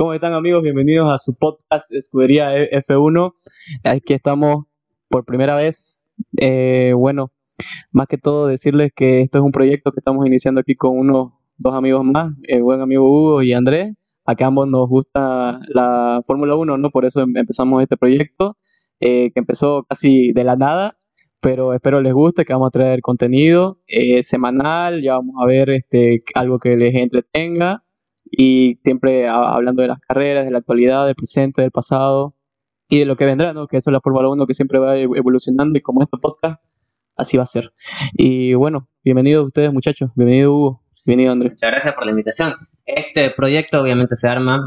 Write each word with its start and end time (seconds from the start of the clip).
¿Cómo 0.00 0.14
están 0.14 0.32
amigos? 0.32 0.62
Bienvenidos 0.62 1.12
a 1.12 1.18
su 1.18 1.34
podcast 1.34 1.92
Escudería 1.92 2.56
F1. 2.56 3.34
Aquí 3.84 4.14
estamos 4.14 4.64
por 5.10 5.26
primera 5.26 5.54
vez. 5.56 6.06
Eh, 6.40 6.94
bueno, 6.96 7.32
más 7.92 8.06
que 8.06 8.16
todo 8.16 8.46
decirles 8.46 8.92
que 8.96 9.20
esto 9.20 9.36
es 9.36 9.44
un 9.44 9.52
proyecto 9.52 9.92
que 9.92 10.00
estamos 10.00 10.26
iniciando 10.26 10.62
aquí 10.62 10.74
con 10.74 10.98
unos 10.98 11.32
dos 11.58 11.74
amigos 11.74 12.02
más, 12.02 12.32
el 12.44 12.62
buen 12.62 12.80
amigo 12.80 13.04
Hugo 13.04 13.42
y 13.42 13.52
Andrés. 13.52 13.94
Acá 14.24 14.46
ambos 14.46 14.68
nos 14.68 14.88
gusta 14.88 15.60
la 15.68 16.22
Fórmula 16.26 16.56
1, 16.56 16.78
¿no? 16.78 16.88
Por 16.88 17.04
eso 17.04 17.20
em-, 17.20 17.36
empezamos 17.36 17.82
este 17.82 17.98
proyecto, 17.98 18.56
eh, 19.00 19.30
que 19.34 19.40
empezó 19.40 19.84
casi 19.86 20.32
de 20.32 20.44
la 20.44 20.56
nada, 20.56 20.96
pero 21.42 21.74
espero 21.74 22.00
les 22.00 22.14
guste, 22.14 22.46
que 22.46 22.54
vamos 22.54 22.68
a 22.68 22.70
traer 22.70 23.02
contenido 23.02 23.82
eh, 23.86 24.22
semanal, 24.22 25.02
ya 25.02 25.16
vamos 25.16 25.34
a 25.42 25.46
ver 25.46 25.68
este, 25.68 26.22
algo 26.34 26.58
que 26.58 26.78
les 26.78 26.94
entretenga 26.94 27.84
y 28.30 28.78
siempre 28.84 29.28
hablando 29.28 29.82
de 29.82 29.88
las 29.88 30.00
carreras, 30.00 30.44
de 30.44 30.50
la 30.50 30.58
actualidad, 30.58 31.06
del 31.06 31.14
presente, 31.14 31.62
del 31.62 31.70
pasado 31.70 32.34
y 32.88 32.98
de 32.98 33.04
lo 33.04 33.16
que 33.16 33.24
vendrá, 33.24 33.52
¿no? 33.52 33.66
Que 33.66 33.76
eso 33.76 33.90
es 33.90 33.92
la 33.92 34.00
Fórmula 34.00 34.28
1 34.28 34.46
que 34.46 34.54
siempre 34.54 34.78
va 34.78 34.96
evolucionando 34.96 35.78
y 35.78 35.82
como 35.82 36.02
este 36.02 36.18
podcast, 36.18 36.62
así 37.16 37.36
va 37.36 37.42
a 37.44 37.46
ser. 37.46 37.72
Y 38.12 38.54
bueno, 38.54 38.88
bienvenidos 39.04 39.46
ustedes 39.46 39.72
muchachos, 39.72 40.10
bienvenido 40.14 40.52
Hugo, 40.52 40.82
bienvenido 41.04 41.32
Andrés. 41.32 41.52
Muchas 41.52 41.70
gracias 41.70 41.94
por 41.94 42.04
la 42.04 42.10
invitación. 42.10 42.54
Este 42.84 43.30
proyecto 43.30 43.80
obviamente 43.80 44.16
se 44.16 44.28
arma 44.28 44.62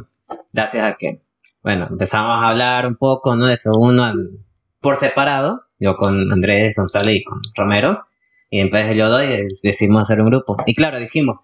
gracias 0.52 0.86
a 0.86 0.95
que, 0.95 1.22
bueno, 1.61 1.88
empezamos 1.89 2.31
a 2.31 2.50
hablar 2.50 2.88
un 2.88 2.95
poco, 2.95 3.36
¿no? 3.36 3.48
De 3.48 3.55
F1 3.55 4.39
por 4.80 4.98
separado, 4.98 5.64
yo 5.80 5.95
con 5.95 6.31
Andrés 6.31 6.73
González 6.75 7.16
y 7.16 7.23
con 7.23 7.39
Romero, 7.55 8.05
y 8.50 8.59
en 8.59 8.70
vez 8.70 8.88
de 8.88 8.95
yo 8.95 9.09
dos 9.09 9.22
decidimos 9.64 10.02
hacer 10.02 10.22
un 10.22 10.30
grupo. 10.30 10.58
Y 10.66 10.75
claro, 10.75 11.00
dijimos, 11.00 11.39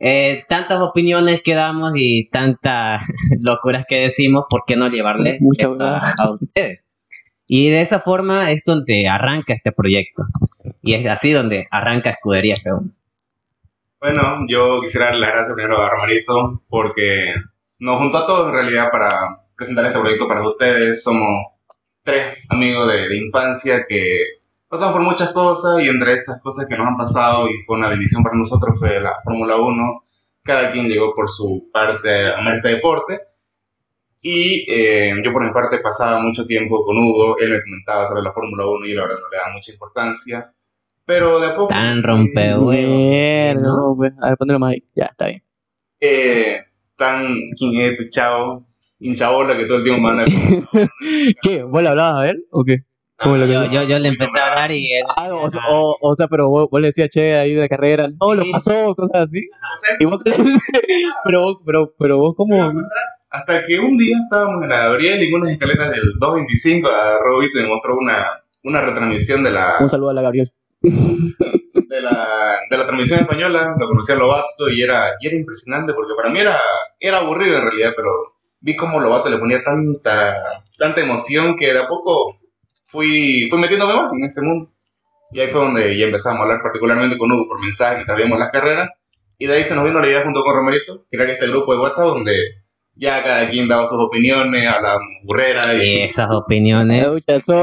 eh, 0.00 0.44
tantas 0.46 0.80
opiniones 0.80 1.42
que 1.42 1.54
damos 1.54 1.92
y 1.96 2.28
tantas 2.30 3.02
locuras 3.42 3.84
que 3.88 4.02
decimos, 4.02 4.44
¿por 4.48 4.62
qué 4.66 4.76
no 4.76 4.88
llevarle 4.88 5.38
a, 5.80 6.30
ustedes? 6.30 6.90
Y 7.46 7.70
de 7.70 7.80
esa 7.80 7.98
forma 7.98 8.50
es 8.50 8.62
donde 8.64 9.08
arranca 9.08 9.54
este 9.54 9.72
proyecto. 9.72 10.24
Y 10.82 10.94
es 10.94 11.06
así 11.06 11.32
donde 11.32 11.66
arranca 11.70 12.10
Escudería 12.10 12.54
F1. 12.54 12.92
Bueno, 14.00 14.44
yo 14.48 14.80
quisiera 14.82 15.06
darle 15.06 15.20
las 15.20 15.30
gracias 15.30 15.54
primero 15.54 15.82
a 15.82 15.90
Romarito 15.90 16.62
porque 16.68 17.34
nos 17.80 17.98
juntó 17.98 18.18
a 18.18 18.26
todos 18.26 18.46
en 18.46 18.52
realidad 18.52 18.90
para 18.92 19.08
presentar 19.56 19.86
este 19.86 19.98
proyecto 19.98 20.28
para 20.28 20.46
ustedes. 20.46 21.02
Somos 21.02 21.46
tres 22.04 22.38
amigos 22.50 22.92
de, 22.92 23.08
de 23.08 23.16
infancia 23.16 23.86
que 23.88 24.37
pasamos 24.68 24.94
por 24.94 25.02
muchas 25.02 25.32
cosas 25.32 25.82
y 25.82 25.88
entre 25.88 26.14
esas 26.14 26.40
cosas 26.40 26.66
que 26.66 26.76
nos 26.76 26.86
han 26.86 26.96
pasado 26.96 27.48
y 27.48 27.64
fue 27.66 27.76
una 27.76 27.88
bendición 27.88 28.22
para 28.22 28.36
nosotros 28.36 28.78
fue 28.78 29.00
la 29.00 29.16
Fórmula 29.24 29.56
1. 29.56 30.04
Cada 30.42 30.70
quien 30.70 30.88
llegó 30.88 31.12
por 31.12 31.28
su 31.28 31.68
parte 31.72 32.10
a 32.10 32.36
este 32.54 32.68
deporte. 32.68 33.20
Y 34.20 34.64
eh, 34.68 35.14
yo 35.24 35.32
por 35.32 35.44
mi 35.44 35.52
parte 35.52 35.78
pasaba 35.78 36.20
mucho 36.20 36.44
tiempo 36.44 36.80
con 36.80 36.98
Hugo, 36.98 37.38
él 37.38 37.50
me 37.50 37.62
comentaba 37.62 38.04
sobre 38.04 38.22
la 38.22 38.32
Fórmula 38.32 38.66
1 38.66 38.86
y 38.86 38.94
la 38.94 39.02
verdad 39.02 39.20
no 39.22 39.28
le 39.30 39.36
da 39.36 39.52
mucha 39.54 39.72
importancia. 39.72 40.52
Pero 41.04 41.40
de 41.40 41.46
a 41.46 41.54
poco... 41.54 41.68
Tan 41.68 42.02
rompehuevos. 42.02 43.62
No, 43.62 43.94
pues, 43.96 44.12
a 44.20 44.30
ver, 44.30 44.38
ponelo 44.38 44.58
más 44.58 44.72
ahí. 44.72 44.82
Ya, 44.94 45.04
está 45.04 45.28
bien. 45.28 45.42
Eh, 46.00 46.60
tan 46.96 47.34
quién 47.56 47.96
tu 47.96 48.08
chavo, 48.08 48.66
hinchabola 48.98 49.56
que 49.56 49.64
todo 49.64 49.78
el 49.78 49.84
tiempo 49.84 50.02
manda. 50.02 50.24
¿Qué? 51.42 51.62
¿Vos 51.62 51.82
le 51.82 51.88
hablabas 51.88 52.20
a 52.20 52.30
él 52.30 52.44
o 52.50 52.64
qué? 52.64 52.78
Yo, 53.24 53.82
yo, 53.82 53.98
le 53.98 54.08
empecé 54.08 54.38
a 54.38 54.50
hablar 54.50 54.70
y 54.70 54.92
él. 54.92 55.04
Ah, 55.16 55.28
o, 55.32 55.96
o, 56.00 56.14
sea, 56.14 56.28
pero 56.28 56.48
vos, 56.48 56.68
le 56.80 56.88
decías, 56.88 57.08
che, 57.08 57.34
ahí 57.34 57.54
de 57.54 57.68
carrera, 57.68 58.08
no, 58.20 58.34
lo 58.34 58.44
pasó, 58.50 58.94
cosas 58.94 59.22
así. 59.22 59.48
Y 59.98 60.04
vos, 60.04 60.20
pero, 61.24 61.60
pero, 61.64 61.94
pero 61.98 62.18
vos, 62.18 62.34
como. 62.36 62.72
Hasta 63.30 63.64
que 63.64 63.78
un 63.78 63.96
día 63.96 64.16
estábamos 64.22 64.62
en 64.62 64.70
la 64.70 64.78
Gabriel 64.84 65.22
y 65.22 65.28
en 65.28 65.34
unas 65.34 65.50
escaleras 65.50 65.90
del 65.90 66.12
225, 66.18 66.88
a 66.88 67.18
Robito 67.18 67.58
me 67.58 67.68
mostró 67.68 67.96
una, 67.98 68.24
una 68.62 68.80
retransmisión 68.80 69.42
de 69.42 69.50
la. 69.50 69.76
Un 69.80 69.88
saludo 69.88 70.10
a 70.10 70.14
la 70.14 70.22
Gabriel. 70.22 70.52
De 71.88 72.02
la, 72.02 72.58
de 72.68 72.76
la 72.76 72.86
transmisión 72.86 73.20
española, 73.20 73.60
lo 73.80 73.88
conocía 73.88 74.14
a 74.14 74.18
Lobato 74.18 74.68
y 74.70 74.82
era, 74.82 75.14
y 75.18 75.26
era 75.26 75.36
impresionante 75.36 75.94
porque 75.94 76.12
para 76.14 76.30
mí 76.30 76.38
era, 76.38 76.60
era 77.00 77.18
aburrido 77.18 77.56
en 77.56 77.62
realidad, 77.62 77.92
pero 77.96 78.10
vi 78.60 78.76
cómo 78.76 79.00
Lobato 79.00 79.30
le 79.30 79.38
ponía 79.38 79.62
tanta, 79.64 80.36
tanta 80.76 81.00
emoción 81.00 81.56
que 81.56 81.72
de 81.72 81.80
a 81.80 81.88
poco 81.88 82.38
fui, 82.88 83.46
fui 83.48 83.58
metiéndome 83.60 83.94
más 83.94 84.12
en 84.12 84.24
este 84.24 84.40
mundo. 84.42 84.70
Y 85.30 85.40
ahí 85.40 85.50
fue 85.50 85.60
donde 85.60 85.96
ya 85.96 86.06
empezamos 86.06 86.40
a 86.40 86.42
hablar 86.42 86.62
particularmente 86.62 87.18
con 87.18 87.30
Hugo 87.30 87.46
por 87.46 87.60
mensaje 87.60 87.96
mientras 87.96 88.16
veíamos 88.16 88.38
las 88.38 88.50
carreras. 88.50 88.90
Y 89.38 89.46
de 89.46 89.54
ahí 89.54 89.64
se 89.64 89.74
nos 89.74 89.84
vino 89.84 90.00
la 90.00 90.08
idea 90.08 90.24
junto 90.24 90.42
con 90.42 90.54
Romerito, 90.54 91.04
crear 91.10 91.30
este 91.30 91.46
grupo 91.46 91.72
de 91.72 91.80
WhatsApp 91.80 92.06
donde 92.06 92.32
ya 92.96 93.22
cada 93.22 93.48
quien 93.48 93.68
daba 93.68 93.86
sus 93.86 94.00
opiniones, 94.00 94.66
a 94.66 94.80
la 94.80 94.98
burrera. 95.28 95.74
Y, 95.74 96.00
esas 96.00 96.30
opiniones. 96.30 97.06
Eso, 97.26 97.54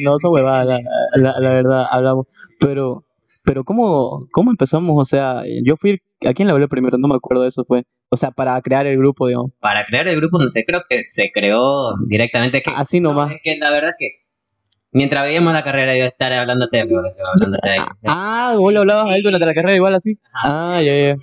no 0.00 0.18
son 0.18 0.32
huevadas, 0.32 0.80
la, 1.14 1.40
la, 1.40 1.50
verdad, 1.50 1.86
hablamos. 1.90 2.26
Pero, 2.60 3.04
pero 3.44 3.64
¿cómo, 3.64 4.28
¿cómo 4.30 4.50
empezamos? 4.50 4.94
O 4.96 5.04
sea, 5.04 5.42
yo 5.64 5.76
fui, 5.76 6.00
¿a 6.24 6.32
quién 6.32 6.46
le 6.46 6.52
hablé 6.52 6.68
primero? 6.68 6.98
No 6.98 7.08
me 7.08 7.16
acuerdo 7.16 7.42
de 7.42 7.48
eso, 7.48 7.64
fue. 7.66 7.84
O 8.10 8.16
sea, 8.16 8.30
para 8.30 8.60
crear 8.62 8.86
el 8.86 8.96
grupo, 8.96 9.26
digamos. 9.26 9.50
Para 9.58 9.84
crear 9.84 10.06
el 10.06 10.16
grupo, 10.16 10.38
no 10.38 10.48
sé, 10.48 10.64
creo 10.64 10.82
que 10.88 11.02
se 11.02 11.32
creó 11.32 11.94
directamente. 12.08 12.62
Que, 12.62 12.70
Así 12.70 13.00
nomás. 13.00 13.32
es 13.32 13.40
que 13.42 13.56
la 13.58 13.70
verdad 13.70 13.90
es 13.90 13.96
que 13.98 14.27
Mientras 14.98 15.22
veíamos 15.22 15.52
la 15.52 15.62
carrera, 15.62 15.96
yo 15.96 16.04
estar 16.04 16.32
hablándote, 16.32 16.80
hablándote 16.80 17.70
ahí. 17.70 17.78
Ah, 18.08 18.56
vos 18.58 18.72
lo 18.72 18.80
hablabas 18.80 19.12
a 19.12 19.16
él 19.16 19.22
durante 19.22 19.46
la 19.46 19.54
carrera, 19.54 19.76
igual 19.76 19.94
así. 19.94 20.18
Ah, 20.34 20.82
ya, 20.82 20.92
ya. 20.92 21.16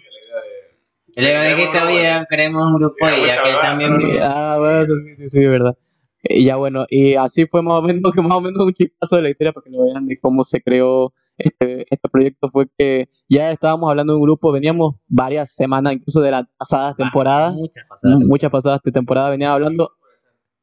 Y 1.18 1.22
luego 1.22 1.42
de 1.42 1.56
que 1.58 1.64
está 1.66 2.26
creemos 2.30 2.64
un 2.64 2.80
grupo 2.80 3.06
y 3.06 3.28
ya 3.28 3.44
que 3.44 3.52
también. 3.62 3.92
Ah, 4.22 4.56
bueno, 4.60 4.86
sí, 4.86 4.94
sí, 5.14 5.28
sí, 5.28 5.44
es 5.44 5.52
verdad. 5.52 5.78
Y 6.24 6.46
ya 6.46 6.56
bueno, 6.56 6.86
y 6.90 7.16
así 7.16 7.48
fue 7.48 7.62
más 7.62 7.74
o 7.74 7.82
menos, 7.82 8.12
que 8.16 8.22
más 8.22 8.38
o 8.38 8.40
menos 8.40 8.64
un 8.64 8.72
chispazo 8.72 9.18
de 9.18 9.24
la 9.24 9.30
historia 9.30 9.52
para 9.52 9.66
que 9.66 9.72
lo 9.72 9.84
vean 9.84 10.06
de 10.06 10.18
cómo 10.22 10.46
se 10.46 10.62
creó 10.62 11.14
este, 11.38 11.86
este 11.90 12.10
proyecto. 12.10 12.50
Fue 12.50 12.68
que 12.78 13.10
ya 13.28 13.52
estábamos 13.52 13.90
hablando 13.90 14.14
de 14.14 14.20
un 14.20 14.24
grupo, 14.24 14.54
veníamos 14.54 14.96
varias 15.06 15.54
semanas, 15.54 15.96
incluso 15.96 16.22
de 16.22 16.32
las 16.32 16.46
pasadas 16.58 16.94
ah, 16.94 16.96
temporadas. 16.98 17.54
Muchas 17.54 17.84
pasadas. 17.90 18.20
Muchas 18.22 18.50
pasadas 18.50 18.80
de 18.86 18.92
temporada, 18.94 19.30
venía 19.30 19.52
hablando. 19.52 19.92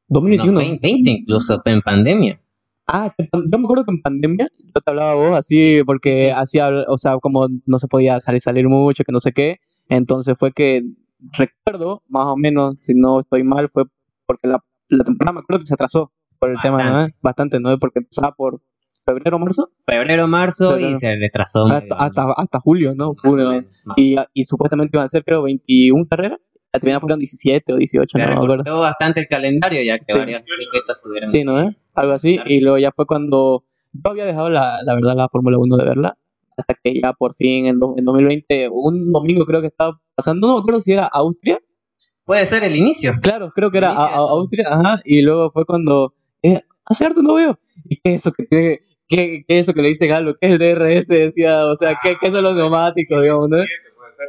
2021. 0.08 0.54
2020 0.54 1.10
incluso, 1.10 1.60
en 1.66 1.82
pandemia. 1.82 2.42
Ah, 2.86 3.14
yo 3.18 3.58
me 3.58 3.64
acuerdo 3.64 3.84
que 3.84 3.92
en 3.92 4.02
pandemia 4.02 4.48
yo 4.58 4.80
te 4.80 4.90
hablaba 4.90 5.12
a 5.12 5.14
vos 5.14 5.38
así 5.38 5.78
porque 5.86 6.32
hacía, 6.32 6.68
o 6.88 6.98
sea, 6.98 7.16
como 7.18 7.46
no 7.66 7.78
se 7.78 7.88
podía 7.88 8.20
salir, 8.20 8.40
salir 8.40 8.68
mucho, 8.68 9.04
que 9.04 9.12
no 9.12 9.20
sé 9.20 9.32
qué. 9.32 9.58
Entonces 9.88 10.36
fue 10.38 10.52
que 10.52 10.82
recuerdo, 11.38 12.02
más 12.08 12.26
o 12.26 12.36
menos, 12.36 12.76
si 12.80 12.94
no 12.94 13.20
estoy 13.20 13.44
mal, 13.44 13.68
fue 13.70 13.84
porque 14.26 14.48
la, 14.48 14.58
la 14.88 15.04
temporada 15.04 15.34
me 15.34 15.40
acuerdo 15.40 15.60
que 15.60 15.66
se 15.66 15.74
atrasó 15.74 16.12
por 16.38 16.50
el 16.50 16.56
tema, 16.60 16.82
¿no? 16.82 17.08
Bastante, 17.22 17.60
¿no? 17.60 17.78
Porque 17.78 18.00
empezaba 18.00 18.34
por 18.34 18.60
febrero, 19.04 19.38
marzo. 19.38 19.70
Febrero, 19.86 20.26
marzo 20.26 20.78
y 20.78 20.96
se 20.96 21.14
retrasó. 21.16 21.66
Hasta, 21.66 22.32
hasta, 22.36 22.60
julio, 22.60 22.94
¿no? 22.96 23.14
Julio. 23.22 23.64
Y, 23.96 24.16
y 24.34 24.44
supuestamente 24.44 24.96
iban 24.96 25.04
a 25.04 25.08
ser, 25.08 25.24
creo, 25.24 25.42
21 25.42 26.06
carreras. 26.08 26.40
La 26.72 26.80
primera 26.80 27.00
fueron 27.00 27.18
17 27.18 27.72
o 27.74 27.76
18, 27.76 28.18
no 28.18 28.26
me 28.26 28.32
acuerdo. 28.32 28.80
bastante 28.80 29.20
el 29.20 29.28
calendario 29.28 29.82
ya 29.82 29.98
que 29.98 30.04
sí. 30.08 30.18
varias 30.18 30.46
tuvieron. 31.02 31.28
Sí, 31.28 31.44
¿no? 31.44 31.60
Eh? 31.60 31.76
Algo 31.94 32.12
así. 32.12 32.38
Y 32.46 32.60
luego 32.60 32.78
ya 32.78 32.92
fue 32.92 33.06
cuando 33.06 33.64
yo 33.92 34.10
había 34.10 34.24
dejado 34.24 34.50
la, 34.50 34.82
la 34.82 34.94
verdad 34.94 35.14
la 35.16 35.28
Fórmula 35.28 35.58
1 35.58 35.76
de 35.76 35.84
verla. 35.84 36.18
Hasta 36.56 36.74
que 36.82 37.00
ya 37.00 37.12
por 37.12 37.34
fin 37.34 37.66
en, 37.66 37.76
en 37.96 38.04
2020, 38.04 38.68
un 38.70 39.12
domingo 39.12 39.46
creo 39.46 39.60
que 39.60 39.68
estaba 39.68 40.00
pasando, 40.14 40.46
no 40.46 40.54
me 40.54 40.60
acuerdo 40.60 40.80
si 40.80 40.92
era 40.92 41.06
Austria. 41.06 41.58
Puede 42.24 42.46
ser 42.46 42.62
el 42.64 42.76
inicio. 42.76 43.14
Claro, 43.22 43.50
creo 43.54 43.70
que 43.70 43.78
era 43.78 43.92
Austria, 43.92 44.68
ajá. 44.70 45.00
Y 45.04 45.22
luego 45.22 45.50
fue 45.50 45.64
cuando, 45.64 46.14
eh, 46.42 46.60
hace 46.84 47.06
harto 47.06 47.22
no 47.22 47.34
veo. 47.34 47.58
¿Y 47.84 47.96
qué 47.96 48.14
es 48.14 48.20
eso 48.20 48.32
que 48.32 48.44
tiene? 48.44 48.80
¿Qué, 49.08 49.44
¿Qué, 49.46 49.58
es 49.58 49.68
eso 49.68 49.74
que 49.74 49.82
le 49.82 49.88
dice 49.88 50.06
Galo? 50.06 50.34
¿Qué 50.34 50.46
es 50.46 50.52
el 50.52 50.58
DRS? 50.58 51.08
Decía, 51.08 51.66
o 51.66 51.74
sea, 51.74 51.98
¿qué, 52.02 52.16
qué 52.20 52.30
son 52.30 52.44
los 52.44 52.54
neumáticos, 52.54 53.20
digamos, 53.20 53.48
no? 53.50 53.58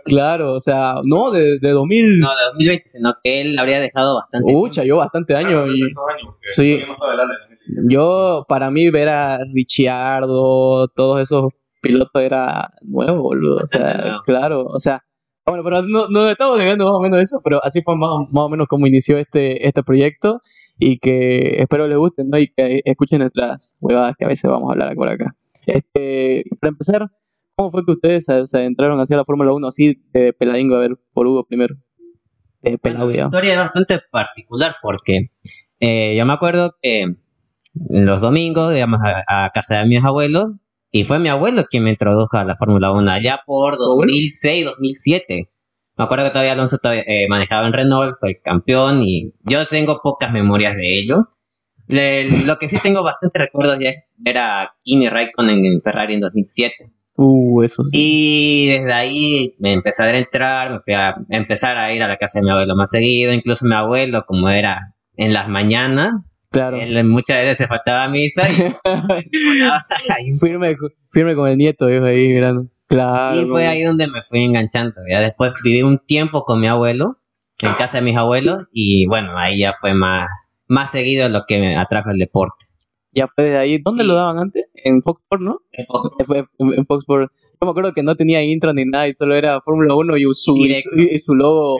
Claro, 0.06 0.54
o 0.54 0.60
sea, 0.60 0.96
no, 1.04 1.32
de, 1.32 1.60
de 1.60 1.70
2000. 1.70 2.20
No, 2.20 2.30
de 2.30 2.44
2020, 2.54 2.84
sino 2.88 3.16
que 3.24 3.42
él 3.42 3.60
habría 3.60 3.80
dejado 3.80 4.16
bastante. 4.16 4.56
Ucha, 4.56 4.84
yo 4.84 4.98
bastante 4.98 5.36
años. 5.36 5.70
y, 5.74 5.90
sí. 6.48 6.84
Yo, 7.90 8.46
para 8.48 8.72
mí, 8.72 8.90
ver 8.90 9.10
a 9.10 9.40
Ricciardo, 9.54 10.88
todos 10.90 11.22
esos 11.22 11.54
pilotos 11.82 12.22
era 12.22 12.70
nuevo, 12.82 13.22
boludo. 13.24 13.58
O 13.64 13.68
sea, 13.68 14.20
claro, 14.26 14.66
o 14.66 14.80
sea. 14.80 15.04
Bueno, 15.46 15.62
pero 15.66 15.82
no, 15.82 16.08
no 16.08 16.30
estamos 16.30 16.58
llegando 16.58 16.86
más 16.86 16.94
o 16.94 17.02
menos 17.02 17.20
eso, 17.20 17.42
pero 17.44 17.60
así 17.62 17.82
fue 17.82 17.98
más, 17.98 18.10
más 18.32 18.44
o 18.46 18.50
menos 18.50 18.68
como 18.68 18.88
inició 18.88 19.18
este, 19.18 19.68
este 19.68 19.84
proyecto 19.84 20.40
y 20.80 21.00
que 21.00 21.62
espero 21.62 21.86
les 21.88 21.98
guste, 21.98 22.24
¿no? 22.24 22.38
Y 22.38 22.48
que 22.48 22.82
escuchen 22.86 23.20
nuestras 23.20 23.76
huevadas 23.82 24.16
que 24.18 24.24
a 24.24 24.30
veces 24.30 24.50
vamos 24.50 24.70
a 24.70 24.72
hablar 24.72 24.96
por 24.96 25.10
acá. 25.10 25.36
Este, 25.66 26.46
para 26.62 26.70
empezar, 26.70 27.10
¿Cómo 27.56 27.70
fue 27.72 27.86
que 27.86 27.92
ustedes 27.92 28.26
se, 28.26 28.58
adentraron 28.58 29.00
hacia 29.00 29.16
la 29.16 29.26
Fórmula 29.26 29.54
1 29.54 29.68
así 29.68 30.02
de 30.12 30.34
peladingo? 30.34 30.76
A 30.76 30.80
ver, 30.80 30.98
por 31.14 31.28
Hugo 31.28 31.46
primero. 31.46 31.76
De 32.62 32.78
pelado, 32.78 33.10
La 33.10 33.26
historia 33.26 33.52
es 33.52 33.60
bastante 33.60 34.00
particular 34.12 34.76
porque 34.82 35.28
eh, 35.80 36.16
yo 36.18 36.26
me 36.26 36.34
acuerdo 36.34 36.76
que 36.82 37.16
los 37.74 38.22
domingos 38.22 38.76
íbamos 38.76 39.02
a, 39.28 39.50
casa 39.54 39.80
de 39.80 39.86
mis 39.86 40.04
abuelos 40.04 40.54
y 40.92 41.04
fue 41.06 41.20
mi 41.20 41.30
abuelo 41.30 41.66
quien 41.70 41.84
me 41.84 41.90
introdujo 41.92 42.38
a 42.38 42.44
la 42.46 42.56
Fórmula 42.56 42.92
1 42.92 43.12
allá 43.12 43.42
por 43.46 43.78
2006, 43.78 44.66
2007. 44.66 45.50
Me 45.98 46.06
acuerdo 46.06 46.26
que 46.26 46.32
todavía 46.32 46.54
Alonso 46.54 46.78
todavía, 46.82 47.04
eh, 47.08 47.28
manejaba 47.30 47.68
en 47.68 47.74
Renault, 47.74 48.16
fue 48.20 48.30
el 48.32 48.42
campeón 48.42 49.04
y 49.04 49.34
yo 49.44 49.66
tengo 49.66 50.00
pocas 50.02 50.32
memorias 50.32 50.76
de 50.76 51.00
ello. 51.00 51.30
Le- 51.88 52.30
lo 52.46 52.58
que 52.58 52.68
sí 52.68 52.78
tengo 52.82 53.04
bastante 53.04 53.40
recuerdos 53.40 53.78
ya 53.80 53.90
es 53.90 54.04
ver 54.18 54.38
a 54.38 54.72
Kimi 54.84 55.10
Raikkonen 55.10 55.66
en 55.66 55.82
Ferrari 55.82 56.16
en 56.16 56.22
2007. 56.22 56.92
Uh, 57.18 57.62
eso 57.62 57.84
sí. 57.84 57.90
Y 57.94 58.68
desde 58.70 58.94
ahí 58.94 59.56
me 59.60 59.74
empecé 59.74 60.04
a 60.04 60.06
adentrar, 60.08 60.72
me 60.72 60.80
fui 60.80 60.94
a 60.96 61.14
empezar 61.30 61.78
a 61.78 61.94
ir 61.94 62.02
a 62.02 62.08
la 62.08 62.18
casa 62.18 62.40
de 62.40 62.46
mi 62.46 62.52
abuelo 62.52 62.76
más 62.76 62.90
seguido. 62.90 63.34
Incluso 63.34 63.66
mi 63.68 63.76
abuelo, 63.76 64.24
como 64.26 64.50
era 64.50 64.96
en 65.18 65.34
las 65.34 65.48
mañanas, 65.48 66.12
Claro. 66.54 66.78
él 66.78 67.04
muchas 67.04 67.40
veces 67.40 67.58
se 67.58 67.68
faltaba 67.68 68.04
a 68.06 68.08
misa 68.10 68.44
y, 68.50 68.70
Firme, 70.40 70.76
firme 71.12 71.36
con 71.36 71.50
el 71.50 71.58
nieto, 71.58 71.88
viejo, 71.88 72.06
ahí 72.06 72.28
mirando. 72.34 72.66
Claro. 72.90 73.42
Y 73.42 73.46
fue 73.46 73.68
ahí 73.68 73.82
donde 73.84 74.08
me 74.08 74.22
fui 74.24 74.44
enganchando. 74.44 74.96
Ya 75.10 75.20
después 75.20 75.54
viví 75.64 75.82
un 75.84 76.00
tiempo 76.00 76.44
con 76.46 76.62
mi 76.62 76.68
abuelo, 76.68 77.18
en 77.62 77.74
casa 77.78 78.00
de 78.00 78.06
mis 78.06 78.16
abuelos, 78.18 78.68
y 78.72 79.06
bueno, 79.08 79.38
ahí 79.38 79.60
ya 79.60 79.74
fue 79.74 79.94
más, 79.94 80.30
más 80.68 80.92
seguido 80.92 81.28
lo 81.30 81.42
que 81.48 81.60
me 81.60 81.76
atrajo 81.76 82.12
el 82.12 82.18
deporte. 82.20 82.66
Ya 83.16 83.28
fue 83.28 83.44
de 83.46 83.58
ahí. 83.58 83.78
¿Dónde 83.78 84.02
Sí. 84.04 84.08
lo 84.08 84.16
daban 84.16 84.40
antes? 84.40 84.66
En 84.74 85.02
Fox 85.04 85.22
Sports, 85.22 85.44
¿no? 85.46 85.60
Fue 86.26 86.40
en, 86.58 86.74
en 86.74 86.86
Fox 86.88 87.04
Sports. 87.04 87.32
Yo 87.62 87.66
me 87.68 87.70
acuerdo 87.70 87.94
que 87.94 88.02
no 88.02 88.16
tenía 88.16 88.42
intro 88.42 88.74
ni 88.74 88.86
nada 88.86 89.08
y 89.08 89.14
solo 89.14 89.36
era 89.36 89.62
Fórmula 89.62 89.94
1 89.94 90.18
y 90.18 90.24
su, 90.34 90.56
y 90.58 90.74
su, 90.82 90.90
y 91.00 91.20
su 91.20 91.36
logo. 91.36 91.78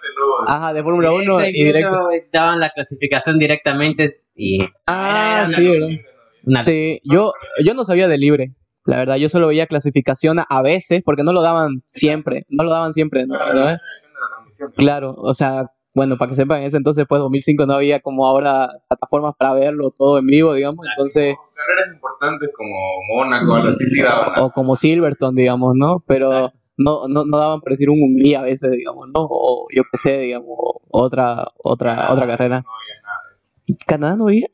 Exactamente, 0.00 0.08
luego. 0.16 0.48
Ajá, 0.48 0.72
de 0.72 0.82
Fórmula 0.82 1.12
1 1.12 1.46
y 1.48 1.52
directo. 1.64 2.08
Daban 2.32 2.60
la 2.60 2.70
clasificación 2.70 3.38
directamente 3.38 4.20
y 4.34 4.58
Ah, 4.86 5.38
era 5.38 5.46
sí, 5.46 5.66
¿verdad? 5.66 6.60
Sí, 6.62 7.00
yo, 7.04 7.32
yo 7.64 7.74
no 7.74 7.84
sabía 7.84 8.08
de 8.08 8.18
libre. 8.18 8.54
La 8.86 8.96
verdad, 8.96 9.16
yo 9.16 9.28
solo 9.28 9.48
veía 9.48 9.66
clasificación 9.66 10.38
a, 10.38 10.46
a 10.48 10.62
veces, 10.62 11.02
porque 11.04 11.22
no 11.22 11.32
lo 11.32 11.42
daban 11.42 11.82
siempre. 11.86 12.44
No 12.48 12.64
lo 12.64 12.70
daban 12.70 12.92
siempre, 12.92 13.26
¿no? 13.26 13.34
De. 13.34 13.78
Claro, 14.76 15.14
o 15.16 15.34
sea, 15.34 15.66
bueno, 15.94 16.16
para 16.16 16.30
que 16.30 16.34
sepan, 16.36 16.60
en 16.60 16.66
ese 16.66 16.76
entonces, 16.76 17.04
pues 17.08 17.20
2005 17.20 17.66
no 17.66 17.74
había 17.74 18.00
como 18.00 18.26
ahora 18.26 18.68
plataformas 18.88 19.34
para 19.38 19.52
verlo 19.54 19.90
todo 19.96 20.18
en 20.18 20.26
vivo, 20.26 20.54
digamos. 20.54 20.78
Entonces, 20.88 21.34
Carreras 21.54 21.92
importantes 21.94 22.48
como 22.56 22.74
Mónaco, 23.14 23.54
algo 23.54 23.68
así, 23.68 23.86
sí 23.86 24.02
daban. 24.02 24.32
o 24.40 24.50
como 24.50 24.74
Silverstone, 24.76 25.40
digamos, 25.40 25.74
¿no? 25.76 26.02
Pero 26.06 26.52
no, 26.84 27.06
no, 27.08 27.24
no 27.24 27.38
daban 27.38 27.60
por 27.60 27.70
decir 27.70 27.88
un 27.90 28.00
Hungría 28.02 28.40
a 28.40 28.42
veces, 28.42 28.72
digamos, 28.72 29.08
¿no? 29.08 29.26
O 29.30 29.66
yo 29.74 29.82
qué 29.90 29.98
sé, 29.98 30.18
digamos, 30.18 30.48
otra, 30.90 31.46
otra, 31.62 32.12
otra 32.12 32.26
carrera. 32.26 32.60
No 32.62 32.70
había 32.70 33.02
nada 33.02 33.18
de 33.28 33.32
eso. 33.32 33.78
¿Canadá 33.86 34.16
no 34.16 34.24
había? 34.28 34.46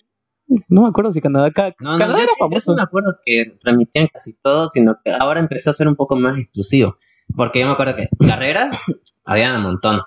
No 0.69 0.83
me 0.83 0.89
acuerdo 0.89 1.11
si 1.13 1.21
Canadá. 1.21 1.51
Ca- 1.51 1.75
No, 1.81 1.93
no, 1.93 1.99
Canadá 1.99 2.19
era 2.19 2.29
sí- 2.29 2.35
yo 2.41 2.45
famoso. 2.47 2.75
me 2.77 2.83
acuerdo 2.83 3.17
que 3.25 3.57
transmitían 3.61 4.09
casi 4.13 4.37
todo, 4.43 4.69
sino 4.69 4.97
que 5.05 5.11
ahora 5.13 5.41
empezó 5.41 5.71
a 5.71 5.73
ser 5.73 5.89
un 5.89 5.97
poco 5.97 6.17
más 6.17 6.39
exclusivo. 6.39 6.97
Porque 7.35 7.61
yo 7.61 7.67
me 7.67 7.73
acuerdo 7.73 7.97
que 7.97 8.09
carreras 8.29 8.77
habían 9.25 9.57
un 9.57 9.63
montón. 9.63 10.01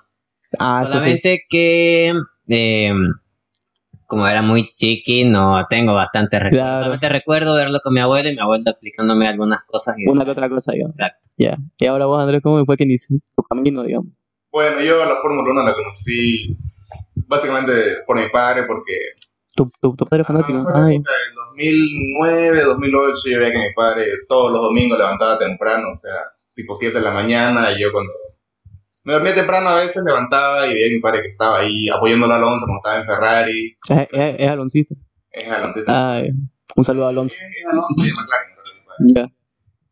Ah, 0.58 0.82
sí. 0.86 0.92
Solamente 0.92 1.44
que, 1.48 2.12
eh, 2.48 2.92
como 4.10 4.28
era 4.28 4.42
muy 4.42 4.68
chiqui, 4.74 5.24
no 5.24 5.64
tengo 5.70 5.94
bastante 5.94 6.38
recuerdo. 6.38 6.58
Claro. 6.66 6.78
Solamente 6.78 7.08
recuerdo 7.08 7.54
verlo 7.54 7.80
con 7.82 7.94
mi 7.94 8.00
abuelo 8.00 8.28
y 8.28 8.34
mi 8.34 8.40
abuelo 8.42 8.64
explicándome 8.66 9.26
algunas 9.26 9.60
cosas. 9.66 9.96
y- 9.98 10.06
Una 10.06 10.26
que 10.26 10.32
otra 10.32 10.50
cosa, 10.50 10.72
digamos. 10.72 10.98
Exacto. 11.00 11.28
Ya. 11.38 11.56
Y 11.78 11.86
ahora 11.86 12.04
vos, 12.06 12.20
Andrés, 12.20 12.42
¿cómo 12.42 12.62
fue 12.66 12.76
que 12.76 12.84
iniciaste 12.84 13.24
tu 13.34 13.42
camino, 13.44 13.82
digamos? 13.84 14.08
Bueno, 14.52 14.80
yo 14.82 15.02
la 15.04 15.16
Fórmula 15.22 15.48
1 15.50 15.62
la 15.62 15.72
conocí 15.72 16.56
básicamente 17.26 17.72
por 18.06 18.18
mi 18.18 18.28
padre 18.30 18.64
porque 18.66 18.92
Tu, 19.56 19.70
tu, 19.80 19.94
tu 19.94 20.04
padre 20.04 20.24
fanático. 20.24 20.58
Ah, 20.58 20.62
en 20.62 20.82
la 20.82 20.86
Ay, 20.86 20.94
época 20.96 21.12
del 21.12 21.34
2009, 21.34 22.62
2008, 22.64 23.12
yo 23.30 23.38
veía 23.38 23.52
que 23.52 23.58
mi 23.58 23.72
padre 23.74 24.06
todos 24.28 24.50
los 24.52 24.60
domingos 24.62 24.98
levantaba 24.98 25.38
temprano, 25.38 25.90
o 25.92 25.94
sea, 25.94 26.12
tipo 26.54 26.74
7 26.74 26.98
de 26.98 27.04
la 27.04 27.10
mañana, 27.12 27.70
y 27.72 27.80
yo 27.80 27.92
cuando 27.92 28.12
me 29.04 29.12
dormía 29.14 29.34
temprano 29.34 29.68
a 29.70 29.76
veces 29.76 30.02
levantaba 30.04 30.66
y 30.66 30.74
veía 30.74 30.86
a 30.86 30.90
mi 30.90 31.00
padre 31.00 31.22
que 31.22 31.28
estaba 31.28 31.58
ahí 31.60 31.88
apoyándolo 31.88 32.32
a 32.34 32.36
Alonso 32.36 32.66
como 32.66 32.78
estaba 32.78 33.00
en 33.00 33.06
Ferrari, 33.06 33.76
es, 33.88 34.08
es, 34.12 34.40
es 34.40 34.48
Aloncito. 34.48 34.94
en 35.32 35.52
Alonso. 35.52 35.80
Ay, 35.86 36.30
un 36.76 36.84
saludo 36.84 37.06
a 37.06 37.08
Alonso. 37.10 37.36
En 37.40 37.68
Alonso 37.70 38.04
y 38.04 38.08
en 38.08 38.14
McLaren. 38.16 39.30
Ya. 39.30 39.34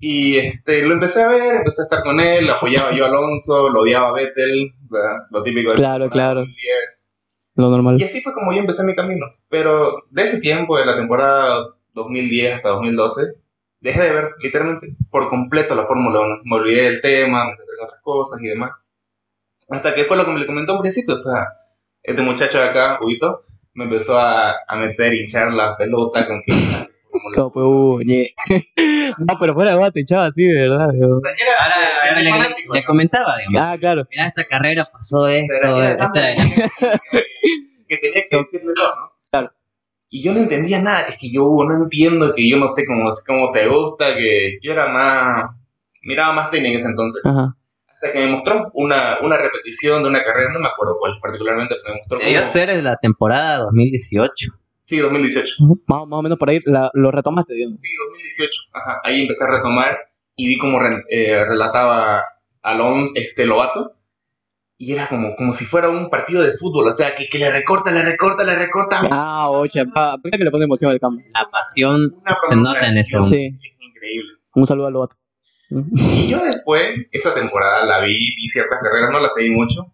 Y 0.00 0.36
este, 0.36 0.86
lo 0.86 0.92
empecé 0.94 1.22
a 1.22 1.28
ver, 1.28 1.56
empecé 1.56 1.82
a 1.82 1.84
estar 1.84 2.02
con 2.02 2.20
él, 2.20 2.46
lo 2.46 2.52
apoyaba 2.52 2.92
yo 2.92 3.04
a 3.04 3.08
Alonso, 3.08 3.68
lo 3.68 3.80
odiaba 3.80 4.10
a 4.10 4.12
Vettel, 4.12 4.72
o 4.82 4.86
sea, 4.86 5.00
lo 5.30 5.42
típico 5.42 5.70
de 5.70 5.76
Claro, 5.76 6.08
claro. 6.08 6.40
2010. 6.40 6.76
Lo 7.56 7.70
normal. 7.70 8.00
Y 8.00 8.04
así 8.04 8.20
fue 8.20 8.32
como 8.32 8.52
yo 8.52 8.60
empecé 8.60 8.84
mi 8.84 8.94
camino. 8.94 9.26
Pero 9.48 10.04
de 10.10 10.22
ese 10.22 10.40
tiempo, 10.40 10.78
de 10.78 10.86
la 10.86 10.96
temporada 10.96 11.64
2010 11.94 12.54
hasta 12.54 12.68
2012, 12.68 13.22
dejé 13.80 14.02
de 14.02 14.12
ver 14.12 14.28
literalmente 14.40 14.94
por 15.10 15.28
completo 15.28 15.74
la 15.74 15.84
Fórmula 15.84 16.20
1. 16.20 16.36
Me 16.44 16.56
olvidé 16.56 16.82
del 16.82 17.00
tema, 17.00 17.46
me 17.46 17.56
centré 17.56 17.74
en 17.80 17.84
otras 17.86 18.00
cosas 18.02 18.40
y 18.40 18.46
demás. 18.46 18.70
Hasta 19.68 19.94
que 19.94 20.04
fue 20.04 20.16
lo 20.16 20.24
que 20.24 20.30
me 20.32 20.40
le 20.40 20.46
comentó 20.46 20.74
al 20.74 20.80
principio. 20.80 21.14
O 21.14 21.18
sea, 21.18 21.46
este 22.02 22.22
muchacho 22.22 22.58
de 22.58 22.64
acá, 22.64 22.96
Huguito, 23.02 23.44
me 23.74 23.84
empezó 23.84 24.18
a, 24.18 24.50
a 24.66 24.76
meter, 24.76 25.14
hinchar 25.14 25.52
la 25.52 25.76
pelota 25.76 26.26
con 26.26 26.42
que... 26.46 26.54
Como, 27.34 27.52
pues, 27.52 27.64
uh, 27.66 27.98
no, 29.18 29.38
pero 29.40 29.54
fuera 29.54 29.74
de 29.76 29.90
te 29.90 30.00
echaba 30.00 30.26
así, 30.26 30.44
de 30.44 30.54
verdad. 30.68 30.90
digo. 30.92 31.12
O 31.12 31.16
sea, 31.16 31.32
era, 31.32 31.52
Ahora, 31.58 32.20
era 32.20 32.20
le, 32.20 32.54
le 32.72 32.80
¿no? 32.80 32.86
comentaba, 32.86 33.36
digamos. 33.38 33.72
Ah, 33.72 33.76
claro. 33.78 34.04
Mira, 34.10 34.26
esta 34.26 34.44
carrera 34.44 34.84
pasó 34.84 35.22
O 35.22 35.26
sea, 35.28 35.36
esto, 35.38 35.54
era- 35.54 35.94
era 35.94 36.06
esta- 36.06 36.12
que 37.88 37.96
tenía 37.96 38.22
que 38.30 38.36
decirle 38.36 38.72
no, 38.76 38.82
¿no? 39.02 39.12
Claro. 39.30 39.52
Y 40.10 40.22
yo 40.22 40.32
no 40.32 40.40
entendía 40.40 40.80
nada, 40.80 41.02
es 41.02 41.18
que 41.18 41.30
yo 41.30 41.42
no 41.66 41.74
entiendo, 41.82 42.32
que 42.34 42.48
yo 42.48 42.56
no 42.58 42.68
sé 42.68 42.84
cómo, 42.86 43.08
cómo 43.26 43.52
te 43.52 43.66
gusta, 43.68 44.14
que 44.14 44.58
yo 44.62 44.72
era 44.72 44.88
más, 44.88 45.50
miraba 46.02 46.32
más 46.32 46.50
tenis 46.50 46.70
en 46.70 46.76
ese 46.76 46.88
entonces. 46.88 47.22
Ajá. 47.24 47.56
Hasta 48.00 48.12
que 48.12 48.18
me 48.20 48.30
mostró 48.30 48.70
una, 48.74 49.18
una 49.22 49.36
repetición 49.36 50.02
de 50.04 50.08
una 50.08 50.22
carrera, 50.22 50.52
no 50.52 50.60
me 50.60 50.68
acuerdo 50.68 50.96
cuál 51.00 51.14
particularmente, 51.20 51.74
pero 51.82 51.94
me 51.94 52.00
mostró 52.00 52.18
Debió 52.18 52.34
como- 52.40 52.44
ser 52.44 52.68
de 52.68 52.82
la 52.82 52.96
temporada 52.96 53.58
2018. 53.58 54.50
Sí, 54.84 54.98
2018. 54.98 55.56
Más, 55.86 56.06
más 56.06 56.18
o 56.18 56.22
menos 56.22 56.38
por 56.38 56.48
ahí 56.48 56.60
la- 56.64 56.90
lo 56.94 57.10
retomaste, 57.10 57.54
digamos. 57.54 57.78
Sí, 57.80 57.88
2018. 58.10 58.60
Ajá. 58.72 59.00
Ahí 59.04 59.20
empecé 59.22 59.44
a 59.44 59.56
retomar 59.56 59.98
y 60.36 60.46
vi 60.48 60.58
cómo 60.58 60.78
re- 60.78 61.02
eh, 61.10 61.44
relataba 61.44 62.24
Alon 62.62 63.10
este 63.16 63.44
Lobato. 63.46 63.94
Y 64.80 64.92
era 64.92 65.08
como, 65.08 65.34
como 65.34 65.50
si 65.50 65.64
fuera 65.64 65.88
un 65.90 66.08
partido 66.08 66.40
de 66.40 66.52
fútbol, 66.52 66.86
o 66.86 66.92
sea, 66.92 67.12
que, 67.12 67.28
que 67.28 67.38
le 67.38 67.50
recorta, 67.50 67.90
le 67.90 68.00
recorta, 68.02 68.44
le 68.44 68.54
recorta. 68.54 69.00
Ah, 69.10 69.50
oye, 69.50 69.84
pa, 69.86 70.16
que 70.22 70.38
le 70.38 70.50
pone 70.52 70.64
emoción 70.66 70.92
al 70.92 71.00
campo. 71.00 71.20
La 71.34 71.50
pasión 71.50 72.14
se 72.48 72.54
nota 72.54 72.86
en 72.88 72.96
eso. 72.96 73.20
Sí. 73.22 73.58
Increíble. 73.80 74.34
Un 74.54 74.66
saludo 74.68 74.86
al 74.86 74.92
Lobato. 74.92 75.16
Y 75.70 76.30
yo 76.30 76.42
después, 76.44 77.06
esa 77.12 77.34
temporada 77.34 77.84
la 77.84 78.00
vi, 78.00 78.14
vi 78.36 78.48
ciertas 78.48 78.78
carreras, 78.82 79.10
no 79.10 79.20
las 79.20 79.34
seguí 79.34 79.50
mucho. 79.50 79.92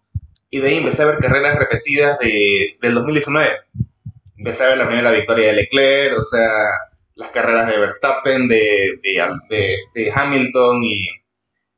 Y 0.49 0.59
de 0.59 0.69
ahí 0.69 0.77
empecé 0.77 1.03
a 1.03 1.07
ver 1.07 1.17
carreras 1.19 1.55
repetidas 1.55 2.17
de, 2.19 2.77
del 2.81 2.93
2019. 2.93 3.49
Empecé 4.37 4.63
a 4.65 4.69
ver 4.69 4.77
la 4.77 4.87
primera 4.87 5.11
victoria 5.11 5.47
de 5.47 5.53
Leclerc, 5.53 6.17
o 6.17 6.21
sea, 6.21 6.49
las 7.15 7.31
carreras 7.31 7.67
de 7.67 7.77
Verstappen, 7.77 8.47
de, 8.47 8.99
de, 9.03 9.29
de- 9.49 9.75
de 9.93 10.11
Hamilton. 10.13 10.83
Y, 10.83 11.07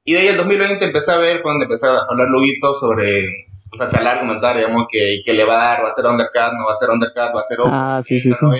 y 0.06 0.14
de 0.14 0.20
ahí 0.20 0.28
el 0.28 0.38
2020 0.38 0.84
empecé 0.86 1.12
a 1.12 1.18
ver 1.18 1.42
cuando 1.42 1.64
empecé 1.66 1.88
a 1.88 1.92
hablar 2.10 2.28
Luguito 2.30 2.74
sobre, 2.74 3.06
o 3.06 3.78
sea, 3.78 3.88
charlar, 3.88 4.20
comentar, 4.20 4.56
digamos, 4.58 4.86
que, 4.92 5.22
que 5.26 5.34
le 5.34 5.44
va 5.46 5.54
a 5.56 5.68
dar, 5.76 5.84
va 5.84 5.88
a 5.88 5.92
ser 5.92 6.06
undercut, 6.06 6.54
no 6.58 6.66
va 6.66 6.72
a 6.72 6.76
ser 6.76 6.90
undercut, 6.90 7.36
va 7.36 7.40
a 7.40 7.44
ser 7.44 7.58
Ah, 7.66 8.00
sí, 8.04 8.20
sí, 8.20 8.32
sí. 8.34 8.40
no 8.42 8.52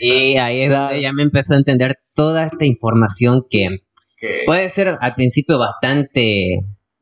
Y 0.00 0.36
ahí 0.36 0.62
es 0.62 0.70
donde 0.70 1.00
ya 1.00 1.12
me 1.12 1.22
empezó 1.22 1.54
a 1.54 1.58
entender 1.58 1.98
toda 2.14 2.46
esta 2.46 2.64
información 2.64 3.46
que 3.48 3.80
que, 4.22 4.42
puede 4.46 4.68
ser 4.68 4.96
al 5.00 5.14
principio 5.14 5.58
bastante 5.58 6.58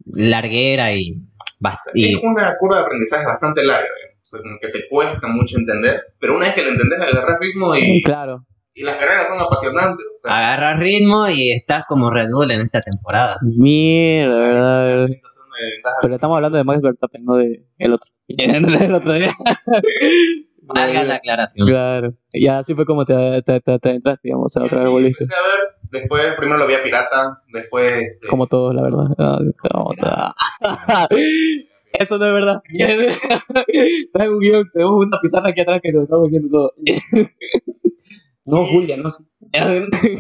larguera 0.06 0.94
y, 0.94 1.22
y 1.94 2.14
es 2.14 2.20
una 2.22 2.56
curva 2.58 2.78
de 2.78 2.82
aprendizaje 2.84 3.26
bastante 3.26 3.62
larga, 3.62 3.86
digamos, 4.02 4.20
o 4.22 4.24
sea, 4.24 4.40
como 4.40 4.58
que 4.60 4.68
te 4.68 4.88
cuesta 4.88 5.28
mucho 5.28 5.58
entender, 5.58 6.00
pero 6.18 6.36
una 6.36 6.46
vez 6.46 6.54
que 6.54 6.62
lo 6.62 6.70
entendés, 6.70 7.00
agarras 7.00 7.38
ritmo 7.40 7.76
y, 7.76 8.02
Claro. 8.02 8.46
y 8.74 8.82
las 8.82 8.96
carreras 8.96 9.28
son 9.28 9.40
apasionantes. 9.40 10.06
O 10.06 10.16
sea, 10.16 10.38
agarras 10.38 10.80
ritmo 10.80 11.28
y 11.28 11.50
estás 11.52 11.84
como 11.86 12.10
Red 12.10 12.30
Bull 12.32 12.50
en 12.50 12.62
esta 12.62 12.80
temporada. 12.80 13.36
Mierda, 13.42 14.40
verdad. 14.40 15.08
Pero 16.02 16.14
estamos 16.14 16.36
hablando 16.36 16.56
de 16.56 16.64
Max 16.64 16.80
Verstappen, 16.80 17.24
no 17.24 17.36
de 17.36 17.66
el 17.78 17.92
otro. 17.92 18.10
el 18.28 18.94
otro 18.94 19.12
día. 19.12 19.28
Valga 20.62 21.02
la 21.02 21.16
aclaración. 21.16 21.66
Claro. 21.66 22.14
Y 22.32 22.46
así 22.46 22.74
fue 22.74 22.86
como 22.86 23.04
te, 23.04 23.42
te, 23.42 23.60
te, 23.60 23.78
te 23.78 23.90
entraste, 23.90 24.20
digamos. 24.28 24.46
O 24.46 24.48
sea, 24.48 24.64
otra 24.64 24.78
vez 24.78 24.88
volviste. 24.88 25.24
Empecé 25.24 25.34
a 25.34 25.42
ver, 25.42 25.79
después 25.90 26.34
primero 26.36 26.58
lo 26.58 26.66
vi 26.66 26.74
a 26.74 26.82
Pirata, 26.82 27.42
después... 27.52 28.02
este, 28.02 28.28
Como 28.28 28.46
todos, 28.46 28.74
la 28.74 28.82
verdad. 28.82 29.04
Ah, 29.18 29.38
como. 29.72 29.94
Eso 31.92 32.18
no 32.18 32.26
es 32.26 32.32
verdad. 32.32 32.62
Trae 34.12 34.28
un 34.28 34.38
guion, 34.38 34.70
tenemos 34.72 35.06
una 35.06 35.18
pizarra 35.20 35.50
aquí 35.50 35.60
atrás 35.60 35.80
que 35.82 35.90
te 35.90 35.96
lo 35.96 36.02
estamos 36.04 36.24
diciendo 36.24 36.48
todo. 36.50 36.72
No, 38.46 38.66
Julia, 38.66 38.96
no 38.96 39.10
sé. 39.10 39.26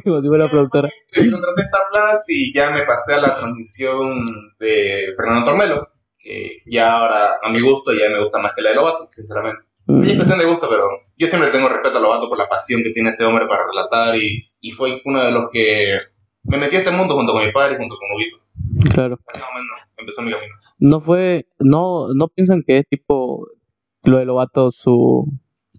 Como 0.04 0.20
si 0.20 0.28
fuera 0.28 0.48
productora. 0.48 0.88
Contraté 1.12 2.22
y 2.28 2.54
ya 2.54 2.70
me 2.70 2.84
pasé 2.84 3.14
a 3.14 3.20
la 3.20 3.28
transmisión 3.28 4.24
de 4.60 5.14
Fernando 5.16 5.46
Tormelo, 5.46 5.88
que 6.16 6.62
ya 6.66 6.92
ahora 6.92 7.38
a 7.42 7.50
mi 7.50 7.60
gusto 7.60 7.92
ya 7.92 8.08
me 8.08 8.22
gusta 8.22 8.38
más 8.38 8.52
que 8.54 8.62
la 8.62 8.70
de 8.70 8.76
Lobato, 8.76 9.08
sinceramente. 9.10 9.64
Mm. 9.86 10.04
Y 10.04 10.10
es 10.10 10.16
cuestión 10.16 10.38
de 10.38 10.44
gusto, 10.44 10.68
pero 10.68 10.86
yo 11.20 11.26
siempre 11.26 11.50
tengo 11.50 11.68
respeto 11.68 11.98
a 11.98 12.00
Lobato 12.00 12.30
por 12.30 12.38
la 12.38 12.48
pasión 12.48 12.82
que 12.82 12.92
tiene 12.92 13.10
ese 13.10 13.26
hombre 13.26 13.46
para 13.46 13.66
relatar 13.66 14.16
y, 14.16 14.42
y 14.62 14.70
fue 14.70 15.02
uno 15.04 15.22
de 15.22 15.30
los 15.30 15.50
que 15.52 15.98
me 16.44 16.56
metió 16.56 16.78
a 16.78 16.82
este 16.82 16.96
mundo 16.96 17.14
junto 17.14 17.34
con 17.34 17.44
mi 17.44 17.52
padre 17.52 17.74
y 17.74 17.76
junto 17.76 17.94
con 17.96 18.08
Huguito. 18.16 18.40
Claro. 18.94 19.18
Así 19.26 19.38
más 19.42 19.50
o 19.50 19.54
menos 19.54 19.80
empezó 19.98 20.22
mi 20.22 20.30
camino. 20.30 20.54
No 20.78 21.02
fue, 21.02 21.46
no, 21.58 22.08
no 22.14 22.28
piensan 22.28 22.62
que 22.66 22.78
es 22.78 22.88
tipo 22.88 23.46
lo 24.04 24.16
de 24.16 24.24
Lobato 24.24 24.70
su, 24.70 25.30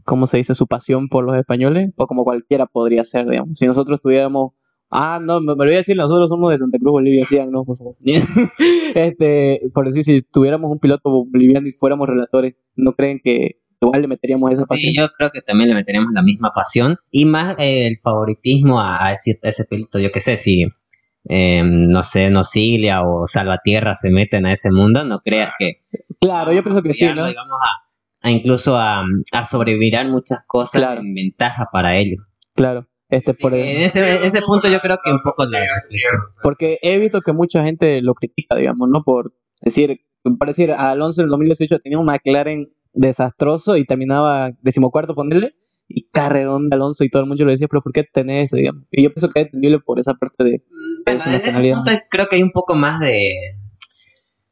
¿cómo 0.06 0.28
se 0.28 0.38
dice? 0.38 0.54
Su 0.54 0.68
pasión 0.68 1.10
por 1.10 1.24
los 1.24 1.36
españoles, 1.36 1.90
o 1.96 2.06
como 2.06 2.24
cualquiera 2.24 2.68
podría 2.68 3.04
ser, 3.04 3.28
digamos. 3.28 3.58
Si 3.58 3.66
nosotros 3.66 4.00
tuviéramos, 4.00 4.52
ah, 4.92 5.20
no, 5.20 5.40
me, 5.40 5.56
me 5.56 5.66
lo 5.66 5.66
voy 5.66 5.74
a 5.74 5.78
decir, 5.78 5.98
nosotros 5.98 6.30
somos 6.30 6.52
de 6.52 6.60
Santa 6.60 6.78
Cruz, 6.78 6.92
Bolivia, 6.92 7.26
sí, 7.26 7.40
no, 7.50 7.66
por 7.66 7.78
favor. 7.78 7.96
este, 8.94 9.60
por 9.74 9.86
decir, 9.86 10.04
si 10.04 10.22
tuviéramos 10.22 10.72
un 10.72 10.78
piloto 10.78 11.10
boliviano 11.10 11.68
y 11.68 11.72
fuéramos 11.72 12.08
relatores, 12.08 12.58
¿no 12.76 12.94
creen 12.94 13.20
que 13.24 13.61
igual 13.82 14.02
le 14.02 14.08
meteríamos 14.08 14.52
esa 14.52 14.64
pasión? 14.68 14.92
Sí, 14.92 14.98
yo 14.98 15.08
creo 15.18 15.32
que 15.32 15.42
también 15.42 15.70
le 15.70 15.76
meteríamos 15.76 16.12
la 16.14 16.22
misma 16.22 16.52
pasión 16.54 16.98
y 17.10 17.26
más 17.26 17.56
eh, 17.58 17.88
el 17.88 17.98
favoritismo 18.02 18.80
a, 18.80 19.06
a 19.08 19.12
ese, 19.14 19.40
a 19.44 19.50
ese 19.50 19.66
piloto. 19.66 20.00
Yo 20.00 20.12
qué 20.12 20.20
sé, 20.20 20.38
si, 20.38 20.66
eh, 21.30 21.62
no 21.64 22.04
sé, 22.04 22.30
Nocilia 22.30 23.02
o 23.04 23.26
Salvatierra 23.28 23.96
se 23.96 24.12
meten 24.12 24.46
a 24.46 24.52
ese 24.54 24.72
mundo, 24.72 25.04
no 25.04 25.20
creas 25.20 25.54
que 25.58 25.82
Claro, 26.20 26.54
yo 26.54 26.62
pienso 26.64 26.82
que 26.84 26.94
sí, 26.94 27.06
¿no? 27.06 27.26
digamos, 27.26 27.58
a, 27.62 28.28
a 28.28 28.32
incluso 28.32 28.78
a, 28.78 29.04
a 29.34 29.44
sobrevirar 29.46 30.08
muchas 30.08 30.44
cosas 30.46 30.82
Claro. 30.82 31.02
en 31.02 31.14
ventaja 31.14 31.68
para 31.72 31.98
ellos. 31.98 32.22
Claro. 32.54 32.88
Este, 33.10 33.34
por, 33.34 33.54
En 33.54 33.82
ese, 33.82 34.16
en 34.18 34.24
ese 34.24 34.42
punto 34.42 34.70
yo 34.70 34.80
creo 34.80 34.98
que 35.04 35.12
un 35.12 35.22
poco 35.22 35.44
la... 35.46 35.60
Porque 36.44 36.78
he 36.82 36.98
visto 37.00 37.20
que 37.22 37.34
mucha 37.34 37.62
gente 37.64 38.02
lo 38.02 38.14
critica, 38.14 38.56
digamos, 38.56 38.88
¿no? 38.90 39.04
Por 39.04 39.34
decir, 39.62 40.02
por 40.24 40.48
decir, 40.48 40.72
a 40.72 40.92
Alonso 40.92 41.22
en 41.22 41.26
el 41.26 41.32
2018 41.32 41.80
tenía 41.80 42.00
un 42.00 42.06
McLaren 42.06 42.72
desastroso 42.94 43.78
y 43.78 43.86
terminaba 43.86 44.52
decimocuarto 44.62 45.16
ponerle 45.16 45.56
y 45.88 46.04
carrerón 46.10 46.70
de 46.70 46.76
Alonso 46.76 47.04
y 47.04 47.10
todo 47.10 47.24
el 47.24 47.28
mundo 47.28 47.46
le 47.46 47.52
decía, 47.52 47.68
pero 47.68 47.82
¿por 47.82 47.92
qué 47.92 48.04
tenés 48.04 48.46
eso, 48.46 48.58
digamos? 48.58 48.84
Y 48.92 49.04
yo 49.04 49.10
pienso 49.14 49.30
que 49.30 49.42
es 49.42 49.46
entendible 49.48 49.80
por 49.80 50.00
esa 50.00 50.14
parte 50.14 50.44
de... 50.44 50.64
Bueno, 51.06 51.22
su 51.22 51.30
en 51.30 51.36
ese 51.36 51.48
nacionalidad. 51.48 51.76
punto 51.84 51.92
creo 52.10 52.28
que 52.28 52.36
hay 52.38 52.44
un 52.44 52.52
poco 52.52 52.76
más 52.76 53.00
de, 53.02 53.32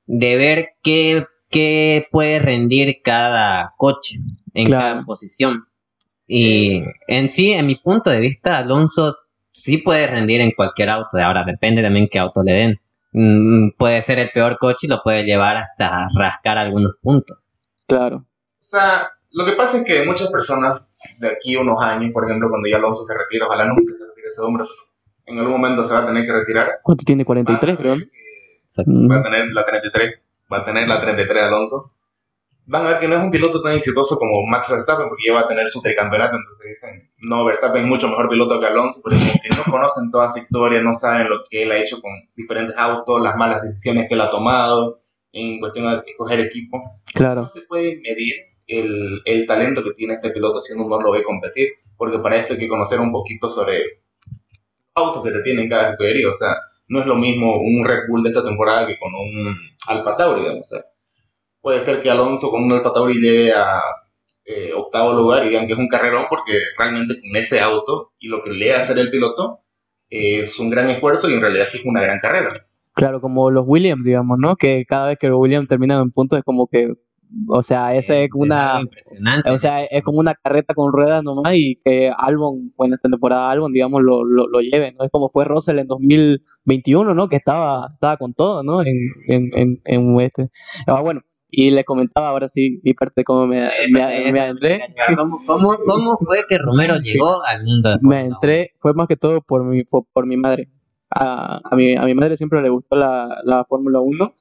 de 0.05 0.35
ver 0.35 0.69
qué, 0.83 1.25
qué 1.49 2.07
puede 2.11 2.39
rendir 2.39 2.97
cada 3.03 3.73
coche 3.77 4.15
en 4.53 4.67
Claro. 4.67 4.81
cada 4.95 5.05
posición. 5.05 5.65
Y 6.27 6.81
en 7.07 7.29
sí, 7.29 7.53
en 7.53 7.65
mi 7.67 7.75
punto 7.75 8.09
de 8.09 8.19
vista, 8.19 8.57
Alonso 8.57 9.15
sí 9.51 9.77
puede 9.77 10.07
rendir 10.07 10.41
en 10.41 10.51
cualquier 10.51 10.89
auto. 10.89 11.17
Ahora 11.17 11.43
depende 11.43 11.81
también 11.81 12.07
qué 12.11 12.19
auto 12.19 12.43
le 12.43 12.51
den. 12.53 12.79
Mm, 13.13 13.69
puede 13.77 14.01
ser 14.01 14.19
el 14.19 14.29
peor 14.31 14.57
coche 14.59 14.85
y 14.85 14.89
lo 14.89 15.01
puede 15.03 15.23
llevar 15.23 15.57
hasta 15.57 16.07
rascar 16.15 16.57
algunos 16.57 16.93
puntos. 17.01 17.37
Claro, 17.87 18.27
sea, 18.69 19.11
lo 19.31 19.45
que 19.45 19.53
pasa 19.53 19.77
es 19.77 19.85
que 19.85 20.05
muchas 20.05 20.31
personas 20.31 20.81
de 21.19 21.27
aquí 21.27 21.55
a 21.55 21.61
unos 21.61 21.81
años, 21.81 22.11
por 22.11 22.25
ejemplo, 22.25 22.49
cuando 22.49 22.67
ya 22.67 22.77
Alonso 22.77 23.03
se 23.03 23.17
retira, 23.17 23.47
ojalá 23.47 23.65
nunca 23.65 23.95
se 23.95 24.05
retire 24.05 24.27
ese 24.27 24.41
hombre, 24.41 24.65
en 25.25 25.37
algún 25.39 25.53
momento 25.53 25.83
se 25.83 25.93
va 25.93 26.01
a 26.01 26.05
tener 26.05 26.25
que 26.25 26.33
retirar. 26.33 26.79
¿cuánto 26.83 27.03
tiene? 27.05 27.23
van 27.23 27.39
a 27.39 27.43
43, 27.43 27.77
creo. 27.77 27.95
¿no? 27.95 29.09
Va 29.09 29.19
a 29.19 29.23
tener 29.23 29.45
la 29.51 29.63
33, 29.63 30.13
va 30.51 30.57
a 30.57 30.65
tener 30.65 30.87
la 30.87 31.01
33 31.01 31.43
Alonso. 31.43 31.93
Van 32.65 32.85
a 32.85 32.89
ver 32.89 32.99
que 32.99 33.07
no 33.07 33.15
es 33.15 33.23
un 33.23 33.31
piloto 33.31 33.63
tan 33.63 33.73
exitoso 33.73 34.15
como 34.17 34.45
Max 34.47 34.69
Verstappen, 34.69 35.07
porque 35.09 35.23
ya 35.31 35.35
va 35.35 35.45
a 35.45 35.47
tener 35.47 35.67
su 35.69 35.81
tricampeonato, 35.81 36.35
entonces 36.35 36.67
dicen, 36.67 37.11
no, 37.27 37.43
Verstappen 37.43 37.81
es 37.81 37.87
mucho 37.87 38.07
mejor 38.09 38.29
piloto 38.29 38.59
que 38.59 38.67
Alonso, 38.67 39.01
como 39.01 39.15
que 39.15 39.49
no 39.57 39.63
conocen 39.71 40.11
toda 40.11 40.29
su 40.29 40.39
historia, 40.39 40.79
no 40.81 40.93
saben 40.93 41.27
lo 41.29 41.37
que 41.49 41.63
él 41.63 41.71
ha 41.71 41.79
hecho 41.79 41.99
con 41.99 42.11
diferentes 42.37 42.77
autos, 42.77 43.21
las 43.21 43.35
malas 43.35 43.63
decisiones 43.63 44.07
que 44.07 44.13
él 44.13 44.21
ha 44.21 44.29
tomado 44.29 45.01
en 45.31 45.59
cuestión 45.59 45.89
de 45.89 46.11
escoger 46.11 46.39
equipo. 46.41 46.77
No 46.77 47.01
Claro, 47.13 47.47
se 47.47 47.61
puede 47.61 47.99
medir 48.01 48.35
el, 48.69 49.45
talento 49.47 49.83
que 49.83 49.91
tiene 49.91 50.13
este 50.15 50.29
piloto 50.29 50.61
si 50.61 50.73
uno 50.73 50.87
no 50.87 51.01
lo 51.01 51.11
ve 51.11 51.23
competir, 51.23 51.69
porque 51.97 52.19
para 52.19 52.37
esto 52.37 52.53
hay 52.53 52.59
que 52.59 52.67
conocer 52.67 52.99
un 52.99 53.11
poquito 53.11 53.49
sobre 53.49 54.01
autos 54.93 55.23
que 55.23 55.31
se 55.31 55.41
tienen 55.41 55.63
en 55.63 55.69
cada 55.69 55.91
escudería, 55.91 56.29
o 56.29 56.33
sea, 56.33 56.55
no 56.87 56.99
es 56.99 57.05
lo 57.05 57.15
mismo 57.15 57.53
un 57.59 57.85
Red 57.85 58.07
Bull 58.09 58.23
de 58.23 58.29
esta 58.29 58.43
temporada 58.43 58.87
que 58.87 58.97
con 58.97 59.13
un 59.13 59.55
Alfa 59.87 60.17
Tauri, 60.17 60.41
digamos, 60.41 60.69
puede 61.61 61.79
ser 61.79 62.01
que 62.01 62.09
Alonso 62.09 62.49
con 62.49 62.63
un 62.63 62.71
Alfa 62.71 62.93
Tauri 62.93 63.19
llegue 63.19 63.53
a 63.53 63.81
eh, 64.45 64.73
octavo 64.73 65.13
lugar 65.13 65.45
y 65.45 65.49
digan 65.49 65.67
que 65.67 65.73
es 65.73 65.79
un 65.79 65.87
carrerón 65.87 66.25
porque 66.27 66.59
realmente 66.77 67.21
con 67.21 67.35
ese 67.35 67.59
auto 67.59 68.13
y 68.17 68.27
lo 68.27 68.41
que 68.41 68.51
le 68.51 68.73
hacer 68.73 68.97
el 68.97 69.11
piloto 69.11 69.59
eh, 70.09 70.39
es 70.39 70.59
un 70.59 70.71
gran 70.71 70.89
esfuerzo 70.89 71.29
y 71.29 71.33
en 71.33 71.41
realidad 71.41 71.65
sí 71.67 71.77
es 71.77 71.85
una 71.85 72.01
gran 72.01 72.19
carrera. 72.19 72.49
claro, 72.95 73.21
como 73.21 73.51
los 73.51 73.65
Williams, 73.67 74.03
digamos, 74.03 74.39
¿no? 74.39 74.55
Que 74.55 74.85
cada 74.87 75.09
vez 75.09 75.19
que 75.19 75.27
los 75.27 75.39
Williams 75.39 75.67
terminan 75.67 76.01
en 76.01 76.11
puntos 76.11 76.39
es 76.39 76.43
como 76.43 76.67
que, 76.67 76.89
o 77.47 77.61
sea, 77.61 77.95
esa 77.95 78.15
es 78.15 78.23
algo 78.23 78.39
una... 78.39 78.79
impresionante. 78.81 79.51
O 79.51 79.57
sea, 79.57 79.83
es 79.83 80.03
como 80.03 80.19
una 80.19 80.33
carreta 80.33 80.73
con 80.73 80.91
ruedas 80.91 81.23
nomás 81.23 81.53
y 81.55 81.77
que 81.83 82.11
Albon, 82.15 82.73
bueno, 82.75 82.95
esta 82.95 83.09
temporada 83.09 83.49
Albon, 83.51 83.71
digamos, 83.71 84.01
lo, 84.01 84.23
lo, 84.23 84.47
lo 84.47 84.59
lleve, 84.61 84.93
¿no? 84.97 85.05
Es 85.05 85.11
como 85.11 85.29
fue 85.29 85.45
Russell 85.45 85.79
en 85.79 85.87
2021, 85.87 87.13
¿no? 87.13 87.29
Que 87.29 87.35
estaba, 87.35 87.87
estaba 87.91 88.17
con 88.17 88.33
todo, 88.33 88.63
¿no? 88.63 88.81
En, 88.81 88.95
en, 89.27 89.49
en, 89.53 89.81
en 89.85 90.19
este. 90.21 90.49
Ah, 90.87 91.01
bueno, 91.01 91.21
y 91.51 91.71
le 91.71 91.83
comentaba 91.83 92.29
ahora 92.29 92.47
sí 92.47 92.79
mi 92.83 92.93
parte 92.93 93.23
cómo 93.23 93.47
me, 93.47 93.69
me, 93.93 94.31
me 94.31 94.39
adentré. 94.39 94.81
¿Cómo, 95.15 95.37
cómo, 95.47 95.77
cómo 95.85 96.17
fue 96.17 96.45
que 96.47 96.57
Romero 96.57 96.97
llegó 97.03 97.43
al 97.43 97.63
mundo 97.63 97.89
de 97.89 97.97
Me 98.01 98.21
entré, 98.21 98.71
fue 98.77 98.93
más 98.93 99.07
que 99.07 99.17
todo 99.17 99.41
por 99.41 99.63
mi, 99.63 99.83
fue 99.83 100.01
por 100.13 100.25
mi 100.25 100.37
madre. 100.37 100.69
A, 101.11 101.59
a, 101.63 101.75
mi, 101.75 101.95
a 101.95 102.03
mi 102.03 102.13
madre 102.13 102.37
siempre 102.37 102.61
le 102.61 102.69
gustó 102.69 102.95
la, 102.95 103.39
la 103.43 103.65
Fórmula 103.65 103.99
1 103.99 104.35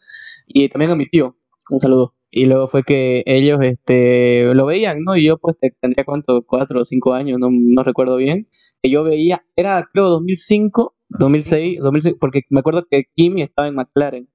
y 0.49 0.68
también 0.68 0.90
a 0.90 0.97
mi 0.97 1.07
tío. 1.07 1.35
Un 1.71 1.80
saludo. 1.80 2.17
Y 2.30 2.47
luego 2.47 2.68
fue 2.68 2.82
que 2.82 3.23
ellos 3.26 3.58
este, 3.62 4.52
lo 4.54 4.66
veían, 4.66 4.99
¿no? 5.02 5.16
Y 5.16 5.25
yo 5.25 5.38
pues 5.38 5.56
te- 5.56 5.70
tendría 5.80 6.04
cuánto, 6.04 6.42
cuatro 6.47 6.80
o 6.80 6.85
cinco 6.85 7.14
años, 7.14 7.38
no, 7.40 7.49
no 7.50 7.82
recuerdo 7.82 8.16
bien. 8.16 8.49
Que 8.82 8.90
yo 8.90 9.02
veía, 9.04 9.44
era 9.56 9.82
creo 9.90 10.08
2005, 10.08 10.94
2006, 11.08 11.78
2006, 11.80 12.16
porque 12.20 12.42
me 12.50 12.61
acuerdo 12.61 12.87
que 12.90 13.04
Kimi 13.14 13.42
estaba 13.42 13.68
en 13.68 13.75
McLaren. 13.76 14.28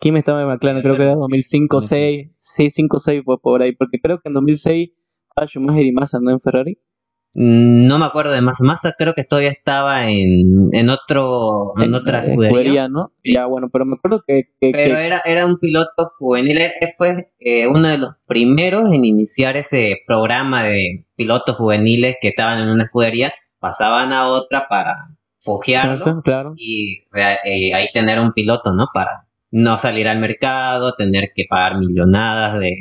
Kimi 0.00 0.18
estaba 0.18 0.42
en 0.42 0.48
McLaren, 0.48 0.82
creo 0.82 0.96
que 0.96 1.02
era 1.02 1.14
2005, 1.14 1.80
6, 1.80 2.28
sí, 2.32 2.70
5, 2.70 2.98
6 2.98 3.22
fue 3.24 3.38
por 3.40 3.62
ahí, 3.62 3.72
porque 3.74 3.98
creo 4.00 4.18
que 4.18 4.28
en 4.28 4.34
2006 4.34 4.90
estaba 5.28 5.46
Schumacher 5.46 5.84
y 5.86 5.92
Massa, 5.92 6.18
¿no? 6.22 6.30
En 6.30 6.40
Ferrari. 6.40 6.78
Mm, 7.34 7.86
No 7.86 7.98
me 7.98 8.06
acuerdo 8.06 8.32
de 8.32 8.40
Massa. 8.40 8.64
Massa 8.64 8.94
creo 8.98 9.14
que 9.14 9.24
todavía 9.24 9.50
estaba 9.50 10.10
en, 10.10 10.70
en 10.72 10.88
otro 10.90 11.72
en 11.80 11.94
otra 11.94 12.20
escudería. 12.20 12.88
¿no? 12.88 13.12
Ya, 13.24 13.46
bueno, 13.46 13.68
pero 13.72 13.84
me 13.86 13.94
acuerdo 13.96 14.22
que, 14.26 14.44
que- 14.60 14.72
Pero 14.72 14.96
que- 14.96 15.06
era, 15.06 15.22
era 15.24 15.46
un 15.46 15.58
piloto 15.58 16.10
juvenil. 16.18 16.58
Él 16.58 16.88
fue 16.96 17.32
eh, 17.38 17.66
uno 17.66 17.88
de 17.88 17.98
los 17.98 18.14
primeros 18.26 18.92
en 18.92 19.04
iniciar 19.04 19.56
ese 19.56 19.96
programa 20.06 20.64
de 20.64 21.06
pilotos 21.16 21.56
juveniles 21.56 22.16
que 22.20 22.28
estaban 22.28 22.60
en 22.60 22.68
una 22.68 22.84
escudería. 22.84 23.32
Pasaban 23.60 24.12
a 24.12 24.26
otra 24.28 24.66
para 24.68 24.96
foguearlo 25.38 26.22
claro, 26.22 26.54
y 26.56 27.04
eh, 27.14 27.74
ahí 27.74 27.88
tener 27.94 28.18
un 28.18 28.32
piloto, 28.32 28.72
¿no? 28.72 28.86
Para 28.92 29.26
no 29.52 29.78
salir 29.78 30.08
al 30.08 30.18
mercado, 30.18 30.94
tener 30.96 31.30
que 31.34 31.44
pagar 31.48 31.78
millonadas 31.78 32.58
de, 32.58 32.74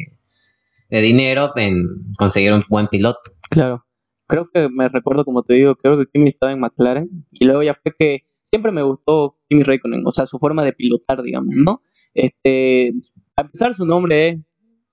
de 0.89 1.01
dinero 1.01 1.51
en 1.55 1.83
conseguir 2.17 2.53
un 2.53 2.61
buen 2.69 2.87
piloto. 2.87 3.19
claro. 3.49 3.85
Creo 4.29 4.49
que 4.53 4.69
me 4.69 4.87
recuerdo, 4.87 5.25
como 5.25 5.43
te 5.43 5.55
digo, 5.55 5.75
creo 5.75 5.97
que 5.97 6.05
Kimi 6.05 6.29
estaba 6.29 6.51
en 6.53 6.59
McLaren 6.61 7.09
y 7.31 7.45
luego 7.45 7.63
ya 7.63 7.73
fue 7.75 7.91
que 7.97 8.21
siempre 8.43 8.71
me 8.71 8.83
gustó 8.83 9.37
Kimi 9.49 9.63
Raikkonen, 9.63 10.03
o 10.05 10.13
sea, 10.13 10.27
su 10.27 10.37
forma 10.39 10.63
de 10.63 10.73
pilotar, 10.73 11.23
digamos, 11.23 11.55
¿no? 11.57 11.81
Este, 12.13 12.93
a 13.35 13.41
empezar 13.41 13.73
su 13.73 13.85
nombre 13.87 14.45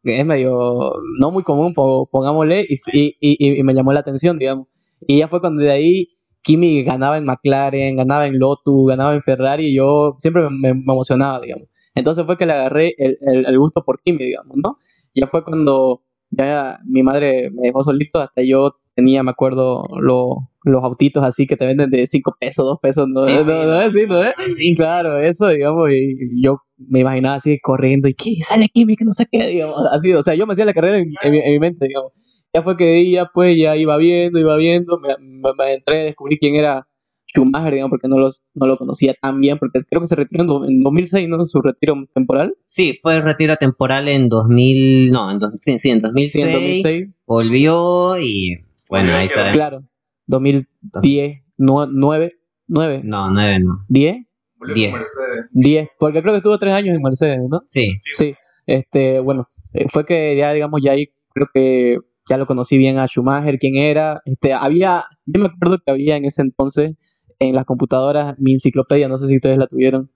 es, 0.04 0.24
medio 0.24 0.92
no 1.20 1.30
muy 1.30 1.42
común, 1.42 1.72
po- 1.74 2.08
pongámosle, 2.10 2.66
y, 2.68 2.76
y, 3.20 3.58
y- 3.60 3.62
me 3.62 3.74
llamó 3.74 3.92
la 3.92 4.00
atención, 4.00 4.38
digamos. 4.38 4.68
Y 5.06 5.18
ya 5.18 5.28
fue 5.28 5.40
cuando 5.40 5.60
de 5.62 5.70
ahí 5.70 6.08
Kimi 6.42 6.84
ganaba 6.84 7.18
en 7.18 7.24
McLaren, 7.24 7.96
ganaba 7.96 8.26
en 8.26 8.38
Lotus, 8.38 8.86
ganaba 8.88 9.14
en 9.14 9.22
Ferrari, 9.22 9.66
y 9.66 9.76
yo 9.76 10.14
siempre 10.18 10.48
me, 10.50 10.68
emocionaba, 10.70 11.40
digamos. 11.40 11.66
Entonces 11.94 12.24
fue 12.24 12.36
que 12.36 12.46
le 12.46 12.52
agarré 12.52 12.94
el- 12.98 13.16
el 13.46 13.58
gusto 13.58 13.84
por 13.84 14.00
Kimi, 14.02 14.24
digamos, 14.24 14.56
¿no? 14.62 14.76
Ya 15.14 15.26
fue 15.26 15.42
cuando 15.44 16.04
ya 16.30 16.78
mi 16.86 17.02
madre 17.02 17.50
me 17.50 17.62
dejó 17.68 17.82
solito, 17.82 18.20
hasta 18.20 18.42
yo 18.42 18.76
tenía, 18.96 19.22
me 19.22 19.30
acuerdo, 19.30 19.84
lo- 20.00 20.50
los 20.64 20.82
autitos 20.82 21.22
así 21.22 21.46
que 21.46 21.56
te 21.56 21.64
venden 21.66 21.90
de 21.90 22.06
5 22.08 22.34
pesos, 22.40 22.64
2 22.64 22.78
pesos, 22.82 23.06
¿no? 23.08 23.24
Sí, 23.26 23.32
¿No? 23.34 23.44
sí, 23.44 23.50
¿No? 23.52 23.64
¿no? 23.64 23.90
Sí, 23.92 24.06
¿no? 24.08 24.22
Sí, 24.56 24.74
Claro, 24.74 25.20
eso, 25.20 25.46
digamos, 25.48 25.88
y 25.92 26.42
yo 26.42 26.56
me 26.88 26.98
imaginaba 27.00 27.36
así 27.36 27.58
corriendo 27.60 28.08
y 28.08 28.14
que 28.14 28.34
sale 28.42 28.68
Kimi, 28.68 28.96
que 28.96 29.04
no 29.04 29.12
sé 29.12 29.26
qué, 29.30 29.46
digamos, 29.46 29.80
así, 29.92 30.12
o 30.12 30.22
sea, 30.22 30.34
yo 30.34 30.46
me 30.46 30.54
hacía 30.54 30.64
la 30.64 30.72
carrera 30.74 30.98
en, 30.98 31.12
en 31.22 31.30
mi, 31.32 31.38
en 31.38 31.52
mi 31.52 31.58
mente, 31.60 31.86
digamos. 31.86 32.42
Ya 32.52 32.62
fue 32.62 32.76
que 32.76 33.08
ya 33.10 33.26
pues 33.32 33.56
ya 33.56 33.76
iba 33.76 33.96
viendo, 33.96 34.40
iba 34.40 34.56
viendo, 34.56 34.98
me, 34.98 35.10
me, 35.20 35.50
me 35.56 35.74
entré, 35.74 35.98
descubrí 36.04 36.38
quién 36.38 36.56
era 36.56 36.88
Schumacher, 37.28 37.72
digamos, 37.74 37.90
porque 37.90 38.08
no, 38.08 38.18
los, 38.18 38.44
no 38.54 38.66
lo 38.66 38.76
conocía 38.76 39.14
tan 39.20 39.40
bien, 39.40 39.58
porque 39.58 39.80
creo 39.88 40.00
que 40.00 40.08
se 40.08 40.16
retiró 40.16 40.42
en, 40.42 40.46
do- 40.48 40.64
en 40.64 40.80
2006, 40.80 41.28
¿no? 41.28 41.44
Su 41.44 41.60
retiro 41.60 41.94
temporal. 42.14 42.54
Sí, 42.58 42.98
fue 43.02 43.16
el 43.16 43.22
retiro 43.22 43.56
temporal 43.56 44.08
en 44.08 44.28
2000, 44.28 45.10
no, 45.12 45.30
en, 45.30 45.38
dos- 45.38 45.52
sí, 45.56 45.78
sí, 45.78 45.90
en 45.90 45.98
2006, 45.98 46.32
Sí, 46.32 46.48
en 46.48 46.52
2006. 46.52 47.08
volvió 47.26 48.18
y 48.18 48.56
bueno, 48.88 49.14
ahí 49.14 49.28
sabemos. 49.28 49.56
Claro, 49.56 49.78
2010, 50.26 51.42
9, 51.58 52.32
9, 52.68 53.00
No, 53.04 53.30
nueve 53.30 53.58
no. 53.60 53.84
10, 53.88 54.16
Volvió 54.58 54.66
con 54.66 54.74
Diez. 54.74 54.92
Mercedes. 54.92 55.46
10, 55.52 55.88
porque 55.98 56.22
creo 56.22 56.32
que 56.32 56.38
estuvo 56.38 56.58
3 56.58 56.74
años 56.74 56.96
en 56.96 57.02
Mercedes, 57.02 57.40
¿no? 57.50 57.60
Sí, 57.66 57.92
Sí, 58.00 58.34
este, 58.66 59.20
bueno, 59.20 59.46
eh, 59.74 59.86
fue 59.88 60.04
que 60.04 60.34
ya, 60.36 60.52
digamos, 60.52 60.80
ya 60.82 60.92
ahí 60.92 61.08
creo 61.32 61.48
que 61.52 61.98
ya 62.28 62.36
lo 62.38 62.46
conocí 62.46 62.76
bien 62.78 62.98
a 62.98 63.06
Schumacher, 63.06 63.58
quién 63.58 63.76
era. 63.76 64.20
Este, 64.24 64.52
había, 64.52 65.04
yo 65.26 65.40
me 65.40 65.46
acuerdo 65.46 65.78
que 65.84 65.90
había 65.92 66.16
en 66.16 66.24
ese 66.24 66.42
entonces 66.42 66.92
en 67.38 67.54
las 67.54 67.64
computadoras 67.66 68.34
mi 68.38 68.54
enciclopedia, 68.54 69.08
no 69.08 69.18
sé 69.18 69.28
si 69.28 69.36
ustedes 69.36 69.58
la 69.58 69.66
tuvieron. 69.68 70.10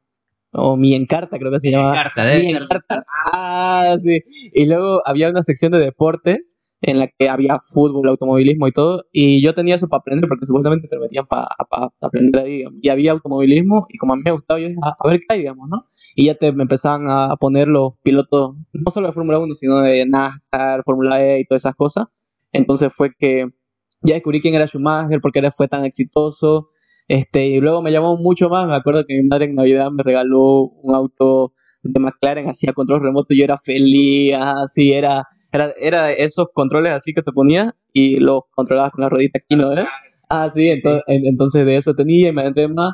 o 0.53 0.77
Mi 0.77 0.95
Encarta, 0.95 1.39
creo 1.39 1.53
que 1.53 1.61
se 1.61 1.71
llama. 1.71 1.91
Encarta, 1.91 2.25
Mi 2.25 2.51
Encarta. 2.51 3.05
Ah, 3.33 3.95
sí. 4.03 4.19
Y 4.55 4.65
luego 4.67 5.01
había 5.05 5.29
una 5.29 5.43
sección 5.43 5.71
de 5.71 5.79
deportes 5.79 6.57
en 6.83 6.99
la 6.99 7.09
que 7.09 7.29
había 7.29 7.59
fútbol, 7.61 8.09
automovilismo 8.09 8.67
y 8.69 8.73
todo. 8.73 9.05
Y 9.13 9.43
yo 9.43 9.55
tenía 9.55 9.75
eso 9.75 9.89
para 9.89 10.01
aprender, 10.01 10.29
porque 10.29 10.47
supuestamente 10.47 10.89
te 10.89 10.99
metían 10.99 11.27
para 11.27 11.49
aprender 12.01 12.43
ahí, 12.43 12.57
digamos. 12.59 12.81
Y 12.83 12.89
había 12.89 13.13
automovilismo, 13.13 13.87
y 13.89 13.99
como 13.99 14.15
a 14.15 14.17
mí 14.17 14.23
me 14.25 14.33
gustaba, 14.33 14.61
yo 14.61 14.69
dije, 14.69 14.81
"Ah, 14.83 14.97
a, 14.99 15.09
ver 15.09 15.21
qué 15.21 15.27
hay, 15.31 15.39
digamos, 15.41 15.69
¿no? 15.69 15.85
Y 16.17 16.27
ya 16.27 16.35
te 16.35 16.53
me 16.53 16.63
empezaban 16.63 17.09
a 17.09 17.37
poner 17.37 17.69
los 17.69 17.93
pilotos, 18.03 18.57
no 18.73 18.91
solo 18.91 19.09
de 19.09 19.13
Fórmula 19.13 19.39
1, 19.39 19.55
sino 19.55 19.81
de 19.81 20.07
NASCAR, 20.07 20.83
Fórmula 20.85 21.23
E 21.25 21.41
y 21.41 21.45
todas 21.45 21.63
esas 21.63 21.75
cosas. 21.75 22.07
Entonces 22.53 22.93
fue 22.93 23.11
que 23.19 23.47
ya 24.03 24.15
descubrí 24.15 24.41
quién 24.41 24.55
era 24.55 24.67
Schumacher, 24.67 25.21
por 25.21 25.33
qué 25.33 25.51
fue 25.51 25.69
tan 25.69 25.85
exitoso. 25.85 26.69
Este, 27.09 27.47
y 27.49 27.61
luego 27.61 27.83
me 27.83 27.93
llamó 27.93 28.17
mucho 28.17 28.49
más. 28.49 28.67
Me 28.69 28.75
acuerdo 28.75 29.05
que 29.05 29.15
mi 29.21 29.29
madre 29.29 29.47
en 29.47 29.55
Navidad 29.55 29.91
me 29.91 30.03
regaló 30.03 30.63
un 30.63 30.95
auto 30.95 31.53
de 31.83 32.01
McLaren, 32.01 32.49
hacía 32.49 32.73
control 32.73 33.03
remoto. 33.03 33.35
Yo 33.35 33.45
era 33.45 33.59
feliz, 33.59 34.35
así 34.39 34.93
era, 34.93 35.25
era, 35.53 35.73
era 35.81 36.13
esos 36.13 36.47
controles 36.53 36.93
así 36.93 37.13
que 37.15 37.23
te 37.23 37.33
ponías 37.33 37.73
y 37.93 38.17
los 38.21 38.43
controlabas 38.55 38.93
con 38.93 39.03
la 39.03 39.09
ruedita 39.09 39.39
aquí, 39.43 39.57
¿no? 39.57 39.73
¿Eh? 39.73 39.85
Ah, 40.29 40.49
sí, 40.49 40.69
entonces, 40.69 41.03
en- 41.09 41.27
entonces 41.27 41.67
de 41.67 41.77
eso 41.77 41.95
tenía 41.95 42.29
y 42.29 42.33
me 42.33 42.43
adentré 42.43 42.69
más. 42.69 42.93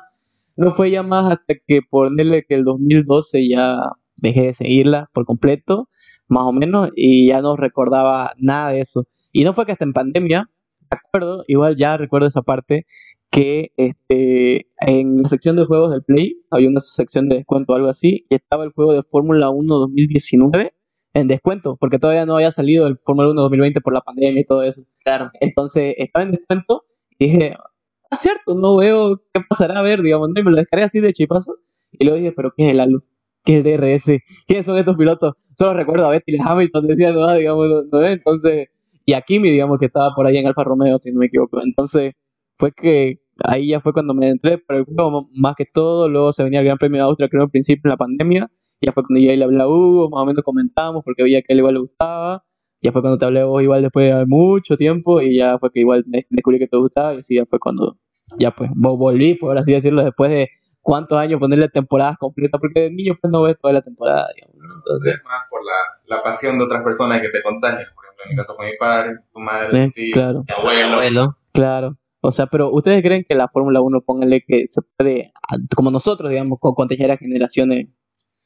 No 0.57 0.71
fue 0.71 0.91
ya 0.91 1.03
más 1.03 1.31
hasta 1.31 1.55
que 1.67 1.81
ponerle 1.89 2.45
que 2.49 2.55
el 2.55 2.65
2012 2.65 3.47
ya 3.49 3.77
dejé 4.23 4.43
de 4.47 4.55
seguirla 4.55 5.11
por 5.13 5.27
completo, 5.27 5.89
más 6.29 6.45
o 6.45 6.53
menos, 6.53 6.89
y 6.97 7.27
ya 7.29 7.43
no 7.43 7.57
recordaba 7.57 8.33
nada 8.39 8.71
de 8.73 8.81
eso. 8.81 9.07
Y 9.33 9.45
no 9.45 9.53
fue 9.53 9.67
que 9.67 9.73
hasta 9.73 9.85
en 9.85 9.93
pandemia, 9.93 10.51
me 10.91 10.99
acuerdo, 10.99 11.45
igual 11.47 11.77
ya 11.77 11.97
recuerdo 11.99 12.27
esa 12.29 12.41
parte, 12.43 12.87
que 13.31 13.71
este, 13.77 14.69
en 14.81 15.19
la 15.23 15.29
sección 15.29 15.57
de 15.57 15.67
juegos 15.67 15.91
del 15.91 16.03
Play 16.05 16.37
había 16.51 16.69
una 16.71 16.81
sección 16.81 17.29
de 17.29 17.37
descuento 17.37 17.73
o 17.75 17.77
algo 17.77 17.89
así, 17.89 18.25
y 18.31 18.35
estaba 18.35 18.65
el 18.65 18.71
juego 18.73 18.95
de 18.95 19.03
Fórmula 19.03 19.51
1 19.51 19.75
2019 19.79 20.73
en 21.17 21.29
descuento, 21.29 21.77
porque 21.81 21.99
todavía 21.99 22.27
no 22.27 22.37
había 22.37 22.51
salido 22.51 22.87
el 22.87 22.99
Fórmula 23.03 23.31
1 23.31 23.41
2020 23.41 23.81
por 23.81 23.95
la 23.95 24.03
pandemia 24.03 24.41
y 24.41 24.45
todo 24.45 24.63
eso. 24.63 24.83
Claro. 25.03 25.31
Entonces 25.41 25.95
estaba 25.97 26.25
en 26.25 26.33
descuento 26.33 26.85
y 27.19 27.27
dije, 27.27 27.55
ah, 27.57 28.17
cierto, 28.17 28.55
no 28.55 28.77
veo 28.77 29.23
qué 29.33 29.41
pasará 29.49 29.79
a 29.79 29.83
ver, 29.83 30.03
digamos, 30.03 30.29
¿no? 30.29 30.41
y 30.41 30.45
me 30.45 30.51
lo 30.51 30.59
descargué 30.59 30.85
así 30.85 31.01
de 31.01 31.13
chipazo. 31.15 31.57
Y 31.93 32.05
luego 32.05 32.19
dije, 32.19 32.33
pero 32.33 32.53
¿qué 32.55 32.67
es 32.67 32.73
el 32.73 32.81
ALU? 32.81 33.03
¿Qué 33.45 33.59
es 33.59 33.65
el 33.65 33.79
DRS? 33.79 34.23
¿Quiénes 34.47 34.67
son 34.67 34.77
estos 34.77 34.97
pilotos? 34.97 35.33
Solo 35.55 35.73
recuerdo 35.73 36.07
a 36.07 36.11
Betty 36.11 36.37
Hamilton, 36.39 36.87
decía, 36.87 37.13
no, 37.13 37.33
digamos, 37.33 37.67
no, 37.67 38.01
no, 38.01 38.07
entonces, 38.07 38.69
y 39.07 39.15
a 39.15 39.23
Kimi, 39.23 39.51
digamos, 39.51 39.79
que 39.79 39.87
estaba 39.87 40.11
por 40.15 40.27
ahí 40.27 40.37
en 40.37 40.47
Alfa 40.47 40.65
Romeo, 40.65 40.99
si 41.01 41.13
no 41.13 41.21
me 41.21 41.27
equivoco. 41.27 41.61
Entonces, 41.65 42.13
fue 42.59 42.73
que 42.73 43.23
ahí 43.43 43.69
ya 43.69 43.81
fue 43.81 43.95
cuando 43.95 44.13
me 44.13 44.29
entré 44.29 44.59
por 44.59 44.77
el 44.77 44.85
juego, 44.85 45.27
más 45.35 45.55
que 45.57 45.65
todo. 45.65 46.09
Luego 46.11 46.33
se 46.33 46.45
venía 46.45 46.59
el 46.59 46.67
Gran 46.67 46.77
Premio 46.77 46.99
de 46.99 47.05
Austria, 47.05 47.29
creo, 47.29 47.45
al 47.45 47.51
principio 47.51 47.83
en 47.85 47.91
la 47.91 47.97
pandemia. 47.97 48.47
Ya 48.81 48.93
fue 48.93 49.03
cuando 49.05 49.21
ya 49.25 49.35
le 49.35 49.45
hablé 49.45 49.63
a 49.63 49.67
Hugo, 49.69 50.11
más 50.11 50.23
o 50.23 50.27
menos 50.27 50.45
comentamos, 50.45 51.03
porque 51.05 51.23
veía 51.23 51.41
que 51.43 51.53
a 51.53 51.55
él 51.55 51.59
igual 51.61 51.75
le 51.75 51.81
gustaba. 51.81 52.45
Ya 52.83 52.93
fue 52.93 53.01
cuando 53.01 53.19
te 53.19 53.25
hablé 53.25 53.43
vos 53.43 53.63
igual 53.63 53.83
después 53.83 54.15
de 54.15 54.25
mucho 54.27 54.77
tiempo 54.77 55.21
y 55.23 55.37
ya 55.37 55.59
fue 55.59 55.71
que 55.71 55.81
igual 55.81 56.05
descubrí 56.29 56.59
que 56.59 56.69
te 56.69 56.77
gustaba 56.77 57.15
y 57.15 57.19
así 57.19 57.35
ya 57.37 57.47
fue 57.47 57.59
cuando 57.59 57.97
ya 58.39 58.51
pues 58.51 58.71
vo- 58.71 58.97
volví, 58.99 59.35
por 59.35 59.57
así 59.57 59.73
decirlo, 59.73 60.05
después 60.05 60.31
de 60.31 60.51
cuántos 60.83 61.17
años 61.19 61.41
ponerle 61.41 61.69
temporadas 61.69 62.17
completas, 62.19 62.61
porque 62.61 62.81
de 62.83 62.91
niño 62.93 63.15
pues 63.21 63.33
no 63.33 63.43
ves 63.43 63.57
toda 63.59 63.73
la 63.73 63.81
temporada, 63.81 64.27
digamos. 64.37 64.57
Entonces, 64.57 65.15
Entonces, 65.15 65.21
más 65.25 65.41
por 65.51 65.61
la, 65.65 66.17
la 66.17 66.23
pasión 66.23 66.59
de 66.59 66.65
otras 66.65 66.83
personas 66.85 67.21
que 67.23 67.29
te 67.31 67.43
contagian. 67.43 67.87
Por 67.95 68.05
ejemplo, 68.05 68.25
en 68.25 68.31
mi 68.31 68.37
caso 68.37 68.57
con 68.57 68.67
mi 68.67 68.73
padre, 68.79 69.17
tu 69.35 69.41
madre, 69.41 69.85
eh, 69.85 69.87
tu 69.87 69.93
tío, 69.93 70.13
claro, 70.13 70.45
tu 70.47 70.61
abuelo. 70.69 70.95
Abuelo. 70.95 71.37
claro. 71.53 71.97
O 72.21 72.33
sea, 72.33 72.47
pero 72.47 72.71
¿ustedes 72.73 73.03
creen 73.03 73.23
que 73.27 73.35
la 73.37 73.47
Fórmula 73.49 73.81
1, 73.81 74.01
pónganle 74.01 74.43
que 74.47 74.67
se 74.67 74.81
puede, 74.97 75.33
a- 75.49 75.57
como 75.77 75.91
nosotros, 75.93 76.31
digamos, 76.31 76.59
co- 76.61 76.75
contagiar 76.75 77.13
a 77.13 77.17
generaciones? 77.17 77.89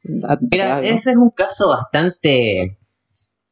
Mira, 0.02 0.80
ese 0.82 1.10
es 1.10 1.16
un 1.16 1.30
caso 1.30 1.70
bastante. 1.70 2.78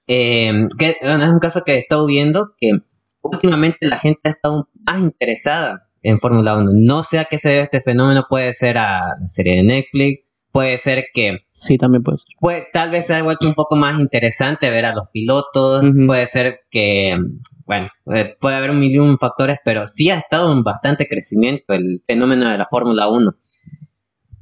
eh, 0.07 0.63
que, 0.79 0.97
bueno, 1.03 1.25
es 1.25 1.31
un 1.31 1.39
caso 1.41 1.63
que 1.65 1.75
he 1.75 1.79
estado 1.79 2.07
viendo 2.07 2.55
que 2.59 2.73
últimamente 3.21 3.87
la 3.87 3.99
gente 3.99 4.21
ha 4.25 4.31
estado 4.31 4.69
más 4.87 5.01
interesada 5.01 5.89
en 6.03 6.19
Fórmula 6.19 6.57
1. 6.57 6.71
No 6.75 7.03
sé 7.03 7.19
a 7.19 7.27
qué 7.27 7.37
se 7.39 7.51
debe 7.51 7.63
este 7.65 7.81
fenómeno, 7.83 8.25
puede 8.29 8.53
ser 8.55 8.79
a 8.79 9.17
la 9.21 9.27
serie 9.27 9.57
de 9.57 9.63
Netflix, 9.65 10.23
puede 10.53 10.79
ser 10.79 11.07
que 11.13 11.37
Sí, 11.53 11.77
también 11.77 12.03
puede 12.03 12.17
ser. 12.19 12.35
puede, 12.41 12.67
tal 12.73 12.91
vez 12.91 13.07
se 13.07 13.15
haya 13.15 13.23
vuelto 13.25 13.47
un 13.47 13.55
poco 13.55 13.77
más 13.77 14.01
interesante 14.01 14.71
ver 14.71 14.87
a 14.87 14.95
los 14.95 15.09
pilotos, 15.13 15.85
puede 16.07 16.27
ser 16.27 16.61
que, 16.71 17.19
bueno, 17.67 17.89
eh, 18.15 18.35
puede 18.41 18.57
haber 18.57 18.71
un 18.71 18.81
millón 18.81 19.11
de 19.11 19.17
factores, 19.19 19.59
pero 19.65 19.87
sí 19.87 20.09
ha 20.09 20.17
estado 20.19 20.51
en 20.53 20.63
bastante 20.63 21.07
crecimiento 21.07 21.75
el 21.75 22.01
fenómeno 22.07 22.49
de 22.51 22.57
la 22.57 22.67
Fórmula 22.71 23.09
1. 23.09 23.35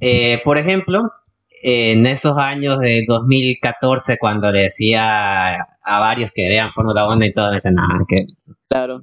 Eh, 0.00 0.40
por 0.44 0.58
ejemplo, 0.58 1.00
en 1.68 2.06
esos 2.06 2.36
años 2.38 2.78
del 2.78 3.02
2014, 3.08 4.18
cuando 4.20 4.52
le 4.52 4.60
decía 4.62 5.54
a 5.82 6.00
varios 6.00 6.30
que 6.32 6.46
vean 6.46 6.70
Fórmula 6.72 7.08
1 7.12 7.24
y 7.24 7.32
todo, 7.32 7.48
me 7.48 7.54
decían, 7.54 7.74
nada, 7.74 8.04
que... 8.06 8.18
Claro. 8.68 9.02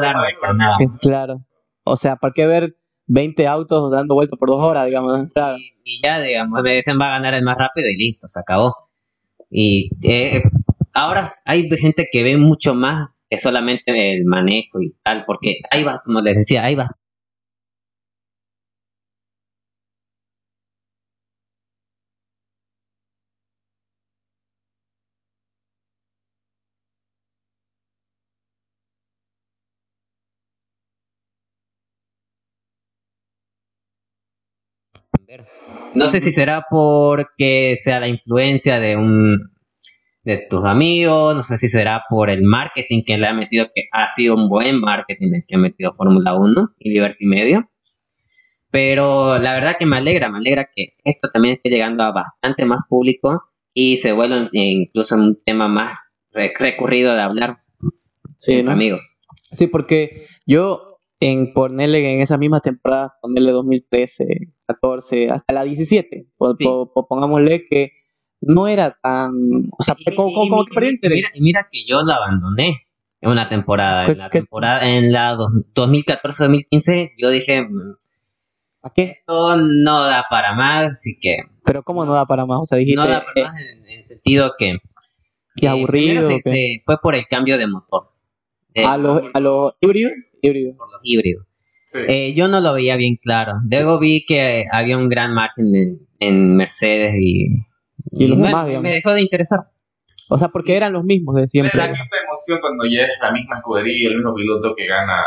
de. 0.00 0.12
Sí, 0.76 0.86
claro. 1.08 1.36
O 1.84 1.96
sea, 1.96 2.16
¿para 2.16 2.34
qué 2.34 2.46
ver 2.46 2.74
20 3.06 3.46
autos 3.46 3.90
dando 3.90 4.14
vueltas 4.14 4.38
por 4.38 4.50
dos 4.50 4.62
horas, 4.62 4.84
digamos? 4.84 5.28
Claro. 5.32 5.56
y, 5.56 5.72
y 5.82 6.00
ya, 6.04 6.20
digamos, 6.20 6.60
me 6.62 6.74
dicen 6.74 6.98
va 7.00 7.06
a 7.06 7.18
ganar 7.18 7.32
el 7.32 7.42
más 7.42 7.56
rápido 7.56 7.88
y 7.88 7.96
listo, 7.96 8.28
se 8.28 8.40
acabó. 8.40 8.74
Y 9.50 9.88
eh, 10.06 10.42
ahora 10.92 11.26
hay 11.46 11.70
gente 11.70 12.06
que 12.12 12.22
ve 12.22 12.36
mucho 12.36 12.74
más 12.74 13.08
que 13.30 13.38
solamente 13.38 14.12
el 14.14 14.26
manejo 14.26 14.82
y 14.82 14.94
tal, 15.02 15.24
porque 15.26 15.56
hay, 15.70 15.84
va- 15.84 16.02
como 16.04 16.20
les 16.20 16.36
decía, 16.36 16.64
hay 16.64 16.74
bastante. 16.74 17.00
No 35.94 36.08
sé 36.08 36.20
si 36.20 36.30
será 36.30 36.64
porque 36.70 37.76
sea 37.78 38.00
la 38.00 38.08
influencia 38.08 38.80
de 38.80 38.96
un 38.96 39.50
de 40.24 40.38
tus 40.48 40.64
amigos, 40.64 41.34
no 41.34 41.42
sé 41.42 41.56
si 41.58 41.68
será 41.68 42.04
por 42.08 42.30
el 42.30 42.42
marketing 42.42 43.02
que 43.04 43.18
le 43.18 43.26
ha 43.26 43.34
metido, 43.34 43.66
que 43.74 43.88
ha 43.92 44.06
sido 44.08 44.36
un 44.36 44.48
buen 44.48 44.80
marketing 44.80 45.32
el 45.34 45.44
que 45.46 45.56
ha 45.56 45.58
metido 45.58 45.92
Fórmula 45.94 46.34
1 46.34 46.70
y 46.78 46.90
Liberty 46.90 47.26
Media. 47.26 47.68
Pero 48.70 49.36
la 49.38 49.52
verdad 49.52 49.76
que 49.78 49.84
me 49.86 49.96
alegra, 49.96 50.30
me 50.30 50.38
alegra 50.38 50.68
que 50.74 50.94
esto 51.04 51.28
también 51.30 51.54
esté 51.54 51.68
llegando 51.68 52.04
a 52.04 52.12
bastante 52.12 52.64
más 52.64 52.80
público 52.88 53.42
y 53.74 53.96
se 53.98 54.12
vuelva 54.12 54.48
incluso 54.52 55.16
un 55.16 55.36
tema 55.44 55.68
más 55.68 55.98
re- 56.30 56.54
recurrido 56.58 57.14
de 57.14 57.20
hablar 57.20 57.56
Sí, 58.38 58.52
entre 58.52 58.64
¿no? 58.66 58.70
amigos. 58.72 59.00
Sí, 59.50 59.66
porque 59.66 60.22
yo 60.46 60.91
en 61.24 61.52
ponerle 61.52 62.14
en 62.14 62.20
esa 62.20 62.36
misma 62.38 62.60
temporada, 62.60 63.14
ponerle 63.22 63.52
2013, 63.52 64.26
14, 64.66 65.30
hasta 65.30 65.52
la 65.54 65.62
17, 65.64 66.26
po- 66.36 66.54
Sí. 66.54 66.64
po- 66.64 66.92
po- 66.92 67.06
pongámosle 67.06 67.64
que 67.64 67.92
no 68.40 68.66
era 68.66 68.98
tan, 69.02 69.30
o 69.78 69.82
sea, 69.82 69.94
Y- 69.98 70.14
como, 70.16 70.30
y- 70.30 70.34
como- 70.34 70.62
y- 70.62 70.66
que 71.00 71.08
mira, 71.10 71.28
y 71.34 71.42
mira 71.42 71.68
que 71.70 71.84
yo 71.88 72.02
la 72.02 72.16
abandoné 72.16 72.82
en 73.20 73.30
una 73.30 73.48
temporada. 73.48 74.06
¿Qué- 74.06 74.12
En 74.12 74.18
la 74.18 74.30
temporada, 74.30 74.88
en 74.88 75.12
la 75.12 75.34
dos- 75.36 75.52
2014-2015, 75.74 77.12
yo 77.18 77.30
dije, 77.30 77.62
"Mm, 77.62 77.94
¿Para 78.80 78.94
qué? 78.94 79.02
esto 79.20 79.56
no 79.56 80.02
da 80.02 80.24
para 80.28 80.54
más, 80.54 80.88
así 80.90 81.16
que 81.20 81.36
Pero 81.64 81.84
¿cómo 81.84 82.04
no 82.04 82.14
da 82.14 82.26
para 82.26 82.44
más? 82.46 82.58
O 82.62 82.66
sea, 82.66 82.78
dijiste, 82.78 82.96
no 83.00 83.06
da 83.06 83.20
para 83.24 83.40
eh, 83.40 83.44
más 83.44 83.54
en, 83.60 83.86
el 83.86 84.02
sentido 84.02 84.52
que, 84.58 84.76
Qué 85.54 85.66
eh, 85.66 85.68
aburrido, 85.68 86.22
se- 86.24 86.42
se- 86.42 86.82
fue 86.84 86.96
por 87.00 87.14
el 87.14 87.26
cambio 87.28 87.58
de 87.58 87.66
motor, 87.68 88.10
eh, 88.74 88.84
a 88.84 88.96
los 88.96 89.22
a 89.34 89.38
los 89.38 89.74
híbridos, 89.80 90.12
híbridos. 90.42 90.76
por 90.76 90.90
los 90.90 91.00
híbridos. 91.02 91.46
Sí. 91.86 91.98
Eh, 92.08 92.34
yo 92.34 92.48
no 92.48 92.60
lo 92.60 92.72
veía 92.74 92.96
bien 92.96 93.16
claro. 93.16 93.52
Luego 93.70 93.98
vi 93.98 94.24
que 94.26 94.66
había 94.70 94.96
un 94.96 95.08
gran 95.08 95.32
margen 95.34 95.74
en, 95.74 96.08
en 96.20 96.56
Mercedes 96.56 97.14
y, 97.20 97.46
Y 98.12 98.28
los 98.28 98.38
bueno, 98.38 98.46
demás, 98.48 98.66
digamos. 98.66 98.82
me 98.82 98.94
dejó 98.94 99.12
de 99.12 99.20
interesar. 99.22 99.60
O 100.28 100.38
sea, 100.38 100.48
porque 100.48 100.76
eran 100.76 100.92
los 100.94 101.04
mismos 101.04 101.36
de 101.36 101.46
siempre. 101.46 101.70
Me 101.74 101.88
da 101.88 101.94
cierta 101.94 102.16
emoción 102.26 102.58
cuando 102.60 102.84
ya 102.86 103.02
es 103.04 103.18
la 103.20 103.32
misma 103.32 103.56
escudería, 103.58 104.08
el 104.08 104.16
mismo 104.16 104.34
piloto 104.34 104.74
que 104.74 104.86
gana. 104.86 105.20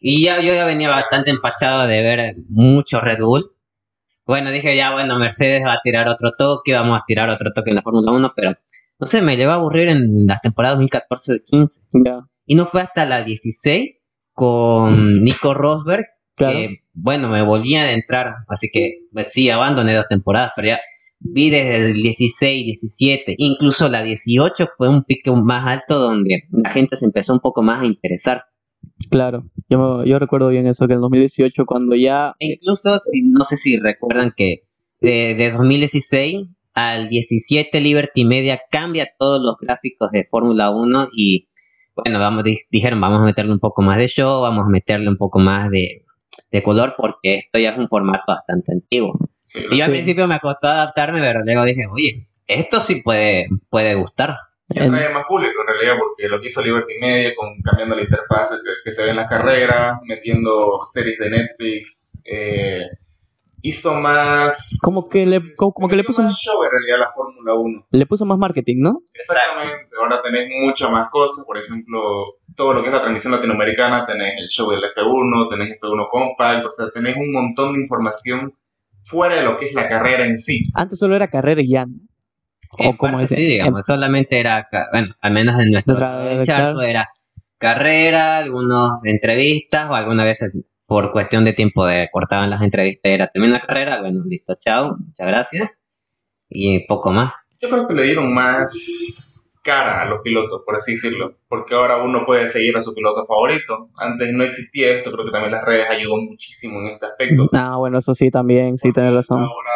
Y 0.00 0.24
ya 0.24 0.40
yo 0.40 0.52
ya 0.52 0.64
venía 0.64 0.90
bastante 0.90 1.30
empachado 1.30 1.86
de 1.86 2.02
ver 2.02 2.36
mucho 2.48 3.00
Red 3.00 3.20
Bull. 3.20 3.52
Bueno, 4.26 4.50
dije 4.50 4.76
ya, 4.76 4.90
bueno, 4.92 5.16
Mercedes 5.18 5.62
va 5.64 5.74
a 5.74 5.80
tirar 5.82 6.08
otro 6.08 6.32
toque, 6.36 6.74
vamos 6.74 7.00
a 7.00 7.04
tirar 7.06 7.30
otro 7.30 7.52
toque 7.54 7.70
en 7.70 7.76
la 7.76 7.82
Fórmula 7.82 8.10
1, 8.12 8.32
pero 8.34 8.56
no 8.98 9.08
sé, 9.08 9.22
me 9.22 9.36
llevó 9.36 9.52
a 9.52 9.54
aburrir 9.54 9.88
en 9.88 10.26
las 10.26 10.40
temporadas 10.40 10.78
2014-15. 10.80 12.04
Ya, 12.04 12.26
Y 12.44 12.56
no 12.56 12.66
fue 12.66 12.82
hasta 12.82 13.06
la 13.06 13.22
16 13.22 13.90
con 14.38 15.18
Nico 15.18 15.52
Rosberg 15.52 16.06
claro. 16.36 16.56
que, 16.56 16.84
bueno, 16.94 17.28
me 17.28 17.42
volví 17.42 17.74
a 17.74 17.92
entrar, 17.92 18.36
así 18.46 18.68
que 18.72 19.00
pues, 19.12 19.32
sí, 19.32 19.50
abandoné 19.50 19.96
dos 19.96 20.06
temporadas, 20.08 20.52
pero 20.54 20.68
ya 20.68 20.80
vi 21.18 21.50
desde 21.50 21.90
el 21.90 21.94
16, 21.94 22.64
17, 22.64 23.34
incluso 23.38 23.88
la 23.88 24.04
18 24.04 24.68
fue 24.76 24.88
un 24.88 25.02
pico 25.02 25.34
más 25.34 25.66
alto 25.66 25.98
donde 25.98 26.44
la 26.52 26.70
gente 26.70 26.94
se 26.94 27.06
empezó 27.06 27.32
un 27.32 27.40
poco 27.40 27.62
más 27.62 27.82
a 27.82 27.86
interesar. 27.86 28.44
Claro, 29.10 29.50
yo, 29.68 30.04
yo 30.04 30.20
recuerdo 30.20 30.50
bien 30.50 30.68
eso, 30.68 30.86
que 30.86 30.94
en 30.94 31.00
2018 31.00 31.66
cuando 31.66 31.96
ya... 31.96 32.36
E 32.38 32.52
incluso, 32.52 32.96
no 33.24 33.42
sé 33.42 33.56
si 33.56 33.76
recuerdan 33.76 34.32
que 34.36 34.68
de, 35.00 35.34
de 35.34 35.50
2016 35.50 36.46
al 36.74 37.08
17 37.08 37.80
Liberty 37.80 38.24
Media 38.24 38.60
cambia 38.70 39.08
todos 39.18 39.42
los 39.42 39.56
gráficos 39.58 40.12
de 40.12 40.24
Fórmula 40.30 40.70
1 40.70 41.08
y 41.12 41.47
bueno, 42.04 42.18
vamos, 42.18 42.44
di- 42.44 42.58
dijeron 42.70 43.00
vamos 43.00 43.20
a 43.22 43.24
meterle 43.24 43.52
un 43.52 43.58
poco 43.60 43.82
más 43.82 43.96
de 43.98 44.06
show, 44.08 44.42
vamos 44.42 44.66
a 44.66 44.70
meterle 44.70 45.08
un 45.08 45.16
poco 45.16 45.38
más 45.38 45.70
de, 45.70 46.04
de 46.50 46.62
color 46.62 46.94
porque 46.96 47.36
esto 47.36 47.58
ya 47.58 47.70
es 47.70 47.78
un 47.78 47.88
formato 47.88 48.24
bastante 48.28 48.72
antiguo. 48.72 49.18
Sí, 49.44 49.60
Y 49.70 49.78
yo 49.78 49.84
al 49.84 49.90
Sí. 49.90 49.96
principio 49.96 50.26
me 50.26 50.40
costó 50.40 50.68
adaptarme, 50.68 51.20
pero 51.20 51.40
luego 51.44 51.64
dije, 51.64 51.86
oye, 51.90 52.24
esto 52.46 52.80
sí 52.80 53.02
puede, 53.02 53.46
puede 53.70 53.94
gustar. 53.94 54.36
Y 54.70 54.80
atrae 54.80 55.08
más 55.14 55.24
público 55.26 55.62
en 55.62 55.74
realidad 55.74 55.94
porque 55.98 56.28
lo 56.28 56.38
que 56.40 56.48
hizo 56.48 56.62
Liberty 56.62 56.92
Media 57.00 57.34
con 57.34 57.48
cambiando 57.62 57.96
la 57.96 58.02
interfaz 58.02 58.50
que, 58.50 58.70
que 58.84 58.92
se 58.92 59.04
ve 59.04 59.10
en 59.10 59.16
las 59.16 59.26
carreras, 59.28 59.98
metiendo 60.04 60.78
series 60.84 61.18
de 61.18 61.30
Netflix, 61.30 62.20
eh, 62.26 62.82
hizo 63.68 64.00
más... 64.00 64.78
como 64.82 65.08
que 65.08 65.26
le, 65.26 65.54
como, 65.54 65.72
como 65.72 65.88
que 65.88 65.96
le 65.96 66.04
puso, 66.04 66.22
más 66.22 66.36
show 66.38 66.62
en 66.64 66.70
realidad 66.70 66.96
a 66.96 67.08
la 67.08 67.12
Fórmula 67.12 67.54
1. 67.54 67.86
le 67.90 68.06
puso 68.06 68.24
más 68.26 68.38
marketing, 68.38 68.76
¿no? 68.80 69.02
Exactamente, 69.14 69.88
ahora 70.00 70.20
tenés 70.22 70.48
muchas 70.60 70.90
más 70.90 71.08
cosas, 71.10 71.44
por 71.46 71.58
ejemplo, 71.58 72.00
todo 72.56 72.72
lo 72.72 72.80
que 72.82 72.88
es 72.88 72.92
la 72.92 73.00
transmisión 73.00 73.32
latinoamericana, 73.32 74.06
tenés 74.06 74.38
el 74.40 74.48
show 74.48 74.70
del 74.70 74.80
F1, 74.82 75.48
tenés 75.56 75.78
F1 75.80 76.08
Compact, 76.10 76.66
o 76.66 76.70
sea, 76.70 76.86
tenés 76.90 77.16
un 77.16 77.32
montón 77.32 77.72
de 77.74 77.80
información 77.80 78.54
fuera 79.04 79.36
de 79.36 79.42
lo 79.42 79.56
que 79.56 79.66
es 79.66 79.74
la 79.74 79.88
carrera 79.88 80.26
en 80.26 80.38
sí. 80.38 80.62
Antes 80.74 80.98
solo 80.98 81.16
era 81.16 81.28
carrera 81.28 81.62
y 81.62 81.70
ya, 81.70 81.86
¿no? 81.86 81.94
En 82.78 82.88
O 82.94 82.96
como 82.98 83.12
parte 83.12 83.24
ese- 83.26 83.34
sí, 83.36 83.46
digamos, 83.52 83.86
solamente 83.86 84.38
era, 84.38 84.68
bueno, 84.92 85.14
al 85.22 85.32
menos 85.32 85.58
en 85.60 85.70
nuestro 85.70 85.96
charco 86.44 86.82
era 86.82 87.08
carrera, 87.56 88.38
algunas 88.38 89.00
entrevistas 89.04 89.90
o 89.90 89.94
algunas 89.94 90.26
veces 90.26 90.56
por 90.88 91.12
cuestión 91.12 91.44
de 91.44 91.52
tiempo 91.52 91.84
de 91.84 92.08
cortaban 92.10 92.48
las 92.48 92.62
entrevistas 92.62 93.12
era 93.12 93.28
termina 93.28 93.58
la 93.58 93.60
carrera, 93.60 94.00
bueno, 94.00 94.24
listo, 94.24 94.54
chao, 94.58 94.96
muchas 94.98 95.26
gracias 95.26 95.68
y 96.48 96.86
poco 96.86 97.12
más. 97.12 97.30
Yo 97.60 97.68
creo 97.68 97.86
que 97.86 97.94
le 97.94 98.02
dieron 98.04 98.32
más 98.32 99.50
cara 99.62 100.00
a 100.00 100.08
los 100.08 100.20
pilotos, 100.20 100.62
por 100.64 100.76
así 100.76 100.92
decirlo, 100.92 101.36
porque 101.46 101.74
ahora 101.74 102.02
uno 102.02 102.24
puede 102.24 102.48
seguir 102.48 102.74
a 102.78 102.80
su 102.80 102.94
piloto 102.94 103.26
favorito. 103.26 103.90
Antes 103.98 104.32
no 104.32 104.44
existía 104.44 104.96
esto, 104.96 105.12
creo 105.12 105.26
que 105.26 105.30
también 105.30 105.52
las 105.52 105.62
redes 105.62 105.90
ayudan 105.90 106.24
muchísimo 106.24 106.80
en 106.80 106.86
este 106.94 107.04
aspecto. 107.04 107.50
Ah, 107.52 107.76
bueno, 107.76 107.98
eso 107.98 108.14
sí 108.14 108.30
también, 108.30 108.78
sí, 108.78 108.90
tenés 108.90 109.12
razón. 109.12 109.42
Ahora 109.42 109.70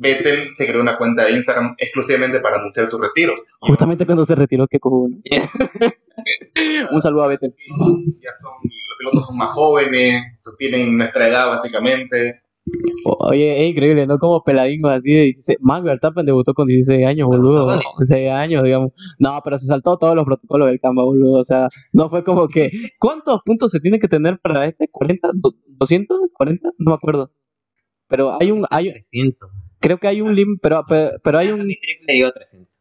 Vettel 0.00 0.48
se 0.52 0.66
creó 0.66 0.80
una 0.80 0.96
cuenta 0.96 1.24
de 1.24 1.32
Instagram 1.32 1.74
exclusivamente 1.76 2.40
para 2.40 2.56
anunciar 2.56 2.86
su 2.86 2.98
retiro. 2.98 3.34
Justamente 3.60 4.06
cuando 4.06 4.24
se 4.24 4.34
retiró 4.34 4.66
que 4.66 4.80
cojudo. 4.80 5.10
Un 6.90 7.00
saludo 7.02 7.24
a 7.24 7.28
Betel. 7.28 7.54
Ya 7.54 8.30
son, 8.40 8.52
los 8.62 8.96
pilotos 8.98 9.26
son 9.26 9.38
más 9.38 9.48
jóvenes, 9.50 10.22
tienen 10.58 10.96
nuestra 10.96 11.28
edad 11.28 11.48
básicamente. 11.48 12.40
Oye, 13.04 13.62
es 13.62 13.70
increíble, 13.70 14.06
¿no? 14.06 14.18
Como 14.18 14.42
peladingos 14.42 14.90
así 14.90 15.12
de 15.12 15.22
16. 15.24 15.58
Max 15.60 15.84
Verstappen 15.84 16.24
debutó 16.24 16.54
con 16.54 16.66
16 16.66 17.04
años, 17.06 17.28
boludo. 17.28 17.66
con 17.66 17.78
16 17.80 18.30
años, 18.30 18.64
digamos. 18.64 18.92
No, 19.18 19.38
pero 19.44 19.58
se 19.58 19.66
saltó 19.66 19.98
todos 19.98 20.14
los 20.14 20.24
protocolos 20.24 20.68
del 20.68 20.80
Canva, 20.80 21.04
boludo. 21.04 21.40
O 21.40 21.44
sea, 21.44 21.68
no 21.92 22.08
fue 22.08 22.24
como 22.24 22.48
que. 22.48 22.70
¿Cuántos 22.98 23.40
puntos 23.44 23.70
se 23.70 23.80
tiene 23.80 23.98
que 23.98 24.08
tener 24.08 24.38
para 24.40 24.64
este? 24.64 24.88
¿40? 24.90 25.18
¿200? 25.78 26.06
¿40? 26.38 26.60
No 26.78 26.90
me 26.90 26.94
acuerdo. 26.94 27.30
Pero 28.10 28.36
hay 28.38 28.50
un. 28.50 28.66
Hay, 28.70 28.90
300. 28.90 29.50
creo 29.78 29.98
que 29.98 30.08
hay 30.08 30.20
un 30.20 30.34
lim, 30.34 30.58
pero, 30.60 30.84
pero, 30.86 31.12
pero 31.22 31.38
hay 31.38 31.52
un. 31.52 31.64
Mi 31.64 31.78
triple 31.78 32.12
dio 32.14 32.32
300. 32.32 32.74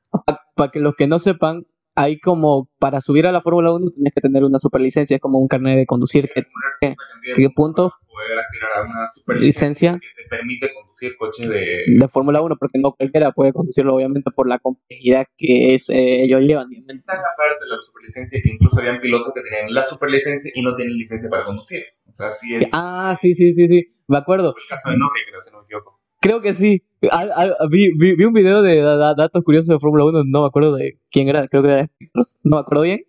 Para 0.56 0.72
que 0.72 0.80
los 0.80 0.96
que 0.96 1.08
no 1.08 1.20
sepan, 1.20 1.68
hay 2.00 2.20
como. 2.20 2.70
Para 2.80 3.02
subir 3.02 3.28
a 3.28 3.32
la 3.32 3.42
Fórmula 3.42 3.74
1 3.74 3.90
tienes 3.92 4.14
que 4.14 4.22
tener 4.22 4.44
una 4.44 4.58
superlicencia, 4.58 5.16
es 5.16 5.22
como 5.22 5.38
un 5.38 5.48
carnet 5.48 5.76
de 5.76 5.86
conducir. 5.86 6.30
que 6.34 6.44
¿Qué, 6.80 6.96
¿Qué 7.36 7.50
punto? 7.54 7.94
Poder 8.08 8.40
aspirar 8.40 8.70
a 8.78 8.82
una 8.84 9.08
superlicencia 9.08 9.92
Licencia 9.92 10.00
que 10.00 10.24
te 10.24 10.30
permite 10.30 10.72
conducir 10.72 11.18
coches 11.18 11.50
de... 11.50 11.84
de 11.88 12.08
Fórmula 12.08 12.42
1, 12.42 12.56
porque 12.58 12.80
no 12.80 12.94
cualquiera 12.94 13.32
puede 13.32 13.52
conducirlo, 13.52 13.96
obviamente, 13.96 14.32
por 14.32 14.48
la 14.48 14.60
complejidad 14.60 15.26
que 15.38 15.74
es, 15.74 15.90
eh, 15.90 16.24
ellos 16.24 16.42
llevan. 16.42 16.68
Esta 16.72 16.88
es 16.88 17.20
la 17.20 17.36
parte 17.38 17.64
de 17.64 17.70
la 17.70 17.82
superlicencia 17.82 18.40
que 18.42 18.50
incluso 18.50 18.80
habían 18.80 19.02
pilotos 19.02 19.34
que 19.34 19.42
tenían 19.42 19.74
la 19.74 19.84
superlicencia 19.84 20.52
y 20.56 20.62
no 20.62 20.76
tienen 20.76 20.98
licencia 20.98 21.30
para 21.30 21.46
conducir. 21.46 21.84
O 22.08 22.14
sea, 22.14 22.28
así 22.28 22.56
es 22.56 22.62
el 22.62 22.70
Ah, 22.72 23.14
sí, 23.20 23.34
sí, 23.34 23.52
sí, 23.52 23.68
sí, 23.68 23.94
me 24.08 24.18
acuerdo. 24.18 24.56
caso 24.70 24.90
de 24.90 24.98
Norris, 24.98 25.24
creo, 25.30 25.42
si 25.42 25.52
no 25.52 25.60
me 25.60 25.64
equivoco. 25.66 25.99
Creo 26.22 26.42
que 26.42 26.54
sí. 26.54 26.84
Al- 27.12 27.32
al- 27.34 27.56
vi, 27.72 27.92
vi, 27.98 28.16
vi 28.16 28.26
un 28.26 28.34
video 28.34 28.62
de 28.62 28.82
da- 28.82 28.98
da- 28.98 29.14
datos 29.16 29.42
curiosos 29.44 29.70
de 29.70 29.80
Fórmula 29.80 30.04
1, 30.06 30.24
no 30.26 30.42
me 30.42 30.48
acuerdo 30.48 30.76
de 30.76 31.00
quién 31.10 31.30
era, 31.30 31.48
creo 31.48 31.64
que 31.64 31.70
era 31.72 31.86
Spectros, 31.86 32.42
no 32.44 32.58
me 32.58 32.62
acuerdo 32.62 32.84
bien. 32.84 33.02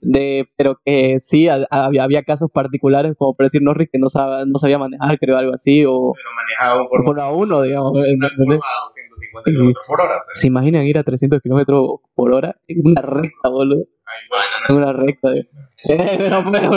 De, 0.00 0.46
pero 0.56 0.78
que 0.84 1.16
sí, 1.18 1.48
ha- 1.48 1.66
había, 1.70 2.04
había 2.04 2.22
casos 2.22 2.50
particulares, 2.52 3.14
como 3.18 3.32
por 3.34 3.46
decir 3.46 3.62
Norris, 3.62 3.88
que 3.90 3.98
no, 3.98 4.06
sab- 4.06 4.44
no 4.46 4.56
sabía 4.58 4.78
manejar, 4.78 5.18
creo, 5.18 5.36
algo 5.38 5.52
así, 5.54 5.84
o 5.86 6.12
Pero 6.14 6.28
manejaba 6.36 6.82
un 6.82 6.88
por 6.88 7.02
Fórmula 7.04 7.24
Fórmula 7.30 7.56
1, 7.56 7.62
digamos. 7.62 7.92
una 7.92 8.28
curva 8.36 8.54
a 8.56 8.82
250 8.82 9.50
kilómetros 9.50 9.86
por 9.88 10.00
hora. 10.02 10.14
¿Se 10.34 10.46
imaginan 10.46 10.86
ir 10.86 10.98
a 10.98 11.02
300 11.02 11.40
kilómetros 11.40 11.82
por 12.14 12.32
hora 12.32 12.54
en 12.68 12.82
una 12.86 13.00
recta, 13.02 13.48
boludo? 13.48 13.82
bueno, 14.28 14.44
En 14.68 14.76
una 14.76 14.92
recta. 14.92 15.34
Eh, 15.34 15.48
pero, 16.18 16.44
pero, 16.52 16.70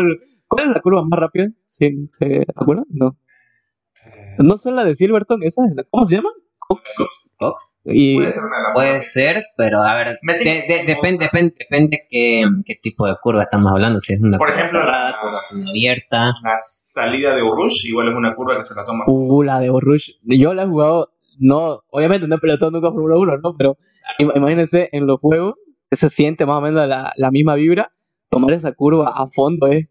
¿Cuál 0.47 0.67
es 0.69 0.73
la 0.73 0.79
curva 0.81 1.03
más 1.03 1.19
rápida? 1.19 1.49
¿Sí, 1.65 2.07
¿Se 2.11 2.43
acuerdan? 2.55 2.85
No. 2.89 3.17
No 4.37 4.57
son 4.57 4.75
la 4.75 4.83
de 4.83 4.95
Silverton, 4.95 5.43
esa 5.43 5.65
es 5.67 5.75
la- 5.75 5.83
¿Cómo 5.89 6.05
se 6.05 6.15
llama? 6.15 6.29
Cox. 6.67 7.03
Cox. 7.37 7.79
Y 7.83 8.15
Puede 8.15 8.31
ser 8.31 8.41
Puede 8.73 9.01
ser, 9.01 9.45
pero 9.57 9.81
a 9.83 9.93
ver, 9.95 10.19
de- 10.25 10.83
depende, 10.87 11.25
depende, 11.25 11.55
depende 11.59 11.99
qué, 12.09 12.43
qué 12.65 12.75
tipo 12.81 13.05
de 13.07 13.15
curva 13.21 13.43
estamos 13.43 13.71
hablando. 13.73 13.99
Si 13.99 14.13
es 14.13 14.21
una 14.21 14.37
Por 14.37 14.47
curva 14.47 14.61
ejemplo, 14.61 14.79
cerrada, 14.81 15.11
la- 15.11 15.19
curva 15.21 15.39
abierta. 15.69 16.25
La 16.43 16.57
salida 16.61 17.35
de 17.35 17.43
Urush 17.43 17.87
igual 17.87 18.09
es 18.09 18.15
una 18.15 18.35
curva 18.35 18.57
que 18.57 18.63
se 18.63 18.75
la 18.75 18.85
toma. 18.85 19.03
uh, 19.07 19.43
la 19.43 19.59
de 19.59 19.69
Borush. 19.69 20.11
Yo 20.23 20.53
la 20.53 20.63
he 20.63 20.67
jugado, 20.67 21.09
no, 21.39 21.81
obviamente 21.89 22.27
no 22.27 22.35
he 22.35 22.39
pelotado 22.39 22.71
nunca 22.71 22.89
Fórmula 22.91 23.17
1, 23.17 23.37
¿no? 23.43 23.55
Pero 23.57 23.77
im- 24.19 24.31
imagínense 24.35 24.87
en 24.93 25.07
los 25.07 25.19
juegos, 25.19 25.55
se 25.91 26.07
siente 26.07 26.45
más 26.45 26.59
o 26.59 26.61
menos 26.61 26.87
la, 26.87 27.11
la 27.17 27.31
misma 27.31 27.55
vibra. 27.55 27.91
Tomar 28.29 28.53
esa 28.53 28.71
curva 28.71 29.11
a 29.13 29.27
fondo 29.27 29.67
es 29.67 29.87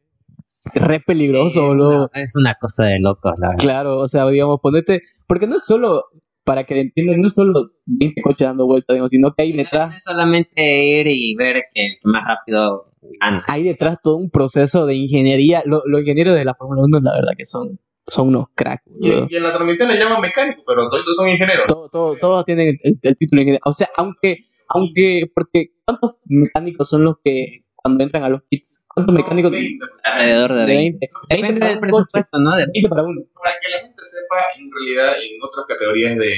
re 0.75 1.01
peligroso, 1.01 1.61
Eh, 1.65 1.67
boludo. 1.69 2.11
no, 2.15 2.21
es 2.21 2.35
una 2.37 2.55
cosa 2.61 2.87
de 2.87 2.99
locos, 3.01 3.33
la 3.41 3.49
verdad. 3.51 3.63
Claro, 3.63 3.99
o 3.99 4.09
sea, 4.09 4.27
digamos, 4.29 4.59
ponete. 4.63 5.01
Porque 5.27 5.47
no 5.47 5.57
es 5.57 5.65
solo, 5.65 6.05
para 6.45 6.65
que 6.65 6.81
entiendan, 6.81 7.21
no 7.21 7.27
es 7.29 7.35
solo 7.35 7.53
20 7.87 8.21
coches 8.23 8.47
dando 8.47 8.67
vueltas, 8.67 8.95
digamos, 8.95 9.11
sino 9.11 9.33
que 9.35 9.43
hay 9.43 9.53
No 9.53 9.59
detrás, 9.59 9.95
es 9.97 10.05
solamente 10.05 10.99
ir 11.01 11.07
y 11.09 11.35
ver 11.37 11.63
que 11.73 11.87
el 11.87 11.93
que 11.93 12.09
más 12.11 12.25
rápido 12.27 12.83
gana. 13.21 13.45
hay 13.49 13.63
detrás 13.63 13.97
todo 14.03 14.17
un 14.17 14.31
proceso 14.31 14.87
de 14.87 14.95
ingeniería. 14.97 15.63
Lo- 15.65 15.83
Los 15.87 16.01
ingenieros 16.01 16.35
de 16.35 16.45
la 16.45 16.55
Fórmula 16.55 16.83
1, 16.85 17.01
la 17.01 17.13
verdad 17.15 17.33
que 17.37 17.45
son, 17.45 17.79
son 18.07 18.29
unos 18.29 18.47
cracks. 18.55 18.83
Y, 19.01 19.11
y 19.11 19.37
en 19.37 19.43
la 19.43 19.53
transmisión 19.53 19.89
le 19.89 19.99
llaman 19.99 20.21
mecánico, 20.21 20.63
pero 20.67 20.89
todos 20.91 21.05
son 21.17 21.29
ingenieros. 21.29 21.67
Todo, 21.69 21.89
todo, 21.89 22.17
todos 22.17 22.45
tienen 22.45 22.69
el, 22.69 22.77
el- 22.83 22.99
el 23.03 23.17
título 23.17 23.39
de 23.41 23.43
ingeniero. 23.45 23.63
O 23.65 23.73
sea, 23.73 23.89
aunque, 23.97 24.39
aunque, 24.69 25.25
porque 25.35 25.71
¿cuántos 25.85 26.19
mecánicos 26.27 26.89
son 26.89 27.05
los 27.05 27.15
que 27.25 27.65
cuando 27.83 28.05
entran 28.05 28.25
a 28.25 28.29
los 28.29 28.43
kits? 28.51 28.85
¿Cuántos 28.89 29.15
mecánicos? 29.15 29.51
20. 29.51 29.85
Alrededor 30.05 30.53
de 30.53 30.61
De 30.61 30.67
20. 30.67 30.77
20. 30.77 31.09
20 31.31 31.37
Depende 31.37 31.61
para 31.61 31.71
del 31.73 31.81
presupuesto, 31.81 32.39
¿no? 32.39 32.57
De- 32.57 32.67
20 32.73 32.89
para 32.89 33.03
uno. 33.03 33.21
Para 33.43 33.55
que 33.61 33.69
la 33.71 33.79
gente 33.81 34.03
sepa, 34.05 34.37
en 34.59 34.71
realidad, 34.73 35.23
en 35.23 35.43
otras 35.43 35.67
categorías 35.69 36.17
de 36.19 36.35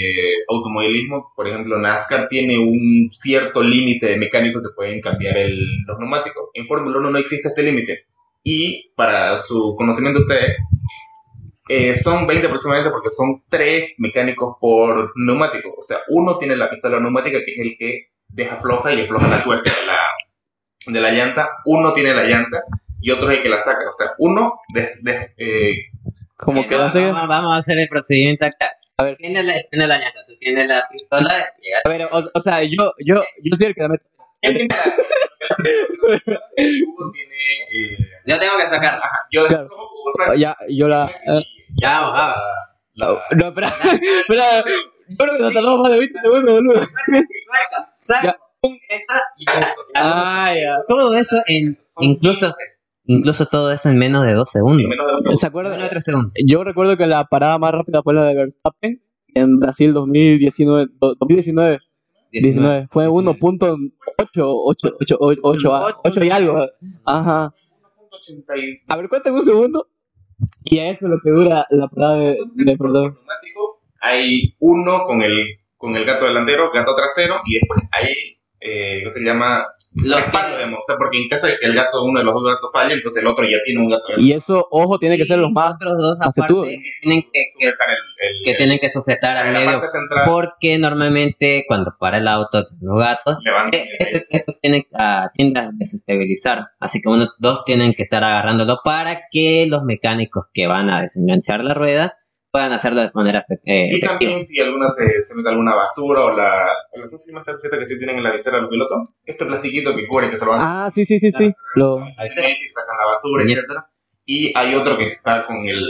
automovilismo, 0.48 1.32
por 1.36 1.48
ejemplo, 1.48 1.78
NASCAR 1.78 2.28
tiene 2.28 2.58
un 2.58 3.08
cierto 3.10 3.62
límite 3.62 4.06
de 4.06 4.16
mecánicos 4.16 4.62
que 4.62 4.74
pueden 4.74 5.00
cambiar 5.00 5.36
el- 5.36 5.82
los 5.86 5.98
neumáticos. 5.98 6.50
En 6.54 6.66
Fórmula 6.66 6.98
1 6.98 7.10
no 7.10 7.18
existe 7.18 7.48
este 7.48 7.62
límite. 7.62 8.06
Y 8.44 8.90
para 8.96 9.38
su 9.38 9.74
conocimiento 9.76 10.18
de 10.20 10.24
ustedes, 10.24 10.56
eh, 11.68 11.94
son 11.94 12.26
20 12.26 12.46
aproximadamente 12.46 12.90
porque 12.90 13.10
son 13.10 13.42
3 13.48 13.92
mecánicos 13.98 14.56
por 14.60 15.12
neumático. 15.16 15.70
O 15.78 15.82
sea, 15.82 15.98
uno 16.08 16.36
tiene 16.38 16.56
la 16.56 16.68
pistola 16.68 16.98
neumática, 17.00 17.38
que 17.44 17.52
es 17.52 17.58
el 17.60 17.74
que 17.78 18.08
deja 18.28 18.56
floja 18.56 18.92
y 18.92 19.00
afloja 19.02 19.28
la 19.28 19.42
tuerca 19.44 19.70
de 19.80 19.86
la, 19.86 19.98
de 20.86 21.00
la 21.00 21.10
llanta. 21.10 21.48
Uno 21.64 21.92
tiene 21.92 22.14
la 22.14 22.24
llanta 22.24 22.62
y 23.00 23.10
otro 23.10 23.30
es 23.30 23.36
el 23.38 23.42
que 23.42 23.48
la 23.48 23.60
saca. 23.60 23.88
O 23.88 23.92
sea, 23.92 24.12
uno 24.18 24.56
de, 24.74 24.94
de- 25.02 25.34
eh, 25.36 25.74
Como 26.36 26.66
que 26.66 26.74
No, 26.74 26.80
va 26.82 26.86
a 26.86 26.90
ser. 26.90 27.12
vamos, 27.12 27.28
vamos 27.28 27.54
a 27.54 27.58
hacer 27.58 27.78
el 27.78 27.88
procedimiento 27.88 28.46
acá. 28.46 28.72
A 28.98 29.04
ver. 29.04 29.16
Tienes 29.16 29.44
la, 29.44 29.54
tienes 29.70 29.88
la 29.88 29.98
llanta, 29.98 30.20
tú 30.26 30.36
tienes 30.38 30.66
la 30.68 30.84
pistola, 30.90 31.32
A 31.84 31.88
ver, 31.88 32.04
o, 32.10 32.18
o 32.34 32.40
sea, 32.40 32.62
yo, 32.62 32.92
yo, 33.04 33.24
yo 33.42 33.54
soy 33.56 33.68
el 33.68 33.74
que 33.74 33.80
la 33.82 33.88
mete. 33.88 34.06
Hugo 36.86 37.12
tiene. 37.12 37.34
eh, 37.72 37.96
Yo 38.26 38.38
tengo 38.38 38.56
que 38.58 38.66
sacar. 38.66 38.94
ajá, 38.94 39.18
yo 39.32 39.46
Claro. 39.46 39.64
después 39.64 39.80
Hugo 39.80 40.10
saca 40.16 40.34
Ya, 40.36 40.56
yo 40.68 40.88
la. 40.88 41.10
eh, 41.26 41.42
Ya, 41.80 42.00
la- 42.94 43.22
no, 43.36 43.46
espera, 43.48 43.66
espera. 44.28 44.44
Yo 45.08 45.16
creo 45.16 45.36
que 45.36 45.42
nos 45.42 45.52
tardamos 45.54 45.80
más 45.80 45.92
de 45.92 45.98
20 45.98 46.20
segundos, 46.20 46.54
boludo. 46.54 46.80
Saca, 46.82 47.86
saca. 47.96 48.38
Y 48.62 49.44
punto. 49.46 49.66
Ah, 49.94 50.52
ya. 50.54 50.76
Todo 50.88 51.14
eso 51.14 51.36
en. 51.46 51.78
Son 51.88 52.04
Incluso, 52.04 52.46
15 52.46 52.56
incluso 53.04 53.46
todo 53.46 53.72
eso 53.72 53.88
en 53.88 53.98
menos 53.98 54.24
de 54.24 54.32
dos 54.34 54.50
segundos. 54.50 54.88
menos 54.88 55.06
de 55.06 55.12
dos 55.12 55.22
segundos. 55.22 55.40
¿Se 55.40 55.46
acuerdan? 55.46 55.72
Menos 55.72 55.84
de 55.86 55.90
tres 55.90 56.04
segundos. 56.04 56.32
Yo 56.46 56.62
recuerdo 56.64 56.96
que 56.96 57.06
la 57.06 57.24
parada 57.24 57.58
más 57.58 57.72
rápida 57.72 58.02
fue 58.02 58.14
la 58.14 58.24
de 58.26 58.34
Verstappen 58.34 59.02
en 59.34 59.58
Brasil 59.58 59.92
2019. 59.92 60.90
do- 61.00 61.14
2019 61.18 61.78
19. 62.30 62.86
Fue 62.90 63.08
1.8, 63.08 63.92
8, 64.18 64.46
8, 64.46 64.88
8, 65.20 65.38
8, 65.42 65.96
8 66.04 66.24
y 66.24 66.30
algo. 66.30 66.58
Ajá. 67.04 67.52
80 68.10 68.56
y- 68.56 68.72
A 68.88 68.96
ver, 68.96 69.08
cuéntame 69.08 69.36
un 69.36 69.42
segundo. 69.42 69.88
Y 70.64 70.78
a 70.78 70.88
eso 70.88 71.06
es 71.06 71.10
lo 71.10 71.18
que 71.22 71.30
dura 71.30 71.66
la 71.70 71.88
parada 71.88 72.16
de, 72.18 72.36
de 72.54 72.76
perdón. 72.76 73.18
hay 74.00 74.54
uno 74.60 75.04
con 75.04 75.22
el, 75.22 75.44
con 75.76 75.94
el 75.96 76.04
gato 76.04 76.24
delantero, 76.24 76.70
gato 76.72 76.94
trasero, 76.94 77.36
y 77.44 77.54
después 77.60 77.80
hay, 77.92 78.14
eh, 78.64 79.00
¿qué 79.04 79.10
se 79.10 79.20
llama? 79.24 79.64
Los 79.94 80.20
Respaldo, 80.22 80.56
digamos. 80.56 80.78
O 80.78 80.82
sea, 80.86 80.96
porque 80.96 81.18
en 81.18 81.28
caso 81.28 81.46
de 81.48 81.58
que 81.58 81.66
el 81.66 81.74
gato, 81.74 82.02
uno 82.04 82.18
de 82.20 82.24
los 82.24 82.32
dos 82.34 82.44
gatos 82.44 82.70
falle, 82.72 82.94
entonces 82.94 83.22
el 83.22 83.28
otro 83.28 83.44
ya 83.44 83.58
tiene 83.64 83.80
un 83.80 83.90
gato. 83.90 84.04
Y 84.16 84.32
eso, 84.32 84.66
ojo, 84.70 84.98
tiene 84.98 85.18
que 85.18 85.26
ser 85.26 85.38
los 85.38 85.50
más. 85.50 85.74
otros 85.74 85.96
dos 85.98 86.16
aparte 86.20 86.70
que 86.70 86.82
tienen 87.02 87.22
que, 87.22 87.42
que, 87.58 87.66
Sujetar 87.66 87.88
el- 87.90 88.36
el- 88.36 88.42
que 88.44 88.54
tienen 88.54 88.78
que 88.78 88.88
sujetar 88.90 89.36
al 89.36 89.52
medio 89.52 89.80
central, 89.88 90.24
porque 90.26 90.78
normalmente 90.78 91.64
cuando 91.68 91.94
para 91.98 92.18
el 92.18 92.28
auto 92.28 92.64
los 92.80 92.98
gatos 92.98 93.38
eh, 93.72 93.88
esto, 93.98 94.18
esto 94.30 94.54
tiene, 94.62 94.86
ah, 94.94 95.26
tiende 95.34 95.60
a 95.60 95.70
desestabilizar 95.72 96.68
así 96.80 97.00
que 97.00 97.08
uno 97.08 97.26
dos 97.38 97.64
tienen 97.64 97.92
que 97.94 98.02
estar 98.02 98.22
agarrándolo 98.24 98.78
para 98.84 99.22
que 99.30 99.66
los 99.68 99.82
mecánicos 99.84 100.46
que 100.52 100.66
van 100.66 100.88
a 100.90 101.00
desenganchar 101.02 101.64
la 101.64 101.74
rueda 101.74 102.16
puedan 102.52 102.70
hacerlo 102.72 103.00
de 103.00 103.10
manera 103.14 103.44
eh, 103.64 103.86
Y 103.86 103.88
efectiva 103.96 104.10
también 104.12 104.42
si 104.42 104.60
alguna 104.60 104.86
se, 104.88 105.20
se 105.22 105.34
mete 105.36 105.48
alguna 105.48 105.74
basura 105.74 106.20
o 106.26 106.36
la... 106.36 106.68
¿Cómo 107.06 107.18
se 107.18 107.30
llama 107.30 107.40
esta 107.40 107.52
cosita 107.54 107.78
que 107.78 107.86
sí 107.86 107.96
tienen 107.98 108.18
en 108.18 108.22
la 108.22 108.30
visera 108.30 108.60
los 108.60 108.68
pilotos? 108.70 109.08
Este 109.24 109.46
plastiquito 109.46 109.94
que 109.94 110.06
cubre 110.06 110.28
que 110.30 110.36
se 110.36 110.44
lo 110.44 110.52
van 110.52 110.60
Ah, 110.62 110.90
sí, 110.90 111.04
sí, 111.04 111.16
sí, 111.18 111.30
sí. 111.30 111.50
Lo, 111.76 111.98
Ahí 112.04 112.12
se 112.12 112.42
mete 112.42 112.58
y 112.64 112.68
sacan 112.68 112.96
la 112.98 113.06
basura, 113.06 113.44
Y- 113.44 113.52
etcétera. 113.52 113.86
Y 114.26 114.52
hay 114.56 114.74
otro 114.74 114.96
que 114.98 115.08
está 115.08 115.46
con 115.46 115.56
el... 115.66 115.82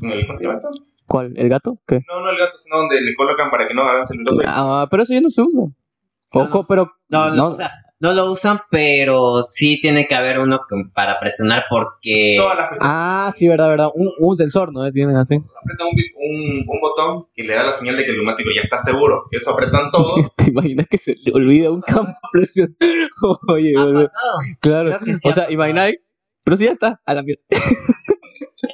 Con 0.00 0.10
el 0.10 0.26
¿Cómo 0.26 0.36
se 0.38 0.44
llama 0.44 0.58
esto? 0.58 0.70
¿Cuál? 1.06 1.32
¿El 1.36 1.48
gato? 1.48 1.78
¿Qué? 1.86 2.00
No, 2.08 2.20
no 2.20 2.30
el 2.30 2.36
gato, 2.38 2.58
sino 2.58 2.78
donde 2.78 3.00
le 3.00 3.14
colocan 3.14 3.48
para 3.50 3.66
que 3.68 3.74
no 3.74 3.82
avance 3.82 4.14
el 4.14 4.24
piloto. 4.24 4.42
Ah, 4.46 4.88
pero 4.90 5.04
eso 5.04 5.14
ya 5.14 5.20
no 5.20 5.30
se 5.30 5.40
usa. 5.42 5.60
No, 5.62 6.40
Ojo, 6.42 6.64
pero. 6.66 6.90
no, 7.10 7.28
no, 7.30 7.34
no. 7.36 7.46
o 7.50 7.54
sea, 7.54 7.70
no 8.00 8.12
lo 8.12 8.30
usan 8.30 8.58
pero 8.70 9.42
sí 9.42 9.80
tiene 9.80 10.06
que 10.06 10.14
haber 10.14 10.38
uno 10.38 10.60
que- 10.68 10.82
para 10.94 11.16
presionar 11.16 11.64
porque 11.70 12.34
Todas 12.36 12.56
las 12.58 12.68
personas 12.70 12.90
Ah, 12.92 13.30
sí, 13.32 13.48
verdad, 13.48 13.68
verdad. 13.68 13.88
Un, 13.94 14.10
un 14.18 14.36
sensor, 14.36 14.72
¿no? 14.72 14.90
Tienen 14.92 15.16
así. 15.16 15.36
apretan 15.36 15.86
un, 15.88 15.94
bi- 15.94 16.12
un, 16.16 16.64
un 16.68 16.80
botón 16.80 17.26
que 17.34 17.44
le 17.44 17.54
da 17.54 17.62
la 17.64 17.72
señal 17.72 17.96
de 17.96 18.04
que 18.04 18.10
el 18.10 18.16
neumático 18.18 18.50
ya 18.54 18.62
está 18.62 18.78
seguro. 18.78 19.24
Eso 19.30 19.52
apretan 19.52 19.90
todo. 19.90 20.04
¿Te 20.36 20.50
imaginas 20.50 20.86
que 20.90 20.98
se 20.98 21.14
le 21.22 21.32
olvida 21.32 21.70
un 21.70 21.80
campo 21.80 22.10
de 22.10 22.28
presión? 22.32 22.76
Oye, 23.48 23.72
ha 23.78 23.84
pasado 23.94 24.38
Claro. 24.60 24.98
Sí 25.04 25.28
O 25.28 25.32
sea, 25.32 25.50
imagináis. 25.50 25.96
Pero 26.44 26.56
sí 26.58 26.64
ya 26.66 26.72
está. 26.72 27.00
A 27.06 27.14
la 27.14 27.22
mierda. 27.22 27.42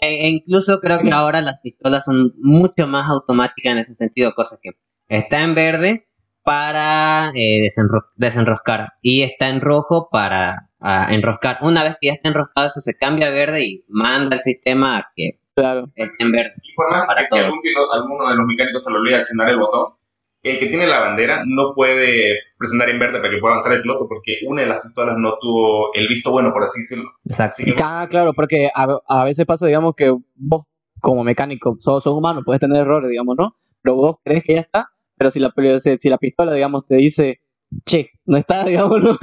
E, 0.02 0.24
e 0.24 0.28
incluso 0.28 0.80
creo 0.80 0.98
que 0.98 1.10
ahora 1.12 1.40
las 1.40 1.60
pistolas 1.62 2.04
son 2.04 2.32
mucho 2.38 2.86
más 2.86 3.08
automáticas 3.10 3.72
en 3.72 3.78
ese 3.78 3.94
sentido, 3.94 4.32
cosa 4.34 4.56
que 4.62 4.70
está 5.08 5.42
en 5.42 5.54
verde 5.54 6.08
para 6.44 7.30
eh, 7.34 7.60
desenro- 7.62 8.06
desenroscar 8.16 8.88
y 9.02 9.22
está 9.22 9.48
en 9.48 9.60
rojo 9.60 10.08
para 10.10 10.70
ah, 10.80 11.08
enroscar. 11.10 11.58
Una 11.62 11.82
vez 11.82 11.96
que 12.00 12.08
ya 12.08 12.14
está 12.14 12.28
enroscado, 12.28 12.66
eso 12.66 12.80
se 12.80 12.96
cambia 12.96 13.28
a 13.28 13.30
verde 13.30 13.64
y 13.64 13.84
manda 13.88 14.36
al 14.36 14.42
sistema 14.42 14.96
a 14.98 15.06
que 15.14 15.38
Claro. 15.54 15.86
esté 15.94 16.08
en 16.20 16.32
verde. 16.32 16.52
Y 16.62 16.74
por 16.74 16.90
más 16.90 17.06
Para 17.06 17.20
que 17.20 17.26
si 17.26 17.30
todos. 17.32 17.44
algún 17.46 17.60
piloto- 17.62 17.92
alguno 17.92 18.30
de 18.30 18.36
los 18.36 18.46
mecánicos 18.46 18.84
se 18.84 18.90
le 18.92 18.98
olvida 18.98 19.18
accionar 19.18 19.48
el 19.50 19.58
botón, 19.58 19.94
el 20.42 20.58
que 20.58 20.66
tiene 20.68 20.86
la 20.86 21.00
bandera 21.00 21.42
no 21.46 21.74
puede 21.74 22.38
presionar 22.56 22.88
en 22.88 22.98
verde 22.98 23.18
para 23.20 23.30
que 23.30 23.38
pueda 23.40 23.54
avanzar 23.54 23.74
el 23.74 23.82
piloto 23.82 24.06
porque 24.08 24.38
una 24.46 24.62
de 24.62 24.68
las 24.68 24.80
pistolas 24.80 25.16
no 25.18 25.34
tuvo 25.38 25.92
el 25.92 26.08
visto 26.08 26.30
bueno, 26.30 26.50
por 26.52 26.62
así 26.64 26.80
decirlo. 26.80 27.10
Exacto. 27.26 27.56
Así 27.60 27.72
Ah, 27.82 28.06
claro, 28.08 28.32
porque 28.32 28.70
a, 28.74 28.98
a 29.06 29.24
veces 29.24 29.44
pasa, 29.44 29.66
digamos, 29.66 29.92
que 29.94 30.14
vos, 30.36 30.64
como 31.00 31.24
mecánico, 31.24 31.76
sos, 31.78 32.02
sos 32.04 32.14
humano, 32.14 32.40
puedes 32.42 32.60
tener 32.60 32.78
errores, 32.80 33.10
digamos, 33.10 33.36
¿no? 33.36 33.54
Pero 33.82 33.96
vos 33.96 34.16
crees 34.24 34.42
que 34.44 34.54
ya 34.54 34.60
está, 34.60 34.88
pero 35.20 35.30
si 35.30 35.38
la, 35.38 35.52
si, 35.78 36.08
la 36.08 36.16
pistola, 36.16 36.54
digamos, 36.54 36.86
te 36.86 36.94
dice, 36.96 37.42
che, 37.84 38.10
no 38.24 38.38
está, 38.38 38.64
digamos, 38.64 39.02
¿no? 39.02 39.18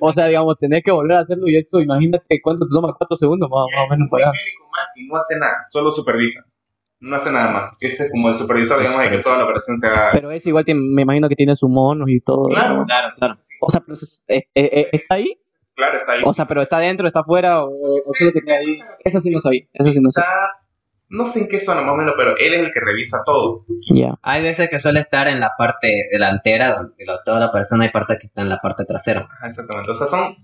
o 0.00 0.12
sea, 0.12 0.28
digamos, 0.28 0.56
tenés 0.58 0.80
que 0.84 0.92
volver 0.92 1.16
a 1.16 1.20
hacerlo 1.20 1.48
y 1.48 1.56
eso, 1.56 1.80
imagínate 1.80 2.40
cuánto 2.40 2.64
te 2.66 2.70
toma, 2.72 2.94
cuatro 2.96 3.16
segundos 3.16 3.50
más, 3.50 3.66
más 3.74 3.84
o 3.84 3.90
menos 3.90 4.08
para. 4.08 4.30
que 4.30 5.02
no 5.08 5.16
hace 5.16 5.40
nada, 5.40 5.64
solo 5.68 5.90
supervisa. 5.90 6.44
No 7.00 7.16
hace 7.16 7.32
nada 7.32 7.50
más. 7.50 7.70
Ese 7.80 8.04
es 8.04 8.10
como 8.12 8.28
el 8.28 8.36
supervisor, 8.36 8.78
digamos, 8.78 9.02
de 9.02 9.10
que 9.10 9.18
toda 9.18 9.38
la 9.38 9.44
operación 9.44 9.76
se 9.76 9.88
haga. 9.88 10.10
Pero 10.12 10.30
ese 10.30 10.50
igual 10.50 10.64
tiene- 10.64 10.82
me 10.94 11.02
imagino 11.02 11.28
que 11.28 11.34
tiene 11.34 11.56
sus 11.56 11.68
monos 11.68 12.08
y 12.10 12.20
todo. 12.20 12.46
Claro, 12.48 12.76
¿no? 12.76 12.84
Claro, 12.84 13.12
claro. 13.16 13.34
O 13.60 13.70
sea, 13.70 13.80
pero 13.80 13.94
es- 13.94 14.22
es- 14.28 14.42
es- 14.54 14.70
es- 14.72 14.86
está 14.92 15.14
ahí, 15.16 15.34
Claro, 15.74 15.98
está 15.98 16.12
ahí. 16.12 16.20
o 16.24 16.32
sea, 16.34 16.46
pero 16.46 16.60
está 16.62 16.76
adentro, 16.76 17.06
está 17.08 17.20
afuera, 17.20 17.64
o, 17.64 17.70
o 17.70 18.14
solo 18.14 18.30
se 18.30 18.42
queda 18.42 18.56
ahí. 18.56 18.78
Esa 19.02 19.18
sí 19.18 19.30
no 19.30 19.40
sabía, 19.40 19.62
esa 19.72 19.90
sí 19.90 19.98
no 20.02 20.10
sabía. 20.10 20.28
Está, 20.28 20.59
no 21.10 21.26
sé 21.26 21.40
en 21.42 21.48
qué 21.48 21.60
zona 21.60 21.82
más 21.82 21.92
o 21.92 21.96
menos, 21.96 22.14
pero 22.16 22.36
él 22.38 22.54
es 22.54 22.60
el 22.60 22.72
que 22.72 22.80
revisa 22.80 23.18
todo. 23.26 23.64
Ya. 23.92 24.14
Hay 24.22 24.42
veces 24.42 24.70
que 24.70 24.78
suele 24.78 25.00
estar 25.00 25.28
en 25.28 25.40
la 25.40 25.50
parte 25.58 26.08
delantera, 26.10 26.76
donde 26.76 26.94
toda 27.24 27.38
la 27.40 27.50
persona, 27.52 27.84
hay 27.84 27.90
parte 27.90 28.16
que 28.18 28.28
está 28.28 28.40
en 28.42 28.48
la 28.48 28.58
parte 28.60 28.84
trasera. 28.84 29.28
Exactamente. 29.44 29.90
O 29.90 29.94
sea, 29.94 30.06
son 30.06 30.36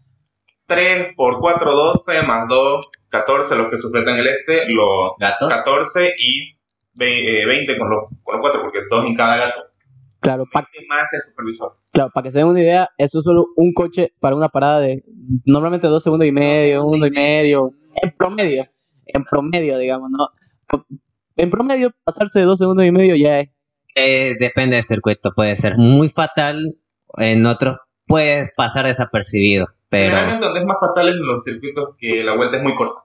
3 0.66 1.10
por 1.16 1.38
4, 1.40 1.70
12, 1.72 2.22
más 2.22 2.48
2, 2.48 2.84
14 3.08 3.56
los 3.56 3.68
que 3.70 3.76
sujetan 3.78 4.18
el 4.18 4.26
este, 4.26 4.64
los 4.72 5.12
Gatos. 5.18 5.48
14 5.48 6.12
y 6.18 6.56
ve- 6.94 7.42
eh, 7.42 7.46
20 7.46 7.76
con 7.78 7.88
los, 7.88 8.08
con 8.22 8.34
los 8.34 8.40
4, 8.40 8.60
porque 8.62 8.80
2 8.90 9.06
en 9.06 9.14
cada 9.14 9.36
gato. 9.36 9.60
Claro, 10.18 10.44
pa- 10.52 10.66
20 10.72 10.88
más 10.88 11.14
el 11.14 11.20
supervisor. 11.20 11.76
Claro, 11.92 12.10
para 12.12 12.24
que 12.24 12.32
se 12.32 12.38
den 12.40 12.48
una 12.48 12.60
idea, 12.60 12.88
eso 12.98 13.18
es 13.20 13.24
solo 13.24 13.46
un 13.56 13.72
coche 13.72 14.12
para 14.18 14.34
una 14.34 14.48
parada 14.48 14.80
de 14.80 15.04
normalmente 15.46 15.86
dos 15.86 16.02
segundos 16.02 16.26
y 16.26 16.32
medio, 16.32 16.78
un 16.84 16.86
segundo 16.94 17.06
y 17.06 17.10
medio, 17.12 17.70
en 18.02 18.10
promedio, 18.16 18.66
en 19.06 19.24
promedio, 19.24 19.78
digamos, 19.78 20.10
¿no? 20.10 20.26
En 21.36 21.50
promedio, 21.50 21.90
pasarse 22.04 22.40
de 22.40 22.44
dos 22.46 22.58
segundos 22.58 22.84
y 22.86 22.92
medio 22.92 23.14
ya 23.16 23.40
es. 23.40 23.54
Eh, 23.94 24.34
depende 24.38 24.76
del 24.76 24.84
circuito, 24.84 25.32
puede 25.34 25.56
ser 25.56 25.76
muy 25.78 26.08
fatal, 26.08 26.74
en 27.18 27.46
otros 27.46 27.78
puede 28.06 28.50
pasar 28.56 28.86
desapercibido, 28.86 29.66
pero 29.88 30.10
Generalmente 30.10 30.44
donde 30.46 30.60
es 30.60 30.66
más 30.66 30.76
fatal 30.80 31.08
es 31.08 31.14
en 31.16 31.26
los 31.26 31.42
circuitos 31.44 31.94
que 31.98 32.22
la 32.22 32.36
vuelta 32.36 32.58
es 32.58 32.62
muy 32.62 32.74
corta. 32.74 33.00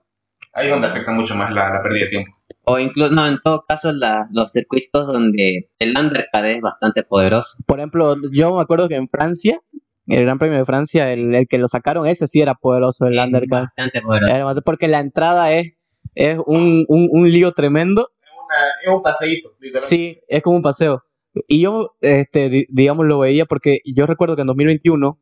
Ahí 0.54 0.68
es 0.68 0.74
donde 0.74 0.88
afecta 0.88 1.12
mucho 1.14 1.36
más 1.36 1.50
la, 1.52 1.70
la 1.70 1.82
pérdida 1.82 2.04
de 2.06 2.10
tiempo. 2.10 2.32
o 2.66 2.78
incluso 2.78 3.14
no, 3.16 3.26
en 3.26 3.40
todo 3.42 3.64
caso 3.66 3.92
la- 3.94 4.28
los 4.32 4.52
circuitos 4.52 5.08
donde 5.08 5.70
el 5.80 5.98
undercut 5.98 6.44
es 6.44 6.60
bastante 6.62 7.04
poderoso. 7.04 7.64
Por 7.68 7.80
ejemplo, 7.80 8.16
yo 8.34 8.54
me 8.54 8.62
acuerdo 8.62 8.90
que 8.90 8.96
en 8.96 9.08
Francia, 9.08 9.62
el 10.08 10.24
Gran 10.26 10.40
Premio 10.40 10.58
de 10.58 10.66
Francia, 10.66 11.12
el, 11.14 11.34
el 11.34 11.48
que 11.48 11.58
lo 11.58 11.70
sacaron, 11.70 12.06
ese 12.06 12.28
sí 12.28 12.42
era 12.42 12.54
poderoso, 12.54 13.06
el 13.08 13.18
Es 13.18 13.24
undercut. 13.26 13.60
Bastante 13.62 14.02
poderoso. 14.02 14.36
Era 14.36 14.56
Porque 14.66 14.90
la 14.90 15.00
entrada 15.00 15.54
es, 15.54 15.78
es 16.16 16.38
un, 16.46 16.86
un, 16.88 17.10
un 17.12 17.30
lío 17.32 17.52
tremendo. 17.54 18.10
Es, 18.22 18.30
una, 18.46 18.58
es 18.84 18.96
un 18.98 19.02
paseíto, 19.02 19.50
literalmente. 19.60 19.80
Sí, 19.80 20.20
es 20.28 20.42
como 20.44 20.58
un 20.58 20.62
paseo. 20.62 21.04
Y 21.48 21.62
yo, 21.62 21.92
este, 22.02 22.50
di- 22.50 22.66
digamos, 22.70 23.06
lo 23.06 23.20
veía 23.20 23.46
porque 23.46 23.80
yo 23.86 24.06
recuerdo 24.06 24.36
que 24.36 24.42
en 24.42 24.48
2021, 24.48 25.18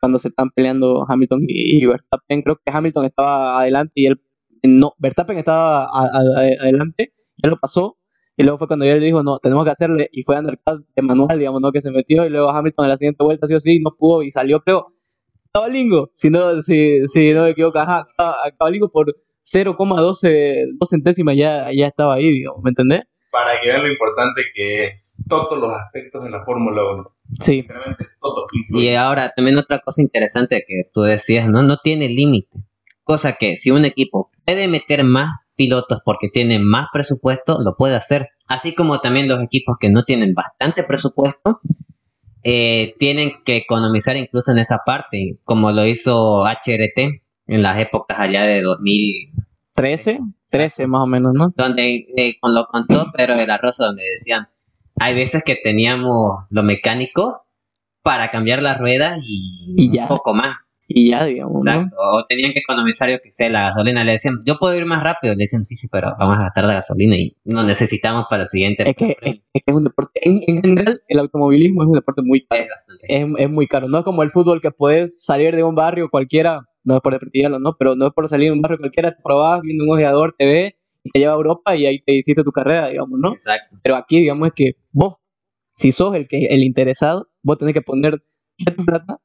cuando 0.00 0.18
se 0.18 0.28
están 0.28 0.50
peleando 0.50 1.04
Hamilton 1.08 1.42
y, 1.48 1.82
y 1.82 1.86
Verstappen, 1.86 2.42
creo 2.42 2.56
que 2.64 2.70
Hamilton 2.72 3.04
estaba 3.06 3.60
adelante 3.60 3.92
y 3.96 4.06
él, 4.06 4.20
no, 4.64 4.92
Verstappen 4.98 5.36
estaba 5.38 5.84
a- 5.84 5.88
a- 6.04 6.40
a- 6.40 6.62
adelante, 6.62 7.12
él 7.42 7.50
lo 7.50 7.56
pasó, 7.56 7.98
y 8.36 8.44
luego 8.44 8.58
fue 8.58 8.68
cuando 8.68 8.84
él 8.84 9.00
dijo, 9.00 9.22
no, 9.24 9.38
tenemos 9.40 9.64
que 9.64 9.70
hacerle, 9.72 10.08
y 10.12 10.22
fue 10.22 10.38
undercut 10.38 10.84
de 10.94 11.02
manual, 11.02 11.36
digamos, 11.38 11.60
¿no? 11.60 11.72
Que 11.72 11.80
se 11.80 11.90
metió, 11.90 12.24
y 12.24 12.30
luego 12.30 12.50
Hamilton 12.50 12.84
en 12.84 12.88
la 12.90 12.96
siguiente 12.96 13.24
vuelta, 13.24 13.46
sí 13.48 13.54
o 13.54 13.60
sí, 13.60 13.80
no 13.80 13.94
pudo, 13.98 14.22
y 14.22 14.30
salió, 14.30 14.60
creo, 14.60 14.86
cabalingo, 15.58 16.10
si 16.14 16.30
no, 16.30 16.60
si, 16.60 17.06
si 17.06 17.32
no 17.32 17.42
me 17.42 17.50
equivoco, 17.50 17.78
ajá, 17.78 18.06
cabalingo 18.58 18.88
por 18.90 19.14
0,12 19.40 20.76
dos 20.78 20.90
centésimas 20.90 21.36
ya, 21.36 21.70
ya 21.72 21.86
estaba 21.86 22.14
ahí, 22.14 22.30
digamos, 22.30 22.62
¿me 22.62 22.70
entendés? 22.70 23.02
Para 23.30 23.60
que 23.60 23.68
vean 23.68 23.82
lo 23.82 23.90
importante 23.90 24.42
que 24.54 24.86
es 24.86 25.22
todos 25.28 25.58
los 25.58 25.70
aspectos 25.72 26.24
de 26.24 26.30
la 26.30 26.42
Fórmula 26.44 26.82
1. 26.82 26.94
Sí. 27.40 27.66
Todos. 28.20 28.44
Y 28.70 28.94
ahora 28.94 29.32
también 29.36 29.58
otra 29.58 29.80
cosa 29.80 30.00
interesante 30.00 30.64
que 30.66 30.84
tú 30.92 31.02
decías, 31.02 31.46
¿no? 31.46 31.62
No 31.62 31.76
tiene 31.76 32.08
límite. 32.08 32.58
Cosa 33.04 33.34
que 33.34 33.56
si 33.56 33.70
un 33.70 33.84
equipo 33.84 34.30
puede 34.46 34.66
meter 34.66 35.04
más 35.04 35.30
pilotos 35.56 36.00
porque 36.04 36.28
tiene 36.28 36.58
más 36.58 36.86
presupuesto, 36.90 37.58
lo 37.60 37.76
puede 37.76 37.96
hacer. 37.96 38.30
Así 38.46 38.74
como 38.74 39.00
también 39.00 39.28
los 39.28 39.42
equipos 39.42 39.76
que 39.78 39.90
no 39.90 40.04
tienen 40.04 40.32
bastante 40.32 40.84
presupuesto, 40.84 41.60
eh, 42.42 42.94
tienen 42.98 43.32
que 43.44 43.56
economizar 43.56 44.16
incluso 44.16 44.52
en 44.52 44.58
esa 44.58 44.78
parte, 44.84 45.38
como 45.44 45.72
lo 45.72 45.86
hizo 45.86 46.44
HRT 46.44 47.22
en 47.46 47.62
las 47.62 47.78
épocas 47.78 48.18
allá 48.20 48.44
de 48.44 48.62
2000, 48.62 49.30
13, 49.74 50.18
13 50.50 50.86
más 50.86 51.02
o 51.02 51.06
menos, 51.06 51.32
¿no? 51.34 51.50
donde 51.56 52.06
eh, 52.16 52.38
con 52.40 52.54
lo 52.54 52.66
contó 52.66 53.06
pero 53.16 53.34
el 53.34 53.50
arroz 53.50 53.78
donde 53.78 54.02
decían 54.04 54.48
hay 55.00 55.14
veces 55.14 55.44
que 55.44 55.56
teníamos 55.56 56.44
lo 56.50 56.62
mecánico 56.62 57.46
para 58.02 58.30
cambiar 58.30 58.62
las 58.62 58.78
ruedas 58.78 59.20
y, 59.24 59.74
Y 59.76 59.92
ya. 59.92 60.02
un 60.02 60.08
poco 60.08 60.34
más 60.34 60.56
Y 60.90 61.10
ya, 61.10 61.26
digamos, 61.26 61.64
¿no? 61.64 61.70
exacto 61.70 61.96
o 61.98 62.24
tenían 62.26 62.52
que 62.52 62.60
economizar 62.60 63.10
yo 63.10 63.18
que 63.20 63.30
sé 63.30 63.50
la 63.50 63.64
gasolina 63.64 64.04
le 64.04 64.12
decían 64.12 64.38
yo 64.46 64.58
puedo 64.58 64.74
ir 64.74 64.86
más 64.86 65.02
rápido 65.02 65.34
le 65.34 65.44
decían 65.44 65.64
sí 65.64 65.76
sí 65.76 65.88
pero 65.90 66.14
vamos 66.18 66.38
a 66.38 66.44
gastar 66.44 66.64
la 66.64 66.74
gasolina 66.74 67.16
y 67.16 67.36
no 67.44 67.62
necesitamos 67.62 68.24
para 68.28 68.44
el 68.44 68.48
siguiente 68.48 68.88
Es 68.88 68.96
que, 68.96 69.10
es, 69.10 69.16
premio". 69.16 69.42
es 69.52 69.62
que 69.62 69.70
es 69.70 69.76
un 69.76 69.84
deporte, 69.84 70.20
en, 70.22 70.40
en 70.46 70.62
general, 70.62 71.02
el 71.08 71.18
automovilismo 71.18 71.82
es 71.82 71.88
un 71.88 71.94
deporte 71.94 72.22
muy 72.22 72.46
caro. 72.46 72.64
es 73.02 73.26
Es, 73.38 73.50
muy 73.50 73.66
caro. 73.66 73.88
No 73.88 73.98
es 73.98 74.04
como 74.04 74.22
el 74.22 74.30
fútbol 74.30 74.60
que 74.60 74.70
puedes 74.70 75.24
salir 75.24 75.54
de 75.54 75.62
un 75.62 75.74
barrio 75.74 76.08
cualquiera, 76.10 76.68
no 76.84 76.96
es 76.96 77.00
por 77.00 77.12
desprestigiarlo, 77.12 77.58
¿no? 77.58 77.76
Pero 77.78 77.94
no 77.96 78.06
es 78.06 78.12
por 78.12 78.28
salir 78.28 78.48
de 78.48 78.52
un 78.52 78.62
barrio 78.62 78.78
cualquiera, 78.78 79.10
te 79.12 79.22
probás 79.22 79.60
viendo 79.62 79.84
un 79.84 79.90
ojeador, 79.90 80.34
te 80.36 80.46
ve 80.46 80.76
y 81.02 81.10
te 81.10 81.18
lleva 81.18 81.32
a 81.32 81.36
Europa 81.36 81.76
y 81.76 81.86
ahí 81.86 82.00
te 82.00 82.14
hiciste 82.14 82.42
tu 82.42 82.52
carrera, 82.52 82.88
digamos, 82.88 83.18
¿no? 83.20 83.32
exacto 83.32 83.76
Pero 83.82 83.96
aquí, 83.96 84.20
digamos, 84.20 84.48
es 84.48 84.54
que 84.54 84.72
vos, 84.92 85.16
si 85.72 85.92
sos 85.92 86.14
el, 86.14 86.26
que, 86.26 86.46
el 86.46 86.62
interesado, 86.62 87.28
vos 87.42 87.58
tenés 87.58 87.74
que 87.74 87.82
poner 87.82 88.22
de 88.58 88.72
tu 88.72 88.84
plata 88.84 89.20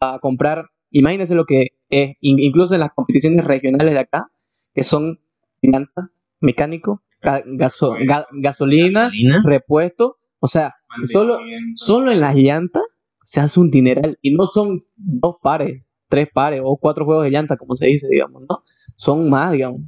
a 0.00 0.18
comprar. 0.18 0.66
Imagínense 0.96 1.34
lo 1.34 1.44
que 1.44 1.68
es, 1.90 2.14
in- 2.20 2.38
incluso 2.38 2.74
en 2.74 2.80
las 2.80 2.90
competiciones 2.94 3.44
regionales 3.44 3.92
de 3.94 4.00
acá, 4.00 4.30
que 4.72 4.82
son 4.82 5.20
llanta, 5.60 6.10
mecánico, 6.40 7.02
ga- 7.22 7.42
gaso- 7.58 7.92
ga- 7.94 8.26
gasolina, 8.32 9.00
Gasolina. 9.04 9.36
repuesto, 9.46 10.16
o 10.40 10.46
sea, 10.46 10.74
solo, 11.06 11.38
solo 11.74 12.12
en 12.12 12.20
las 12.20 12.34
llantas 12.36 12.82
se 13.22 13.40
hace 13.40 13.58
un 13.60 13.70
dineral 13.70 14.18
y 14.22 14.34
no 14.34 14.44
son 14.46 14.80
dos 14.94 15.36
pares, 15.42 15.88
tres 16.08 16.28
pares 16.32 16.60
o 16.62 16.76
cuatro 16.76 17.04
juegos 17.06 17.24
de 17.24 17.30
llanta, 17.30 17.56
como 17.56 17.74
se 17.74 17.86
dice, 17.86 18.06
digamos, 18.10 18.42
¿no? 18.48 18.62
Son 18.96 19.28
más, 19.30 19.50
digamos. 19.52 19.80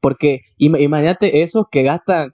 Porque 0.00 0.40
ima- 0.58 0.80
imagínate 0.80 1.42
esos 1.42 1.66
que 1.70 1.82
gastan 1.82 2.30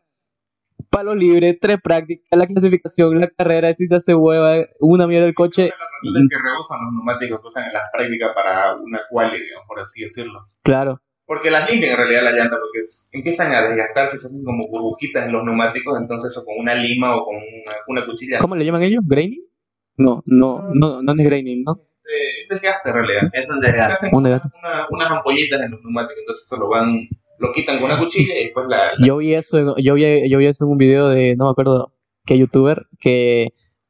palos 0.90 1.16
libres, 1.16 1.56
tres 1.60 1.78
prácticas, 1.82 2.26
la 2.38 2.46
clasificación, 2.46 3.20
la 3.20 3.28
carrera, 3.28 3.72
si 3.74 3.86
se 3.86 3.96
hace 3.96 4.14
hueva, 4.14 4.54
una 4.80 5.06
mierda 5.06 5.26
del 5.26 5.34
coche. 5.34 5.68
Son 5.68 5.78
las 5.78 5.88
razones 6.02 6.28
que 6.30 6.36
rehusan 6.36 6.78
los 6.84 6.92
neumáticos 6.94 7.40
que 7.40 7.46
usan 7.46 7.66
en 7.68 7.72
las 7.72 7.82
prácticas 7.92 8.30
para 8.34 8.74
una 8.76 9.00
quali, 9.08 9.40
digamos, 9.40 9.66
por 9.68 9.80
así 9.80 10.02
decirlo. 10.02 10.40
Claro, 10.62 11.00
Porque 11.26 11.48
las 11.50 11.70
limpian 11.70 11.92
en 11.92 11.96
realidad 11.96 12.24
la 12.24 12.32
llanta, 12.32 12.56
porque 12.60 12.80
es- 12.84 13.10
empiezan 13.12 13.52
a 13.54 13.62
desgastarse, 13.62 14.18
se 14.18 14.26
hacen 14.26 14.42
como 14.44 14.58
burbujitas 14.68 15.26
en 15.26 15.32
los 15.32 15.44
neumáticos, 15.44 15.96
entonces 15.96 16.36
o 16.36 16.44
con 16.44 16.56
una 16.58 16.74
lima 16.74 17.16
o 17.16 17.24
con 17.24 17.36
una, 17.36 17.42
una 17.86 18.04
cuchilla. 18.04 18.38
¿cómo 18.38 18.56
le 18.56 18.64
llaman 18.64 18.82
ellos? 18.82 19.04
¿Graining? 19.06 19.44
No, 19.96 20.22
no, 20.26 20.70
no, 20.74 21.00
no 21.02 21.12
es 21.12 21.18
graining, 21.24 21.62
¿no? 21.62 21.78
Eh, 22.04 22.46
desgaste 22.50 22.88
en 22.88 22.94
realidad. 22.96 23.22
Es 23.32 23.48
un 23.48 23.60
Se 23.60 23.66
desgaste. 23.68 23.94
hacen 23.94 24.10
Un 24.18 24.24
desgaste. 24.24 24.48
una- 24.60 24.86
unas 24.90 25.10
ampollitas 25.12 25.60
en 25.60 25.70
los 25.70 25.80
neumáticos, 25.82 26.18
entonces 26.18 26.46
eso 26.50 26.60
lo 26.64 26.68
van, 26.68 27.08
lo 27.40 27.52
quitan 27.52 27.76
con 27.78 27.86
una 27.90 27.98
cuchilla 27.98 28.34
y 28.38 28.44
después 28.44 28.66
la... 28.68 28.90
Yo 29.04 29.16
vi 29.16 29.34
eso, 29.34 29.58
en- 29.58 29.82
yo 29.84 29.94
vi, 29.94 30.30
yo 30.30 30.38
vi 30.38 30.46
eso 30.46 30.64
en 30.66 30.70
un 30.72 30.78
video 30.78 31.08
de, 31.08 31.34
no 31.36 31.46
me 31.46 31.50
acuerdo 31.50 31.92
qué 32.26 32.38
youtuber, 32.38 32.86
que 33.00 33.48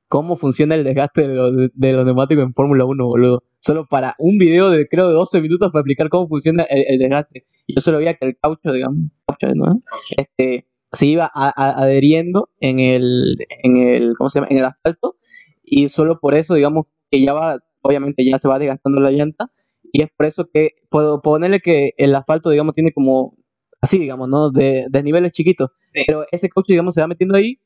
cómo 0.08 0.36
funciona 0.36 0.74
el 0.74 0.84
desgaste 0.84 1.28
de 1.28 1.34
los, 1.34 1.52
de 1.74 1.92
los 1.92 2.04
neumáticos 2.04 2.44
en 2.44 2.54
Fórmula 2.54 2.84
1, 2.84 3.06
boludo. 3.06 3.42
Solo 3.58 3.86
para 3.86 4.14
un 4.18 4.38
video 4.38 4.70
de 4.70 4.88
creo 4.88 5.08
de 5.08 5.14
12 5.14 5.40
minutos 5.40 5.70
para 5.70 5.80
explicar 5.80 6.08
cómo 6.08 6.26
funciona 6.28 6.62
el, 6.64 6.84
el 6.88 6.98
desgaste. 6.98 7.44
Y 7.66 7.74
yo 7.74 7.80
solo 7.80 7.98
veía 7.98 8.14
que 8.14 8.26
el 8.26 8.36
caucho, 8.40 8.72
digamos, 8.72 9.10
caucho, 9.26 9.54
¿no? 9.54 9.82
Este, 10.16 10.66
se 10.92 11.06
iba 11.06 11.24
a- 11.32 11.52
a- 11.56 11.82
adheriendo 11.82 12.48
en 12.60 12.78
el, 12.80 13.36
en 13.62 13.76
el, 13.76 14.14
¿cómo 14.16 14.30
se 14.30 14.38
llama? 14.40 14.48
En 14.50 14.58
el 14.58 14.64
asfalto 14.64 15.16
y 15.64 15.88
solo 15.88 16.18
por 16.18 16.34
eso, 16.34 16.54
digamos, 16.54 16.86
que 17.10 17.20
ya 17.20 17.32
va, 17.32 17.58
obviamente 17.82 18.24
ya 18.24 18.38
se 18.38 18.48
va 18.48 18.58
desgastando 18.58 19.00
la 19.00 19.10
llanta 19.12 19.50
y 19.92 20.02
es 20.02 20.08
por 20.16 20.26
eso 20.26 20.48
que 20.52 20.70
puedo 20.88 21.20
ponerle 21.20 21.60
que 21.60 21.92
el 21.98 22.14
asfalto, 22.14 22.50
digamos, 22.50 22.74
tiene 22.74 22.92
como, 22.92 23.36
así, 23.80 23.98
digamos, 23.98 24.28
¿no? 24.28 24.50
De, 24.50 24.86
de 24.90 25.02
niveles 25.02 25.32
chiquitos. 25.32 25.70
Sí. 25.86 26.04
Pero 26.06 26.24
ese 26.30 26.48
caucho, 26.48 26.72
digamos, 26.72 26.94
se 26.94 27.00
va 27.00 27.06
metiendo 27.06 27.36
ahí, 27.36 27.58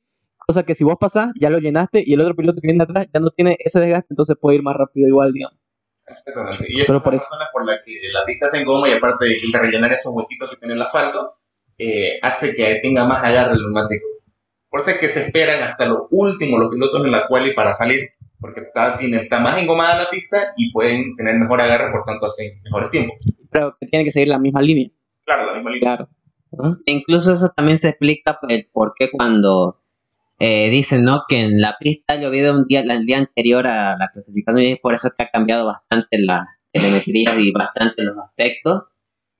cosa 0.46 0.62
que 0.64 0.74
si 0.74 0.84
vos 0.84 0.96
pasás, 0.98 1.30
ya 1.40 1.50
lo 1.50 1.58
llenaste 1.58 2.02
y 2.04 2.14
el 2.14 2.20
otro 2.20 2.34
piloto 2.34 2.60
que 2.60 2.68
viene 2.68 2.84
atrás 2.84 3.06
ya 3.12 3.20
no 3.20 3.30
tiene 3.30 3.56
ese 3.60 3.80
desgaste, 3.80 4.08
entonces 4.10 4.36
puede 4.40 4.56
ir 4.56 4.62
más 4.62 4.76
rápido 4.76 5.08
igual, 5.08 5.32
digamos. 5.32 5.58
Exactamente. 6.06 6.66
Y 6.68 6.84
Solo 6.84 6.98
son 6.98 7.02
por 7.02 7.14
eso. 7.14 7.26
por 7.52 7.64
las 7.64 7.80
que 7.84 7.92
la 8.12 8.24
pista 8.26 8.48
se 8.48 8.58
engoma 8.58 8.88
y 8.88 8.92
aparte 8.92 9.24
de, 9.24 9.30
de 9.30 9.58
rellenar 9.58 9.92
esos 9.92 10.12
huequitos 10.14 10.50
que 10.50 10.56
tiene 10.58 10.74
el 10.74 10.82
asfalto, 10.82 11.28
eh, 11.78 12.18
hace 12.22 12.54
que 12.54 12.78
tenga 12.82 13.04
más 13.04 13.24
agarre 13.24 13.52
el 13.54 13.62
neumático. 13.62 14.06
Por 14.68 14.80
eso 14.80 14.90
es 14.90 14.98
que 14.98 15.08
se 15.08 15.26
esperan 15.26 15.62
hasta 15.62 15.86
lo 15.86 16.08
último 16.10 16.58
los 16.58 16.70
pilotos 16.70 17.04
en 17.04 17.12
la 17.12 17.26
quali 17.26 17.54
para 17.54 17.72
salir, 17.72 18.10
porque 18.40 18.60
está, 18.60 18.98
tiene, 18.98 19.22
está 19.22 19.38
más 19.38 19.56
engomada 19.56 20.02
la 20.02 20.10
pista 20.10 20.52
y 20.56 20.72
pueden 20.72 21.16
tener 21.16 21.36
mejor 21.36 21.60
agarre, 21.60 21.90
por 21.92 22.04
tanto 22.04 22.26
hacen 22.26 22.60
mejores 22.64 22.90
tiempos. 22.90 23.16
Pero 23.50 23.74
que 23.78 23.86
tiene 23.86 24.04
que 24.04 24.10
seguir 24.10 24.28
la 24.28 24.38
misma 24.38 24.60
línea, 24.60 24.88
Claro, 25.24 25.46
la 25.46 25.54
misma 25.54 25.70
línea. 25.70 25.96
claro. 25.96 26.08
¿Ah? 26.62 26.76
Incluso 26.86 27.32
eso 27.32 27.48
también 27.48 27.78
se 27.78 27.88
explica 27.88 28.38
el 28.48 28.68
por 28.72 28.94
qué 28.96 29.10
cuando 29.10 29.80
eh, 30.38 30.68
dicen 30.70 31.04
¿no? 31.04 31.22
que 31.28 31.42
en 31.42 31.60
la 31.60 31.76
pista 31.78 32.14
ha 32.14 32.16
llovido 32.16 32.54
un 32.54 32.66
día, 32.66 32.80
el 32.80 33.06
día 33.06 33.18
anterior 33.18 33.66
a 33.66 33.96
la 33.96 34.08
clasificación 34.12 34.62
y 34.62 34.72
es 34.72 34.80
por 34.80 34.94
eso 34.94 35.10
que 35.16 35.24
ha 35.24 35.30
cambiado 35.30 35.66
bastante 35.66 36.18
la 36.18 36.48
telemetría 36.72 37.34
y 37.38 37.52
bastante 37.52 38.02
los 38.02 38.16
aspectos. 38.18 38.84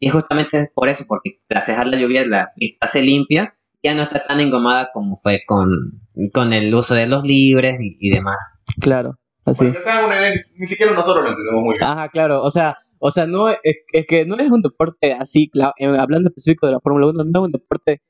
Y 0.01 0.09
justamente 0.09 0.59
es 0.59 0.70
por 0.70 0.88
eso, 0.88 1.05
porque 1.09 1.40
gracias 1.49 1.79
a 1.79 1.85
la 1.85 1.97
lluvia 1.97 2.27
la 2.27 2.53
pista 2.55 2.87
se 2.87 3.03
limpia, 3.03 3.57
ya 3.83 3.94
no 3.94 4.03
está 4.03 4.25
tan 4.25 4.40
engomada 4.40 4.90
como 4.92 5.16
fue 5.16 5.42
con, 5.47 6.03
con 6.33 6.53
el 6.53 6.75
uso 6.75 6.94
de 6.94 7.07
los 7.07 7.25
libres 7.25 7.79
y, 7.81 7.97
y 8.01 8.11
demás. 8.11 8.59
Claro, 8.81 9.18
así. 9.44 9.66
Una 9.66 9.79
idea, 9.79 10.31
ni, 10.31 10.37
ni 10.59 10.66
siquiera 10.66 10.92
nosotros 10.92 11.25
lo 11.25 11.31
entendemos 11.31 11.62
muy 11.62 11.75
bien. 11.75 11.85
Ajá, 11.85 12.09
claro, 12.09 12.42
o 12.42 12.51
sea, 12.51 12.77
o 13.00 13.11
sea, 13.11 13.26
no 13.26 13.48
es, 13.48 13.59
es 13.92 14.07
que 14.07 14.24
no 14.24 14.37
es 14.37 14.50
un 14.50 14.61
deporte 14.62 15.12
así, 15.12 15.50
eh, 15.78 15.87
hablando 15.87 16.28
específico 16.28 16.66
de 16.66 16.72
la 16.72 16.80
Fórmula 16.80 17.07
1, 17.09 17.24
no 17.24 17.40
es 17.40 17.44
un 17.46 17.52
deporte 17.52 18.00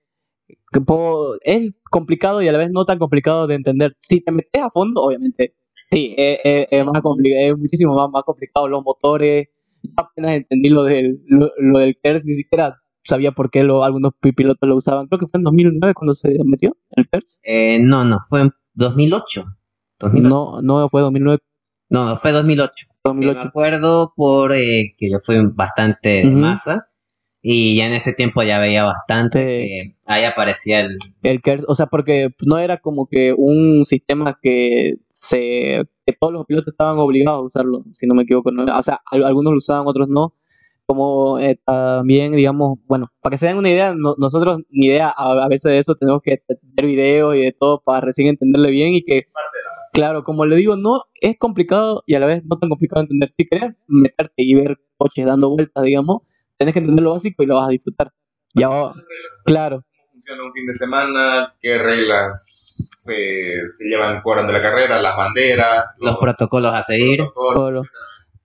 que 0.73 0.81
puedo- 0.81 1.37
es 1.43 1.73
complicado 1.91 2.43
y 2.43 2.49
a 2.49 2.53
la 2.53 2.59
vez 2.59 2.71
no 2.71 2.85
tan 2.85 2.99
complicado 2.99 3.47
de 3.47 3.55
entender. 3.55 3.93
Si 3.97 4.21
te 4.21 4.33
metes 4.33 4.63
a 4.63 4.71
fondo, 4.71 5.03
obviamente, 5.03 5.55
sí, 5.91 6.15
es, 6.19 6.39
es- 6.45 6.67
es 6.71 6.85
más 6.85 7.01
complicado, 7.01 7.43
es 7.55 7.59
muchísimo 7.59 7.95
más, 7.95 8.11
más 8.11 8.23
complicado 8.25 8.69
los 8.69 8.83
motores. 8.85 9.49
Apenas 9.97 10.33
entendí 10.33 10.69
lo 10.71 10.85
del, 10.85 11.21
lo, 11.27 11.51
lo 11.59 11.79
del 11.79 11.97
KERS, 12.03 12.25
ni 12.27 12.35
siquiera 12.35 12.81
sabía 13.03 13.33
por 13.33 13.51
qué 13.51 13.65
lo, 13.65 13.85
algunos 13.85 14.13
pi- 14.21 14.33
pilotos 14.33 14.67
lo 14.69 14.77
usaban. 14.77 15.07
Creo 15.09 15.19
que 15.21 15.27
fue 15.29 15.39
en 15.39 15.45
2009 15.45 15.93
cuando 15.95 16.15
se 16.15 16.35
metió 16.45 16.77
el 16.91 17.09
KERS. 17.09 17.41
Eh, 17.45 17.79
no, 17.81 18.05
no, 18.05 18.19
fue 18.29 18.43
en 18.43 18.51
2008. 18.75 19.45
2008. 20.01 20.29
No, 20.29 20.63
no 20.63 20.89
fue 20.89 21.03
2009, 21.03 21.39
No, 21.95 22.17
fue 22.17 22.33
2008. 22.33 22.87
Me 22.89 22.93
2008. 23.05 23.41
acuerdo 23.49 24.13
por 24.17 24.53
eh, 24.53 24.95
que 24.99 25.11
yo 25.11 25.19
fui 25.21 25.37
bastante 25.55 26.09
de 26.25 26.31
masa 26.31 26.89
y 27.43 27.77
ya 27.77 27.87
en 27.87 27.93
ese 27.93 28.15
tiempo 28.15 28.43
ya 28.43 28.59
veía 28.59 28.83
bastante 28.85 29.39
que 29.39 29.97
ahí 30.07 30.25
aparecía 30.25 30.81
el... 30.81 30.97
El 31.23 31.43
KERS, 31.43 31.67
o 31.69 31.75
sea, 31.75 31.87
porque 31.87 32.31
no 32.47 32.59
era 32.59 32.79
como 32.79 33.07
que 33.07 33.35
un 33.37 33.85
sistema 33.85 34.39
que 34.43 34.95
se 35.09 35.83
que 36.07 36.13
todos 36.19 36.33
los 36.33 36.45
pilotos 36.47 36.73
estaban 36.73 36.99
obligados 36.99 37.39
a 37.41 37.45
usarlo, 37.45 37.85
si 37.93 38.07
no 38.07 38.15
me 38.15 38.23
equivoco. 38.25 38.51
¿no? 38.51 38.65
O 38.65 38.83
sea, 38.83 38.99
al- 39.11 39.25
algunos 39.25 39.53
lo 39.53 39.57
usaban, 39.59 39.87
otros 39.87 40.09
no. 40.09 40.35
Como 40.87 41.39
eh, 41.39 41.59
también, 41.65 42.33
digamos, 42.33 42.79
bueno, 42.87 43.07
para 43.23 43.33
que 43.33 43.39
se 43.39 43.47
den 43.47 43.57
una 43.57 43.71
idea, 43.71 43.95
no- 43.97 44.15
nosotros 44.19 44.61
ni 44.69 44.87
idea 44.87 45.09
a, 45.17 45.33
a 45.45 45.49
veces 45.49 45.73
de 45.73 45.79
eso 45.79 45.95
tenemos 45.95 46.21
que 46.23 46.43
ver 46.63 46.87
videos 46.87 47.35
y 47.37 47.41
de 47.41 47.53
todo 47.53 47.81
para 47.83 48.03
recién 48.03 48.29
entenderle 48.29 48.71
bien 48.71 48.93
y 48.95 49.03
que, 49.03 49.15
de 49.15 49.25
claro, 49.95 50.25
como 50.25 50.45
le 50.45 50.57
digo, 50.57 50.77
no 50.77 51.03
es 51.21 51.37
complicado 51.39 52.03
y 52.07 52.15
a 52.17 52.21
la 52.21 52.27
vez 52.27 52.43
no 52.45 52.59
tan 52.59 52.69
complicado 52.69 53.01
de 53.01 53.05
entender. 53.05 53.31
Si 53.31 53.47
querés 53.47 53.73
meterte 53.89 54.35
y 54.43 54.55
ver 54.55 54.79
coches 54.99 55.25
dando 55.25 55.49
vueltas, 55.51 55.83
digamos, 55.85 56.19
tenés 56.59 56.75
que 56.75 56.81
entender 56.81 57.03
lo 57.03 57.13
básico 57.13 57.43
y 57.43 57.47
lo 57.47 57.55
vas 57.57 57.69
a 57.69 57.71
disfrutar. 57.71 58.13
Ya, 58.55 58.69
claro, 59.47 59.83
cómo 59.97 60.13
funciona 60.13 60.45
un 60.45 60.53
fin 60.53 60.67
de 60.67 60.75
semana, 60.75 61.55
qué 61.61 61.79
reglas 61.79 63.07
eh, 63.11 63.63
se 63.67 63.89
llevan 63.89 64.21
cuadrando 64.23 64.53
la 64.53 64.61
carrera, 64.61 65.01
las 65.01 65.17
banderas, 65.17 65.87
los 65.99 66.19
protocolos 66.19 66.75
a 66.75 66.83
seguir. 66.83 67.17
protocolos. 67.19 67.87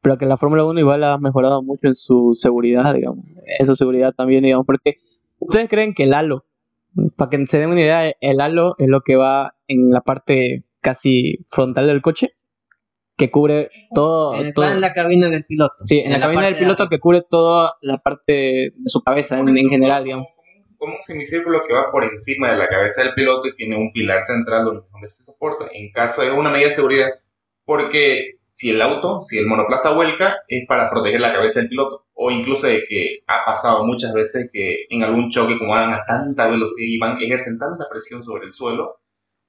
Pero 0.01 0.17
que 0.17 0.25
la 0.25 0.37
Fórmula 0.37 0.63
1 0.63 0.79
igual 0.79 1.03
ha 1.03 1.17
mejorado 1.17 1.61
mucho 1.61 1.87
en 1.87 1.95
su 1.95 2.33
seguridad, 2.33 2.93
digamos. 2.93 3.27
En 3.59 3.65
su 3.65 3.75
seguridad 3.75 4.13
también, 4.13 4.43
digamos, 4.43 4.65
porque 4.65 4.95
ustedes 5.39 5.67
creen 5.69 5.93
que 5.93 6.03
el 6.03 6.13
halo, 6.13 6.45
para 7.17 7.29
que 7.29 7.45
se 7.47 7.59
den 7.59 7.69
una 7.71 7.81
idea, 7.81 8.11
el 8.21 8.39
halo 8.41 8.73
es 8.77 8.87
lo 8.87 9.01
que 9.01 9.15
va 9.17 9.55
en 9.67 9.89
la 9.89 10.01
parte 10.01 10.63
casi 10.81 11.45
frontal 11.49 11.87
del 11.87 12.01
coche, 12.01 12.29
que 13.17 13.29
cubre 13.29 13.69
todo, 13.93 14.35
En, 14.35 14.53
todo- 14.53 14.71
en 14.71 14.79
la 14.79 14.93
cabina 14.93 15.29
del 15.29 15.43
piloto. 15.45 15.73
sí, 15.79 15.99
en, 15.99 16.13
la, 16.13 16.19
cabina 16.21 16.43
del 16.43 16.53
parte 16.53 16.59
de 16.59 16.65
piloto 16.65 16.87
que 16.89 16.99
cubre 16.99 17.21
toda 17.29 17.73
la 17.81 17.97
parte 17.97 18.31
de 18.31 18.73
su 18.85 19.01
cabeza 19.01 19.37
en, 19.39 19.49
en 19.49 19.67
general, 19.67 20.05
digamos. 20.05 20.27
Como, 20.77 20.93
un 20.95 21.01
semicírculo 21.01 21.59
que 21.67 21.73
va 21.73 21.91
por 21.91 22.05
encima 22.05 22.51
de 22.51 22.57
la 22.57 22.69
cabeza 22.69 23.03
del 23.03 23.13
piloto 23.13 23.49
y 23.49 23.55
tiene 23.57 23.75
un 23.75 23.91
pilar 23.91 24.23
central 24.23 24.63
donde, 24.63 24.83
donde 24.93 25.09
se 25.09 25.25
soporta. 25.25 25.65
En 25.73 25.91
caso 25.91 26.21
de 26.21 26.31
una 26.31 26.49
medida 26.49 26.67
de 26.69 26.73
seguridad, 26.73 27.07
porque 27.65 28.38
si 28.59 28.71
el 28.71 28.81
auto, 28.81 29.21
si 29.21 29.37
el 29.37 29.47
monoplaza 29.47 29.93
vuelca, 29.93 30.39
es 30.49 30.67
para 30.67 30.89
proteger 30.89 31.21
la 31.21 31.31
cabeza 31.31 31.61
del 31.61 31.69
piloto. 31.69 32.07
O 32.13 32.29
incluso 32.29 32.67
de 32.67 32.83
que 32.89 33.19
ha 33.25 33.45
pasado 33.45 33.85
muchas 33.85 34.13
veces 34.13 34.49
que 34.51 34.85
en 34.89 35.01
algún 35.01 35.29
choque, 35.29 35.57
como 35.57 35.71
van 35.71 35.93
a 35.93 36.03
tanta 36.05 36.45
velocidad 36.47 36.89
y 36.89 36.99
van, 36.99 37.17
ejercen 37.21 37.57
tanta 37.57 37.87
presión 37.89 38.21
sobre 38.21 38.47
el 38.47 38.53
suelo, 38.53 38.99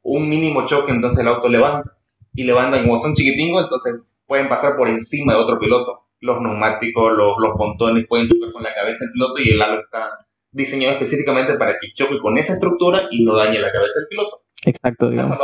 un 0.03 0.29
mínimo 0.29 0.64
choque, 0.64 0.92
entonces 0.92 1.25
el 1.25 1.29
auto 1.29 1.49
levanta. 1.49 1.99
Y 2.35 2.44
levanta, 2.44 2.79
y 2.79 2.83
como 2.83 2.96
son 2.96 3.14
chiquitingos, 3.14 3.64
entonces 3.64 3.96
pueden 4.27 4.49
pasar 4.49 4.77
por 4.77 4.88
encima 4.88 5.35
de 5.35 5.40
otro 5.40 5.59
piloto. 5.59 6.07
Los 6.20 6.40
neumáticos, 6.40 7.12
los, 7.12 7.35
pontones 7.57 8.07
pueden 8.07 8.29
chocar 8.29 8.53
con 8.53 8.62
la 8.62 8.73
cabeza 8.77 9.07
del 9.07 9.12
piloto 9.14 9.35
y 9.40 9.51
el 9.51 9.61
halo 9.61 9.81
está 9.81 10.25
diseñado 10.53 10.92
específicamente 10.92 11.55
para 11.55 11.73
que 11.81 11.90
choque 11.92 12.20
con 12.20 12.38
esa 12.38 12.53
estructura 12.53 13.09
y 13.11 13.25
no 13.25 13.35
dañe 13.35 13.59
la 13.59 13.73
cabeza 13.73 13.98
del 13.98 14.08
piloto. 14.08 14.44
Exacto, 14.67 15.11
digamos. 15.11 15.37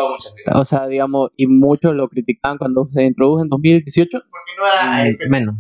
O 0.54 0.64
sea, 0.64 0.86
digamos, 0.88 1.30
y 1.36 1.46
muchos 1.46 1.94
lo 1.94 2.08
criticaban 2.08 2.58
cuando 2.58 2.86
se 2.88 3.04
introdujo 3.04 3.42
en 3.42 3.48
2018. 3.48 4.18
Porque 4.30 4.52
no 4.58 4.66
era 4.66 5.04
Mm, 5.04 5.06
este 5.06 5.28
Menos. 5.28 5.54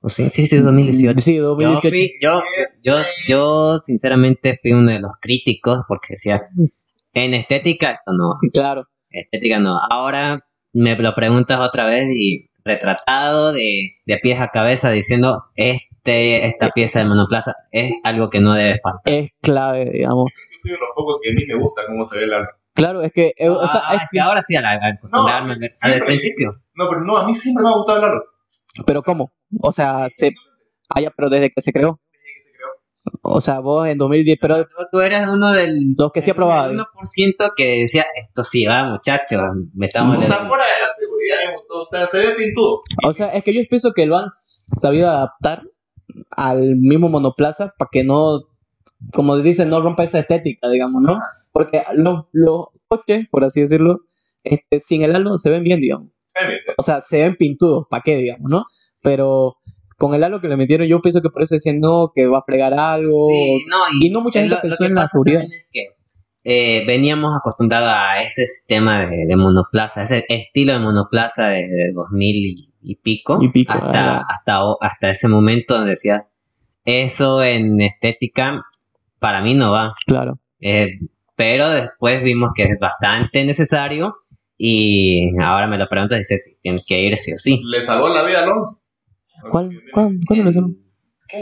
¿O 0.00 0.08
sí? 0.08 0.28
sí, 0.30 0.46
sí, 0.46 0.58
2018. 0.58 1.18
Sí, 1.20 1.36
Yo, 1.36 1.48
2018. 1.50 1.88
fui- 1.96 2.10
yo, 2.20 2.42
yo, 2.82 2.96
yo, 3.26 3.78
sinceramente 3.78 4.54
fui 4.60 4.72
uno 4.72 4.90
de 4.92 5.00
los 5.00 5.12
críticos 5.20 5.78
porque 5.88 6.08
decía, 6.10 6.42
en 7.14 7.34
estética 7.34 7.92
esto 7.92 8.12
no 8.12 8.30
va. 8.30 8.36
Claro. 8.52 8.88
Estética 9.10 9.58
no. 9.60 9.78
Ahora 9.90 10.44
me 10.74 10.96
lo 10.96 11.14
preguntas 11.14 11.58
otra 11.60 11.86
vez 11.86 12.06
y 12.14 12.44
retratado 12.64 13.52
de, 13.52 13.90
de 14.04 14.16
pies 14.18 14.40
a 14.40 14.48
cabeza 14.48 14.90
diciendo 14.90 15.44
este 15.54 16.46
esta 16.46 16.70
pieza 16.70 16.98
de 17.00 17.06
monoplaza 17.06 17.54
es 17.70 17.92
algo 18.02 18.28
que 18.30 18.40
no 18.40 18.54
debe 18.54 18.78
faltar. 18.82 19.12
Es 19.14 19.30
clave, 19.40 19.90
digamos. 19.90 20.26
Yo 20.34 20.58
soy 20.58 20.72
de 20.72 20.78
los 20.78 20.88
pocos 20.94 21.16
que 21.22 21.30
a 21.30 21.34
mí 21.34 21.44
me 21.46 21.54
gusta 21.54 21.82
cómo 21.86 22.04
se 22.04 22.18
ve 22.18 22.24
el 22.24 22.32
halo. 22.34 22.46
Claro, 22.74 23.02
es 23.02 23.12
que, 23.12 23.32
eh, 23.36 23.48
o 23.48 23.66
sea, 23.68 23.82
Ah, 23.86 23.94
es 23.94 24.02
es 24.02 24.08
que 24.12 24.20
ahora 24.20 24.42
sí 24.42 24.56
a 24.56 24.60
la 24.60 24.70
a 24.72 24.88
acostumbrarme 24.96 25.48
No, 25.48 25.52
al- 25.52 25.58
siempre- 25.68 26.00
al 26.00 26.04
principio. 26.06 26.50
No, 26.74 26.88
pero 26.88 27.00
no, 27.02 27.16
a 27.16 27.24
mí 27.24 27.34
siempre 27.34 27.62
me 27.64 27.70
ha 27.70 27.74
gustado 27.76 27.98
el 27.98 28.04
halo. 28.04 28.24
Pero 28.86 29.02
¿cómo? 29.02 29.32
O 29.60 29.70
sea, 29.72 30.08
se, 30.12 30.32
Ah, 30.90 31.00
ya, 31.00 31.10
pero 31.16 31.30
desde 31.30 31.50
que 31.50 31.60
se 31.60 31.72
creó. 31.72 32.00
Desde 32.12 32.24
que 32.34 32.40
se 32.40 32.52
creó. 32.56 32.68
O 33.22 33.40
sea, 33.40 33.60
vos 33.60 33.86
en 33.86 33.96
2010, 33.98 34.38
pero 34.40 34.64
Tú, 34.64 34.70
tú 34.92 35.00
eres 35.00 35.26
uno 35.28 35.52
del 35.52 35.94
los 35.98 36.10
que 36.12 36.20
sí 36.20 36.30
aprobaba. 36.30 36.68
del 36.68 36.78
1% 36.78 37.52
que 37.56 37.80
decía, 37.82 38.04
esto 38.16 38.42
sí 38.44 38.66
va, 38.66 38.84
muchachos, 38.84 39.40
metamos 39.76 40.18
O 40.18 40.22
sea, 40.22 40.38
fuera 40.46 40.64
de 40.64 40.80
la 40.80 40.88
seguridad, 40.98 41.38
digamos, 41.40 41.66
todo, 41.68 41.82
o 41.82 41.84
sea, 41.84 42.06
se 42.06 42.18
ve 42.18 42.34
pintudo. 42.34 42.80
O 43.06 43.12
sea, 43.12 43.28
es 43.28 43.44
que 43.44 43.54
yo 43.54 43.60
pienso 43.68 43.92
que 43.92 44.06
lo 44.06 44.16
han 44.16 44.24
sabido 44.26 45.08
adaptar 45.08 45.62
al 46.30 46.76
mismo 46.76 47.08
monoplaza 47.08 47.72
para 47.78 47.88
que 47.90 48.04
no, 48.04 48.40
como 49.12 49.36
dicen, 49.38 49.68
no 49.68 49.80
rompa 49.80 50.04
esa 50.04 50.20
estética, 50.20 50.68
digamos, 50.70 51.02
¿no? 51.02 51.18
Porque 51.52 51.82
los, 51.94 52.24
los 52.32 52.66
coches, 52.88 53.26
por 53.30 53.44
así 53.44 53.60
decirlo, 53.60 54.00
este, 54.42 54.78
sin 54.80 55.02
el 55.02 55.14
halo 55.14 55.36
se 55.38 55.50
ven 55.50 55.64
bien, 55.64 55.80
digamos. 55.80 56.08
O 56.76 56.82
sea, 56.82 57.00
se 57.00 57.22
ven 57.22 57.36
pintudos, 57.36 57.86
¿para 57.88 58.02
qué, 58.02 58.16
digamos, 58.16 58.50
no? 58.50 58.64
Pero 59.02 59.56
con 59.96 60.14
el 60.14 60.24
halo 60.24 60.40
que 60.40 60.48
le 60.48 60.56
metieron, 60.56 60.86
yo 60.88 61.00
pienso 61.00 61.20
que 61.22 61.30
por 61.30 61.42
eso 61.42 61.54
decían, 61.54 61.78
no, 61.80 62.10
que 62.14 62.26
va 62.26 62.38
a 62.38 62.42
fregar 62.44 62.74
algo. 62.74 63.28
Sí, 63.28 63.64
no, 63.70 63.76
y 64.00 64.10
no 64.10 64.20
mucha 64.20 64.40
gente 64.40 64.56
lo- 64.56 64.60
pensó 64.60 64.82
lo 64.84 64.88
en 64.90 64.94
la 64.96 65.06
seguridad. 65.06 65.40
también 65.40 65.60
es 65.60 65.66
que 65.72 65.94
eh, 66.46 66.84
veníamos 66.86 67.32
acostumbrados 67.34 67.88
a 67.90 68.22
ese 68.22 68.46
sistema 68.46 69.06
de, 69.06 69.24
de 69.26 69.36
monoplaza, 69.36 70.02
ese 70.02 70.24
estilo 70.28 70.72
de 70.74 70.80
monoplaza 70.80 71.48
desde 71.48 71.92
2000 71.94 72.36
y, 72.36 72.74
y 72.82 72.96
pico, 72.96 73.38
Y 73.40 73.48
pico, 73.50 73.72
hasta, 73.72 74.18
ah. 74.18 74.26
hasta, 74.28 74.60
hasta 74.80 75.10
ese 75.10 75.28
momento 75.28 75.74
donde 75.74 75.90
decía, 75.90 76.28
eso 76.84 77.42
en 77.42 77.80
estética 77.80 78.62
para 79.24 79.40
mí 79.40 79.54
no 79.54 79.72
va. 79.72 79.94
Claro. 80.06 80.38
Eh, 80.60 80.98
pero 81.34 81.70
después 81.70 82.22
vimos 82.22 82.50
que 82.54 82.64
es 82.64 82.78
bastante 82.78 83.42
necesario 83.42 84.16
y 84.58 85.30
ahora 85.42 85.66
me 85.66 85.78
lo 85.78 85.88
preguntas 85.88 86.16
y 86.16 86.20
dices, 86.20 86.44
sí, 86.44 86.58
tienes 86.62 86.84
que 86.86 87.00
ir 87.00 87.16
sí 87.16 87.32
o 87.32 87.38
sí. 87.38 87.58
Le 87.64 87.80
salvó 87.80 88.08
la 88.10 88.22
vida 88.22 88.40
a 88.40 88.42
Alonso. 88.42 88.80
¿Cuál, 89.50 89.70
cuál- 89.92 90.18
¿Cuándo 90.26 90.44
le 90.44 90.52
salvó? 90.52 90.68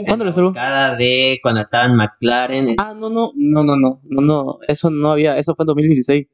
¿Cuándo 0.05 0.23
le 0.25 0.31
salvó? 0.31 0.53
Cada 0.53 0.95
de 0.95 1.39
cuando 1.43 1.59
estaba 1.59 1.83
en 1.85 1.95
McLaren. 1.97 2.75
Ah, 2.79 2.93
no, 2.97 3.09
no, 3.09 3.31
no, 3.35 3.63
no, 3.65 3.75
no, 3.75 3.99
no, 4.01 4.21
no, 4.21 4.57
eso 4.65 4.89
no 4.89 5.11
había, 5.11 5.37
eso 5.37 5.53
fue 5.55 5.63
en 5.63 5.67
2016. 5.67 6.25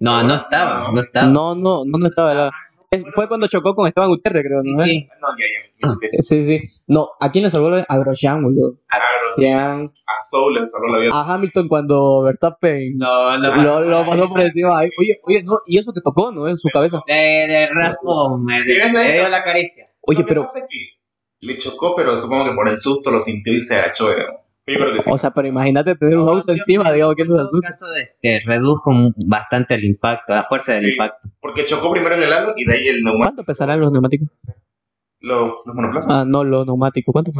No, 0.00 0.22
no 0.24 0.34
estaba, 0.34 0.90
no 0.92 0.98
estaba. 1.00 1.26
No, 1.28 1.54
no, 1.54 1.84
no, 1.86 1.98
no 1.98 2.06
estaba. 2.08 2.34
la- 2.34 2.50
es- 2.90 3.04
fue 3.14 3.28
cuando 3.28 3.46
chocó 3.46 3.74
con 3.76 3.86
Esteban 3.86 4.08
Gutiérrez, 4.08 4.42
creo, 4.44 4.60
Sí, 4.60 4.70
¿no? 4.76 4.82
sí. 4.84 5.08
No, 5.20 5.28
ya. 5.38 5.94
Sí, 6.08 6.42
sí. 6.42 6.60
No, 6.88 7.10
¿a 7.20 7.30
quién 7.30 7.44
le 7.44 7.50
salvó? 7.50 7.68
A 7.88 7.98
Grosjean, 8.00 8.42
boludo. 8.42 8.74
A, 8.88 8.98
A 9.38 10.24
Soul 10.30 10.54
le 10.54 10.66
salvó 10.66 10.96
la 10.96 11.00
vida. 11.00 11.10
A 11.12 11.34
Hamilton 11.34 11.68
cuando 11.68 12.22
Verstappen 12.22 12.96
No, 12.98 13.38
no, 13.38 13.56
lo, 13.62 13.80
lo 13.80 14.06
pasó 14.06 14.28
por 14.28 14.40
encima. 14.40 14.78
Ay, 14.78 14.90
Oye, 14.98 15.18
oye, 15.24 15.42
no, 15.44 15.54
y 15.66 15.78
eso 15.78 15.92
que 15.92 16.00
tocó, 16.00 16.32
¿no? 16.32 16.48
En 16.48 16.56
su 16.56 16.68
cabeza. 16.72 17.00
De, 17.06 17.14
de 17.14 17.66
Rafa, 17.72 17.96
me, 18.44 18.58
Sí, 18.58 18.74
dio 18.74 19.28
la 19.28 19.42
caricia. 19.42 19.84
Oye, 20.06 20.24
pero, 20.24 20.42
pasa 20.42 20.58
es 20.60 20.66
que 20.68 20.78
le 21.46 21.56
chocó, 21.56 21.94
pero 21.96 22.16
supongo 22.16 22.44
que 22.44 22.54
por 22.54 22.68
el 22.68 22.80
susto 22.80 23.10
lo 23.10 23.18
sintió 23.20 23.52
y 23.52 23.60
se 23.60 23.76
agachó. 23.76 24.08
digamos. 24.10 24.40
Yo 24.66 24.78
creo 24.78 24.92
que 24.94 25.00
sí. 25.00 25.10
o 25.12 25.18
sea, 25.18 25.30
pero 25.32 25.48
imagínate 25.48 25.94
tener 25.96 26.16
un 26.18 26.28
auto 26.28 26.52
encima, 26.52 26.92
digamos, 26.92 27.16
que 27.16 27.22
en 27.22 27.28
no 27.28 27.34
se 27.34 27.38
todo 27.38 27.46
asusta. 27.46 27.66
caso, 27.68 27.86
este, 27.96 28.40
redujo 28.46 28.92
bastante 29.26 29.74
el 29.74 29.84
impacto, 29.84 30.34
la 30.34 30.44
fuerza 30.44 30.74
del 30.74 30.84
Sí. 30.84 30.90
impacto. 30.92 31.28
Porque 31.40 31.64
chocó 31.64 31.90
primero 31.90 32.14
en 32.14 32.22
el 32.22 32.32
halo 32.32 32.52
y 32.56 32.64
de 32.64 32.74
ahí 32.74 32.88
el 32.88 33.02
neumático. 33.02 33.18
¿Cuánto 33.24 33.44
pesarán 33.44 33.80
los 33.80 33.90
neumáticos? 33.90 34.28
Los, 35.20 35.48
los 35.66 35.74
monoplazas. 35.74 36.14
Ah, 36.14 36.24
no, 36.26 36.44
los 36.44 36.66
neumáticos. 36.66 37.12
¿Cuánto? 37.12 37.32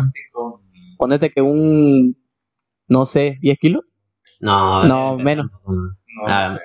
Ponete 1.01 1.31
que 1.31 1.41
un, 1.41 2.15
no 2.89 3.07
sé, 3.07 3.39
10 3.41 3.59
kilos. 3.59 3.85
No, 4.39 4.85
No, 4.87 5.17
menos. 5.17 5.47
No, 5.67 6.27
Ah, 6.29 6.45
no 6.51 6.55
sé. 6.57 6.61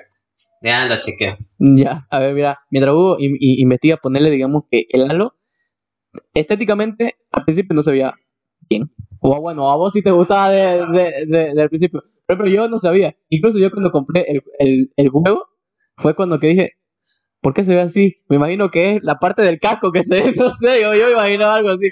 Ya 0.62 0.84
lo 0.84 0.96
chequeo. 1.00 1.36
Ya, 1.58 2.06
a 2.10 2.20
ver, 2.20 2.34
mira, 2.34 2.58
mientras 2.70 2.94
Hugo 2.94 3.16
in- 3.18 3.36
in- 3.40 3.60
investiga, 3.60 3.96
ponerle, 3.96 4.30
digamos, 4.30 4.64
que 4.70 4.84
el 4.90 5.10
halo, 5.10 5.36
estéticamente, 6.34 7.14
al 7.32 7.44
principio 7.44 7.74
no 7.74 7.80
se 7.80 7.92
veía 7.92 8.14
bien. 8.68 8.90
O 9.20 9.40
bueno, 9.40 9.70
a 9.70 9.76
vos 9.76 9.94
sí 9.94 10.02
te 10.02 10.10
gustaba 10.10 10.50
de, 10.50 10.86
de- 10.86 11.26
de- 11.26 11.54
del 11.54 11.68
principio, 11.70 12.02
pero, 12.26 12.38
pero 12.38 12.50
yo 12.50 12.68
no 12.68 12.78
sabía. 12.78 13.14
Incluso 13.30 13.58
yo 13.58 13.70
cuando 13.70 13.90
compré 13.90 14.24
el, 14.28 14.42
el, 14.58 14.92
el 14.96 15.08
juego, 15.08 15.46
fue 15.96 16.14
cuando 16.14 16.38
que 16.38 16.48
dije, 16.48 16.72
¿por 17.40 17.54
qué 17.54 17.64
se 17.64 17.74
ve 17.74 17.80
así? 17.80 18.16
Me 18.28 18.36
imagino 18.36 18.70
que 18.70 18.96
es 18.96 19.00
la 19.02 19.16
parte 19.16 19.42
del 19.42 19.58
casco 19.60 19.92
que 19.92 20.02
se 20.02 20.16
ve, 20.22 20.32
no 20.36 20.50
sé, 20.50 20.82
yo, 20.82 20.94
yo 20.94 21.06
me 21.06 21.12
imaginaba 21.12 21.54
algo 21.54 21.70
así. 21.70 21.88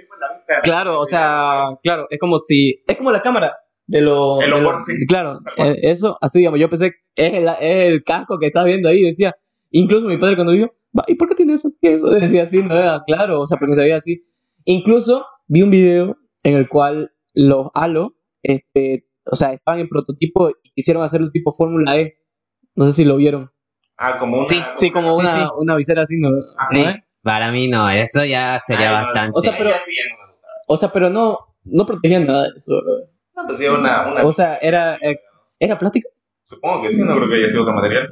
Claro, 0.63 1.01
o 1.01 1.07
sea, 1.07 1.67
claro, 1.83 2.07
es 2.11 2.19
como 2.19 2.39
si, 2.39 2.83
es 2.87 2.97
como 2.97 3.11
la 3.13 3.23
cámara 3.23 3.55
de 3.87 4.01
los... 4.01 4.41
El 4.43 4.51
de 4.51 4.61
los- 4.61 4.85
sí. 4.85 5.07
Claro, 5.07 5.41
eh, 5.59 5.77
eso, 5.83 6.17
así 6.21 6.39
digamos, 6.41 6.59
yo 6.61 6.69
pensé, 6.69 6.93
es 7.17 7.33
el, 7.35 7.49
es 7.49 7.57
el 7.93 8.05
casco 8.05 8.39
que 8.39 8.47
estás 8.47 8.65
viendo 8.65 8.89
ahí, 8.89 9.03
decía, 9.03 9.33
incluso 9.71 10.07
mi 10.09 10.19
padre 10.19 10.37
cuando 10.37 10.53
dijo, 10.53 10.73
"Va, 10.99 11.05
¿y 11.07 11.15
por 11.17 11.29
qué 11.29 11.35
tiene 11.35 11.55
eso? 11.55 11.71
¿Qué 11.81 11.95
eso? 11.95 12.09
Decía 12.11 12.45
así, 12.45 12.63
no 12.63 12.75
era 12.75 13.03
claro, 13.07 13.41
o 13.41 13.47
sea, 13.47 13.59
porque 13.59 13.75
se 13.75 13.81
veía 13.83 13.97
así. 13.97 14.23
Incluso 14.65 15.27
vi 15.47 15.63
un 15.63 15.71
video 15.71 16.17
en 16.43 16.55
el 16.55 16.69
cual 16.69 17.13
los 17.35 17.69
Halo, 17.75 18.17
este, 18.43 19.07
o 19.31 19.37
sea, 19.37 19.53
estaban 19.53 19.81
en 19.81 19.89
prototipo 19.89 20.51
y 20.51 20.71
quisieron 20.75 21.03
hacerlo 21.03 21.31
tipo 21.31 21.51
Fórmula 21.53 21.99
E. 21.99 22.19
No 22.77 22.87
sé 22.87 22.93
si 22.93 23.05
lo 23.05 23.17
vieron. 23.17 23.51
Ah, 23.97 24.19
como 24.19 24.37
una. 24.37 24.45
Sí, 24.45 24.61
Sí, 24.75 24.91
como 24.91 25.17
una, 25.17 25.27
sí. 25.35 25.41
una 25.59 25.77
visera 25.77 26.03
así, 26.03 26.17
¿no? 26.19 26.29
Ah, 26.59 26.65
Sí, 26.71 26.85
para 27.23 27.51
mí 27.53 27.69
no, 27.69 27.89
eso 27.91 28.25
ya 28.25 28.59
sería 28.61 28.89
Ay, 28.91 28.97
no, 29.01 29.05
bastante. 29.07 29.39
O 29.39 29.41
sea, 29.41 29.57
pero-. 29.57 29.71
O 30.69 30.77
sea, 30.77 30.91
pero 30.91 31.11
no, 31.11 31.39
no 31.65 31.87
protegían 31.87 32.27
nada 32.27 32.43
de 32.43 32.49
eso. 32.57 32.75
¿verdad? 32.85 33.11
No, 33.37 33.43
pues 33.47 33.59
sí, 33.59 33.67
una, 33.69 34.11
una- 34.11 34.23
O 34.25 34.33
sea, 34.33 34.57
era, 34.57 34.97
eh, 34.97 35.21
era 35.59 35.79
plástico. 35.79 36.09
Supongo 36.43 36.83
que 36.83 36.93
sí, 36.93 37.03
no 37.03 37.17
creo 37.17 37.29
que 37.29 37.37
haya 37.37 37.49
sido 37.49 37.63
otro 37.63 37.75
material. 37.75 38.09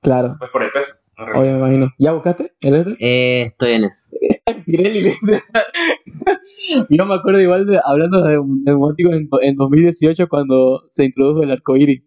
Claro, 0.00 0.36
Pues 0.38 0.50
por 0.50 0.62
el 0.62 0.70
peso. 0.70 0.92
No 1.16 1.40
oye, 1.40 1.52
me 1.52 1.58
imagino. 1.58 1.88
¿Ya 1.98 2.12
buscaste 2.12 2.52
el 2.60 2.74
este? 2.76 2.90
Eh, 3.00 3.42
estoy 3.46 3.72
en 3.72 3.84
eso. 3.84 4.16
Pirelli. 4.66 5.10
Yo 6.90 7.06
me 7.06 7.14
acuerdo 7.14 7.40
igual 7.40 7.66
de 7.66 7.80
hablando 7.84 8.22
de 8.22 8.38
neumáticos 8.64 9.14
en, 9.14 9.28
en 9.42 9.56
2018 9.56 10.28
cuando 10.28 10.84
se 10.88 11.04
introdujo 11.06 11.42
el 11.42 11.50
arcoíris. 11.50 12.02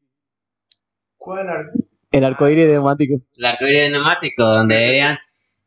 ¿Cuál 1.18 1.46
era? 1.46 1.66
El 2.18 2.24
arcoíris 2.26 2.66
de 2.66 2.74
neumático. 2.74 3.22
El 3.38 3.46
arcoíris 3.46 3.82
de 3.82 3.90
neumático, 3.92 4.44
donde 4.44 4.80
Sí, 4.80 4.86
veían 4.90 5.18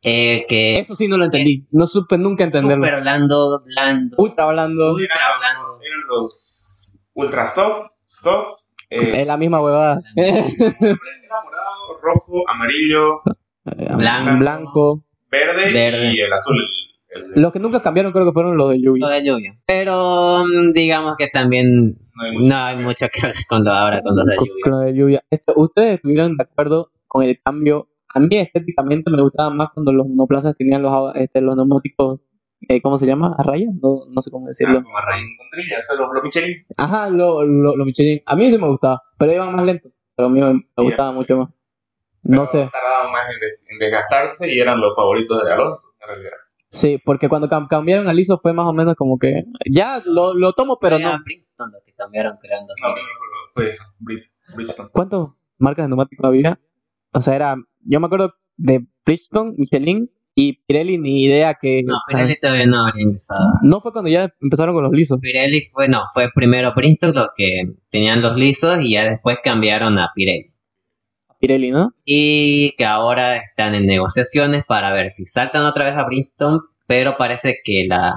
eh, 0.03 0.45
que 0.49 0.73
Eso 0.73 0.95
sí 0.95 1.07
no 1.07 1.17
lo 1.17 1.25
entendí. 1.25 1.65
No 1.73 1.85
supe 1.85 2.17
nunca 2.17 2.43
entenderlo. 2.43 2.83
súper 2.85 3.01
blando, 3.01 3.61
blando, 3.65 4.15
Ultra 4.19 4.45
hablando. 4.45 4.93
ultra 4.93 5.15
blando. 5.39 5.79
Eran 5.81 5.99
los 6.09 6.99
Ultra 7.13 7.45
Soft, 7.45 7.85
Soft, 8.05 8.61
eh, 8.89 9.21
Es 9.21 9.27
la 9.27 9.37
misma 9.37 9.61
huevada. 9.61 10.01
era 10.15 11.43
morado, 11.43 11.99
rojo, 12.01 12.43
amarillo, 12.49 13.21
Blanco. 13.97 14.37
Blanco. 14.39 15.03
verde, 15.29 15.71
Verde. 15.71 16.13
y 16.15 16.19
el 16.21 16.33
azul. 16.33 16.57
Los 17.35 17.51
que 17.51 17.59
nunca 17.59 17.81
cambiaron 17.81 18.11
creo 18.11 18.25
que 18.25 18.31
fueron 18.31 18.55
los 18.57 18.69
de 18.71 18.81
lluvia. 18.81 19.01
Todo 19.05 19.11
de 19.11 19.23
lluvia. 19.23 19.59
Pero 19.65 20.43
mm, 20.45 20.71
digamos 20.73 21.15
que 21.17 21.27
también 21.27 21.97
no 22.15 22.23
hay 22.23 22.31
mucho. 22.37 22.49
no 22.49 22.55
hay 22.55 22.77
mucho 22.77 23.05
que 23.13 23.27
ver 23.27 23.35
con 23.49 23.63
lo 23.65 23.71
ahora 23.71 24.01
con 24.01 24.15
los 24.15 24.25
de 24.25 24.35
Con- 24.35 24.47
lluvia. 24.47 24.61
con 24.63 24.71
lo 24.71 24.79
de 24.79 24.93
lluvia. 24.95 25.23
Esto, 25.29 25.53
¿Ustedes 25.55 25.95
estuvieron 25.95 26.37
de 26.37 26.43
acuerdo 26.43 26.91
con 27.07 27.23
el 27.23 27.39
cambio? 27.43 27.89
A 28.13 28.19
mí 28.19 28.27
estéticamente 28.31 29.09
me 29.11 29.21
gustaba 29.21 29.49
más 29.49 29.67
cuando 29.73 29.91
los 29.93 30.07
monoplazas 30.07 30.53
tenían 30.55 30.81
los, 30.81 31.15
este, 31.15 31.41
los 31.41 31.55
neumáticos, 31.55 32.23
eh, 32.67 32.81
¿cómo 32.81 32.97
se 32.97 33.05
llama? 33.07 33.33
¿A 33.37 33.43
rayas? 33.43 33.69
No, 33.81 33.99
no 34.09 34.21
sé 34.21 34.31
cómo 34.31 34.47
decirlo. 34.47 34.79
Ah, 34.79 34.83
como 34.83 34.97
a 34.97 35.01
raíz 35.05 35.25
con 35.37 35.49
trillas, 35.49 35.79
o 35.79 35.95
sea, 35.95 36.05
los, 36.05 36.13
los 36.13 36.23
Michelin. 36.23 36.55
Ajá, 36.77 37.09
lo, 37.09 37.43
lo, 37.43 37.75
lo 37.75 37.85
Michelin. 37.85 38.21
A 38.25 38.35
mí 38.35 38.49
sí 38.51 38.57
me 38.57 38.67
gustaba, 38.67 39.01
pero 39.17 39.33
iban 39.33 39.55
más 39.55 39.65
lento. 39.65 39.89
Pero 40.15 40.27
a 40.27 40.31
mí 40.31 40.39
me, 40.41 40.53
me 40.53 40.83
gustaba 40.83 41.11
mucho 41.13 41.37
más. 41.37 41.47
No 42.23 42.41
pero 42.41 42.45
sé. 42.45 42.69
Tardaban 42.71 43.11
más 43.11 43.21
en, 43.29 43.73
en 43.73 43.79
desgastarse 43.79 44.53
y 44.53 44.59
eran 44.59 44.79
los 44.79 44.93
favoritos 44.95 45.43
de 45.43 45.51
Alonso, 45.53 45.87
en 46.01 46.07
realidad. 46.07 46.31
Sí, 46.73 46.99
porque 47.03 47.27
cuando 47.27 47.47
cam- 47.49 47.67
cambiaron 47.67 48.07
al 48.07 48.17
ISO 48.17 48.39
fue 48.41 48.53
más 48.53 48.65
o 48.65 48.71
menos 48.73 48.95
como 48.95 49.17
que 49.19 49.43
ya 49.69 50.01
lo, 50.05 50.33
lo 50.33 50.53
tomo, 50.53 50.77
pero 50.79 50.95
Era 50.95 51.17
no. 51.17 51.23
Princeton 51.25 51.69
lo 51.71 51.79
que 51.85 51.93
cambiaron 51.93 52.37
creando. 52.41 52.73
No, 52.81 52.87
no, 52.89 52.95
no, 52.95 53.01
no, 53.01 53.51
fue 53.53 53.69
eso, 53.69 53.83
Brid- 53.99 54.23
Bridgestone. 54.55 54.89
¿Cuántas 54.93 55.19
marcas 55.57 55.85
de 55.85 55.89
neumáticos 55.89 56.25
había? 56.25 56.57
O 57.13 57.21
sea, 57.21 57.35
era. 57.35 57.55
Yo 57.81 57.99
me 57.99 58.05
acuerdo 58.05 58.33
de 58.55 58.87
Bridgestone, 59.05 59.53
Michelin 59.57 60.09
y 60.33 60.63
Pirelli, 60.65 60.97
ni 60.97 61.23
idea 61.25 61.55
que. 61.59 61.81
No, 61.85 61.95
o 61.95 61.99
sea, 62.07 62.19
Pirelli 62.19 62.39
todavía 62.39 62.65
no 62.67 62.85
habría 62.87 63.03
ingresado. 63.03 63.45
no 63.63 63.81
fue 63.81 63.91
cuando 63.91 64.09
ya 64.09 64.33
empezaron 64.39 64.73
con 64.73 64.83
los 64.85 64.93
lisos. 64.93 65.19
Pirelli 65.19 65.61
fue, 65.63 65.89
no, 65.89 66.03
fue 66.13 66.29
primero 66.33 66.73
Princeton 66.73 67.13
los 67.13 67.27
que 67.35 67.63
tenían 67.89 68.21
los 68.21 68.37
lisos 68.37 68.79
y 68.81 68.93
ya 68.93 69.03
después 69.03 69.39
cambiaron 69.43 69.99
a 69.99 70.09
Pirelli. 70.15 70.47
Pirelli, 71.41 71.71
¿no? 71.71 71.93
Y 72.05 72.73
que 72.77 72.85
ahora 72.85 73.35
están 73.37 73.75
en 73.75 73.85
negociaciones 73.85 74.63
para 74.65 74.93
ver 74.93 75.09
si 75.09 75.25
saltan 75.25 75.63
otra 75.63 75.85
vez 75.85 75.97
a 75.97 76.05
Princeton, 76.05 76.61
pero 76.87 77.17
parece 77.17 77.57
que 77.63 77.85
la, 77.87 78.13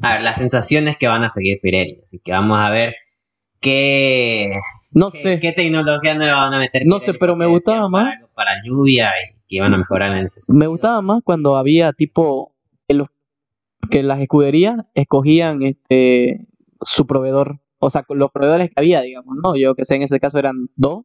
a 0.00 0.12
ver, 0.14 0.22
la 0.22 0.34
sensación 0.34 0.88
es 0.88 0.96
que 0.96 1.08
van 1.08 1.24
a 1.24 1.28
seguir 1.28 1.58
Pirelli, 1.60 1.98
así 2.00 2.20
que 2.24 2.32
vamos 2.32 2.58
a 2.58 2.70
ver 2.70 2.94
qué, 3.60 4.50
No 4.92 5.10
qué, 5.10 5.18
sé. 5.18 5.40
qué 5.40 5.52
tecnología 5.52 6.14
nueva 6.14 6.36
van 6.36 6.54
a 6.54 6.58
meter. 6.58 6.82
No 6.86 6.96
Pirelli, 6.96 7.04
sé, 7.04 7.14
pero 7.14 7.36
me 7.36 7.46
gustaba 7.46 7.88
más. 7.88 8.14
Para, 8.34 8.52
lluvia 8.64 9.10
y 9.10 9.34
que 9.46 9.56
iban 9.56 9.74
a 9.74 9.76
mejorar 9.76 10.16
en 10.16 10.24
ese 10.24 10.40
sentido. 10.40 10.60
Me 10.60 10.66
gustaba 10.66 11.02
más 11.02 11.20
cuando 11.22 11.56
había 11.56 11.92
tipo 11.92 12.54
que 12.88 12.94
los 12.94 13.08
que 13.90 14.02
las 14.02 14.20
escuderías 14.20 14.78
escogían 14.94 15.62
este 15.62 16.46
su 16.80 17.06
proveedor, 17.06 17.60
o 17.78 17.90
sea, 17.90 18.04
los 18.08 18.30
proveedores 18.30 18.68
que 18.68 18.74
había, 18.76 19.00
digamos, 19.02 19.36
¿no? 19.42 19.56
Yo 19.56 19.74
que 19.74 19.84
sé, 19.84 19.96
en 19.96 20.02
ese 20.02 20.20
caso 20.20 20.38
eran 20.38 20.68
dos, 20.76 21.04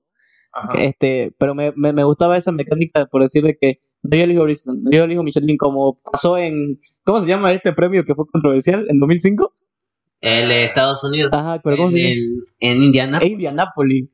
Ajá. 0.62 0.82
este, 0.84 1.34
pero 1.38 1.56
me, 1.56 1.72
me, 1.76 1.94
me 1.94 2.04
gustaba 2.04 2.38
esa 2.38 2.52
mecánica 2.52 3.06
por 3.06 3.22
decir 3.22 3.44
de 3.44 3.58
que 3.58 3.80
no 4.02 4.16
yo 4.18 4.24
elijo 4.24 4.46
no 4.48 4.92
yo 4.92 5.04
elijo 5.04 5.24
Michelin, 5.24 5.58
como 5.58 6.00
pasó 6.02 6.38
en, 6.38 6.80
¿cómo 7.04 7.22
se 7.22 7.28
llama 7.28 7.52
este 7.54 7.74
premio 7.74 8.04
que 8.06 8.16
fue 8.16 8.26
controversial 8.28 8.86
en 8.90 9.00
2005? 9.00 9.54
El 10.22 10.50
de 10.50 10.66
Estados 10.66 11.04
Unidos. 11.04 11.30
Ajá, 11.34 11.62
pero 11.64 11.78
¿cómo 11.78 11.92
se 11.92 11.98
llama? 11.98 12.10
El- 12.12 12.44
en 12.60 12.84
Indiana. 12.84 13.20
Indianapolis. 13.26 14.14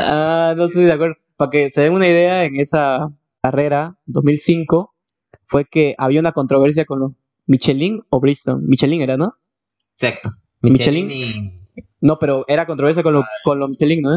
Ah, 0.00 0.54
no 0.56 0.68
sé 0.68 0.80
si 0.80 0.84
de 0.84 0.92
acuerdo. 0.92 1.16
Para 1.36 1.50
que 1.50 1.70
se 1.70 1.82
den 1.82 1.92
una 1.92 2.06
idea, 2.08 2.44
en 2.44 2.56
esa 2.60 3.10
carrera, 3.40 3.96
2005, 4.06 4.92
fue 5.46 5.64
que 5.64 5.94
había 5.98 6.20
una 6.20 6.32
controversia 6.32 6.84
con 6.84 6.98
los 7.00 7.12
Michelin 7.46 8.00
o 8.10 8.20
Bridgestone. 8.20 8.66
Michelin 8.66 9.00
era, 9.02 9.16
¿no? 9.16 9.34
Exacto. 9.94 10.30
Michelin. 10.62 11.06
Michelin 11.06 11.32
y- 11.76 11.84
No, 12.00 12.18
pero 12.18 12.44
era 12.48 12.66
controversia 12.66 13.02
con 13.02 13.14
los 13.14 13.24
con 13.44 13.58
los 13.58 13.70
Michelin, 13.70 14.00
¿no? 14.02 14.10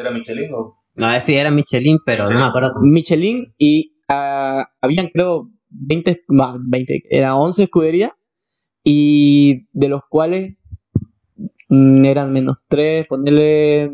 ¿Era 0.00 0.10
Michelin 0.10 0.52
o...? 0.54 0.76
No, 0.96 1.10
ese 1.12 1.26
sí 1.26 1.34
era 1.36 1.50
Michelin, 1.50 1.98
pero 2.04 2.24
no 2.24 2.38
me 2.38 2.44
acuerdo. 2.46 2.72
Michelin 2.82 3.54
y 3.58 3.96
ah, 4.08 4.64
habían, 4.80 5.08
creo, 5.08 5.50
20, 5.70 6.22
más 6.28 6.56
20, 6.68 7.02
eran 7.10 7.32
11 7.32 7.64
escuderías 7.64 8.12
y 8.84 9.66
de 9.72 9.88
los 9.88 10.00
cuales 10.08 10.54
mm, 11.68 12.04
eran 12.04 12.32
menos 12.32 12.56
3, 12.68 13.06
ponerle 13.06 13.88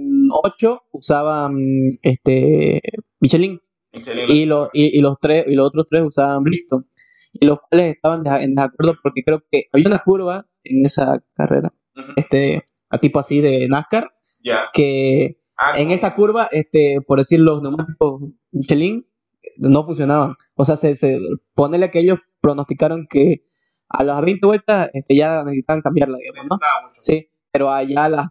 8, 0.44 0.82
usaban 0.92 1.54
este 2.02 2.80
Michelin. 3.20 3.60
Michelin. 3.92 4.24
y, 4.28 4.44
lo- 4.46 4.70
y, 4.72 4.98
y 4.98 5.00
los 5.00 5.16
tres 5.20 5.44
y 5.46 5.54
los 5.54 5.66
otros 5.68 5.86
tres 5.88 6.02
usaban 6.02 6.42
Bristol 6.42 6.84
y 7.32 7.46
los 7.46 7.58
cuales 7.60 7.94
estaban 7.94 8.22
en 8.42 8.54
desacuerdo 8.56 8.96
porque 9.02 9.22
creo 9.24 9.42
que 9.50 9.64
había 9.72 9.86
una 9.88 10.00
curva 10.04 10.46
en 10.64 10.84
esa 10.84 11.22
carrera 11.36 11.72
Ujú. 11.96 12.12
este 12.16 12.64
a 12.90 12.98
tipo 12.98 13.20
así 13.20 13.40
de 13.40 13.68
NASCAR 13.68 14.10
Ya. 14.42 14.64
que 14.72 15.38
Ah, 15.56 15.70
en 15.76 15.84
como- 15.84 15.94
esa 15.94 16.14
curva 16.14 16.48
este 16.50 16.98
por 17.06 17.18
decir 17.18 17.40
los 17.40 17.62
neumáticos 17.62 18.22
Michelin 18.52 19.06
no 19.58 19.84
funcionaban. 19.84 20.34
O 20.54 20.64
sea 20.64 20.76
se, 20.76 20.94
se 20.94 21.18
ponele 21.54 21.90
que 21.90 22.00
ellos 22.00 22.18
pronosticaron 22.40 23.06
que 23.08 23.42
a 23.88 24.02
las 24.04 24.20
20 24.22 24.46
vueltas 24.46 24.90
este 24.94 25.14
ya 25.16 25.42
necesitaban 25.44 25.82
cambiarla 25.82 26.18
digamos 26.18 26.46
no 26.50 26.58
sí 26.98 27.28
pero 27.52 27.70
allá 27.70 28.04
a 28.04 28.08
las 28.08 28.30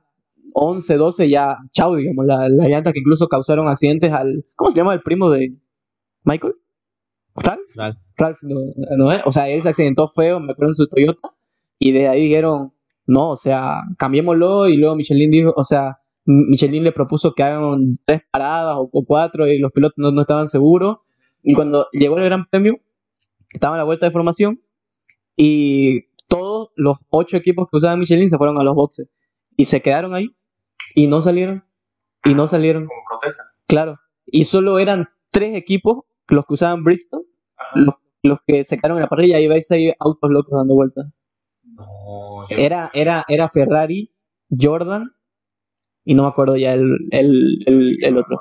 11, 0.53 0.97
12 0.97 1.29
ya 1.29 1.55
chau 1.71 1.95
digamos 1.95 2.25
la, 2.25 2.49
la 2.49 2.67
llanta 2.67 2.91
que 2.91 2.99
incluso 2.99 3.27
causaron 3.27 3.67
accidentes 3.67 4.11
al 4.11 4.45
¿cómo 4.55 4.69
se 4.71 4.77
llama 4.77 4.93
el 4.93 5.01
primo 5.01 5.29
de 5.31 5.51
Michael? 6.25 6.55
Ralph 7.35 7.61
Ralph. 7.75 7.97
Ralph 8.17 8.37
no, 8.43 8.59
no 8.97 9.11
es, 9.11 9.21
o 9.25 9.31
sea, 9.31 9.49
él 9.49 9.61
se 9.63 9.69
accidentó 9.69 10.07
feo, 10.07 10.39
me 10.39 10.51
acuerdo 10.51 10.69
en 10.71 10.75
su 10.75 10.87
Toyota, 10.87 11.33
y 11.79 11.91
de 11.91 12.07
ahí 12.07 12.21
dijeron, 12.25 12.73
no, 13.07 13.31
o 13.31 13.35
sea, 13.35 13.81
cambiémoslo, 13.97 14.67
y 14.67 14.77
luego 14.77 14.95
Michelin 14.95 15.31
dijo, 15.31 15.51
o 15.55 15.63
sea, 15.63 15.99
Michelin 16.25 16.83
le 16.83 16.91
propuso 16.91 17.33
que 17.33 17.43
hagan 17.43 17.95
tres 18.05 18.21
paradas 18.31 18.75
o, 18.77 18.89
o 18.91 19.05
cuatro, 19.05 19.47
y 19.47 19.57
los 19.57 19.71
pilotos 19.71 19.95
no, 19.97 20.11
no 20.11 20.21
estaban 20.21 20.47
seguros, 20.47 20.97
y 21.41 21.53
cuando 21.53 21.87
llegó 21.91 22.17
el 22.17 22.23
Gran 22.25 22.45
Premio, 22.49 22.77
estaba 23.51 23.75
en 23.75 23.79
la 23.79 23.83
vuelta 23.83 24.05
de 24.05 24.11
formación, 24.11 24.61
y 25.35 26.05
todos 26.27 26.69
los 26.75 27.05
ocho 27.09 27.37
equipos 27.37 27.67
que 27.69 27.77
usaban 27.77 27.99
Michelin 27.99 28.29
se 28.29 28.37
fueron 28.37 28.57
a 28.59 28.63
los 28.63 28.75
boxes, 28.75 29.07
y 29.57 29.65
se 29.65 29.81
quedaron 29.81 30.13
ahí, 30.13 30.35
y 30.95 31.07
no 31.07 31.21
salieron, 31.21 31.65
y 32.25 32.33
no 32.35 32.47
salieron, 32.47 32.85
Como 32.87 33.01
protesta. 33.09 33.43
claro, 33.67 33.97
y 34.25 34.45
solo 34.45 34.79
eran 34.79 35.09
tres 35.31 35.55
equipos 35.57 36.01
los 36.29 36.45
que 36.45 36.53
usaban 36.53 36.83
Bridgestone, 36.83 37.25
los, 37.75 37.95
los 38.23 38.39
que 38.47 38.63
se 38.63 38.77
quedaron 38.77 38.97
en 38.97 39.03
la 39.03 39.09
parrilla 39.09 39.39
y 39.39 39.47
vais 39.47 39.69
ahí 39.71 39.91
autos 39.99 40.29
locos 40.31 40.57
dando 40.57 40.73
vueltas. 40.75 41.07
No, 41.63 42.47
yo- 42.49 42.57
Era, 42.57 42.89
era, 42.93 43.25
era 43.27 43.49
Ferrari, 43.49 44.13
Jordan 44.49 45.11
y 46.05 46.13
no 46.15 46.23
me 46.23 46.29
acuerdo 46.29 46.55
ya 46.57 46.73
el, 46.73 46.97
el, 47.11 47.63
el, 47.65 47.97
el 48.03 48.17
otro. 48.17 48.39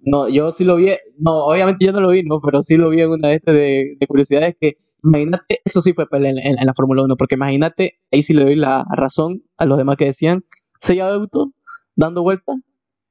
No, 0.00 0.28
yo 0.28 0.50
sí 0.52 0.64
lo 0.64 0.76
vi, 0.76 0.90
no, 1.18 1.44
obviamente 1.46 1.84
yo 1.84 1.92
no 1.92 2.00
lo 2.00 2.10
vi, 2.10 2.22
no, 2.22 2.40
pero 2.40 2.62
sí 2.62 2.76
lo 2.76 2.88
vi 2.90 3.00
en 3.02 3.10
una 3.10 3.28
de 3.28 3.34
estas 3.34 3.54
de, 3.54 3.96
de 3.98 4.06
curiosidades 4.06 4.54
que, 4.58 4.76
imagínate, 5.02 5.60
eso 5.64 5.80
sí 5.80 5.92
fue 5.92 6.06
pelea 6.08 6.30
en, 6.30 6.38
en- 6.38 6.58
en 6.58 6.66
la 6.66 6.72
Fórmula 6.74 7.02
1, 7.02 7.16
porque 7.16 7.34
imagínate, 7.34 7.98
ahí 8.12 8.22
sí 8.22 8.32
le 8.32 8.44
doy 8.44 8.54
la 8.56 8.84
razón 8.94 9.42
a 9.56 9.66
los 9.66 9.76
demás 9.76 9.96
que 9.96 10.06
decían, 10.06 10.44
seis 10.78 11.00
autos 11.02 11.48
dando 11.96 12.22
vueltas 12.22 12.56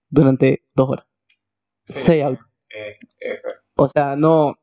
durante 0.09 0.63
dos 0.75 0.89
horas. 0.89 1.05
Sí. 1.85 1.93
Seis 2.03 2.23
autos. 2.23 2.49
eh, 2.75 2.95
eh, 3.21 3.39
O 3.77 3.87
sea, 3.87 4.15
no. 4.15 4.55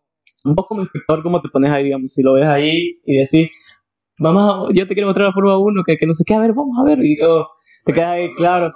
Vos 0.44 0.66
como 0.68 0.82
espectador, 0.82 1.22
¿cómo 1.22 1.40
te 1.40 1.48
pones 1.48 1.70
ahí, 1.70 1.84
digamos? 1.84 2.12
Si 2.12 2.22
lo 2.22 2.34
ves 2.34 2.46
ahí 2.46 3.00
y 3.04 3.16
decís, 3.18 3.48
mamá, 4.18 4.66
yo 4.74 4.86
te 4.86 4.94
quiero 4.94 5.08
mostrar 5.08 5.28
la 5.28 5.32
Fórmula 5.32 5.58
1, 5.58 5.82
que, 5.86 5.96
que 5.96 6.06
no 6.06 6.14
sé 6.14 6.24
qué, 6.26 6.34
a 6.34 6.40
ver, 6.40 6.52
vamos 6.54 6.76
a 6.78 6.84
ver. 6.84 6.98
Y 7.02 7.18
yo, 7.20 7.48
te 7.86 7.92
quedas 7.94 8.10
ahí, 8.10 8.34
claro. 8.34 8.72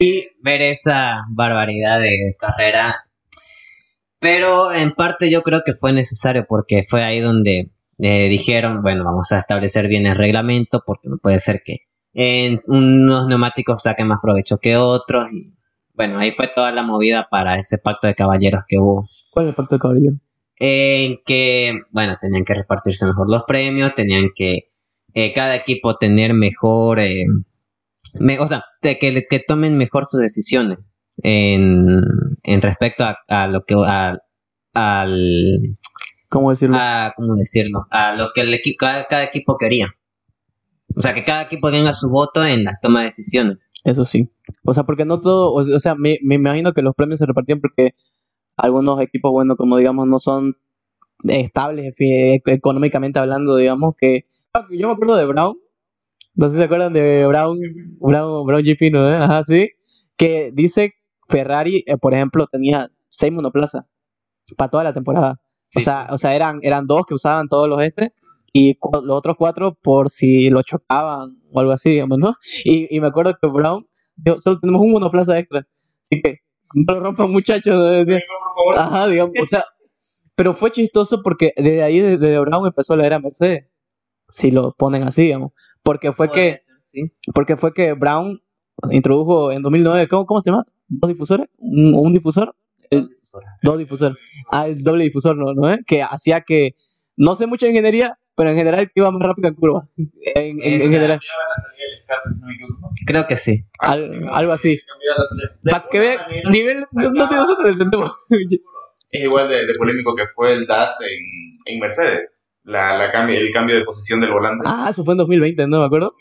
Y 0.00 0.28
ver 0.42 0.62
esa 0.62 1.26
barbaridad 1.28 2.00
de 2.00 2.34
carrera. 2.38 3.02
Pero 4.18 4.72
en 4.72 4.92
parte 4.92 5.30
yo 5.30 5.42
creo 5.42 5.60
que 5.64 5.74
fue 5.74 5.92
necesario 5.92 6.46
porque 6.48 6.82
fue 6.82 7.04
ahí 7.04 7.20
donde 7.20 7.70
eh, 7.98 8.28
dijeron, 8.30 8.80
bueno, 8.80 9.04
vamos 9.04 9.30
a 9.32 9.38
establecer 9.38 9.88
bien 9.88 10.06
el 10.06 10.16
reglamento 10.16 10.82
porque 10.86 11.10
no 11.10 11.18
puede 11.18 11.38
ser 11.38 11.60
que 11.62 11.80
en 12.14 12.60
unos 12.66 13.26
neumáticos 13.26 13.82
saquen 13.82 14.08
más 14.08 14.20
provecho 14.22 14.56
que 14.56 14.78
otros. 14.78 15.30
Y 15.32 15.52
bueno, 15.92 16.18
ahí 16.18 16.30
fue 16.30 16.48
toda 16.48 16.72
la 16.72 16.82
movida 16.82 17.28
para 17.30 17.56
ese 17.56 17.76
pacto 17.84 18.06
de 18.06 18.14
caballeros 18.14 18.62
que 18.66 18.78
hubo. 18.78 19.04
¿cuál 19.30 19.46
es 19.46 19.50
el 19.50 19.54
pacto 19.54 19.74
de 19.74 19.80
caballero? 19.80 20.16
En 20.56 21.16
que, 21.26 21.74
bueno, 21.90 22.16
tenían 22.18 22.44
que 22.44 22.54
repartirse 22.54 23.04
mejor 23.04 23.28
los 23.28 23.44
premios, 23.44 23.94
tenían 23.94 24.30
que 24.34 24.70
eh, 25.12 25.32
cada 25.34 25.56
equipo 25.56 25.96
tener 25.96 26.32
mejor, 26.32 27.00
eh, 27.00 27.26
me- 28.18 28.38
o 28.38 28.46
sea, 28.46 28.64
de 28.82 28.98
que, 28.98 29.24
que 29.28 29.40
tomen 29.40 29.76
mejor 29.76 30.04
sus 30.06 30.20
decisiones 30.20 30.78
en, 31.22 31.98
en 32.44 32.62
respecto 32.62 33.04
a, 33.04 33.18
a 33.28 33.46
lo 33.46 33.62
que, 33.64 33.74
a- 33.86 34.18
al, 34.74 35.76
¿Cómo 36.28 36.50
decirlo? 36.50 36.76
a, 36.78 37.12
¿cómo 37.16 37.34
decirlo? 37.36 37.86
A 37.90 38.14
lo 38.14 38.28
que 38.34 38.42
el 38.42 38.54
equi- 38.54 38.76
cada, 38.78 39.06
cada 39.06 39.24
equipo 39.24 39.56
quería. 39.58 39.92
O 40.96 41.02
sea, 41.02 41.14
que 41.14 41.24
cada 41.24 41.42
equipo 41.42 41.70
tenga 41.70 41.92
su 41.92 42.10
voto 42.10 42.44
en 42.44 42.64
la 42.64 42.72
toma 42.80 43.00
de 43.00 43.06
decisiones. 43.06 43.58
Eso 43.84 44.04
sí. 44.04 44.28
O 44.64 44.74
sea, 44.74 44.84
porque 44.84 45.04
no 45.04 45.20
todo, 45.20 45.52
o, 45.52 45.62
sea, 45.78 45.94
me, 45.94 46.18
me 46.22 46.34
imagino 46.34 46.72
que 46.72 46.82
los 46.82 46.94
premios 46.94 47.18
se 47.20 47.26
repartían 47.26 47.60
porque 47.60 47.94
algunos 48.56 49.00
equipos, 49.00 49.30
bueno, 49.32 49.56
como 49.56 49.76
digamos, 49.76 50.06
no 50.06 50.18
son 50.20 50.56
estables 51.24 51.94
económicamente 52.46 53.18
hablando, 53.18 53.56
digamos, 53.56 53.94
que... 53.96 54.26
Yo 54.70 54.86
me 54.88 54.92
acuerdo 54.94 55.16
de 55.16 55.26
Brown, 55.26 55.56
no 56.34 56.46
sé 56.46 56.52
si 56.52 56.58
se 56.58 56.64
acuerdan 56.64 56.92
de 56.92 57.26
Brown, 57.26 57.58
Brown, 58.00 58.46
Brown 58.46 58.62
GP, 58.62 58.92
¿no? 58.92 59.06
Ajá, 59.06 59.44
sí. 59.44 59.70
Que 60.16 60.50
dice 60.52 60.94
Ferrari, 61.28 61.84
eh, 61.86 61.96
por 61.96 62.14
ejemplo, 62.14 62.46
tenía 62.46 62.88
seis 63.08 63.32
monoplazas 63.32 63.84
para 64.56 64.70
toda 64.70 64.84
la 64.84 64.92
temporada. 64.92 65.40
Sí, 65.68 65.80
o 65.80 65.82
sea, 65.82 66.08
o 66.10 66.18
sea 66.18 66.34
eran, 66.34 66.58
eran 66.62 66.86
dos 66.86 67.04
que 67.06 67.14
usaban 67.14 67.48
todos 67.48 67.68
los 67.68 67.80
este 67.82 68.12
y 68.52 68.76
los 68.80 69.16
otros 69.16 69.36
cuatro 69.38 69.78
por 69.80 70.10
si 70.10 70.50
lo 70.50 70.62
chocaban 70.62 71.30
o 71.52 71.60
algo 71.60 71.72
así, 71.72 71.90
digamos, 71.90 72.18
¿no? 72.18 72.34
Y, 72.64 72.94
y 72.94 73.00
me 73.00 73.06
acuerdo 73.06 73.34
que 73.40 73.46
Brown 73.46 73.86
dijo, 74.16 74.40
solo 74.40 74.58
tenemos 74.58 74.82
un 74.82 74.92
monoplaza 74.92 75.38
extra, 75.38 75.66
así 76.02 76.20
que 76.20 76.40
no 76.74 76.94
lo 76.94 77.00
rompan 77.00 77.30
muchachos. 77.30 77.76
Ajá, 78.76 79.08
digamos, 79.08 79.34
o 79.40 79.46
sea, 79.46 79.62
pero 80.34 80.54
fue 80.54 80.70
chistoso 80.70 81.22
porque 81.22 81.52
desde 81.56 81.82
ahí, 81.82 82.00
desde 82.00 82.38
Brown 82.38 82.66
empezó 82.66 82.96
la 82.96 83.06
era 83.06 83.20
Mercedes, 83.20 83.66
si 84.30 84.50
lo 84.50 84.72
ponen 84.72 85.02
así, 85.04 85.22
digamos, 85.24 85.52
porque 85.82 86.12
fue 86.12 86.28
que, 86.28 86.32
Puede 86.50 86.58
ser, 86.58 86.76
sí. 86.84 87.02
porque 87.34 87.56
fue 87.56 87.72
que 87.72 87.92
Brown 87.94 88.40
introdujo 88.90 89.52
en 89.52 89.62
2009, 89.62 90.08
¿cómo, 90.08 90.26
cómo 90.26 90.40
se 90.40 90.50
llama? 90.50 90.64
¿Dos 90.88 91.08
difusores? 91.08 91.48
¿Un, 91.58 91.94
un 91.94 92.12
difusor? 92.12 92.54
El- 92.90 93.08
dos 93.62 93.78
difusores. 93.78 94.16
Ah, 94.50 94.66
el 94.66 94.82
doble 94.82 95.04
difusor, 95.04 95.36
¿no? 95.36 95.52
¿no? 95.54 95.72
eh? 95.72 95.78
Que 95.86 96.02
hacía 96.02 96.40
que, 96.40 96.74
no 97.16 97.36
sé 97.36 97.46
mucho 97.46 97.66
de 97.66 97.70
ingeniería, 97.70 98.18
pero 98.34 98.50
en 98.50 98.56
general 98.56 98.86
que 98.86 98.92
iba 98.96 99.10
más 99.10 99.22
rápido 99.22 99.48
en 99.48 99.54
curva. 99.54 99.86
En, 100.34 100.62
en- 100.62 100.80
en 100.80 100.90
general. 100.90 101.20
Creo 103.06 103.26
que 103.26 103.36
sí. 103.36 103.64
al- 103.78 104.26
algo 104.30 104.52
así. 104.52 104.80
Para 105.70 105.86
que 105.90 105.98
vean, 105.98 106.18
nivel, 106.50 106.78
no, 106.92 107.10
nosotros 107.12 107.70
entendemos. 107.72 108.10
Es 109.12 109.24
igual 109.24 109.48
de, 109.48 109.66
de 109.66 109.74
polémico 109.74 110.14
que 110.14 110.22
fue 110.36 110.52
el 110.52 110.68
DAS 110.68 111.00
en, 111.02 111.54
en 111.74 111.80
Mercedes. 111.80 112.28
La, 112.62 112.96
la 112.96 113.10
cambio, 113.10 113.38
el 113.38 113.50
cambio 113.50 113.76
de 113.76 113.84
posición 113.84 114.20
del 114.20 114.32
volante. 114.32 114.64
ah, 114.66 114.88
eso 114.90 115.04
fue 115.04 115.14
en 115.14 115.18
2020, 115.18 115.66
¿no 115.66 115.80
me 115.80 115.86
acuerdo? 115.86 116.14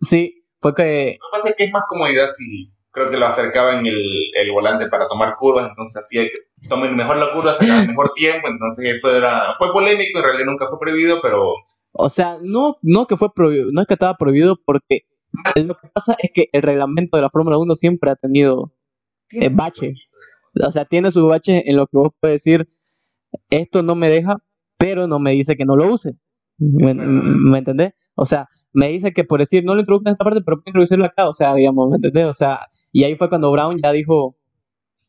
Sí, 0.00 0.44
fue 0.60 0.74
que 0.74 1.18
Lo 1.20 1.28
que 1.28 1.32
pasa 1.32 1.48
es 1.50 1.56
que 1.56 1.64
es 1.64 1.72
más 1.72 1.84
comodidad 1.88 2.28
si 2.28 2.72
creo 2.92 3.10
que 3.10 3.16
lo 3.16 3.26
acercaban 3.26 3.84
el, 3.86 4.30
el 4.34 4.52
volante 4.52 4.86
para 4.88 5.08
tomar 5.08 5.34
curvas, 5.38 5.70
entonces 5.70 6.02
hacía 6.02 6.22
que 6.24 6.68
tomen 6.68 6.94
mejor 6.94 7.16
la 7.16 7.32
curva, 7.32 7.52
sacaban 7.54 7.86
mejor 7.88 8.10
tiempo, 8.10 8.48
entonces 8.48 8.84
eso 8.96 9.16
era, 9.16 9.54
fue 9.58 9.72
polémico, 9.72 10.18
en 10.18 10.24
realidad 10.24 10.46
nunca 10.46 10.66
fue 10.68 10.78
prohibido, 10.78 11.20
pero 11.22 11.54
O 11.94 12.08
sea, 12.10 12.36
no, 12.42 12.76
no 12.82 13.06
que 13.06 13.16
fue 13.16 13.32
prohibido, 13.34 13.70
no 13.72 13.80
es 13.80 13.86
que 13.86 13.94
estaba 13.94 14.16
prohibido 14.16 14.56
porque 14.64 15.00
lo 15.56 15.74
que 15.74 15.88
pasa 15.88 16.14
es 16.18 16.30
que 16.32 16.48
el 16.52 16.62
reglamento 16.62 17.16
de 17.16 17.22
la 17.22 17.30
Fórmula 17.30 17.56
1 17.58 17.74
siempre 17.74 18.10
ha 18.10 18.16
tenido 18.16 18.72
eh, 19.30 19.48
bache. 19.50 19.94
O 20.62 20.70
sea, 20.70 20.84
tiene 20.84 21.10
sus 21.10 21.26
baches 21.26 21.62
en 21.64 21.76
lo 21.76 21.86
que 21.86 21.96
vos 21.96 22.10
puedes 22.20 22.44
decir, 22.44 22.68
esto 23.48 23.82
no 23.82 23.94
me 23.94 24.10
deja, 24.10 24.36
pero 24.82 25.06
no 25.06 25.20
me 25.20 25.30
dice 25.30 25.54
que 25.54 25.64
no 25.64 25.76
lo 25.76 25.86
use. 25.86 26.16
¿Me, 26.58 26.92
me 26.92 27.58
entendés? 27.58 27.92
O 28.16 28.26
sea, 28.26 28.48
me 28.72 28.88
dice 28.88 29.12
que 29.12 29.22
por 29.22 29.38
decir, 29.38 29.62
no 29.64 29.74
lo 29.74 29.80
introduzca 29.80 30.10
en 30.10 30.14
esta 30.14 30.24
parte, 30.24 30.40
pero 30.44 30.56
puedo 30.56 30.64
introducirlo 30.70 31.04
acá, 31.04 31.28
o 31.28 31.32
sea, 31.32 31.54
digamos, 31.54 31.88
¿me 31.88 31.96
entendés? 31.96 32.26
O 32.26 32.32
sea, 32.32 32.58
y 32.90 33.04
ahí 33.04 33.14
fue 33.14 33.28
cuando 33.28 33.52
Brown 33.52 33.78
ya 33.80 33.92
dijo, 33.92 34.36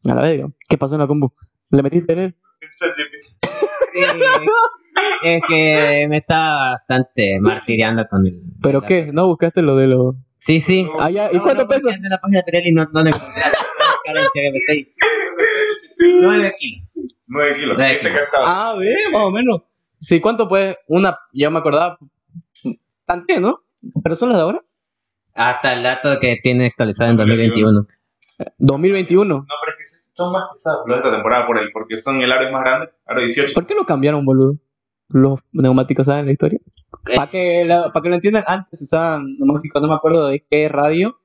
a 0.04 0.14
la 0.14 0.22
vez, 0.22 0.34
digamos, 0.34 0.56
¿qué 0.70 0.78
pasó 0.78 0.94
en 0.94 1.02
la 1.02 1.08
combo? 1.08 1.34
¿Le 1.72 1.82
metiste 1.82 2.14
en 2.14 2.20
él? 2.20 2.36
Es 5.24 5.42
que 5.48 6.06
me 6.08 6.18
está 6.18 6.76
bastante 6.76 7.40
martiriando 7.42 8.06
con 8.08 8.26
el. 8.28 8.40
¿Pero 8.62 8.82
qué? 8.82 9.08
¿No 9.12 9.26
buscaste 9.26 9.62
lo 9.62 9.76
de 9.76 9.88
los...? 9.88 10.16
Sí, 10.38 10.60
sí. 10.60 10.88
Ah, 11.00 11.10
ya, 11.10 11.32
¿Y 11.32 11.38
No, 11.38 11.42
cuánto 11.42 11.64
no, 11.64 11.68
porque 11.68 11.82
pesa? 11.82 11.96
En 11.96 12.10
la 12.10 12.20
página 12.20 12.40
de 12.40 12.44
Pirelli 12.44 12.74
no, 12.74 12.84
no 12.94 13.02
le 13.02 13.10
encontré 13.10 13.42
9 16.22 16.56
kilos. 16.60 17.00
9 17.28 17.56
kilos. 17.60 17.76
Nueve 17.78 17.94
Este 17.94 18.10
kilos. 18.10 18.26
Ah, 18.46 18.76
ve, 18.78 18.96
más 19.12 19.22
o 19.24 19.32
menos. 19.32 19.62
Sí, 20.00 20.20
¿cuánto 20.20 20.48
puede? 20.48 20.78
Una, 20.88 21.18
ya 21.34 21.50
me 21.50 21.60
acordaba. 21.60 21.98
Tanté, 23.06 23.40
¿no? 23.40 23.62
¿Pero 24.04 24.16
son 24.16 24.30
las 24.30 24.38
de 24.38 24.44
ahora? 24.44 24.62
Hasta 25.34 25.74
el 25.74 25.84
dato 25.84 26.18
que 26.20 26.38
tiene 26.42 26.68
actualizado 26.68 27.12
en 27.12 27.18
2021. 27.18 27.88
2021. 28.58 29.36
No, 29.36 29.46
pero 29.48 29.72
es 29.72 29.78
que 29.78 29.84
son 30.14 30.32
más 30.32 30.44
pesados 30.54 30.82
los 30.86 30.96
de 30.98 31.04
esta 31.04 31.12
temporada 31.16 31.46
por 31.48 31.58
él, 31.58 31.70
porque 31.74 31.98
son 31.98 32.22
el 32.22 32.32
aro 32.32 32.46
es 32.46 32.52
más 32.52 32.62
grande, 32.62 32.90
aro 33.06 33.22
18. 33.22 33.54
¿Por 33.54 33.66
qué 33.66 33.74
lo 33.76 33.86
cambiaron, 33.86 34.26
boludo? 34.26 34.58
Los 35.10 35.40
neumáticos, 35.52 36.06
¿saben 36.06 36.26
la 36.26 36.32
historia? 36.32 36.60
Para 37.16 37.30
que, 37.30 37.66
la- 37.66 37.92
pa' 37.92 38.02
que 38.02 38.10
lo 38.10 38.16
entiendan, 38.16 38.44
antes 38.48 38.82
usaban 38.82 39.26
neumáticos, 39.38 39.82
no 39.82 39.88
me 39.88 39.94
acuerdo 39.96 40.28
de 40.28 40.46
qué 40.50 40.70
radio, 40.70 41.20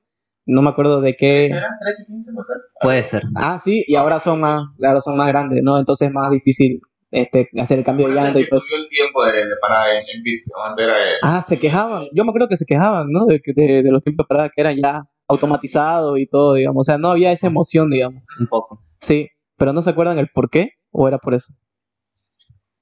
no 0.49 0.61
me 0.61 0.69
acuerdo 0.69 1.01
de 1.01 1.15
qué... 1.15 1.47
¿Serán 1.49 1.71
13 1.81 2.03
y 2.03 2.15
15 2.15 2.31
por 2.33 2.45
ser? 2.45 2.55
Puede 2.81 3.03
ser. 3.03 3.23
Ah, 3.35 3.57
sí, 3.59 3.83
y 3.87 3.95
ahora 3.95 4.19
son 4.19 4.39
más, 4.39 4.61
ahora 4.85 4.99
son 4.99 5.15
más 5.17 5.27
grandes, 5.27 5.61
¿no? 5.63 5.77
Entonces 5.77 6.07
es 6.07 6.13
más 6.13 6.29
difícil 6.31 6.81
este, 7.11 7.47
hacer 7.59 7.79
el 7.79 7.83
cambio 7.83 8.07
de 8.07 8.13
llanta 8.15 8.39
y 8.39 8.43
que 8.43 8.49
todo 8.49 8.59
el 8.77 8.87
tiempo 8.89 9.23
de, 9.25 9.31
de 9.33 9.55
parada 9.61 9.93
en, 9.93 10.03
en 10.17 10.23
pista. 10.23 10.53
¿no? 10.57 10.69
Antes 10.69 10.83
era 10.85 10.97
de- 10.97 11.11
Ah, 11.23 11.41
se 11.41 11.57
quejaban. 11.59 12.03
Yo 12.15 12.23
me 12.23 12.29
acuerdo 12.29 12.47
que 12.47 12.57
se 12.57 12.65
quejaban, 12.65 13.07
¿no? 13.11 13.25
De, 13.25 13.39
que- 13.41 13.53
de, 13.53 13.81
de 13.83 13.91
los 13.91 14.01
tiempos 14.01 14.25
de 14.25 14.27
parada 14.27 14.49
que 14.49 14.61
eran 14.61 14.75
ya 14.75 15.03
automatizados 15.27 16.19
y 16.19 16.25
todo, 16.27 16.53
digamos. 16.55 16.81
O 16.81 16.83
sea, 16.83 16.97
no 16.97 17.09
había 17.11 17.31
esa 17.31 17.47
emoción, 17.47 17.89
digamos. 17.89 18.23
Un 18.39 18.47
poco. 18.47 18.81
Sí, 18.97 19.29
pero 19.57 19.73
no 19.73 19.81
se 19.81 19.89
acuerdan 19.91 20.17
el 20.19 20.29
por 20.33 20.49
qué 20.49 20.71
o 20.91 21.07
era 21.07 21.17
por 21.19 21.33
eso. 21.33 21.53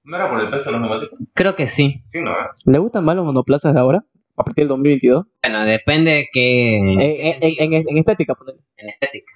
¿No 0.03 0.15
era 0.15 0.29
por 0.29 0.39
el 0.39 0.49
peso 0.49 0.67
de 0.71 0.71
los 0.73 0.81
neumáticos? 0.81 1.19
Creo 1.33 1.55
que 1.55 1.67
sí. 1.67 2.01
Sí, 2.05 2.21
no, 2.21 2.31
¿eh? 2.31 2.35
¿Le 2.65 2.77
gustan 2.77 3.03
más 3.03 3.15
los 3.15 3.25
monoplazas 3.25 3.73
de 3.73 3.79
ahora? 3.81 4.05
A 4.37 4.43
partir 4.43 4.63
del 4.63 4.67
2022. 4.69 5.25
Bueno, 5.41 5.63
depende 5.65 6.11
de 6.11 6.27
qué. 6.31 6.77
Eh, 6.77 7.37
en, 7.41 7.73
en- 7.73 7.83
en 7.87 7.97
estética, 7.97 8.35
ponele. 8.35 8.59
en 8.77 8.89
estética. 8.89 9.33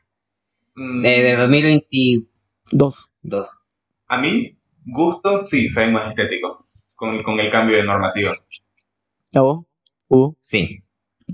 Mm, 0.75 1.01
De, 1.01 1.09
de 1.09 1.35
2022. 1.35 3.09
Dos. 3.23 3.57
A 4.07 4.17
mí, 4.19 4.57
gusto, 4.85 5.39
sí, 5.39 5.69
se 5.69 5.87
más 5.87 6.07
estéticos. 6.09 6.59
Con, 6.95 7.23
con 7.23 7.39
el 7.39 7.49
cambio 7.49 7.77
de 7.77 7.83
normativa. 7.83 8.33
¿A 9.33 9.41
vos? 9.41 9.65
Hugo. 10.07 10.35
Sí. 10.39 10.83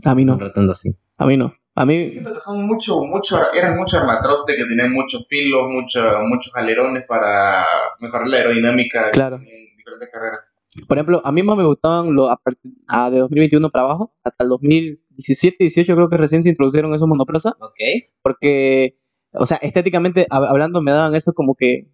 A 0.05 0.15
mí 0.15 0.23
no. 0.23 0.37
rotundo 0.37 0.73
sí. 0.73 0.91
A 1.17 1.25
mí 1.25 1.35
no. 1.35 1.53
A 1.75 1.85
mí, 1.85 2.09
Siento 2.09 2.33
que 2.33 2.39
son 2.39 2.65
mucho, 2.65 3.03
mucho, 3.03 3.51
eran 3.53 3.75
mucho 3.77 3.97
armatroste 3.99 4.55
que 4.55 4.65
tenían 4.65 4.91
muchos 4.93 5.27
filos, 5.27 5.63
mucho, 5.69 6.01
muchos 6.23 6.55
alerones 6.55 7.03
para 7.07 7.65
mejorar 7.99 8.27
la 8.27 8.37
aerodinámica 8.37 9.11
Claro. 9.11 9.35
en 9.37 9.75
diferentes 9.77 10.09
carreras. 10.11 10.51
Por 10.87 10.97
ejemplo, 10.97 11.21
a 11.23 11.31
mí 11.31 11.41
más 11.43 11.57
me 11.57 11.63
gustaban 11.65 12.13
los 12.13 12.29
a 12.29 12.35
partir 12.37 12.73
ah, 12.87 13.09
de 13.09 13.19
2021 13.19 13.69
para 13.69 13.85
abajo, 13.85 14.13
hasta 14.23 14.43
el 14.43 14.49
2017, 14.49 15.55
18 15.59 15.95
creo 15.95 16.09
que 16.09 16.17
recién 16.17 16.43
se 16.43 16.49
introdujeron 16.49 16.93
esos 16.93 17.07
monoplazas. 17.07 17.53
Ok. 17.59 17.73
porque, 18.21 18.95
o 19.33 19.45
sea, 19.45 19.57
estéticamente 19.61 20.27
hab- 20.29 20.47
hablando 20.47 20.81
me 20.81 20.91
daban 20.91 21.15
eso 21.15 21.33
como 21.33 21.55
que, 21.55 21.89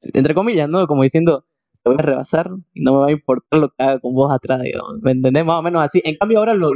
entre 0.00 0.34
comillas, 0.34 0.68
¿no? 0.68 0.86
Como 0.86 1.02
diciendo, 1.02 1.46
te 1.82 1.90
voy 1.90 1.96
a 1.98 2.02
rebasar 2.02 2.50
y 2.74 2.82
no 2.82 2.92
me 2.94 2.98
va 2.98 3.06
a 3.06 3.12
importar 3.12 3.60
lo 3.60 3.68
que 3.68 3.74
haga 3.82 3.98
con 4.00 4.14
vos 4.14 4.32
atrás, 4.32 4.62
digamos. 4.62 4.96
¿me 5.02 5.12
entendés? 5.12 5.44
Más 5.44 5.58
o 5.58 5.62
menos 5.62 5.82
así. 5.82 6.02
En 6.04 6.16
cambio 6.16 6.38
ahora 6.40 6.54
lo, 6.54 6.70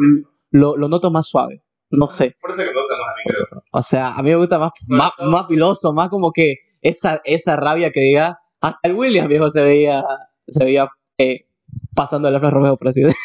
lo, 0.51 0.77
lo 0.77 0.89
noto 0.89 1.11
más 1.11 1.27
suave, 1.29 1.63
no 1.91 2.09
sé. 2.09 2.37
Por 2.41 2.51
eso 2.53 2.63
que 2.63 2.69
me 2.71 2.75
gusta 2.81 2.95
más 2.95 3.09
a 3.09 3.17
mí, 3.17 3.23
creo. 3.27 3.63
O 3.73 3.83
sea, 3.83 4.15
a 4.17 4.23
mí 4.23 4.31
me 4.31 4.37
gusta 4.37 4.59
más, 4.59 4.71
más, 4.89 5.11
todo- 5.17 5.31
más 5.31 5.47
filoso, 5.49 5.93
más 5.93 6.09
como 6.09 6.31
que 6.33 6.57
esa, 6.81 7.21
esa 7.25 7.57
rabia 7.57 7.91
que 7.91 8.01
diga, 8.01 8.39
hasta 8.61 8.79
el 8.85 8.95
Williams, 8.95 9.29
viejo, 9.29 9.51
se 9.51 9.63
veía, 9.63 10.05
se 10.47 10.65
veía 10.65 10.89
eh, 11.21 11.47
pasando 11.95 12.29
el 12.29 12.35
Alfa 12.35 12.51
Romeo, 12.51 12.77
por 12.77 12.89
así 12.89 13.03
decirlo. 13.03 13.21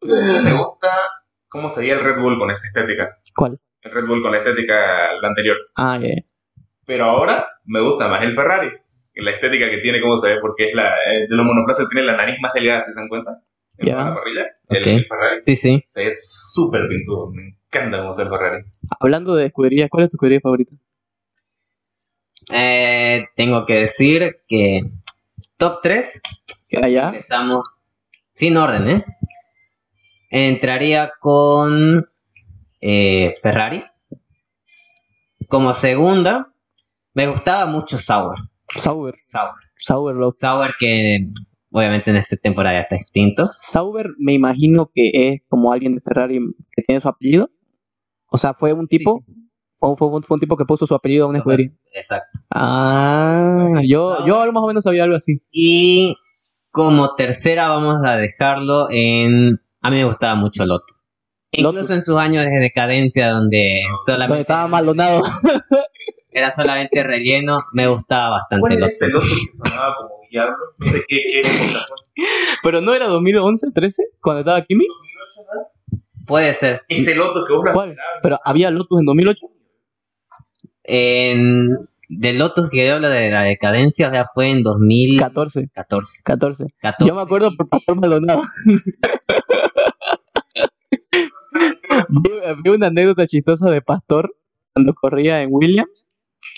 ¿Te 0.44 0.52
gusta 0.52 0.88
cómo 1.48 1.68
se 1.68 1.82
veía 1.82 1.94
el 1.94 2.00
Red 2.00 2.20
Bull 2.20 2.38
con 2.38 2.50
esa 2.50 2.66
estética? 2.66 3.18
¿Cuál? 3.36 3.60
El 3.82 3.90
Red 3.92 4.06
Bull 4.06 4.22
con 4.22 4.32
la 4.32 4.38
estética 4.38 4.74
la 5.20 5.28
anterior. 5.28 5.56
Ah, 5.76 5.98
ya. 6.00 6.08
ya. 6.08 6.22
Pero 6.86 7.04
ahora 7.04 7.46
me 7.66 7.80
gusta 7.80 8.08
más 8.08 8.22
el 8.24 8.34
Ferrari. 8.34 8.70
La 9.14 9.32
estética 9.32 9.68
que 9.68 9.78
tiene, 9.78 10.00
cómo 10.00 10.16
se 10.16 10.34
ve, 10.34 10.40
porque 10.40 10.68
es 10.68 10.74
la, 10.74 10.88
eh, 10.88 11.26
de 11.28 11.36
los 11.36 11.44
monoplazas 11.44 11.88
tiene 11.90 12.06
la 12.06 12.16
nariz 12.16 12.36
más 12.40 12.52
delgada, 12.54 12.80
¿se 12.80 12.94
dan 12.94 13.08
cuenta? 13.08 13.42
En 13.76 13.96
la 13.96 14.14
parrilla. 14.14 14.46
El, 14.68 15.06
Ferrari 15.06 15.36
Sí, 15.40 15.56
sí. 15.56 15.82
se 15.84 16.06
ve 16.06 16.10
súper 16.14 16.88
pintudo. 16.88 17.30
Me 17.32 17.56
encanta 17.66 17.98
cómo 17.98 18.12
se 18.12 18.22
ve 18.24 18.30
el 18.30 18.34
Ferrari. 18.34 18.64
Hablando 18.98 19.34
de 19.34 19.46
escuderías, 19.46 19.90
¿cuál 19.90 20.04
es 20.04 20.10
tu 20.10 20.16
escudería 20.16 20.40
favorita? 20.40 20.74
Eh, 22.52 23.26
tengo 23.36 23.66
que 23.66 23.74
decir 23.74 24.40
que 24.48 24.80
top 25.60 25.80
3 25.82 26.22
¿Que 26.68 26.78
allá? 26.78 27.08
empezamos 27.08 27.64
sin 28.32 28.56
orden, 28.56 28.88
¿eh? 28.88 29.04
Entraría 30.30 31.12
con 31.20 32.04
eh, 32.80 33.34
Ferrari. 33.42 33.84
Como 35.48 35.72
segunda, 35.72 36.54
me 37.12 37.26
gustaba 37.26 37.66
mucho 37.66 37.98
Sauber. 37.98 38.38
Sauber. 38.68 39.16
Sauber. 39.26 39.54
Sauber, 39.76 40.16
loco. 40.16 40.36
Sauber 40.36 40.72
que 40.78 41.28
obviamente 41.72 42.10
en 42.10 42.16
esta 42.16 42.36
temporada 42.36 42.76
ya 42.76 42.82
está 42.82 42.96
extinto. 42.96 43.44
Sauber 43.44 44.06
me 44.18 44.32
imagino 44.32 44.90
que 44.94 45.10
es 45.12 45.40
como 45.48 45.72
alguien 45.72 45.92
de 45.92 46.00
Ferrari 46.00 46.40
que 46.72 46.82
tiene 46.82 47.00
su 47.00 47.08
apellido. 47.08 47.50
O 48.28 48.38
sea, 48.38 48.54
fue 48.54 48.72
un 48.72 48.86
tipo, 48.86 49.24
Fue, 49.80 49.96
fue 49.96 50.08
un- 50.08 50.22
fue 50.22 50.34
un 50.36 50.40
tipo 50.40 50.56
que 50.56 50.64
puso 50.66 50.86
su 50.86 50.94
apellido 50.94 51.24
a 51.24 51.28
una 51.30 51.38
escudería. 51.38 51.70
Exacto. 51.94 52.38
Ah, 52.54 53.80
yo, 53.82 54.24
yo 54.26 54.52
más 54.52 54.62
o 54.62 54.66
menos 54.66 54.84
sabía 54.84 55.04
algo 55.04 55.16
así. 55.16 55.42
Y 55.50 56.14
como 56.70 57.14
tercera 57.16 57.68
vamos 57.68 58.04
a 58.06 58.16
dejarlo 58.16 58.88
en... 58.90 59.50
A 59.80 59.90
mí 59.90 59.96
me 59.96 60.04
gustaba 60.04 60.34
mucho 60.34 60.66
Lotus. 60.66 60.94
Incluso 61.52 61.72
Lotus. 61.78 61.90
en 61.92 62.02
sus 62.02 62.16
años 62.18 62.44
de 62.44 62.60
decadencia 62.60 63.30
donde 63.30 63.80
solamente 64.04 64.28
Donde 64.28 64.40
estaba 64.42 64.68
Maldonado. 64.68 65.22
era 66.30 66.50
solamente 66.50 67.02
relleno, 67.02 67.58
me 67.72 67.88
gustaba 67.88 68.30
bastante 68.30 68.60
¿Cuál 68.60 68.72
era 68.74 68.80
Lotus. 68.82 68.94
ese 69.02 69.10
Lotus 69.12 69.46
que 69.50 69.54
sonaba 69.68 69.94
como 69.96 70.10
diablo? 70.30 70.54
No 70.78 70.86
sé 70.86 71.00
qué, 71.08 71.16
qué. 71.32 71.40
Pero 72.62 72.80
no 72.82 72.94
era 72.94 73.06
2011, 73.06 73.68
13, 73.72 74.02
cuando 74.20 74.40
estaba 74.40 74.62
Kimi. 74.62 74.84
2008, 74.86 75.50
¿no? 75.54 76.26
Puede 76.26 76.54
ser. 76.54 76.82
Ese 76.88 77.14
Lotus 77.16 77.44
que 77.48 77.54
vos. 77.54 77.64
Pero 78.22 78.38
había 78.44 78.70
Lotus 78.70 79.00
en 79.00 79.06
2008. 79.06 79.40
En, 80.92 81.68
del 82.08 82.38
Lotus 82.38 82.68
que 82.70 82.84
yo 82.86 82.94
hablo 82.96 83.08
de 83.08 83.30
la 83.30 83.42
decadencia 83.42 84.10
ya 84.12 84.24
fue 84.34 84.50
en 84.50 84.62
2014. 84.64 85.68
14, 85.72 86.20
14. 86.24 86.64
14, 86.80 87.08
Yo 87.08 87.14
me 87.14 87.22
acuerdo 87.22 87.50
por. 87.56 87.68
Pastor 87.68 87.96
Maldonado. 87.96 88.42
vi, 92.64 92.70
una 92.70 92.88
anécdota 92.88 93.26
chistosa 93.26 93.70
de 93.70 93.82
Pastor 93.82 94.34
cuando 94.72 94.94
corría 94.94 95.42
en 95.42 95.50
Williams. 95.52 96.10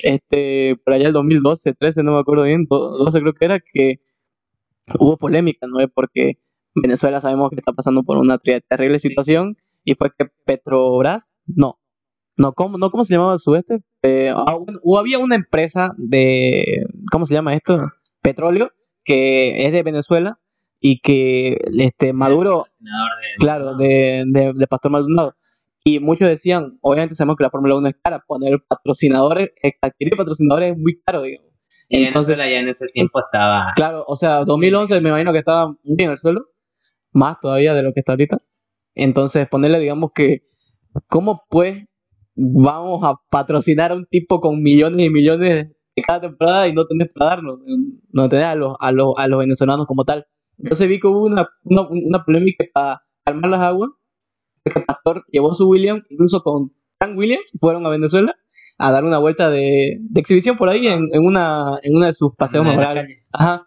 Este, 0.02 0.76
por 0.84 0.94
allá 0.94 1.08
el 1.08 1.12
2012, 1.12 1.74
13, 1.74 2.02
no 2.02 2.12
me 2.12 2.20
acuerdo 2.20 2.44
bien, 2.44 2.64
do- 2.68 2.96
12 2.98 3.20
creo 3.20 3.32
que 3.34 3.44
era, 3.44 3.60
que 3.60 4.00
hubo 4.98 5.16
polémica, 5.18 5.66
¿no? 5.66 5.86
Porque 5.88 6.38
Venezuela 6.74 7.20
sabemos 7.20 7.50
que 7.50 7.56
está 7.56 7.72
pasando 7.72 8.02
por 8.02 8.16
una 8.16 8.38
terrible 8.38 8.98
situación 8.98 9.56
y 9.84 9.94
fue 9.94 10.08
que 10.16 10.26
Petrobras, 10.46 11.34
no, 11.46 11.78
no, 12.36 12.52
¿cómo, 12.52 12.78
no, 12.78 12.90
¿cómo 12.90 13.04
se 13.04 13.14
llamaba 13.14 13.38
su 13.38 13.54
este? 13.54 13.80
Eh, 14.02 14.30
ah, 14.34 14.56
o 14.84 14.98
había 14.98 15.18
una 15.18 15.34
empresa 15.36 15.92
de, 15.96 16.84
¿cómo 17.10 17.26
se 17.26 17.34
llama 17.34 17.54
esto? 17.54 17.78
Petróleo, 18.22 18.70
que 19.04 19.66
es 19.66 19.72
de 19.72 19.82
Venezuela 19.82 20.38
y 20.80 21.00
que 21.00 21.58
este 21.78 22.12
Maduro, 22.12 22.64
de- 22.80 23.36
claro, 23.38 23.74
de, 23.76 24.24
de, 24.26 24.52
de 24.54 24.66
Pastor 24.66 24.90
Maldonado. 24.92 25.34
Y 25.84 25.98
muchos 25.98 26.28
decían, 26.28 26.78
obviamente 26.80 27.14
sabemos 27.16 27.36
que 27.36 27.42
la 27.44 27.50
Fórmula 27.50 27.76
1 27.76 27.88
es 27.88 27.94
cara, 28.02 28.24
poner 28.26 28.62
patrocinadores, 28.68 29.50
adquirir 29.80 30.16
patrocinadores 30.16 30.72
es 30.72 30.78
muy 30.78 31.00
caro, 31.04 31.22
digamos. 31.22 31.48
Y 31.88 32.04
Entonces, 32.04 32.36
Venezuela 32.36 32.50
ya 32.56 32.60
en 32.62 32.68
ese 32.68 32.86
tiempo 32.86 33.18
estaba... 33.20 33.72
claro, 33.74 34.04
o 34.06 34.14
sea, 34.16 34.44
2011 34.44 35.00
me 35.00 35.08
imagino 35.08 35.32
que 35.32 35.38
estaba 35.40 35.66
muy 35.68 35.96
bien 35.96 36.10
el 36.12 36.18
suelo, 36.18 36.46
más 37.12 37.36
todavía 37.40 37.74
de 37.74 37.82
lo 37.82 37.92
que 37.92 38.00
está 38.00 38.12
ahorita. 38.12 38.38
Entonces, 38.94 39.48
ponerle, 39.48 39.80
digamos 39.80 40.10
que, 40.14 40.42
¿cómo 41.08 41.42
pues 41.50 41.84
vamos 42.34 43.00
a 43.04 43.14
patrocinar 43.30 43.92
a 43.92 43.94
un 43.94 44.06
tipo 44.06 44.40
con 44.40 44.62
millones 44.62 45.06
y 45.06 45.10
millones 45.10 45.74
de 45.94 46.02
cada 46.02 46.20
temporada 46.22 46.68
y 46.68 46.72
no 46.72 46.84
tener 46.84 47.08
para 47.14 47.30
darnos? 47.30 47.60
No 48.10 48.28
tener 48.28 48.46
a 48.46 48.54
los, 48.54 48.74
a 48.80 48.92
los, 48.92 49.14
a 49.16 49.28
los 49.28 49.38
venezolanos 49.38 49.86
como 49.86 50.04
tal. 50.04 50.26
Entonces 50.58 50.88
vi 50.88 51.00
que 51.00 51.08
hubo 51.08 51.24
una, 51.24 51.48
una, 51.64 51.88
una 51.88 52.24
polémica 52.24 52.64
para 52.72 53.02
calmar 53.24 53.50
las 53.50 53.60
aguas. 53.60 53.90
Que 54.64 54.80
Pastor 54.80 55.24
llevó 55.32 55.52
su 55.54 55.68
William, 55.68 56.02
incluso 56.08 56.40
con 56.40 56.72
Frank 56.98 57.18
Williams, 57.18 57.50
fueron 57.58 57.84
a 57.84 57.88
Venezuela 57.88 58.36
a 58.78 58.92
dar 58.92 59.04
una 59.04 59.18
vuelta 59.18 59.50
de, 59.50 59.98
de 60.00 60.20
exhibición 60.20 60.56
por 60.56 60.68
ahí 60.68 60.86
en, 60.86 61.08
en, 61.12 61.26
una, 61.26 61.78
en 61.82 61.96
una 61.96 62.06
de 62.06 62.12
sus 62.12 62.34
paseos 62.36 62.64
memorables. 62.64 63.24
Ajá. 63.32 63.66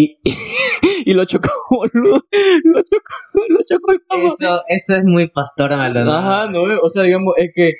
Y, 0.00 0.16
y 1.04 1.12
lo 1.12 1.24
chocó, 1.24 1.50
boludo. 1.70 2.22
Lo 2.64 2.82
chocó, 2.82 3.14
lo 3.48 3.58
chocó 3.68 3.92
el 3.92 4.00
pavo. 4.02 4.28
Eso, 4.28 4.62
eso 4.68 4.96
es 4.96 5.04
muy 5.04 5.28
pastor 5.28 5.70
Maldonado. 5.76 6.18
Ajá, 6.18 6.50
no, 6.50 6.62
o 6.62 6.88
sea, 6.88 7.02
digamos, 7.02 7.34
es 7.36 7.50
que, 7.54 7.72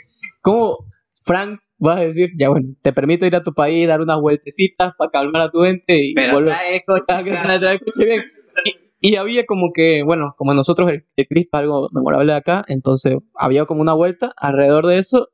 como 0.42 0.78
Frank 1.24 1.60
vas 1.78 1.98
a 1.98 2.00
decir, 2.00 2.30
ya 2.36 2.48
bueno, 2.48 2.70
te 2.82 2.92
permito 2.92 3.24
ir 3.24 3.36
a 3.36 3.44
tu 3.44 3.54
país, 3.54 3.86
dar 3.86 4.00
unas 4.00 4.20
vueltecitas 4.20 4.94
para 4.98 5.10
calmar 5.10 5.42
a 5.42 5.50
tu 5.50 5.62
gente 5.62 5.96
y 5.96 6.12
Pero 6.14 6.34
volver. 6.34 6.54
trae 6.54 6.82
coche, 6.84 7.02
trae- 7.06 7.78
coche 7.84 8.04
bien. 8.04 8.22
Y, 9.00 9.12
y 9.12 9.16
había 9.16 9.46
como 9.46 9.70
que, 9.72 10.02
bueno, 10.02 10.34
como 10.36 10.54
nosotros 10.54 10.90
el, 10.90 11.06
el 11.14 11.28
Cristo 11.28 11.56
es 11.56 11.60
algo 11.60 11.88
memorable 11.92 12.32
de 12.32 12.38
acá, 12.38 12.64
entonces 12.66 13.14
había 13.36 13.64
como 13.64 13.80
una 13.80 13.92
vuelta 13.92 14.32
alrededor 14.36 14.86
de 14.88 14.98
eso 14.98 15.28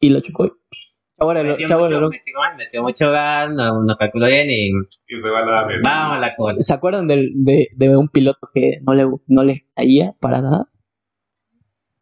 y 0.00 0.08
lo 0.08 0.20
chocó. 0.20 0.56
El- 1.20 1.46
Metió 1.48 1.66
mucho, 1.80 1.86
el- 1.86 2.08
metió, 2.10 2.34
metió 2.56 2.82
mucho 2.82 3.10
gas, 3.10 3.50
no, 3.50 3.82
no 3.82 3.96
calculó 3.96 4.26
bien 4.26 4.46
y 4.48 4.68
Y 4.68 5.18
se 5.18 5.28
va 5.30 5.38
a 5.40 5.44
la 5.44 5.68
vamos 5.82 6.16
a 6.16 6.20
la 6.20 6.34
cola. 6.36 6.56
¿Se 6.60 6.72
acuerdan 6.72 7.06
del, 7.08 7.32
de, 7.34 7.68
de 7.76 7.96
un 7.96 8.08
piloto 8.08 8.48
que 8.54 8.72
no 8.86 8.94
le, 8.94 9.04
no 9.26 9.42
les 9.42 9.62
caía 9.74 10.14
para 10.20 10.40
nada? 10.40 10.68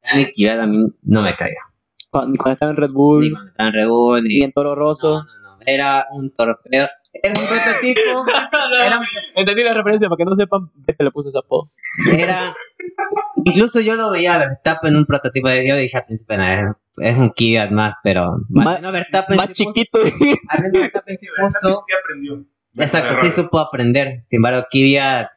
Dani 0.03 0.27
Kvyat 0.27 0.61
a 0.61 0.67
mí 0.67 0.87
no 1.03 1.23
me 1.23 1.35
caía. 1.35 1.57
Cuando, 2.11 2.37
cuando 2.37 2.53
estaba 2.53 2.71
en 2.71 2.77
Red 2.77 2.89
Ni 2.89 2.95
Bull 2.95 3.31
cuando 3.33 3.51
estaba 3.51 3.69
en 3.69 3.75
Red 3.75 3.89
Bull, 3.89 4.23
ni... 4.25 4.35
y 4.37 4.43
en 4.43 4.53
Toro 4.53 4.75
Rosso. 4.75 5.25
No, 5.25 5.39
no, 5.43 5.57
no. 5.57 5.59
Era 5.67 6.07
un 6.11 6.31
torpedo. 6.31 6.87
Era 7.23 7.35
un 7.41 7.47
prototipo. 7.47 8.25
Era, 8.85 8.99
Entendí 9.35 9.63
la 9.63 9.75
referencia, 9.75 10.09
para 10.09 10.17
que 10.19 10.25
no 10.25 10.33
sepan, 10.35 10.71
Vete 10.75 11.05
le 11.05 11.11
puse 11.11 11.29
ese 11.31 11.39
apodo. 11.39 11.63
era... 12.13 12.55
Incluso 13.45 13.81
yo 13.81 13.95
lo 13.97 14.11
veía 14.11 14.35
a 14.35 14.39
Verstappen 14.39 14.91
en 14.93 14.97
un 14.99 15.07
prototipo 15.07 15.49
de 15.49 15.67
yo 15.69 15.77
dije 15.77 15.97
al 15.97 16.05
principio, 16.05 16.37
"Nah, 16.39 16.55
es, 16.71 16.77
es 16.99 17.19
un 17.19 17.31
Kvyat 17.31 17.71
más, 17.71 17.95
pero... 18.03 18.35
Ma- 18.49 18.79
no, 18.81 18.91
Verstappen 18.93 19.37
Más 19.37 19.51
sí 19.53 19.65
puso- 19.65 19.73
chiquito. 19.75 19.99
al 20.51 20.63
menos 20.63 20.73
Verstappen 20.81 21.19
sí 21.19 21.27
puso- 21.41 21.77
Sí 21.79 21.93
aprendió. 22.03 22.45
Exacto, 22.79 23.15
sí 23.17 23.31
supo 23.31 23.59
aprender. 23.59 24.19
Sin 24.23 24.39
embargo, 24.39 24.67
Kvyat, 24.71 25.29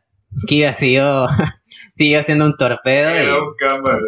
Kvyat 0.47 0.73
siguió, 0.73 1.27
siguió 1.93 2.23
siendo 2.23 2.45
un 2.45 2.57
torpedo. 2.57 3.09
Era 3.09 3.23
Y, 3.23 3.27
un 3.39 3.53
cámara. 3.57 3.99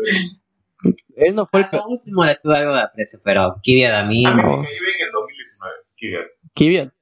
Él 1.16 1.36
no 1.36 1.46
fue 1.46 1.62
el 1.62 1.68
último 1.88 2.26
le 2.26 2.36
tuve 2.42 2.58
algo 2.58 2.76
de 2.76 2.82
aprecio, 2.82 3.20
pero 3.24 3.56
Kvyat 3.64 3.94
a 3.94 4.04
mí 4.04 4.26
A 4.26 4.32
mí 4.34 4.42
No. 4.42 4.50
me 4.58 4.64
cayó 4.66 4.80
bien 4.80 4.96
en 5.00 5.06
el 5.06 5.12
2019. 5.12 5.76
Kvyat. 5.98 6.28
Kvyat, 6.56 6.88
Ujú. 6.88 6.96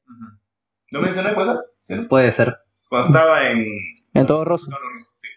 ¿No 0.92 1.02
mencioné 1.02 1.34
puede 1.34 1.54
ser? 1.82 2.08
Puede 2.08 2.32
ser. 2.32 2.56
Cuando 2.90 3.08
estaba 3.18 3.50
en... 3.50 3.66
en 4.14 4.26
Toro 4.26 4.46
Rosso. 4.46 4.70
No, 4.72 4.78
no, 4.78 4.94
no, 4.94 5.00
sí. 5.00 5.28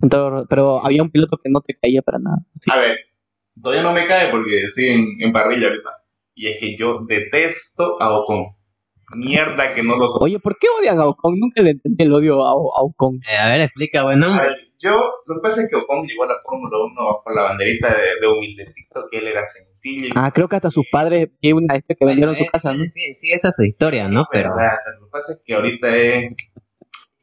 En 0.00 0.10
Rosso. 0.10 0.46
Pero 0.48 0.84
había 0.84 1.02
un 1.02 1.10
piloto 1.10 1.36
que 1.36 1.48
no 1.50 1.60
te 1.60 1.78
caía 1.78 2.02
para 2.02 2.18
nada. 2.18 2.38
Sí. 2.60 2.70
A 2.72 2.76
ver, 2.76 2.96
todavía 3.60 3.82
no 3.82 3.92
me 3.92 4.06
cae 4.06 4.30
porque 4.30 4.68
sigue 4.68 4.94
en, 4.94 5.06
en 5.20 5.32
parrilla 5.32 5.68
ahorita. 5.68 5.90
Y 6.34 6.48
es 6.48 6.58
que 6.58 6.76
yo 6.76 7.04
detesto 7.06 8.00
a 8.00 8.18
Ocon. 8.18 8.56
Mierda 9.14 9.72
que 9.74 9.82
no 9.82 9.96
lo 9.96 10.08
soy. 10.08 10.32
Oye, 10.32 10.38
¿por 10.40 10.58
qué 10.58 10.66
odian 10.80 10.98
a 10.98 11.06
Ocon? 11.06 11.38
Nunca 11.38 11.62
le 11.62 11.70
entendí 11.70 12.04
el 12.04 12.12
odio 12.12 12.44
a, 12.44 12.50
a 12.50 12.82
Ocon. 12.82 13.20
Eh, 13.30 13.36
a 13.36 13.48
ver, 13.48 13.60
explica, 13.60 14.02
buen 14.02 14.22
A 14.22 14.40
ver, 14.42 14.56
yo, 14.78 14.96
lo 15.26 15.34
que 15.36 15.40
pasa 15.42 15.62
es 15.62 15.68
que 15.70 15.76
Ocon 15.76 16.06
llegó 16.06 16.24
a 16.24 16.28
la 16.28 16.36
Fórmula 16.44 16.76
1 16.84 16.94
bajo 17.06 17.30
la 17.34 17.42
banderita 17.42 17.88
de, 17.88 18.20
de 18.20 18.26
humildecito, 18.26 19.06
que 19.10 19.18
él 19.18 19.28
era 19.28 19.46
sencillo. 19.46 20.10
Ah, 20.16 20.30
creo 20.34 20.48
que 20.48 20.56
hasta 20.56 20.70
sus 20.70 20.84
padres 20.90 21.30
y 21.40 21.52
una 21.52 21.74
este 21.76 21.94
que 21.96 22.04
vendieron 22.04 22.34
su 22.36 22.44
casa, 22.46 22.74
¿no? 22.74 22.84
Sí, 22.92 23.14
sí, 23.14 23.32
esa 23.32 23.48
es 23.48 23.56
su 23.56 23.64
historia, 23.64 24.08
¿no? 24.08 24.26
Pero 24.30 24.50
¿verdad? 24.54 24.74
O 24.76 24.78
sea, 24.78 24.92
lo 24.98 25.06
que 25.06 25.10
pasa 25.10 25.32
es 25.32 25.42
que 25.44 25.54
ahorita 25.54 25.96
es 25.96 26.36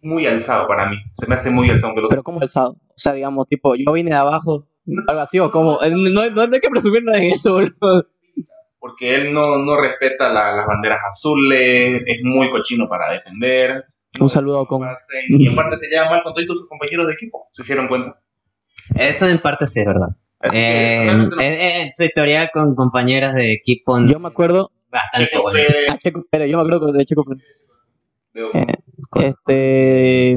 muy 0.02 0.26
alzado 0.26 0.68
para 0.68 0.90
mí. 0.90 0.98
Se 1.14 1.28
me 1.28 1.36
hace 1.36 1.50
muy 1.50 1.70
alzado. 1.70 1.90
aunque 1.90 2.02
lo- 2.02 2.10
Pero 2.10 2.24
como 2.24 2.42
alzado. 2.42 2.72
O 2.74 2.94
sea, 2.96 3.14
digamos, 3.14 3.48
tipo, 3.48 3.76
yo 3.76 3.92
vine 3.94 4.10
de 4.12 4.18
abajo, 4.18 4.68
algo 5.08 5.22
así, 5.22 5.40
o 5.40 5.50
como. 5.52 5.82
eh, 5.82 5.92
No, 5.92 6.30
no, 6.30 6.48
no 6.48 6.54
hay 6.56 6.60
que 6.60 6.70
presumir 6.70 7.04
nada 7.04 7.20
en 7.20 7.32
eso, 7.32 7.54
boludo. 7.54 8.08
porque 8.80 9.16
él 9.16 9.32
no, 9.34 9.60
no 9.60 9.80
respeta 9.80 10.28
la- 10.30 10.54
las 10.56 10.66
banderas 10.66 11.00
azules, 11.10 12.04
es 12.06 12.18
muy 12.24 12.50
cochino 12.52 12.90
para 12.90 13.14
defender. 13.14 13.86
Un 14.20 14.30
saludo 14.30 14.60
a. 14.60 14.92
Hacen- 14.94 15.26
Y 15.30 15.48
en 15.50 15.56
parte 15.56 15.78
se 15.78 15.88
lleva 15.90 16.10
mal 16.10 16.22
con 16.24 16.34
todos 16.34 16.48
sus 16.48 16.68
compañeros 16.68 17.08
de 17.08 17.14
equipo. 17.14 17.48
¿Se 17.52 17.62
hicieron 17.64 17.88
cuenta? 17.88 18.20
eso 18.96 19.28
en 19.30 19.40
parte 19.40 19.66
sí 19.66 19.80
es 19.80 19.86
verdad. 19.86 20.10
Eh, 20.54 21.02
realmente 21.06 21.36
no- 21.38 21.42
eh, 21.42 21.84
eh, 21.84 21.90
su 21.96 22.04
historial 22.04 22.50
con 22.54 22.76
compañeras 22.76 23.34
de 23.34 23.54
equipo 23.54 23.98
Yo 24.06 24.20
me 24.20 24.28
acuerdo. 24.28 24.72
bastante 24.92 25.30
Checo 25.30 25.42
bueno. 25.44 25.58
Pérez, 25.58 25.90
A 25.90 25.98
Checo 25.98 26.26
Pérez, 26.30 26.50
yo 26.52 26.58
me 26.58 26.64
acuerdo 26.76 26.92
de 26.92 27.06
Checo 27.06 27.24
Pérez. 27.24 27.66
Ocon. 28.36 28.66
Este. 29.24 30.36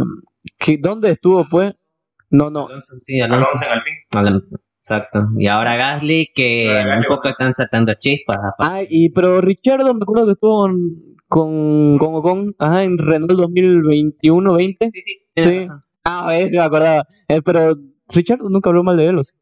¿qué- 0.59 0.79
¿Dónde 0.79 1.11
estuvo, 1.11 1.47
pues? 1.49 1.89
No, 2.31 2.51
no. 2.51 2.67
Alonso, 2.67 2.99
sí, 2.99 3.21
Alonso. 3.21 3.53
Alonso 3.55 3.67
en 3.67 3.73
Alpine. 3.79 4.59
Exacto. 4.89 5.27
Y 5.37 5.49
ahora 5.49 5.75
Gasly, 5.75 6.31
que 6.33 6.69
Ahora 6.69 6.87
Gasly, 6.87 7.07
un 7.09 7.17
poco 7.17 7.29
están 7.29 7.55
saltando 7.57 7.93
chispas. 7.95 8.39
Ah, 8.61 8.83
y 8.89 9.11
pero 9.11 9.41
Richardo 9.41 9.93
me 9.93 10.01
acuerdo 10.03 10.27
que 10.27 10.33
estuvo 10.33 10.63
con, 10.63 10.79
con, 11.27 11.99
con 11.99 12.15
Ocon, 12.15 12.55
ajá, 12.61 12.85
en 12.85 12.97
Renault 12.97 13.33
2021-20. 13.33 14.77
Sí, 14.91 15.01
sí, 15.01 15.19
Sí. 15.37 15.61
Ah, 16.05 16.29
a 16.31 16.49
sí 16.49 16.57
me 16.57 16.63
acordaba. 16.63 17.05
Eh, 17.27 17.43
pero 17.43 17.75
Richardo 18.15 18.49
nunca 18.49 18.71
habló 18.71 18.85
mal 18.85 18.97
de 18.97 19.09
él, 19.09 19.19
¿o 19.19 19.25
sí? 19.25 19.35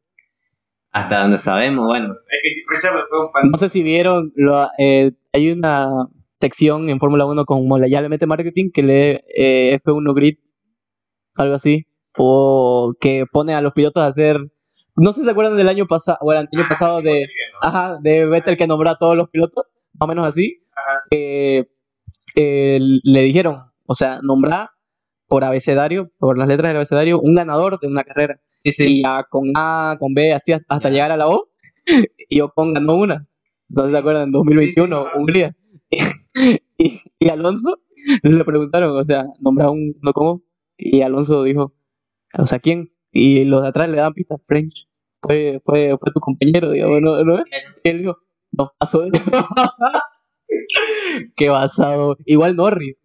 Hasta 0.92 1.20
donde 1.20 1.36
sabemos, 1.36 1.84
bueno. 1.84 2.14
Es 2.14 2.26
que 2.42 2.48
Richard 2.74 3.04
fue 3.10 3.18
un 3.18 3.32
pan. 3.32 3.50
No 3.50 3.58
sé 3.58 3.68
si 3.68 3.82
vieron, 3.82 4.32
lo- 4.36 4.66
eh, 4.78 5.12
hay 5.34 5.50
una 5.50 5.90
sección 6.40 6.88
en 6.88 6.98
Fórmula 7.00 7.26
1 7.26 7.44
como 7.44 7.78
la 7.78 7.86
ya 7.86 8.00
le 8.00 8.08
mete 8.08 8.26
marketing 8.26 8.70
que 8.72 8.82
lee 8.82 9.20
eh, 9.36 9.78
F1 9.84 10.14
Grid, 10.14 10.36
algo 11.34 11.54
así, 11.54 11.86
o 12.16 12.94
que 12.98 13.26
pone 13.30 13.54
a 13.54 13.60
los 13.60 13.72
pilotos 13.74 14.02
a 14.02 14.06
hacer, 14.06 14.38
no 14.96 15.12
sé 15.12 15.20
si 15.20 15.24
se 15.24 15.30
acuerdan 15.30 15.56
del 15.56 15.68
año 15.68 15.86
pasado, 15.86 16.18
o 16.20 16.32
el 16.32 16.38
año 16.38 16.48
Ah, 16.56 16.66
pasado 16.68 16.96
de, 17.02 17.12
bien, 17.12 17.28
¿no? 17.62 17.68
ajá, 17.68 17.98
de 18.00 18.26
Vettel 18.26 18.56
que 18.56 18.66
nombró 18.66 18.90
a 18.90 18.98
todos 18.98 19.16
los 19.16 19.28
pilotos, 19.28 19.64
más 19.94 20.06
o 20.06 20.08
menos 20.08 20.26
así, 20.26 20.62
que 21.10 21.68
eh, 22.36 22.78
le 22.80 23.22
dijeron, 23.22 23.56
o 23.86 23.94
sea, 23.94 24.20
nombrar 24.22 24.70
por 25.28 25.44
abecedario, 25.44 26.10
por 26.18 26.38
las 26.38 26.48
letras 26.48 26.70
del 26.70 26.76
abecedario, 26.76 27.18
un 27.20 27.34
ganador 27.34 27.80
de 27.80 27.88
una 27.88 28.04
carrera. 28.04 28.40
Sí, 28.58 28.70
sí. 28.72 28.98
Y 28.98 29.02
ya 29.02 29.24
con 29.24 29.52
A, 29.56 29.96
con 29.98 30.14
B, 30.14 30.32
así 30.32 30.52
hasta 30.52 30.90
llegar 30.90 31.10
a 31.12 31.16
la 31.16 31.28
O, 31.28 31.50
y 32.28 32.40
Ocon 32.40 32.74
ganó 32.74 32.96
una. 32.96 33.26
Entonces, 33.68 33.92
¿se 33.92 33.98
acuerdan? 33.98 34.24
En 34.24 34.32
2021, 34.32 35.04
Sí, 35.04 35.18
Hungría. 35.18 35.56
Y, 36.76 36.98
y 37.20 37.28
Alonso 37.28 37.80
le 38.24 38.44
preguntaron, 38.44 38.96
o 38.96 39.04
sea, 39.04 39.24
nombra 39.44 39.70
un 39.70 39.94
no 40.02 40.12
cómo, 40.12 40.42
y 40.76 41.02
Alonso 41.02 41.44
dijo, 41.44 41.72
o 42.36 42.46
sea, 42.46 42.58
¿quién? 42.58 42.92
Y 43.14 43.44
los 43.44 43.62
de 43.62 43.68
atrás 43.68 43.88
le 43.88 43.96
dan 43.98 44.12
pistas, 44.12 44.40
French. 44.46 44.86
Fue, 45.22 45.60
fue, 45.64 45.96
fue 45.98 46.12
tu 46.12 46.20
compañero, 46.20 46.70
digamos, 46.72 47.00
¿no? 47.00 47.24
¿no? 47.24 47.38
Y 47.82 47.88
él 47.88 47.98
dijo, 48.00 48.18
no, 48.52 48.72
pasó 48.78 49.04
él. 49.04 49.12
Qué 51.36 51.48
basado. 51.48 52.16
Igual 52.26 52.56
Norris. 52.56 53.00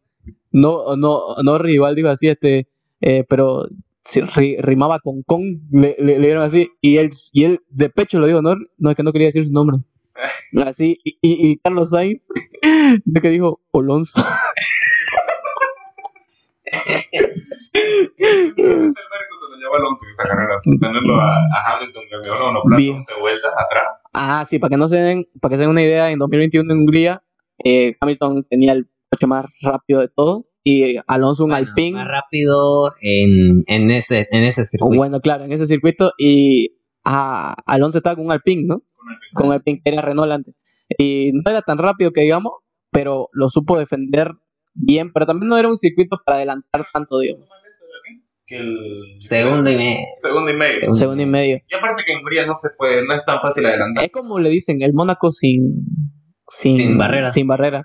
No, 0.51 0.95
no, 0.97 1.21
Norris 1.43 1.75
igual 1.75 1.95
dijo 1.95 2.09
así, 2.09 2.27
este, 2.27 2.67
eh, 3.01 3.23
pero 3.29 3.65
si 4.03 4.21
ri- 4.21 4.59
rimaba 4.61 4.99
con 4.99 5.21
con, 5.23 5.41
le, 5.71 5.95
le, 5.99 6.17
le 6.19 6.27
dieron 6.27 6.43
así, 6.43 6.69
y 6.81 6.97
él, 6.97 7.11
y 7.33 7.43
él 7.43 7.61
de 7.69 7.89
pecho 7.89 8.19
lo 8.19 8.25
dijo, 8.27 8.41
no, 8.41 8.55
no 8.77 8.89
es 8.89 8.95
que 8.95 9.03
no 9.03 9.11
quería 9.13 9.27
decir 9.27 9.45
su 9.45 9.53
nombre. 9.53 9.77
Así, 10.65 10.99
y, 11.03 11.11
y, 11.21 11.51
y 11.51 11.57
Carlos 11.57 11.91
Sainz, 11.91 12.27
de 13.05 13.21
que 13.21 13.29
dijo 13.29 13.61
Alonso. 13.73 14.21
El 19.59 19.65
se 19.65 19.71
lo 19.71 19.71
llevó 19.71 19.75
Alonso 19.75 20.05
en 20.05 20.11
esa 20.11 20.27
carrera. 20.27 20.55
Tenerlo 20.79 21.21
a, 21.21 21.37
a 21.37 21.73
Hamilton 21.73 22.03
dio 22.21 22.49
una 22.49 22.77
Bien. 22.77 22.95
11 22.97 23.13
vueltas 23.19 23.51
atrás. 23.57 23.83
Ah, 24.13 24.43
sí, 24.45 24.59
para 24.59 24.69
que 24.69 24.77
no 24.77 24.87
se 24.87 24.97
den, 24.97 25.25
para 25.41 25.51
que 25.51 25.57
se 25.57 25.61
den 25.63 25.71
una 25.71 25.81
idea, 25.81 26.09
en 26.09 26.19
2021 26.19 26.73
en 26.73 26.79
Hungría, 26.79 27.23
eh, 27.63 27.95
Hamilton 27.99 28.43
tenía 28.49 28.73
el 28.73 28.89
coche 29.09 29.27
más 29.27 29.45
rápido 29.61 30.01
de 30.01 30.07
todo, 30.07 30.45
y 30.63 30.97
Alonso 31.07 31.45
un 31.45 31.51
Bueno, 31.51 31.67
Alpine. 31.67 31.97
Más 31.97 32.07
rápido 32.07 32.93
en, 33.01 33.59
en, 33.67 33.91
ese, 33.91 34.27
en 34.31 34.43
ese 34.43 34.63
circuito. 34.63 34.97
Bueno, 34.97 35.19
claro, 35.19 35.43
en 35.45 35.51
ese 35.51 35.65
circuito, 35.65 36.13
y 36.17 36.79
ah, 37.05 37.55
Alonso 37.65 37.99
estaba 37.99 38.15
con 38.15 38.25
un 38.25 38.31
Alpine, 38.31 38.65
¿no? 38.67 38.83
Con 39.33 39.51
el 39.51 39.61
con 39.61 39.71
el 39.73 39.81
que 39.81 39.81
era 39.85 40.01
Renault 40.01 40.31
antes. 40.31 40.85
Y 40.97 41.31
no 41.33 41.49
era 41.49 41.61
tan 41.61 41.77
rápido 41.77 42.11
que 42.11 42.21
digamos, 42.21 42.53
pero 42.91 43.29
lo 43.31 43.49
supo 43.49 43.77
defender 43.77 44.33
bien, 44.73 45.11
pero 45.13 45.25
también 45.25 45.49
no 45.49 45.57
era 45.57 45.67
un 45.67 45.77
circuito 45.77 46.17
para 46.25 46.37
adelantar 46.37 46.85
tanto, 46.93 47.19
digamos. 47.19 47.48
Que 48.49 48.57
el 48.57 49.17
Segundo 49.19 49.69
y 49.69 49.77
medio. 49.77 49.99
segundo 50.17 50.51
y 50.51 50.55
medio. 50.55 50.79
Segundo. 50.79 50.99
Segundo 50.99 51.23
y 51.23 51.25
medio. 51.27 51.59
Y 51.67 51.75
aparte 51.75 52.03
que 52.05 52.13
en 52.13 52.19
Hungría 52.19 52.45
no 52.45 52.55
se 52.55 52.69
puede, 52.77 53.05
no 53.05 53.13
es 53.13 53.23
tan 53.23 53.39
fácil 53.39 53.65
adelantar. 53.65 54.03
Es 54.03 54.11
como 54.11 54.39
le 54.39 54.49
dicen, 54.49 54.81
el 54.81 54.93
Mónaco 54.93 55.31
sin, 55.31 55.85
sin, 56.49 56.75
Sin 56.75 56.97
barrera. 56.97 57.29
Sin 57.29 57.47
barrera. 57.47 57.83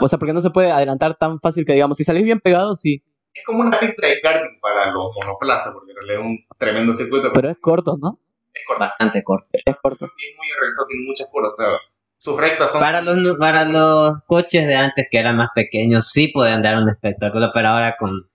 O 0.00 0.08
sea, 0.08 0.18
porque 0.18 0.32
no 0.32 0.40
se 0.40 0.50
puede 0.50 0.70
adelantar 0.70 1.16
tan 1.16 1.40
fácil 1.40 1.64
que 1.64 1.72
digamos, 1.72 1.96
si 1.96 2.04
salís 2.04 2.22
bien 2.22 2.40
pegado, 2.40 2.74
sí, 2.76 3.02
es 3.36 3.44
como 3.44 3.60
una 3.60 3.78
pista 3.78 4.06
de 4.06 4.20
karting 4.20 4.60
para 4.60 4.90
los 4.92 5.10
monoplazas, 5.14 5.74
porque 5.74 5.90
en 5.90 5.96
realidad 5.96 6.20
es 6.20 6.26
un 6.26 6.38
tremendo 6.58 6.92
circuito. 6.92 7.30
pero 7.34 7.50
es 7.50 7.58
corto, 7.60 7.98
¿no? 8.00 8.18
es 8.54 8.62
corto. 8.66 8.80
Bastante 8.80 9.22
corto. 9.22 9.48
Es 9.52 9.76
corto. 9.82 10.06
Y 10.16 10.30
es 10.30 10.36
muy 10.36 10.50
organizado, 10.52 10.86
tiene 10.88 11.04
muchas 11.06 11.28
curvas. 11.30 11.52
O 11.52 11.56
sea, 11.56 11.78
sus 12.16 12.40
rectas 12.40 12.72
son. 12.72 12.80
Para 12.80 13.02
los, 13.02 13.36
para 13.36 13.64
los 13.66 14.22
coches 14.26 14.66
de 14.66 14.76
antes 14.76 15.08
que 15.10 15.18
eran 15.18 15.36
más 15.36 15.50
pequeños, 15.54 16.10
sí 16.10 16.28
podían 16.28 16.62
dar 16.62 16.76
un 16.76 16.88
espectáculo, 16.88 17.50
pero 17.52 17.68
ahora 17.68 17.96
con 17.98 18.26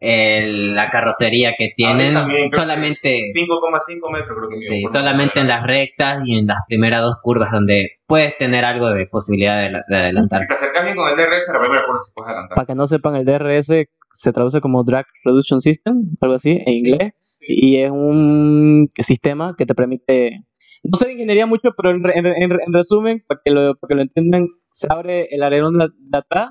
el- 0.00 0.74
la 0.74 0.88
carrocería 0.90 1.54
que 1.58 1.70
tienen, 1.76 2.14
solamente, 2.52 2.96
5,5 3.34 4.10
metros, 4.10 4.36
creo 4.38 4.48
que 4.48 4.62
sí, 4.66 4.84
solamente 4.90 5.40
en 5.40 5.48
las 5.48 5.62
rectas 5.66 6.22
y 6.26 6.38
en 6.38 6.46
las 6.46 6.58
primeras 6.66 7.02
dos 7.02 7.16
curvas 7.22 7.50
donde 7.52 7.98
puedes 8.06 8.36
tener 8.38 8.64
algo 8.64 8.90
de 8.90 9.06
posibilidad 9.06 9.60
de, 9.60 9.80
de 9.88 9.96
adelantar. 9.96 10.40
Si 10.40 10.48
te 10.48 10.54
acercas 10.54 10.84
bien 10.84 10.96
con 10.96 11.08
el 11.08 11.16
DRS, 11.16 11.52
la 11.52 11.60
primera 11.60 11.84
curva 11.86 12.00
se 12.00 12.12
puede 12.16 12.30
adelantar. 12.30 12.56
Para 12.56 12.66
que 12.66 12.74
no 12.74 12.86
sepan, 12.86 13.16
el 13.16 13.24
DRS 13.24 13.88
se 14.12 14.32
traduce 14.32 14.60
como 14.60 14.82
Drag 14.84 15.06
Reduction 15.24 15.60
System, 15.60 16.02
algo 16.20 16.34
así, 16.34 16.58
en 16.66 16.72
inglés. 16.72 17.12
Sí. 17.20 17.46
y 17.48 17.76
es 17.78 17.90
un 17.90 18.88
sistema 18.98 19.54
que 19.56 19.64
te 19.66 19.74
permite 19.74 20.40
no 20.82 20.96
sé 20.98 21.06
de 21.08 21.12
ingeniería 21.12 21.44
mucho, 21.44 21.72
pero 21.76 21.90
en, 21.90 22.02
re- 22.02 22.18
en, 22.18 22.24
en- 22.26 22.52
en 22.52 22.72
resumen, 22.72 23.22
para 23.28 23.38
que, 23.44 23.50
lo, 23.50 23.74
para 23.76 23.88
que 23.88 23.94
lo 23.96 24.00
entiendan, 24.02 24.46
se 24.70 24.86
abre 24.90 25.26
el 25.30 25.42
alerón 25.42 25.78
de, 25.78 25.88
de 25.94 26.18
atrás 26.18 26.50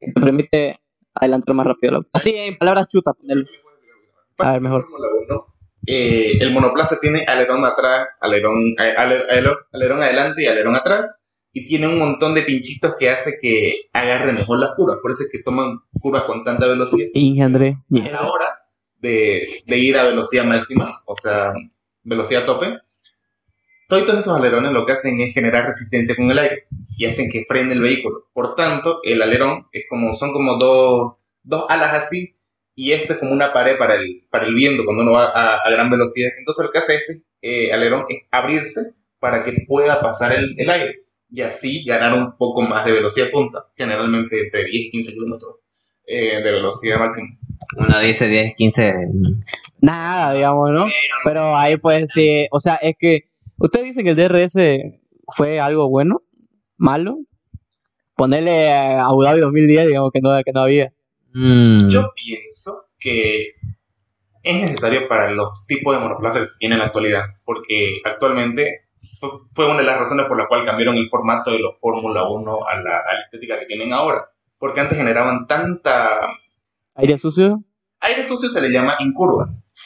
que 0.00 0.12
te 0.12 0.20
permite 0.20 0.76
adelantar 1.14 1.54
más 1.54 1.66
rápido. 1.66 1.90
el 1.90 1.96
auto. 1.96 2.10
Así, 2.12 2.34
en 2.36 2.56
palabras 2.58 2.86
chutas, 2.88 3.14
ponerlo. 3.16 3.46
A 4.38 4.52
ver, 4.52 4.60
mejor. 4.60 4.82
Fórmula 4.84 5.08
1, 5.28 5.46
eh, 5.86 6.38
el 6.40 6.50
monoplaza 6.52 6.96
tiene 7.00 7.24
alerón 7.26 7.64
atrás, 7.64 8.08
alerón, 8.20 8.74
a- 8.78 9.02
aler- 9.02 9.26
alerón, 9.30 9.56
alerón 9.72 10.02
adelante 10.02 10.42
y 10.42 10.46
alerón 10.46 10.74
atrás. 10.76 11.20
Y 11.52 11.66
tiene 11.66 11.86
un 11.86 11.98
montón 12.00 12.34
de 12.34 12.42
pinchitos 12.42 12.94
que 12.98 13.10
hace 13.10 13.34
que 13.40 13.82
agarre 13.92 14.32
mejor 14.32 14.58
las 14.58 14.70
curvas. 14.74 14.98
Por 15.00 15.12
eso 15.12 15.22
es 15.22 15.30
que 15.30 15.40
toman 15.40 15.78
curvas 16.00 16.24
con 16.24 16.42
tanta 16.42 16.66
velocidad. 16.66 17.08
Inge, 17.14 17.42
André. 17.42 17.76
a 18.04 18.10
la 18.10 18.22
hora 18.22 18.58
de, 18.98 19.46
de 19.66 19.78
ir 19.78 19.96
a 19.96 20.02
velocidad 20.04 20.44
máxima, 20.44 20.84
o 21.06 21.14
sea, 21.14 21.52
velocidad 22.02 22.44
tope, 22.44 22.78
todos 23.88 24.18
esos 24.18 24.36
alerones 24.36 24.72
lo 24.72 24.84
que 24.84 24.92
hacen 24.92 25.20
es 25.20 25.34
generar 25.34 25.66
resistencia 25.66 26.16
con 26.16 26.30
el 26.30 26.38
aire 26.38 26.66
y 26.96 27.04
hacen 27.04 27.30
que 27.30 27.44
frene 27.46 27.74
el 27.74 27.80
vehículo. 27.80 28.16
Por 28.32 28.54
tanto, 28.54 29.00
el 29.02 29.20
alerón 29.22 29.66
es 29.72 29.84
como, 29.88 30.14
son 30.14 30.32
como 30.32 30.56
dos, 30.56 31.18
dos 31.42 31.66
alas 31.68 31.94
así 31.94 32.36
y 32.74 32.92
esto 32.92 33.12
es 33.12 33.18
como 33.18 33.32
una 33.32 33.52
pared 33.52 33.76
para 33.78 33.94
el, 33.94 34.26
para 34.30 34.46
el 34.46 34.54
viento 34.54 34.84
cuando 34.84 35.02
uno 35.02 35.12
va 35.12 35.26
a, 35.26 35.58
a 35.58 35.70
gran 35.70 35.90
velocidad. 35.90 36.30
Entonces 36.38 36.64
lo 36.64 36.72
que 36.72 36.78
hace 36.78 36.96
este 36.96 37.22
eh, 37.42 37.72
alerón 37.72 38.06
es 38.08 38.22
abrirse 38.30 38.94
para 39.18 39.42
que 39.42 39.64
pueda 39.66 40.00
pasar 40.00 40.34
el, 40.34 40.54
el 40.58 40.70
aire 40.70 41.04
y 41.30 41.40
así 41.40 41.84
ganar 41.84 42.12
un 42.14 42.36
poco 42.36 42.62
más 42.62 42.84
de 42.84 42.92
velocidad 42.92 43.30
punta, 43.30 43.66
generalmente 43.74 44.44
entre 44.44 44.64
10 44.64 44.86
y 44.86 44.90
15 44.90 45.12
kilómetros 45.14 45.56
eh, 46.06 46.42
de 46.42 46.52
velocidad 46.52 46.98
máxima. 46.98 47.28
Uno 47.76 47.98
dice 48.00 48.28
10, 48.28 48.54
15. 48.54 48.92
Nada, 49.80 50.34
digamos, 50.34 50.70
¿no? 50.70 50.86
Pero 51.24 51.56
ahí 51.56 51.76
pues 51.76 52.10
sí, 52.12 52.46
o 52.50 52.60
sea, 52.60 52.76
es 52.76 52.94
que 52.98 53.24
ustedes 53.58 53.86
dicen 53.86 54.04
que 54.04 54.10
el 54.10 54.16
DRS 54.16 54.56
fue 55.28 55.60
algo 55.60 55.88
bueno, 55.88 56.22
malo. 56.76 57.18
Ponerle 58.16 58.72
a 58.72 59.06
Abu 59.06 59.22
Dhabi 59.22 59.40
2010, 59.40 59.88
digamos 59.88 60.12
que 60.12 60.20
no, 60.20 60.30
que 60.44 60.52
no 60.52 60.60
había. 60.60 60.92
Mm, 61.32 61.88
Yo 61.88 62.12
pienso 62.14 62.86
que 62.98 63.54
es 64.42 64.56
necesario 64.56 65.08
para 65.08 65.32
los 65.32 65.62
tipos 65.66 65.96
de 65.96 66.00
monoplazas 66.00 66.42
que 66.42 66.46
se 66.46 66.58
tienen 66.58 66.76
en 66.76 66.80
la 66.80 66.86
actualidad, 66.86 67.24
porque 67.44 68.00
actualmente 68.04 68.84
fue, 69.18 69.30
fue 69.52 69.66
una 69.66 69.78
de 69.78 69.84
las 69.84 69.98
razones 69.98 70.26
por 70.26 70.38
la 70.38 70.46
cual 70.46 70.64
cambiaron 70.64 70.96
el 70.96 71.08
formato 71.10 71.50
de 71.50 71.58
los 71.58 71.78
Fórmula 71.80 72.28
1 72.28 72.68
a 72.68 72.76
la, 72.76 72.98
a 72.98 73.14
la 73.14 73.20
estética 73.24 73.58
que 73.58 73.66
tienen 73.66 73.92
ahora, 73.92 74.28
porque 74.58 74.80
antes 74.80 74.96
generaban 74.96 75.46
tanta... 75.46 76.20
Aire 76.94 77.18
sucio. 77.18 77.64
Aire 78.06 78.26
sucio 78.26 78.50
se 78.50 78.60
le 78.60 78.70
llama 78.70 78.96
en 78.98 79.14
curva, 79.14 79.44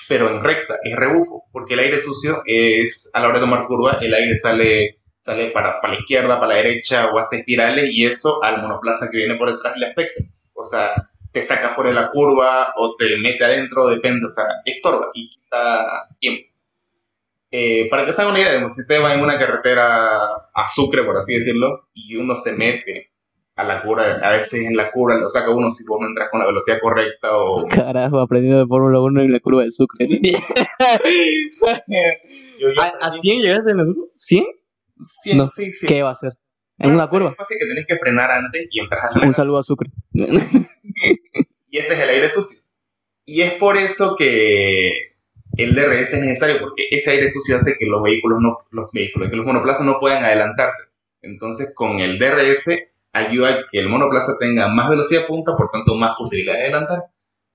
pero 0.09 0.29
en 0.29 0.43
recta 0.43 0.75
es 0.83 0.97
rebufo, 0.97 1.45
porque 1.53 1.75
el 1.75 1.81
aire 1.81 2.01
sucio 2.01 2.43
es, 2.45 3.13
a 3.15 3.21
la 3.21 3.29
hora 3.29 3.39
de 3.39 3.45
tomar 3.45 3.67
curva, 3.69 3.99
el 4.01 4.13
aire 4.13 4.35
sale, 4.35 4.99
sale 5.19 5.53
para, 5.53 5.81
para 5.81 5.95
la 5.95 6.01
izquierda, 6.01 6.41
para 6.41 6.49
la 6.49 6.55
derecha 6.55 7.11
o 7.13 7.19
hace 7.21 7.39
espirales 7.39 7.89
y 7.93 8.07
eso 8.07 8.43
al 8.43 8.61
monoplaza 8.61 9.09
que 9.09 9.19
viene 9.19 9.37
por 9.37 9.53
detrás 9.53 9.77
le 9.79 9.87
afecta. 9.87 10.25
O 10.53 10.65
sea, 10.65 10.91
te 11.31 11.43
saca 11.43 11.77
fuera 11.77 11.91
de 11.91 11.95
la 11.95 12.11
curva 12.11 12.75
o 12.77 12.97
te 12.97 13.19
mete 13.19 13.45
adentro, 13.45 13.87
depende, 13.87 14.27
o 14.27 14.29
sea, 14.29 14.47
estorba 14.65 15.11
y 15.15 15.31
quita 15.31 16.09
tiempo. 16.19 16.43
Eh, 17.53 17.89
para 17.89 18.05
que 18.05 18.13
se 18.13 18.23
haga 18.23 18.33
una 18.33 18.41
idea, 18.41 18.69
si 18.69 18.81
usted 18.81 19.01
va 19.01 19.15
en 19.15 19.21
una 19.21 19.39
carretera 19.39 20.19
a 20.53 20.69
Sucre, 20.69 21.05
por 21.05 21.17
así 21.17 21.35
decirlo, 21.35 21.89
y 21.95 22.17
uno 22.17 22.35
se 22.35 22.57
mete 22.57 23.08
a 23.59 23.65
la 23.65 23.83
curva, 23.83 24.05
a 24.23 24.31
veces 24.33 24.63
en 24.63 24.77
la 24.77 24.91
curva 24.93 25.17
lo 25.17 25.29
saca 25.29 25.51
uno 25.51 25.69
si 25.71 25.85
vos 25.89 25.99
no 26.01 26.07
entras 26.07 26.29
con 26.31 26.39
la 26.41 26.47
velocidad 26.47 26.79
correcta 26.81 27.37
o... 27.37 27.67
Carajo, 27.75 28.21
aprendiendo 28.21 28.61
de 28.61 28.67
Fórmula 28.67 29.01
1 29.01 29.21
en 29.23 29.33
la 29.33 29.41
curva 29.41 29.63
del 29.63 29.73
Sucre. 29.73 30.07
Yo- 32.61 32.69
yo 32.73 32.83
¿A, 32.83 33.07
a 33.07 33.11
100 33.11 33.43
llegaste 33.43 33.71
en 33.71 33.77
la 33.79 33.85
curva? 33.85 34.07
¿100? 34.17 34.45
Sí, 35.01 35.35
No. 35.37 35.51
sí, 35.53 35.73
sí. 35.73 35.87
¿Qué 35.87 36.03
va 36.03 36.11
a 36.11 36.13
hacer? 36.13 36.33
¿En 36.79 36.93
una 36.93 37.09
curva? 37.09 37.35
Pasa 37.37 37.55
que 37.59 37.67
tenés 37.67 37.87
que 37.87 37.97
frenar 37.97 38.31
antes 38.31 38.69
y 38.71 38.81
entras 38.81 39.17
a. 39.17 39.27
Un 39.27 39.35
saludo 39.35 39.59
a 39.59 39.63
Sucre. 39.63 39.91
Y 41.71 41.77
ese 41.79 41.95
es 41.95 42.01
el 42.01 42.09
aire 42.09 42.31
sucio. 42.31 42.63
Y 43.27 43.43
es 43.43 43.53
por 43.55 43.77
eso 43.77 44.17
que 44.17 44.91
el 45.59 45.75
DRS 45.75 46.15
es 46.15 46.21
necesario, 46.23 46.61
porque 46.61 46.85
ese 46.91 47.11
aire 47.11 47.29
sucio 47.29 47.57
hace 47.57 47.75
que 47.79 47.85
los 47.85 48.03
vehículos, 48.03 48.39
no, 48.41 48.57
los 48.71 48.91
vehículos, 48.93 49.29
que 49.29 49.37
los 49.37 49.45
monoplazas 49.45 49.85
no 49.85 49.99
puedan 50.01 50.25
adelantarse. 50.25 50.93
Entonces, 51.21 51.75
con 51.75 52.01
el 52.01 52.19
DRS 52.19 52.71
ayuda 53.19 53.51
a 53.51 53.57
que 53.71 53.79
el 53.79 53.89
monoplaza 53.89 54.33
tenga 54.39 54.69
más 54.69 54.89
velocidad 54.89 55.27
punta, 55.27 55.57
por 55.57 55.71
tanto, 55.71 55.95
más 55.95 56.13
posibilidad 56.17 56.55
de 56.55 56.63
adelantar. 56.63 57.05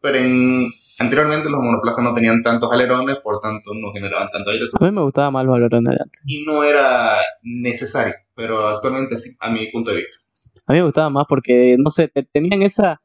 Pero 0.02 0.18
en, 0.18 0.72
anteriormente 1.00 1.50
los 1.50 1.62
monoplazas 1.62 2.04
no 2.04 2.14
tenían 2.14 2.44
tantos 2.44 2.72
alerones, 2.72 3.18
por 3.24 3.40
tanto, 3.40 3.72
no 3.74 3.92
generaban 3.94 4.30
tanto 4.32 4.52
aire 4.52 4.66
A 4.80 4.84
mí 4.84 4.92
me 4.92 5.02
gustaban 5.02 5.34
más 5.34 5.46
los 5.46 5.56
alerones 5.56 5.96
de 5.96 6.04
antes. 6.04 6.22
Y 6.26 6.46
no 6.46 6.64
era 6.64 7.18
necesario, 7.42 8.16
pero 8.36 8.58
actualmente 8.68 9.18
sí, 9.18 9.36
a 9.40 9.50
mi 9.50 9.72
punto 9.72 9.92
de 9.92 9.98
vista. 9.98 10.18
A 10.66 10.74
mí 10.74 10.80
me 10.80 10.86
gustaba 10.86 11.10
más 11.10 11.26
porque, 11.28 11.76
no 11.80 11.90
sé, 11.90 12.08
te 12.08 12.24
tenían 12.24 12.62
esa... 12.62 13.02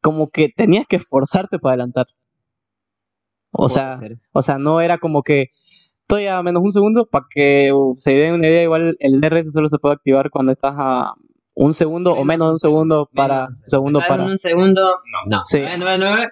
Como 0.00 0.30
que 0.30 0.48
tenías 0.54 0.86
que 0.88 0.96
esforzarte 0.96 1.58
para 1.58 1.72
adelantar. 1.72 2.06
O 3.50 3.68
sea, 3.68 3.96
ser. 3.96 4.18
o 4.32 4.42
sea, 4.42 4.58
no 4.58 4.80
era 4.80 4.98
como 4.98 5.22
que 5.22 5.48
estoy 6.08 6.26
a 6.26 6.42
menos 6.42 6.62
un 6.62 6.72
segundo 6.72 7.06
para 7.06 7.26
que 7.28 7.72
uh, 7.72 7.94
se 7.94 8.14
den 8.14 8.34
una 8.34 8.46
idea. 8.46 8.62
Igual 8.62 8.96
el 8.98 9.20
DRS 9.20 9.52
solo 9.52 9.68
se 9.68 9.78
puede 9.78 9.94
activar 9.94 10.30
cuando 10.30 10.52
estás 10.52 10.74
a 10.76 11.14
un 11.60 11.74
segundo 11.74 12.12
o 12.12 12.24
menos 12.24 12.48
de 12.48 12.52
un 12.52 12.58
segundo 12.58 13.08
para 13.14 13.42
Menos, 13.44 13.62
un 13.64 13.70
segundo 13.70 13.98
¿Estar 14.00 14.12
en 14.12 14.18
para 14.20 14.32
un 14.32 14.38
segundo? 14.38 14.82
No. 14.82 15.36
No. 15.38 15.40
Sí. 15.44 15.58
999. 15.58 16.28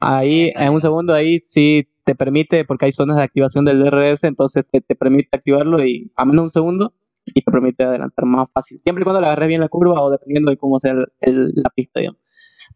ahí 0.00 0.52
en 0.54 0.72
un 0.72 0.80
segundo 0.80 1.14
ahí 1.14 1.38
sí 1.40 1.88
te 2.04 2.14
permite 2.14 2.64
porque 2.64 2.86
hay 2.86 2.92
zonas 2.92 3.16
de 3.16 3.22
activación 3.22 3.64
del 3.64 3.82
DRS 3.84 4.24
entonces 4.24 4.64
te, 4.70 4.80
te 4.80 4.94
permite 4.96 5.28
activarlo 5.32 5.84
y 5.84 6.12
a 6.16 6.24
menos 6.24 6.42
de 6.42 6.46
un 6.46 6.52
segundo 6.52 6.94
y 7.26 7.42
te 7.42 7.50
permite 7.52 7.84
adelantar 7.84 8.24
más 8.26 8.48
fácil 8.52 8.80
siempre 8.82 9.02
y 9.02 9.04
cuando 9.04 9.20
le 9.20 9.26
agarres 9.28 9.48
bien 9.48 9.60
la 9.60 9.68
curva 9.68 10.00
o 10.00 10.10
dependiendo 10.10 10.50
de 10.50 10.56
cómo 10.56 10.78
sea 10.78 10.92
el- 10.92 11.06
el- 11.20 11.52
la 11.54 11.70
pista 11.74 12.00
digamos. 12.00 12.20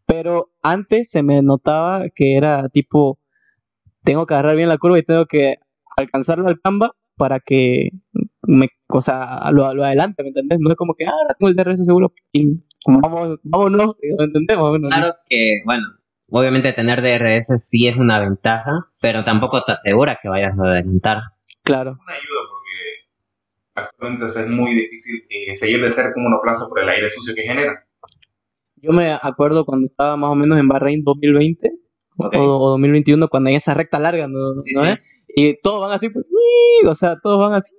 pero 0.07 0.51
antes 0.63 1.11
se 1.11 1.23
me 1.23 1.43
notaba 1.43 2.05
que 2.15 2.37
era 2.37 2.69
tipo 2.69 3.19
tengo 4.05 4.27
que 4.27 4.35
agarrar 4.35 4.57
bien 4.57 4.69
la 4.69 4.79
curva 4.79 4.99
y 4.99 5.03
tengo 5.03 5.27
que 5.27 5.57
alcanzarlo 5.97 6.49
al 6.49 6.61
Canva 6.61 6.93
para 7.17 7.39
que 7.41 7.91
me, 8.51 8.69
o 8.89 9.01
sea, 9.01 9.51
lo, 9.53 9.73
lo 9.75 9.85
adelante, 9.85 10.23
¿me 10.23 10.31
entendés? 10.31 10.59
No 10.61 10.71
es 10.71 10.77
como 10.77 10.95
que, 10.95 11.07
ah, 11.07 11.13
ahora 11.13 11.35
tengo 11.39 11.49
el 11.49 11.57
DRS 11.57 11.85
seguro, 11.85 12.13
y 12.33 12.61
vamos, 12.87 13.39
vámonos. 13.43 13.97
Claro 14.47 15.15
que, 15.29 15.63
bueno, 15.65 15.87
obviamente 16.29 16.73
tener 16.73 17.01
DRS 17.01 17.55
sí 17.57 17.87
es 17.87 17.97
una 17.97 18.19
ventaja, 18.19 18.89
pero 19.01 19.25
tampoco 19.25 19.63
te 19.63 19.73
asegura 19.73 20.19
que 20.21 20.29
vayas 20.29 20.59
a 20.59 20.63
adelantar. 20.63 21.23
Claro. 21.63 21.93
una 21.93 22.15
ayuda 22.15 22.41
porque 22.51 23.87
actualmente 23.89 24.27
es 24.27 24.49
muy 24.49 24.75
difícil 24.75 25.25
eh, 25.29 25.55
seguir 25.55 25.81
de 25.83 25.91
cerca 25.91 26.15
un 26.17 26.25
monoplaza 26.25 26.67
por 26.69 26.81
el 26.81 26.89
aire 26.89 27.09
sucio 27.11 27.35
que 27.35 27.43
genera. 27.43 27.87
Yo 28.77 28.93
me 28.93 29.13
acuerdo 29.13 29.65
cuando 29.65 29.85
estaba 29.85 30.17
más 30.17 30.31
o 30.31 30.35
menos 30.35 30.59
en 30.59 30.67
Bahrein 30.67 31.05
2020 31.05 31.71
Ok. 32.25 32.35
o, 32.37 32.59
o 32.59 32.71
2021, 32.71 33.29
cuando 33.29 33.49
hay 33.49 33.57
esa 33.57 33.75
recta 33.75 33.99
larga, 33.99 34.29
¿no? 34.29 34.61
Sí, 34.61 34.75
¿no 34.75 34.83
sí. 34.83 34.89
es? 34.89 35.25
Y 35.35 35.61
todos 35.63 35.81
van 35.81 35.93
así, 35.93 36.09
pues, 36.11 36.25
o 36.87 36.95
sea, 36.95 37.17
todos 37.21 37.39
van 37.39 37.55
así, 37.55 37.77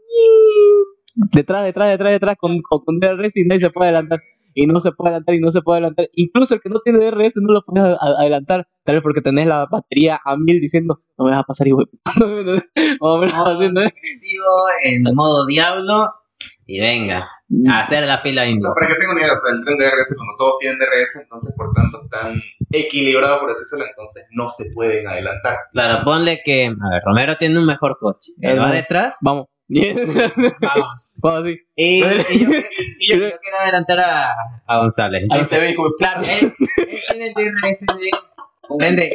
detrás, 1.15 1.63
detrás, 1.63 1.89
detrás, 1.89 2.11
detrás, 2.11 2.35
con, 2.39 2.57
con, 2.59 2.99
DRS 2.99 3.37
y 3.37 3.45
nadie 3.45 3.59
se 3.59 3.69
puede 3.69 3.89
adelantar. 3.89 4.19
Y 4.53 4.67
no 4.67 4.79
se 4.81 4.91
puede 4.91 5.11
adelantar 5.11 5.35
y 5.35 5.39
no 5.39 5.49
se 5.49 5.61
puede 5.61 5.77
adelantar. 5.77 6.07
Incluso 6.15 6.55
el 6.55 6.59
que 6.59 6.69
no 6.69 6.79
tiene 6.79 6.99
DRS 6.99 7.37
no 7.41 7.53
lo 7.53 7.61
puedes 7.61 7.97
adelantar, 7.99 8.65
tal 8.83 8.95
vez 8.95 9.03
porque 9.03 9.21
tenés 9.21 9.47
la 9.47 9.65
batería 9.65 10.19
a 10.23 10.35
mil 10.35 10.59
diciendo, 10.59 10.99
no 11.17 11.25
me 11.25 11.31
vas 11.31 11.39
a 11.39 11.43
pasar 11.43 11.67
igual. 11.67 11.89
Más 12.05 12.21
o 12.99 13.17
menos 13.17 13.33
haciendo, 13.47 13.81
¿eh? 13.81 13.93
Sigo 14.01 14.45
en 14.83 15.03
modo 15.15 15.45
diablo 15.45 16.05
y 16.75 16.79
venga, 16.79 17.27
a 17.69 17.79
hacer 17.79 18.05
la 18.05 18.17
fila 18.17 18.43
O 18.43 18.57
sea, 18.57 18.71
para 18.73 18.87
que 18.87 18.95
se 18.95 19.03
idea, 19.05 19.31
o 19.33 19.35
sea, 19.35 19.51
el 19.51 19.63
tren 19.65 19.77
DRS, 19.77 20.15
cuando 20.15 20.33
todos 20.37 20.55
tienen 20.59 20.79
DRS, 20.79 21.19
entonces 21.23 21.53
por 21.57 21.73
tanto 21.73 21.99
están 22.03 22.41
equilibrados, 22.71 23.39
por 23.39 23.51
así 23.51 23.59
decirlo, 23.61 23.85
entonces 23.87 24.27
no 24.31 24.49
se 24.49 24.65
pueden 24.73 25.07
adelantar. 25.07 25.57
Claro, 25.73 26.03
ponle 26.05 26.41
que, 26.43 26.65
a 26.65 26.89
ver, 26.93 27.01
Romero 27.05 27.35
tiene 27.37 27.59
un 27.59 27.65
mejor 27.65 27.97
coche. 27.99 28.31
Él 28.39 28.59
va 28.59 28.71
detrás. 28.71 29.17
Vamos. 29.21 29.47
Vamos. 30.61 31.17
Vamos 31.21 31.39
así. 31.41 31.57
Y, 31.75 31.99
y 31.99 32.01
yo, 32.01 32.51
y 32.99 33.09
yo- 33.09 33.17
yo 33.17 33.29
quiero 33.41 33.57
adelantar 33.61 33.99
a, 33.99 34.31
a 34.67 34.77
González. 34.79 35.21
Ahí 35.21 35.23
Entonces, 35.23 35.47
se 35.49 35.59
ve, 35.59 35.67
de 35.67 35.75
Claro, 35.97 36.21
él, 36.21 36.53
él 36.87 36.99
tiene 37.07 37.25
el 37.27 37.33
DRS 37.33 37.85
de 38.95 39.13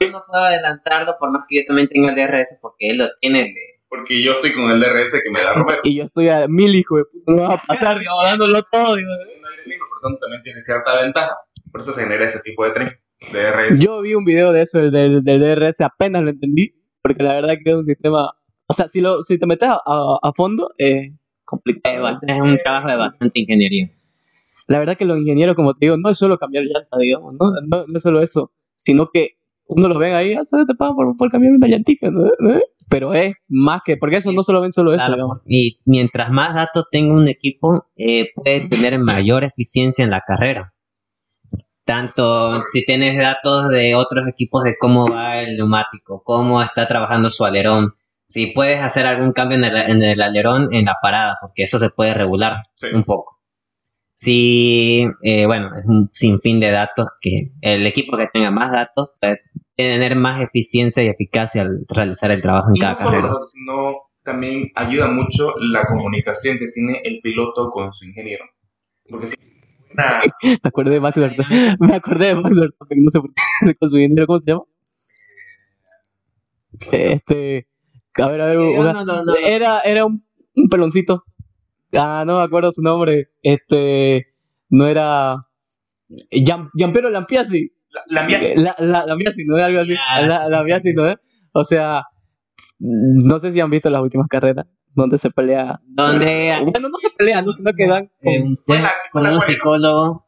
yo 0.00 0.10
no 0.10 0.24
puedo 0.26 0.44
adelantarlo 0.44 1.16
por 1.18 1.30
más 1.30 1.42
que 1.48 1.56
yo 1.60 1.62
también 1.66 1.88
tenga 1.88 2.10
el 2.10 2.16
DRS 2.16 2.58
porque 2.60 2.90
él 2.90 2.98
lo 2.98 3.08
tiene 3.20 3.40
el 3.40 3.46
de- 3.54 3.75
Porque 3.88 4.22
yo 4.22 4.32
estoy 4.32 4.52
con 4.52 4.70
el 4.70 4.80
DRS 4.80 5.12
que 5.22 5.30
me 5.30 5.40
da 5.40 5.54
Romero. 5.56 5.80
Y 5.84 5.96
yo 5.96 6.04
estoy 6.04 6.28
a 6.28 6.46
mil, 6.48 6.74
hijo 6.74 6.96
de 6.96 7.04
puta, 7.04 7.32
no 7.32 7.42
vas 7.42 7.62
a 7.62 7.66
pasar, 7.66 7.98
digamos, 7.98 8.24
dándolo 8.24 8.62
todo. 8.70 8.96
digo. 8.96 9.08
Un 9.10 9.18
aire 9.46 9.62
libre, 9.64 9.78
por 9.90 10.00
tanto 10.02 10.18
también 10.20 10.42
tiene 10.42 10.60
cierta 10.62 11.02
ventaja. 11.02 11.36
Por 11.70 11.80
eso 11.80 11.92
se 11.92 12.02
genera 12.02 12.24
ese 12.24 12.40
tipo 12.40 12.64
de 12.64 12.70
tren, 12.72 12.90
DRS. 13.32 13.80
Yo 13.82 14.00
vi 14.00 14.14
un 14.14 14.24
video 14.24 14.52
de 14.52 14.62
eso, 14.62 14.80
el 14.80 14.90
del, 14.90 15.22
del 15.24 15.40
DRS, 15.40 15.80
apenas 15.82 16.22
lo 16.22 16.30
entendí, 16.30 16.74
porque 17.02 17.22
la 17.22 17.34
verdad 17.34 17.54
que 17.62 17.70
es 17.70 17.76
un 17.76 17.84
sistema... 17.84 18.30
O 18.68 18.74
sea, 18.74 18.88
si, 18.88 19.00
lo, 19.00 19.22
si 19.22 19.38
te 19.38 19.46
metes 19.46 19.68
a, 19.68 19.74
a- 19.84 20.18
a 20.22 20.32
fondo, 20.32 20.70
es 20.78 21.12
complicado. 21.44 22.18
es 22.26 22.40
un 22.40 22.58
trabajo 22.58 22.88
de 22.88 22.96
bastante 22.96 23.38
ingeniería. 23.40 23.88
La 24.68 24.80
verdad 24.80 24.96
que 24.96 25.04
los 25.04 25.18
ingenieros, 25.18 25.54
como 25.54 25.74
te 25.74 25.86
digo, 25.86 25.96
no 25.96 26.08
es 26.10 26.18
solo 26.18 26.38
cambiar 26.38 26.64
llanta, 26.64 26.98
digamos, 26.98 27.34
¿no? 27.34 27.52
No, 27.68 27.84
no 27.86 27.96
es 27.96 28.02
solo 28.02 28.20
eso, 28.20 28.52
sino 28.74 29.10
que 29.12 29.35
uno 29.68 29.88
lo 29.88 29.98
ven 29.98 30.14
ahí, 30.14 30.34
ah, 30.34 30.44
solo 30.44 30.64
te 30.64 30.74
pagan 30.74 30.94
por, 30.94 31.16
por 31.16 31.30
cambiar 31.30 31.54
una 31.54 31.66
llantica, 31.66 32.10
¿no? 32.10 32.24
¿no? 32.38 32.60
Pero 32.88 33.14
es 33.14 33.34
más 33.48 33.80
que, 33.84 33.96
porque 33.96 34.16
eso 34.16 34.32
no 34.32 34.42
solo 34.42 34.60
ven 34.60 34.72
solo 34.72 34.94
eso, 34.94 35.06
Claro. 35.06 35.42
Y 35.46 35.78
mientras 35.84 36.30
más 36.30 36.54
datos 36.54 36.84
tenga 36.90 37.12
un 37.14 37.28
equipo, 37.28 37.86
eh, 37.96 38.28
puede 38.34 38.68
tener 38.68 38.98
mayor 39.00 39.42
eficiencia 39.44 40.04
en 40.04 40.10
la 40.10 40.22
carrera. 40.26 40.72
Tanto 41.84 42.64
si 42.72 42.84
tienes 42.84 43.16
datos 43.16 43.68
de 43.68 43.94
otros 43.94 44.26
equipos 44.26 44.64
de 44.64 44.76
cómo 44.76 45.06
va 45.06 45.40
el 45.40 45.54
neumático, 45.56 46.22
cómo 46.24 46.60
está 46.62 46.88
trabajando 46.88 47.28
su 47.28 47.44
alerón, 47.44 47.88
si 48.24 48.46
puedes 48.48 48.80
hacer 48.82 49.06
algún 49.06 49.32
cambio 49.32 49.56
en 49.58 49.64
el, 49.64 49.76
en 49.76 50.02
el 50.02 50.20
alerón 50.20 50.68
en 50.74 50.84
la 50.86 50.96
parada, 51.00 51.36
porque 51.40 51.62
eso 51.62 51.78
se 51.78 51.90
puede 51.90 52.12
regular 52.12 52.56
Sí. 52.74 52.88
un 52.92 53.04
poco. 53.04 53.36
Si, 54.14 55.06
eh, 55.22 55.46
bueno, 55.46 55.70
es 55.78 55.84
un 55.86 56.08
sinfín 56.10 56.58
de 56.58 56.70
datos 56.70 57.06
que 57.20 57.52
el 57.60 57.86
equipo 57.86 58.16
que 58.16 58.28
tenga 58.32 58.50
más 58.50 58.72
datos 58.72 59.10
puede 59.20 59.40
tener 59.76 60.16
más 60.16 60.40
eficiencia 60.40 61.02
y 61.02 61.08
eficacia 61.08 61.62
al 61.62 61.84
realizar 61.88 62.30
el 62.30 62.40
trabajo 62.40 62.68
en 62.70 62.76
Y 62.76 62.80
cada 62.80 62.92
no 62.92 62.98
solo 62.98 63.10
carrera. 63.10 63.28
datos, 63.28 63.52
sino 63.52 63.92
también 64.24 64.70
ayuda 64.74 65.08
mucho 65.08 65.54
la 65.60 65.84
comunicación 65.86 66.58
que 66.58 66.66
tiene 66.72 67.00
el 67.04 67.20
piloto 67.22 67.70
con 67.70 67.92
su 67.92 68.06
ingeniero. 68.06 68.44
Porque 69.08 69.26
si 69.28 69.36
una, 69.92 70.20
Me 70.62 70.68
acordé 70.68 70.90
de 70.92 71.00
Max. 71.00 71.16
Me 71.78 71.94
acordé 71.94 72.26
de 72.28 72.34
Max 72.36 72.54
no 72.56 73.08
sé 73.10 73.20
por 73.20 73.32
qué, 73.34 73.74
con 73.78 73.88
su 73.90 73.96
dinero, 73.98 74.26
¿cómo 74.26 74.38
se 74.38 74.50
llama? 74.50 74.62
Este, 76.92 77.68
a 78.22 78.28
ver, 78.28 78.40
a 78.40 78.46
ver, 78.46 78.58
una- 78.58 78.92
No, 78.92 79.04
no, 79.04 79.24
no. 79.24 79.34
era, 79.36 79.80
era 79.80 80.04
un, 80.04 80.24
un 80.54 80.68
peloncito. 80.68 81.24
Ah, 81.96 82.24
no 82.26 82.38
me 82.38 82.42
acuerdo 82.42 82.70
su 82.72 82.82
nombre. 82.82 83.30
Este, 83.42 84.26
no 84.68 84.86
era 84.86 85.36
Gian, 86.30 86.68
Gianpiero 86.74 87.08
Lampiasi. 87.10 87.72
La, 88.06 88.20
la 88.20 88.26
mía 88.26 88.38
La, 88.56 88.74
la, 88.78 89.06
Lampiasi, 89.06 89.44
¿no? 89.44 89.56
Algo 89.56 89.80
así. 89.80 89.94
Ah, 90.08 90.20
la, 90.22 90.44
sí, 90.44 90.50
Lampiasi, 90.50 90.88
sí. 90.90 90.94
¿no? 90.94 91.14
O 91.52 91.64
sea, 91.64 92.02
no 92.80 93.38
sé 93.38 93.50
si 93.52 93.60
han 93.60 93.70
visto 93.70 93.90
las 93.90 94.02
últimas 94.02 94.28
carreras 94.28 94.66
donde 94.94 95.18
se 95.18 95.30
pelea. 95.30 95.80
Donde 95.84 96.56
Bueno, 96.62 96.88
no 96.88 96.98
se 96.98 97.10
pelean, 97.10 97.44
no, 97.44 97.52
sino 97.52 97.72
que 97.74 97.86
dan 97.86 98.10
con- 98.22 98.32
eh, 98.32 98.82
con 99.12 99.22
la 99.22 99.32
un 99.32 99.40
psicólogo 99.40 100.26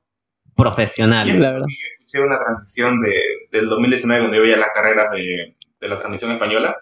profesional. 0.54 1.26
La 1.28 1.52
verdad. 1.52 1.66
yo 1.68 2.04
escuché 2.04 2.26
una 2.26 2.38
transmisión 2.38 3.00
de, 3.00 3.12
del 3.50 3.68
2019 3.68 4.22
donde 4.22 4.36
yo 4.38 4.42
veía 4.42 4.56
las 4.58 4.70
carreras 4.74 5.10
de, 5.12 5.56
de 5.80 5.88
la 5.88 5.96
transmisión 5.98 6.32
española, 6.32 6.76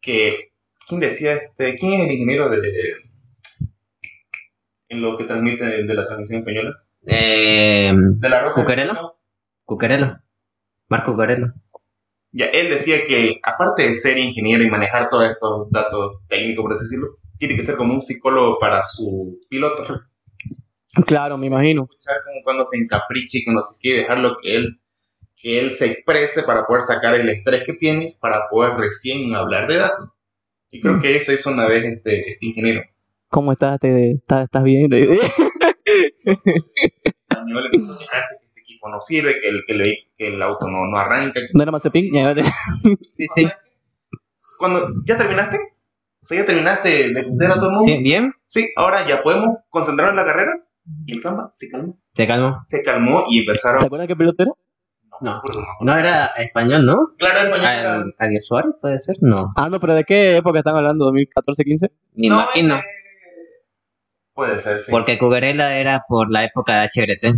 que, 0.00 0.52
¿quién 0.86 1.00
decía 1.00 1.32
este? 1.34 1.74
¿Quién 1.76 1.92
es 1.94 2.00
el 2.06 2.12
ingeniero 2.12 2.48
de, 2.50 2.58
en 4.88 5.02
lo 5.02 5.16
que 5.16 5.24
transmite 5.24 5.64
de, 5.64 5.84
de 5.84 5.94
la 5.94 6.06
transmisión 6.06 6.40
española? 6.40 6.70
Eh, 7.06 7.92
De 7.94 8.28
la 8.28 8.42
Rosa. 8.42 8.62
¿Cuquerelo? 8.62 9.13
Cuquerelo. 9.64 10.18
Marco 10.88 11.12
Cuquerelo. 11.12 11.52
Ya, 12.32 12.46
él 12.46 12.70
decía 12.70 13.04
que, 13.04 13.38
aparte 13.42 13.84
de 13.84 13.92
ser 13.92 14.18
ingeniero 14.18 14.64
y 14.64 14.70
manejar 14.70 15.08
todos 15.08 15.30
estos 15.30 15.70
datos 15.70 16.18
técnicos, 16.28 16.62
por 16.62 16.72
así 16.72 16.84
decirlo, 16.84 17.18
tiene 17.38 17.56
que 17.56 17.62
ser 17.62 17.76
como 17.76 17.94
un 17.94 18.02
psicólogo 18.02 18.58
para 18.58 18.82
su 18.82 19.38
piloto. 19.48 19.84
Claro, 21.06 21.38
me 21.38 21.46
imagino. 21.46 21.84
escuchar 21.84 22.16
como 22.24 22.42
cuando 22.42 22.64
se 22.64 22.78
encapriche 22.78 23.38
y 23.38 23.44
cuando 23.44 23.62
se 23.62 23.80
quiere 23.80 24.02
dejarlo 24.02 24.36
que 24.40 24.56
él, 24.56 24.80
que 25.36 25.60
él 25.60 25.70
se 25.70 25.92
exprese 25.92 26.42
para 26.42 26.66
poder 26.66 26.82
sacar 26.82 27.14
el 27.14 27.28
estrés 27.28 27.62
que 27.64 27.74
tiene 27.74 28.16
para 28.20 28.48
poder 28.50 28.74
recién 28.74 29.32
hablar 29.34 29.68
de 29.68 29.76
datos. 29.76 30.10
Y 30.70 30.80
creo 30.80 30.98
que 30.98 31.14
eso 31.14 31.32
hizo 31.32 31.52
una 31.52 31.68
vez 31.68 31.84
este, 31.84 32.32
este 32.32 32.46
ingeniero 32.46 32.80
¿Cómo 33.34 33.50
estás? 33.50 33.80
¿Te, 33.80 34.12
estás, 34.12 34.44
¿Estás 34.44 34.62
bien? 34.62 34.88
equipo 38.84 38.88
no 38.88 39.00
sirve, 39.00 39.34
que 39.40 39.48
el, 39.48 39.62
que 39.66 39.74
le- 39.74 39.98
que 40.16 40.28
el 40.28 40.42
auto 40.42 40.68
no, 40.68 40.86
no 40.86 40.98
arranca. 40.98 41.40
¿No 41.52 41.62
era 41.62 41.72
Mazepin? 41.72 42.12
Ya, 42.12 42.34
Sí, 43.12 43.26
sí. 43.26 43.48
Cuando 44.58 44.88
ya 45.04 45.16
terminaste, 45.16 45.56
o 45.56 46.24
sea, 46.24 46.38
ya 46.40 46.46
terminaste 46.46 47.12
de 47.12 47.22
putear 47.24 47.52
a 47.52 47.54
todo 47.56 47.70
el 47.70 47.76
mundo. 47.76 47.84
Sí, 47.92 48.02
¿Bien? 48.02 48.32
Sí, 48.44 48.68
ahora 48.76 49.06
ya 49.06 49.22
podemos 49.22 49.50
concentrarnos 49.70 50.12
en 50.18 50.26
la 50.26 50.32
carrera. 50.32 50.52
Y 51.06 51.14
el 51.14 51.22
cama 51.22 51.48
se 51.50 51.70
calmó. 51.70 51.98
Se 52.14 52.26
calmó. 52.26 52.60
Se 52.66 52.82
calmó 52.82 53.24
y 53.30 53.38
empezaron. 53.40 53.80
¿Te 53.80 53.86
acuerdas 53.86 54.06
qué 54.06 54.16
piloto 54.16 54.42
era? 54.42 54.52
No. 55.20 55.32
No 55.80 55.96
era 55.96 56.26
español, 56.36 56.84
¿no? 56.84 56.96
Claro, 57.18 57.40
el 57.40 57.46
español 57.46 57.66
Al- 57.66 58.14
¿Ariel 58.18 58.40
Suárez 58.40 58.72
puede 58.80 58.98
ser? 58.98 59.16
No. 59.20 59.36
Ah, 59.56 59.68
no, 59.70 59.80
pero 59.80 59.94
¿de 59.94 60.04
qué 60.04 60.36
época 60.36 60.58
están 60.58 60.76
hablando? 60.76 61.10
¿2014-15? 61.10 61.90
Me 62.14 62.28
No, 62.28 62.34
imagino. 62.34 62.76
eh, 62.76 62.82
Puede 64.34 64.58
ser, 64.58 64.80
sí. 64.80 64.90
Porque 64.90 65.16
Cuquerela 65.18 65.76
era 65.78 66.04
por 66.08 66.30
la 66.30 66.44
época 66.44 66.80
de 66.80 66.88
HRT. 66.88 67.34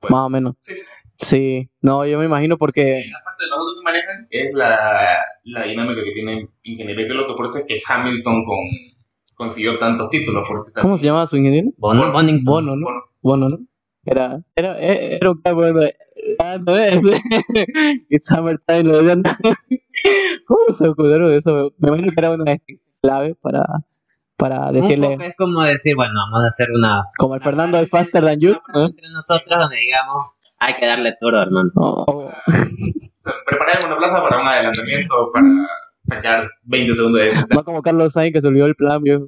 Pues- 0.00 0.12
Más 0.12 0.20
o 0.26 0.30
menos. 0.30 0.54
Sí, 0.60 0.74
sí, 0.74 0.84
sí. 0.84 1.08
Sí, 1.20 1.70
no, 1.82 2.06
yo 2.06 2.18
me 2.18 2.26
imagino 2.26 2.56
porque... 2.56 3.04
la 3.10 3.24
parte 3.24 3.44
de 3.44 3.50
los 3.50 3.58
datos 3.58 3.74
que 3.76 3.84
manejan 3.84 4.26
es 4.30 4.54
la, 4.54 5.18
la 5.44 5.62
dinámica 5.64 6.02
que 6.04 6.12
tiene 6.12 6.48
ingeniería 6.62 7.04
y 7.04 7.08
piloto. 7.08 7.34
Por 7.34 7.46
eso 7.46 7.58
es 7.58 7.66
que 7.66 7.80
Hamilton 7.84 8.44
con, 8.44 8.58
consiguió 9.34 9.78
tantos 9.80 10.10
títulos. 10.10 10.44
Porque 10.46 10.72
¿Cómo 10.80 10.96
se 10.96 11.06
llamaba 11.06 11.26
su 11.26 11.36
ingeniero? 11.36 11.70
Bono, 11.76 12.12
Bono. 12.12 12.38
Bono, 12.44 12.76
¿no? 12.76 12.86
Bueno, 12.86 13.02
Bono, 13.20 13.46
¿no? 13.48 13.56
Era, 14.04 14.40
era, 14.54 14.78
era 14.78 15.30
un 15.32 15.42
cabrón 15.42 15.80
de... 15.80 15.94
Ah, 16.38 16.58
no 16.64 16.76
es. 16.76 17.02
It's 18.08 18.26
summertime, 18.28 18.84
lo. 18.84 19.00
¿Cómo 20.46 20.72
se 20.72 20.88
ocurrió 20.88 21.30
eso? 21.30 21.72
Me 21.78 21.88
imagino 21.88 22.12
que 22.12 22.18
era 22.18 22.30
una 22.30 22.56
clave 23.02 23.34
para, 23.34 23.64
para 24.38 24.68
Un 24.68 24.72
decirle, 24.72 25.08
poco 25.10 25.22
es 25.24 25.34
como 25.36 25.62
decir, 25.64 25.94
bueno, 25.96 26.12
vamos 26.30 26.44
a 26.44 26.46
hacer 26.46 26.68
una, 26.74 27.02
como 27.18 27.34
el 27.34 27.42
Fernando 27.42 27.76
de 27.78 27.86
Faster 27.86 28.24
Than 28.24 28.40
You. 28.40 28.52
¿eh? 28.52 28.84
entre 28.86 29.08
nosotros 29.10 29.58
donde 29.58 29.76
digamos, 29.76 30.22
hay 30.58 30.74
que 30.76 30.86
darle 30.86 31.14
turno, 31.20 31.42
hermano. 31.42 31.68
O- 31.74 32.04
o 32.26 32.30
sea, 33.18 33.32
preparar 33.44 33.84
una 33.84 33.96
plaza 33.98 34.24
para 34.24 34.40
un 34.40 34.46
adelantamiento 34.46 35.30
para 35.32 35.44
sacar 36.02 36.48
20 36.62 36.94
segundos 36.94 37.20
de 37.20 37.30
no 37.54 37.64
como 37.64 37.82
Carlos 37.82 38.12
Sainz 38.14 38.32
que 38.32 38.40
se 38.40 38.46
olvidó 38.46 38.66
el 38.66 38.74
plan, 38.76 39.02
viejo. 39.02 39.26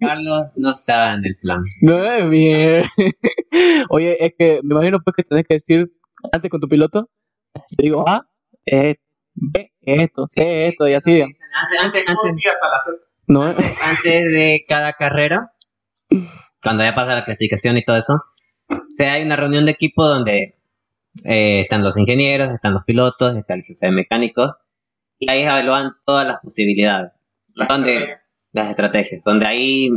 Carlos 0.00 0.46
no 0.56 0.70
estaba 0.70 1.14
en 1.14 1.24
el 1.26 1.36
plan. 1.40 1.62
No 1.82 2.04
es 2.04 2.30
bien. 2.30 2.84
Oye, 3.90 4.16
es 4.24 4.32
que 4.38 4.60
me 4.62 4.74
imagino 4.74 4.98
pues 5.04 5.14
que 5.16 5.22
tenés 5.22 5.44
que 5.46 5.54
decir 5.54 5.90
antes 6.32 6.50
con 6.50 6.60
tu 6.60 6.68
piloto. 6.68 7.10
Yo 7.54 7.76
digo, 7.78 8.04
ah, 8.06 8.22
eh, 8.66 8.96
ve 9.36 9.72
esto, 9.82 10.26
sé 10.26 10.66
esto 10.66 10.88
y 10.88 10.94
así. 10.94 11.20
Antes. 11.20 11.40
¿no? 13.28 13.44
antes 13.44 14.32
de 14.32 14.64
cada 14.68 14.92
carrera, 14.94 15.52
cuando 16.62 16.82
ya 16.84 16.94
pasa 16.94 17.14
la 17.14 17.24
clasificación 17.24 17.76
y 17.76 17.84
todo 17.84 17.96
eso, 17.96 18.14
se 18.94 19.06
hay 19.06 19.22
una 19.22 19.36
reunión 19.36 19.64
de 19.66 19.72
equipo 19.72 20.06
donde 20.06 20.58
eh, 21.24 21.60
están 21.60 21.82
los 21.84 21.96
ingenieros, 21.96 22.52
están 22.52 22.72
los 22.74 22.84
pilotos, 22.84 23.36
está 23.36 23.54
el 23.54 23.62
jefe 23.62 23.86
de 23.86 23.92
mecánicos, 23.92 24.52
y 25.18 25.30
ahí 25.30 25.42
evalúan 25.42 25.92
todas 26.04 26.26
las 26.26 26.38
posibilidades, 26.40 27.12
La 27.54 27.66
¿Dónde? 27.66 27.92
estrategia. 27.94 28.22
las 28.52 28.66
estrategias, 28.68 29.22
donde 29.24 29.46
ahí, 29.46 29.90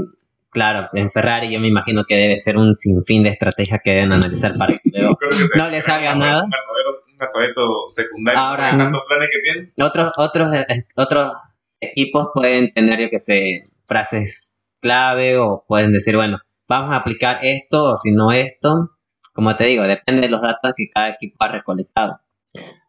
claro, 0.49 0.87
en 0.93 1.09
Ferrari 1.11 1.51
yo 1.51 1.59
me 1.59 1.67
imagino 1.67 2.03
que 2.07 2.15
debe 2.15 2.37
ser 2.37 2.57
un 2.57 2.75
sinfín 2.75 3.23
de 3.23 3.29
estrategias 3.29 3.79
que 3.83 3.91
deben 3.91 4.13
analizar 4.13 4.53
para 4.57 4.73
que 4.77 4.81
luego 4.91 5.17
no 5.55 5.69
les 5.69 5.87
haga 5.89 6.15
nada. 6.15 6.43
Un 6.43 6.53
alfabeto, 6.53 7.01
un 7.15 7.21
alfabeto 7.21 7.83
secundario. 7.89 8.39
Ahora- 8.39 8.77
tantos 8.77 9.01
planes 9.07 9.29
que 9.31 9.39
tienen. 9.41 9.73
Otros, 9.81 10.11
otros, 10.17 10.53
eh, 10.53 10.65
otros 10.95 11.33
equipos 11.79 12.29
pueden 12.33 12.73
tener, 12.73 12.99
yo 12.99 13.09
que 13.09 13.19
sé, 13.19 13.63
frases 13.85 14.61
clave 14.81 15.37
o 15.37 15.63
pueden 15.67 15.91
decir, 15.91 16.15
bueno, 16.15 16.39
vamos 16.67 16.91
a 16.91 16.97
aplicar 16.97 17.39
esto 17.41 17.91
o 17.91 17.95
si 17.95 18.11
no 18.13 18.31
esto. 18.31 18.91
Como 19.33 19.55
te 19.55 19.65
digo, 19.65 19.83
depende 19.83 20.21
de 20.21 20.29
los 20.29 20.41
datos 20.41 20.73
que 20.75 20.89
cada 20.93 21.09
equipo 21.09 21.37
ha 21.39 21.47
recolectado. 21.49 22.19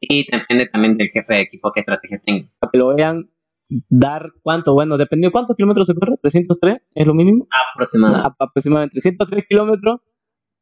Y 0.00 0.26
depende 0.30 0.66
también 0.66 0.96
del 0.96 1.08
jefe 1.08 1.34
de 1.34 1.40
equipo 1.40 1.70
qué 1.72 1.80
estrategia 1.80 2.20
tenga. 2.24 2.48
Para 2.58 2.70
que 2.70 2.78
lo 2.78 2.94
vean 2.94 3.30
dar 3.88 4.32
cuánto, 4.42 4.74
bueno, 4.74 4.96
dependiendo 4.98 5.28
de 5.28 5.32
cuántos 5.32 5.56
kilómetros 5.56 5.86
se 5.86 5.94
corre, 5.94 6.14
303 6.20 6.78
es 6.94 7.06
lo 7.06 7.14
mínimo. 7.14 7.46
Aproximadamente. 7.74 8.26
A- 8.38 8.44
aproximadamente 8.44 8.92
303 8.94 9.44
kilómetros 9.48 10.00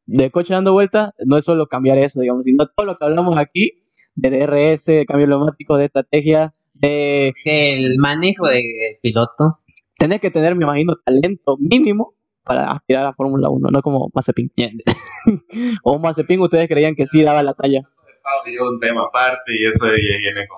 de 0.05 0.31
coche 0.31 0.53
dando 0.53 0.71
vueltas, 0.73 1.11
no 1.25 1.37
es 1.37 1.45
solo 1.45 1.67
cambiar 1.67 1.97
eso, 1.97 2.21
digamos, 2.21 2.43
sino 2.45 2.65
todo 2.67 2.85
lo 2.85 2.97
que 2.97 3.05
hablamos 3.05 3.37
aquí 3.37 3.83
de 4.15 4.29
DRS, 4.31 4.85
de 4.85 5.05
cambio 5.05 5.27
neumático, 5.27 5.77
de 5.77 5.85
estrategia, 5.85 6.53
de 6.73 7.33
Que 7.43 7.73
el 7.77 7.95
manejo 7.99 8.47
del 8.47 8.63
piloto, 9.01 9.59
tener 9.97 10.19
que 10.19 10.31
tener, 10.31 10.55
me 10.55 10.63
imagino, 10.65 10.95
talento 10.95 11.57
mínimo 11.59 12.15
para 12.43 12.71
aspirar 12.71 13.05
a 13.05 13.13
Fórmula 13.13 13.49
1, 13.49 13.69
no 13.69 13.81
como 13.81 14.09
Mazepin. 14.13 14.51
o 15.83 15.99
Mazepin, 15.99 16.39
ustedes 16.41 16.67
creían 16.67 16.95
que 16.95 17.05
sí 17.05 17.21
daba 17.21 17.43
la 17.43 17.53
talla. 17.53 17.81
Pablo 18.23 18.51
dio 18.51 18.63
un 18.69 18.79
tema 18.79 19.03
aparte 19.03 19.51
y 19.59 19.65
eso 19.65 19.87
viene 19.91 20.47
con, 20.47 20.57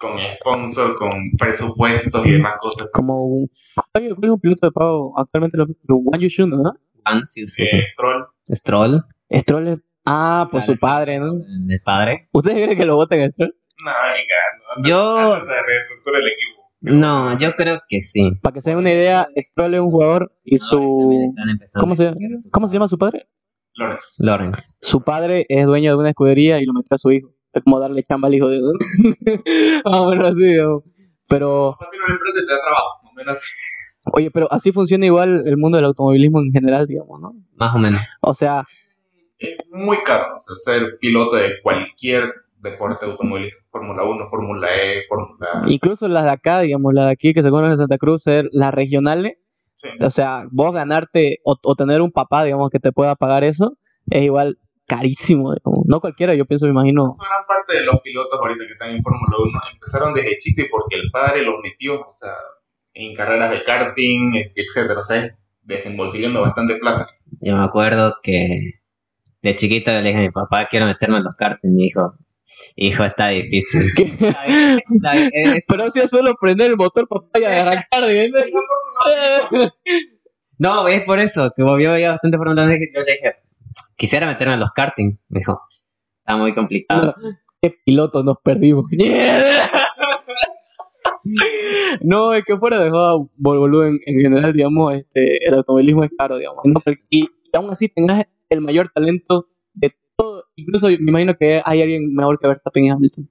con 0.00 0.18
sponsor, 0.30 0.94
con 0.96 1.10
presupuestos 1.38 2.26
y 2.26 2.32
demás 2.32 2.54
cosas. 2.58 2.88
Como 2.92 3.24
un, 3.26 3.46
¿cuál 3.92 4.04
es 4.06 4.30
un 4.30 4.40
piloto 4.40 4.66
de 4.66 4.72
pago 4.72 5.12
actualmente? 5.16 5.58
Lo, 5.58 5.66
lo 5.66 6.00
¿no? 6.48 6.72
Juan, 7.04 7.22
sí, 7.26 7.46
sí, 7.46 7.66
sí. 7.66 7.78
Stroll. 7.86 8.26
Stroll, 8.50 8.96
Stroll 9.30 9.68
es- 9.68 9.78
Ah, 10.06 10.48
por 10.50 10.60
Claro. 10.62 10.72
su 10.74 10.78
padre, 10.80 11.18
¿no? 11.20 11.26
el 11.26 11.80
padre. 11.84 12.28
¿Ustedes 12.32 12.62
creen 12.64 12.78
que 12.78 12.86
lo 12.86 12.96
voten 12.96 13.20
a 13.20 13.28
Stroll? 13.28 13.54
No, 13.84 13.90
ni 13.90 14.26
cagando. 14.26 14.88
Yo- 14.88 15.44
se 15.44 15.52
reestructura 15.62 16.18
el 16.18 16.26
equipo. 16.26 16.60
No, 16.80 17.38
yo 17.38 17.52
creo 17.54 17.78
que 17.86 18.00
sí. 18.00 18.22
Para 18.42 18.54
que 18.54 18.62
se 18.62 18.70
den 18.70 18.78
una 18.78 18.90
idea, 18.90 19.28
Stroll 19.36 19.74
es 19.74 19.80
un 19.80 19.90
jugador 19.90 20.32
y 20.46 20.58
su... 20.58 21.34
¿Cómo 21.78 21.94
se, 21.94 22.14
¿Cómo 22.50 22.66
se 22.66 22.72
llama 22.74 22.88
su 22.88 22.96
padre? 22.96 23.28
Lawrence. 23.74 24.24
Lawrence. 24.24 24.74
Su 24.80 25.02
padre 25.02 25.44
es 25.50 25.66
dueño 25.66 25.90
de 25.92 25.96
una 25.98 26.08
escudería 26.08 26.58
y 26.58 26.64
lo 26.64 26.72
metió 26.72 26.94
a 26.94 26.98
su 26.98 27.10
hijo. 27.12 27.30
Es 27.52 27.62
como 27.64 27.80
darle 27.80 28.02
chamba 28.04 28.28
al 28.28 28.34
hijo 28.34 28.48
de. 28.48 28.58
ah, 29.84 30.02
bueno, 30.02 30.26
así, 30.26 30.44
digamos. 30.44 30.82
Pero, 31.28 31.76
Papá 31.78 31.90
tiene 31.90 32.04
una 32.06 32.14
empresa 32.14 32.38
y 32.42 32.46
te 32.46 32.52
da 32.52 32.60
trabajo. 32.60 33.00
más 33.02 33.12
o 33.12 33.14
menos 33.16 33.36
así. 33.36 33.96
oye, 34.12 34.30
pero 34.32 34.52
así 34.52 34.72
funciona 34.72 35.06
igual 35.06 35.42
el 35.46 35.56
mundo 35.56 35.76
del 35.78 35.84
automovilismo 35.86 36.40
en 36.40 36.50
general, 36.52 36.86
digamos, 36.86 37.20
¿no? 37.20 37.34
Más 37.54 37.74
o 37.74 37.78
menos. 37.78 38.00
O 38.20 38.34
sea, 38.34 38.64
Es 39.38 39.56
muy 39.70 39.96
caro 40.04 40.34
o 40.34 40.38
sea, 40.38 40.56
ser 40.56 40.98
piloto 41.00 41.36
de 41.36 41.60
cualquier 41.62 42.32
deporte 42.58 43.06
automovilístico. 43.06 43.60
Fórmula 43.70 44.02
1, 44.02 44.26
Fórmula 44.28 44.68
E, 44.76 45.02
Fórmula... 45.08 45.62
incluso 45.68 46.08
las 46.08 46.24
de 46.24 46.30
acá, 46.30 46.58
digamos, 46.60 46.92
las 46.92 47.06
de 47.06 47.12
aquí 47.12 47.32
que 47.32 47.42
se 47.42 47.50
conocen 47.50 47.72
en 47.72 47.78
Santa 47.78 47.98
Cruz, 47.98 48.22
ser 48.24 48.48
las 48.52 48.74
regionales, 48.74 49.34
Sí. 49.76 49.88
o 50.04 50.10
sea, 50.10 50.44
vos 50.50 50.74
ganarte 50.74 51.38
o, 51.44 51.56
o 51.62 51.74
tener 51.76 52.02
un 52.02 52.10
papá, 52.12 52.44
digamos, 52.44 52.68
que 52.68 52.80
te 52.80 52.92
pueda 52.92 53.14
pagar 53.14 53.44
eso, 53.44 53.78
es 54.10 54.22
igual 54.24 54.58
carísimo, 54.94 55.54
digamos. 55.54 55.86
No 55.86 56.00
cualquiera, 56.00 56.34
yo 56.34 56.44
pienso, 56.44 56.66
me 56.66 56.72
imagino. 56.72 57.04
Gran 57.04 57.46
parte 57.46 57.78
de 57.78 57.84
los 57.84 58.00
pilotos 58.02 58.38
ahorita 58.40 58.64
que 58.66 58.72
están 58.72 58.90
en 58.90 59.02
Fórmula 59.02 59.36
1 59.38 59.60
empezaron 59.74 60.12
desde 60.14 60.36
chico 60.38 60.62
y 60.62 60.68
porque 60.68 60.96
el 60.96 61.10
padre 61.12 61.42
los 61.42 61.54
metió, 61.62 62.00
o 62.00 62.12
sea, 62.12 62.32
en 62.94 63.14
carreras 63.14 63.50
de 63.52 63.62
karting, 63.64 64.32
etcétera, 64.56 64.98
o 65.00 65.02
sea, 65.02 65.36
desembolsillando 65.62 66.40
bastante 66.42 66.74
plata. 66.76 67.06
Yo 67.40 67.56
me 67.56 67.62
acuerdo 67.64 68.16
que 68.22 68.80
de 69.42 69.54
chiquito 69.54 69.92
le 69.92 70.02
dije 70.02 70.18
a 70.18 70.20
mi 70.22 70.30
papá, 70.30 70.66
quiero 70.66 70.86
meterme 70.86 71.18
en 71.18 71.24
los 71.24 71.36
karting. 71.36 71.70
Y 71.78 71.84
dijo, 71.84 72.14
hijo, 72.76 73.04
está 73.04 73.28
difícil. 73.28 73.82
Está 73.96 74.42
bien, 75.12 75.30
es- 75.32 75.64
Pero 75.68 75.88
si 75.90 76.00
es 76.00 76.10
solo 76.10 76.34
prender 76.40 76.70
el 76.72 76.76
motor, 76.76 77.06
papá, 77.08 77.38
y 77.38 77.44
arrancar. 77.44 78.02
No, 80.58 80.86
es 80.88 81.02
por 81.04 81.18
eso, 81.18 81.50
que 81.56 81.62
yo 81.62 81.74
veía 81.92 82.10
bastante 82.10 82.36
Fórmula 82.36 82.64
1. 82.64 82.72
Yo 82.94 83.00
le 83.02 83.12
dije, 83.12 83.32
quisiera 84.00 84.26
meterme 84.26 84.54
en 84.54 84.60
los 84.60 84.72
karting. 84.72 85.18
Me 85.28 85.40
dijo, 85.40 85.60
está 86.20 86.36
muy 86.36 86.54
complicado. 86.54 87.14
¿Qué 87.60 87.74
piloto 87.84 88.22
nos 88.24 88.38
perdimos? 88.42 88.86
no, 92.02 92.32
es 92.32 92.44
que 92.44 92.56
fuera 92.56 92.82
de 92.82 92.90
joda, 92.90 93.12
bol- 93.36 93.58
boludo, 93.58 93.86
en, 93.86 93.98
en 94.06 94.20
general, 94.20 94.52
digamos, 94.54 94.94
este, 94.94 95.46
el 95.46 95.54
automovilismo 95.54 96.02
es 96.04 96.10
caro, 96.16 96.38
digamos. 96.38 96.60
No, 96.64 96.80
y, 97.10 97.24
y 97.24 97.28
aún 97.56 97.70
así 97.70 97.88
tengas 97.88 98.24
el 98.48 98.60
mayor 98.62 98.88
talento 98.88 99.46
de 99.74 99.94
todo. 100.16 100.44
Incluso 100.56 100.86
me 100.88 100.94
imagino 100.94 101.36
que 101.36 101.60
hay 101.64 101.82
alguien 101.82 102.14
mejor 102.14 102.38
que 102.38 102.46
Verstappen 102.48 102.84
y 102.86 102.90
Hamilton. 102.90 103.30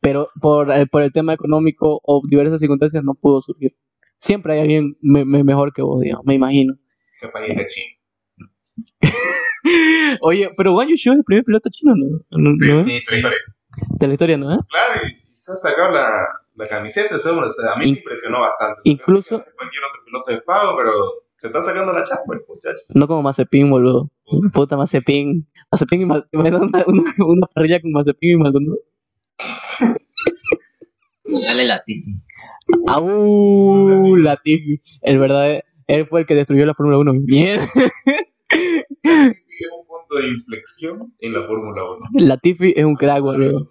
Pero 0.00 0.28
por 0.40 0.70
el, 0.70 0.88
por 0.88 1.02
el 1.02 1.12
tema 1.12 1.32
económico 1.32 2.00
o 2.04 2.22
diversas 2.28 2.60
circunstancias 2.60 3.02
no 3.04 3.14
pudo 3.14 3.40
surgir. 3.40 3.72
Siempre 4.16 4.54
hay 4.54 4.60
alguien 4.60 4.94
me- 5.02 5.24
me- 5.24 5.42
mejor 5.44 5.72
que 5.72 5.82
vos, 5.82 6.00
digamos, 6.00 6.24
me 6.26 6.34
imagino. 6.34 6.74
¿Qué 7.20 7.28
país 7.28 7.56
de 7.56 7.66
China? 7.66 7.96
Oye, 10.20 10.50
pero 10.56 10.74
Wang 10.74 10.88
Yushu 10.88 11.12
es 11.12 11.18
el 11.18 11.24
primer 11.24 11.44
piloto 11.44 11.68
chino, 11.72 11.94
¿no? 11.96 12.20
¿No- 12.30 12.54
Sí, 12.54 12.68
no? 12.70 12.82
sí, 12.82 13.00
sí. 13.00 13.22
De 13.98 14.06
la 14.06 14.12
historia, 14.12 14.36
¿no? 14.36 14.46
Claro, 14.48 15.00
y, 15.08 15.24
se 15.36 15.52
ha 15.52 15.56
sacado 15.56 15.90
la, 15.90 16.18
la 16.54 16.66
camiseta, 16.66 17.16
eso, 17.16 17.36
o 17.36 17.50
sea, 17.50 17.72
a 17.72 17.76
mí 17.78 17.86
In- 17.86 17.92
me 17.94 17.98
impresionó 17.98 18.40
bastante. 18.40 18.80
Incluso- 18.84 19.36
cualquier 19.56 19.82
otro 19.84 20.02
piloto 20.04 20.30
de 20.30 20.40
pago, 20.42 20.76
pero 20.76 20.92
se 21.36 21.46
está 21.48 21.60
sacando 21.62 21.92
la 21.92 22.02
chapa 22.04 22.22
el 22.34 22.40
muchacho. 22.48 22.78
No 22.90 23.06
como 23.06 23.22
Mazepin, 23.22 23.68
boludo. 23.70 24.10
Puta 24.52 24.76
Mazepin. 24.76 25.46
Mazepin 25.72 26.02
y 26.02 26.04
Maldonado. 26.06 26.42
Me 26.42 26.50
da 26.50 26.58
una, 26.58 26.84
una, 26.86 27.02
una 27.26 27.46
parrilla 27.48 27.80
con 27.80 27.90
Mazepin 27.92 28.30
y 28.30 28.36
Maldonado. 28.36 28.78
Dale 31.24 31.64
la 31.66 31.82
tiza. 31.84 32.10
¡Au! 32.86 34.16
Latifi. 34.16 34.80
El 35.02 35.18
verdadero. 35.18 35.62
Él 35.86 36.06
fue 36.06 36.20
el 36.20 36.26
que 36.26 36.34
destruyó 36.34 36.64
la 36.64 36.74
Fórmula 36.74 36.98
1. 36.98 37.12
¡Mierda! 37.26 37.64
Punto 40.14 40.26
de 40.26 40.32
inflexión 40.32 41.14
en 41.18 41.32
la 41.32 41.46
Fórmula 41.46 41.82
1. 42.14 42.26
Latifi 42.26 42.72
es 42.76 42.84
un 42.84 42.94
crack, 42.94 43.20
boludo. 43.20 43.70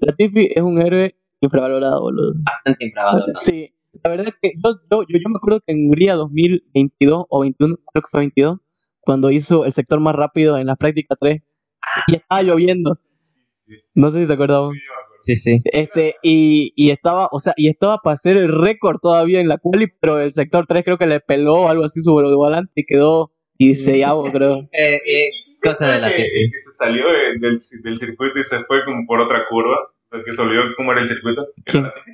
Latifi 0.00 0.48
es 0.54 0.62
un 0.62 0.80
héroe 0.80 1.14
infravalorado, 1.40 2.00
boludo. 2.00 2.32
Bastante 2.44 2.84
infravalorado. 2.84 3.34
Sí. 3.34 3.72
La 4.02 4.10
verdad 4.10 4.28
es 4.28 4.34
que 4.40 4.52
yo, 4.62 4.78
yo, 4.90 5.02
yo, 5.08 5.18
yo 5.18 5.28
me 5.28 5.36
acuerdo 5.36 5.60
que 5.60 5.72
en 5.72 5.86
Hungría 5.86 6.14
2022 6.14 7.24
o 7.28 7.40
21, 7.40 7.76
creo 7.92 8.02
que 8.02 8.08
fue 8.10 8.20
22, 8.20 8.58
cuando 9.00 9.30
hizo 9.30 9.64
el 9.64 9.72
sector 9.72 10.00
más 10.00 10.14
rápido 10.14 10.58
en 10.58 10.66
la 10.66 10.76
práctica 10.76 11.16
3, 11.18 11.40
y 12.08 12.14
estaba 12.16 12.42
lloviendo. 12.42 12.94
No 13.94 14.10
sé 14.10 14.22
si 14.22 14.26
te 14.26 14.32
acuerdas. 14.34 14.60
vos. 14.60 14.74
sí. 15.22 15.34
Sí. 15.34 15.62
Este, 15.64 16.14
y, 16.22 16.72
y 16.76 16.90
estaba, 16.90 17.28
o 17.32 17.40
sea, 17.40 17.54
y 17.56 17.68
estaba 17.68 17.98
para 17.98 18.14
hacer 18.14 18.36
el 18.36 18.52
récord 18.52 18.98
todavía 19.00 19.40
en 19.40 19.48
la 19.48 19.58
quali, 19.58 19.88
pero 20.00 20.20
el 20.20 20.32
sector 20.32 20.66
3 20.66 20.84
creo 20.84 20.98
que 20.98 21.06
le 21.06 21.20
peló 21.20 21.54
o 21.54 21.68
algo 21.68 21.84
así 21.84 22.00
su 22.00 22.12
volante 22.12 22.72
y 22.76 22.84
quedó 22.84 23.32
16 23.58 24.04
creo. 24.32 24.68
Eh, 24.72 24.96
eh, 24.96 25.30
cosa 25.62 25.92
de 25.92 26.00
la 26.00 26.08
que, 26.10 26.24
que 26.52 26.58
se 26.58 26.72
salió 26.72 27.04
de- 27.08 27.38
del, 27.38 27.58
del 27.82 27.98
circuito 27.98 28.38
y 28.38 28.44
se 28.44 28.58
fue 28.64 28.84
como 28.84 29.06
por 29.06 29.20
otra 29.20 29.44
curva. 29.48 29.76
O 30.10 30.14
sea, 30.16 30.22
que 30.24 30.32
se 30.32 30.42
olvidó 30.42 30.62
cómo 30.76 30.92
era 30.92 31.00
el 31.02 31.08
circuito. 31.08 31.42
¿Era 31.42 31.62
¿Quién? 31.64 31.82
Latifi? 31.84 32.10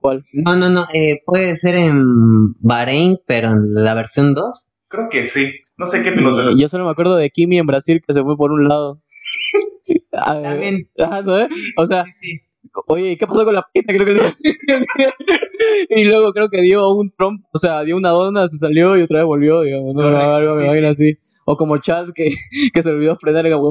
¿Cuál? 0.00 0.24
No, 0.32 0.56
no, 0.56 0.68
no. 0.68 0.86
eh, 0.92 1.22
puede 1.24 1.54
ser 1.56 1.76
en 1.76 2.54
Bahrein, 2.58 3.18
pero 3.26 3.50
en 3.52 3.72
la 3.74 3.94
versión 3.94 4.34
2. 4.34 4.74
Creo 4.88 5.08
que 5.08 5.24
sí. 5.24 5.52
No 5.76 5.86
sé 5.86 6.02
qué 6.02 6.12
piloto. 6.12 6.50
Y 6.50 6.60
yo 6.60 6.68
solo 6.68 6.84
me 6.84 6.90
acuerdo 6.90 7.16
de 7.16 7.30
Kimi 7.30 7.58
en 7.58 7.66
Brasil 7.66 8.02
que 8.06 8.12
se 8.12 8.22
fue 8.22 8.36
por 8.36 8.50
un 8.52 8.68
lado. 8.68 8.96
Ah, 10.12 10.40
También. 10.42 10.88
ah, 10.98 11.22
¿no, 11.24 11.38
eh? 11.38 11.48
O 11.76 11.86
sea, 11.86 12.04
Sí, 12.04 12.10
sí. 12.14 12.40
Oye, 12.86 13.16
¿qué 13.16 13.26
pasó 13.26 13.44
con 13.44 13.54
la 13.54 13.66
pista? 13.72 13.92
Creo 13.92 14.06
que 14.06 14.14
le- 14.14 14.22
y 15.90 16.04
luego 16.04 16.32
creo 16.32 16.48
que 16.48 16.60
dio 16.62 16.88
un 16.90 17.10
trompo, 17.16 17.48
o 17.52 17.58
sea, 17.58 17.82
dio 17.82 17.96
una 17.96 18.10
dona, 18.10 18.48
se 18.48 18.58
salió 18.58 18.96
y 18.96 19.02
otra 19.02 19.18
vez 19.18 19.26
volvió, 19.26 19.62
digamos, 19.62 19.94
no, 19.94 20.02
Correcto, 20.02 20.34
algo 20.34 20.54
me 20.54 20.60
sí, 20.62 20.66
imagino 20.66 20.88
así. 20.88 21.18
O 21.44 21.56
como 21.56 21.78
Charles 21.78 22.12
que, 22.14 22.30
que 22.72 22.82
se 22.82 22.90
olvidó 22.90 23.16
frenar 23.16 23.46
en 23.46 23.52
Abu. 23.54 23.70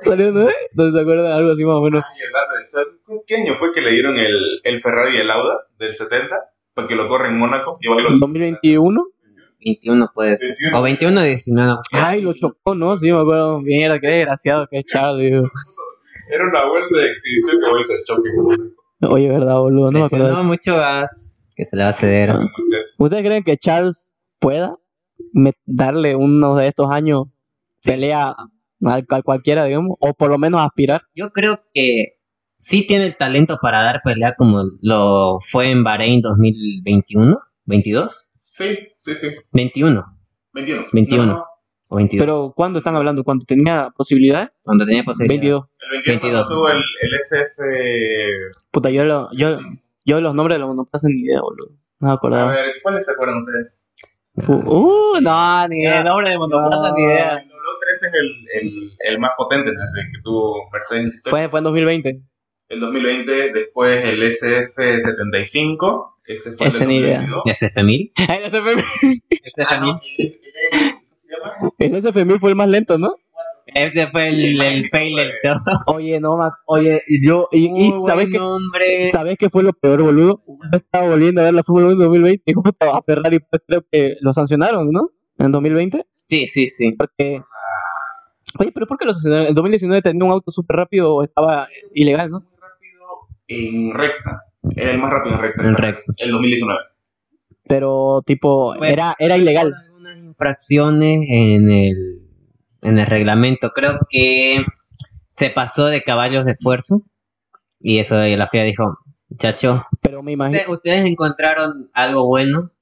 Salió, 0.00 0.30
¿no? 0.32 0.48
Entonces 0.70 0.94
se 0.94 1.00
acuerdan 1.00 1.32
algo 1.32 1.52
así 1.52 1.64
más 1.64 1.76
o 1.76 1.82
menos. 1.82 2.04
Ay, 2.04 3.18
¿Qué 3.26 3.36
año 3.36 3.54
fue 3.54 3.72
que 3.72 3.80
le 3.80 3.90
dieron 3.92 4.18
el, 4.18 4.60
el 4.64 4.80
Ferrari 4.80 5.16
y 5.16 5.20
el 5.20 5.30
Auda 5.30 5.66
del 5.78 5.94
70? 5.94 6.34
Para 6.74 6.86
que 6.86 6.94
lo 6.94 7.08
corra 7.08 7.28
en 7.28 7.38
Mónaco. 7.38 7.78
Y 7.80 7.88
bailó- 7.88 8.10
2021. 8.18 9.06
21 9.64 10.10
puede 10.14 10.36
ser. 10.36 10.56
21. 10.60 10.78
O 10.78 10.82
21 10.82 11.20
o 11.20 11.24
19. 11.24 11.74
Ay, 11.92 12.20
lo 12.20 12.34
chocó, 12.34 12.74
¿no? 12.74 12.96
Sí, 12.98 13.10
me 13.10 13.18
acuerdo. 13.20 13.60
Mierda, 13.62 13.98
qué 13.98 14.08
desgraciado 14.08 14.66
que 14.68 14.78
es 14.80 14.84
Charles, 14.84 15.24
digo. 15.30 15.48
Era 16.28 16.44
una 16.44 16.68
vuelta 16.68 16.96
de 16.98 17.10
exhibición 17.12 17.60
que 17.62 17.70
voy 17.70 17.80
a 17.80 17.82
hacer 17.82 17.98
Mónaco. 18.36 18.72
Oye, 19.14 19.28
verdad, 19.28 19.58
boludo, 19.58 19.90
no 19.90 20.00
me 20.00 20.06
acuerdo 20.06 20.30
no 20.32 20.44
mucho 20.44 20.76
gas 20.76 21.40
que 21.54 21.64
se 21.64 21.76
le 21.76 21.82
va 21.84 21.90
a 21.90 21.92
ceder. 21.92 22.30
Ah. 22.30 22.40
¿Ustedes 22.98 23.22
creen 23.24 23.42
que 23.44 23.56
Charles 23.56 24.14
pueda 24.38 24.76
me- 25.32 25.52
darle 25.64 26.14
uno 26.16 26.54
de 26.54 26.68
estos 26.68 26.90
años 26.90 27.24
pelea 27.84 28.34
al, 28.84 29.06
al 29.08 29.22
cualquiera, 29.24 29.64
digamos? 29.64 29.96
O 30.00 30.14
por 30.14 30.30
lo 30.30 30.38
menos 30.38 30.60
aspirar. 30.60 31.02
Yo 31.14 31.30
creo 31.30 31.60
que 31.72 32.18
sí 32.58 32.86
tiene 32.86 33.04
el 33.06 33.16
talento 33.16 33.58
para 33.60 33.82
dar 33.82 34.00
pelea 34.02 34.34
como 34.36 34.64
lo 34.80 35.38
fue 35.40 35.70
en 35.70 35.84
Bahrein 35.84 36.20
2021, 36.22 37.38
22, 37.64 38.32
Sí, 38.50 38.78
sí, 38.98 39.14
sí. 39.14 39.28
21 39.52 40.04
21. 40.54 40.86
21. 40.92 41.26
No, 41.26 41.32
no, 41.34 41.44
o 41.90 41.96
22. 41.96 42.22
Pero 42.24 42.52
¿cuándo 42.56 42.78
están 42.78 42.96
hablando? 42.96 43.22
¿Cuando 43.24 43.44
tenía 43.46 43.90
posibilidad? 43.94 44.50
cuando 44.64 44.84
tenía 44.86 45.04
posibilidad. 45.04 45.40
22. 45.40 45.64
El 45.86 46.02
22, 46.02 46.20
22. 46.22 46.48
cuando 46.48 46.54
tuvo 46.54 46.68
el, 46.70 46.82
el 47.02 47.14
SF. 47.18 48.60
Puta, 48.70 48.90
yo, 48.90 49.04
lo- 49.04 49.28
yo, 49.32 49.58
yo 50.04 50.20
los 50.20 50.34
nombres 50.34 50.56
de 50.56 50.60
los 50.60 50.74
no 50.74 50.84
pasan 50.84 51.12
ni 51.12 51.20
idea, 51.22 51.40
boludo. 51.40 51.68
No 52.00 52.08
me 52.08 52.10
A 52.12 52.14
acordaba. 52.14 52.52
ver, 52.52 52.72
¿cuáles 52.82 53.06
se 53.06 53.12
acuerdan 53.12 53.38
ustedes? 53.42 53.88
Uh, 54.48 54.52
uh, 54.52 55.20
no, 55.22 55.68
ni 55.68 55.80
idea. 55.82 56.02
nombre 56.04 56.28
de 56.30 56.36
monoplaza, 56.38 56.92
ni 56.94 57.04
idea. 57.04 57.36
El 57.36 57.48
W3 57.48 57.90
es 57.90 58.10
el, 58.14 58.46
el, 58.52 58.92
el 58.98 59.18
más 59.18 59.30
potente 59.36 59.70
desde 59.70 60.08
que 60.12 60.20
tuvo 60.22 60.68
Mercedes. 60.70 61.22
Fue, 61.24 61.48
fue 61.48 61.60
en 61.60 61.64
2020. 61.64 62.20
El 62.68 62.80
2020, 62.80 63.52
después 63.52 64.04
el 64.04 64.22
SF75. 64.22 66.12
Ese 66.26 66.52
fue 66.56 66.66
el 66.66 66.68
Ese 66.68 66.78
del 66.80 66.88
ni 66.88 66.96
idea. 66.98 67.26
2022. 67.26 67.62
SF1000. 67.62 68.12
El 68.28 68.44
SF1000 68.44 68.82
SF1000. 69.56 69.56
Ah, 69.68 70.00
el- 70.18 70.26
el- 70.28 70.40
¿cómo 71.06 71.16
se 71.16 71.28
llama? 71.32 71.72
el 71.78 71.92
SF1000 71.94 72.40
fue 72.40 72.50
el 72.50 72.56
más 72.56 72.68
lento, 72.68 72.98
¿no? 72.98 73.14
Ese 73.66 74.06
fue 74.06 74.28
el, 74.28 74.60
el 74.60 74.88
fail 74.88 75.16
del 75.16 75.32
todo. 75.42 75.60
Oye, 75.96 76.20
no, 76.20 76.38
oye, 76.66 77.02
y 77.08 77.26
yo, 77.26 77.48
y, 77.50 77.68
¿sabes 78.06 78.28
qué? 78.30 78.38
nombre. 78.38 79.02
¿Sabes 79.04 79.36
qué 79.38 79.50
fue 79.50 79.62
lo 79.64 79.72
peor, 79.72 80.02
boludo? 80.02 80.42
Yo 80.46 80.78
estaba 80.78 81.08
volviendo 81.08 81.40
a 81.40 81.44
ver 81.44 81.54
la 81.54 81.62
Fórmula 81.64 81.86
1 81.86 81.92
en 81.94 81.98
2020 81.98 82.42
y 82.46 82.52
justo 82.54 82.94
a 82.94 83.02
Ferrari 83.02 83.40
pues, 83.40 83.62
creo 83.66 83.84
que 83.90 84.14
lo 84.20 84.32
sancionaron, 84.32 84.90
¿no? 84.92 85.10
En 85.38 85.50
2020, 85.52 86.06
Sí, 86.10 86.46
sí, 86.46 86.66
sí. 86.68 86.92
porque... 86.92 87.42
Oye, 88.58 88.70
pero 88.72 88.86
¿por 88.86 88.96
qué 88.96 89.04
lo 89.04 89.12
sancionaron? 89.12 89.48
En 89.48 89.54
2019 89.54 90.00
tenía 90.02 90.24
un 90.24 90.30
auto 90.30 90.50
súper 90.50 90.76
rápido 90.76 91.14
o 91.16 91.22
estaba 91.22 91.66
ilegal, 91.92 92.30
¿no? 92.30 92.40
Muy 92.40 92.56
rápido 92.60 93.26
en 93.48 93.92
recta. 93.94 94.42
Era 94.76 94.90
el 94.92 94.98
más 94.98 95.10
rápido 95.10 95.34
en 95.34 95.40
recta. 95.42 95.62
En 95.62 95.76
recta. 95.76 96.12
El 96.16 96.30
2019. 96.30 96.80
Pero 97.68 98.22
tipo, 98.24 98.74
Pues, 98.78 98.92
era, 98.92 99.14
era 99.18 99.36
ilegal. 99.36 99.72
Algunas 99.88 100.16
infracciones 100.18 101.18
en 101.28 101.70
el, 101.70 101.96
en 102.82 102.98
el 102.98 103.06
reglamento. 103.06 103.70
Creo 103.70 103.98
que 104.08 104.58
se 105.28 105.50
pasó 105.50 105.86
de 105.86 106.02
caballos 106.02 106.44
de 106.44 106.52
esfuerzo. 106.52 107.02
Y 107.78 107.98
eso 107.98 108.20
la 108.22 108.46
FIA 108.46 108.64
dijo, 108.64 108.98
chacho, 109.38 109.84
Pero 110.00 110.22
me 110.22 110.32
imagino... 110.32 110.58
¿ustedes- 110.58 110.76
ustedes 110.76 111.06
encontraron 111.06 111.90
algo 111.92 112.26
bueno. 112.26 112.72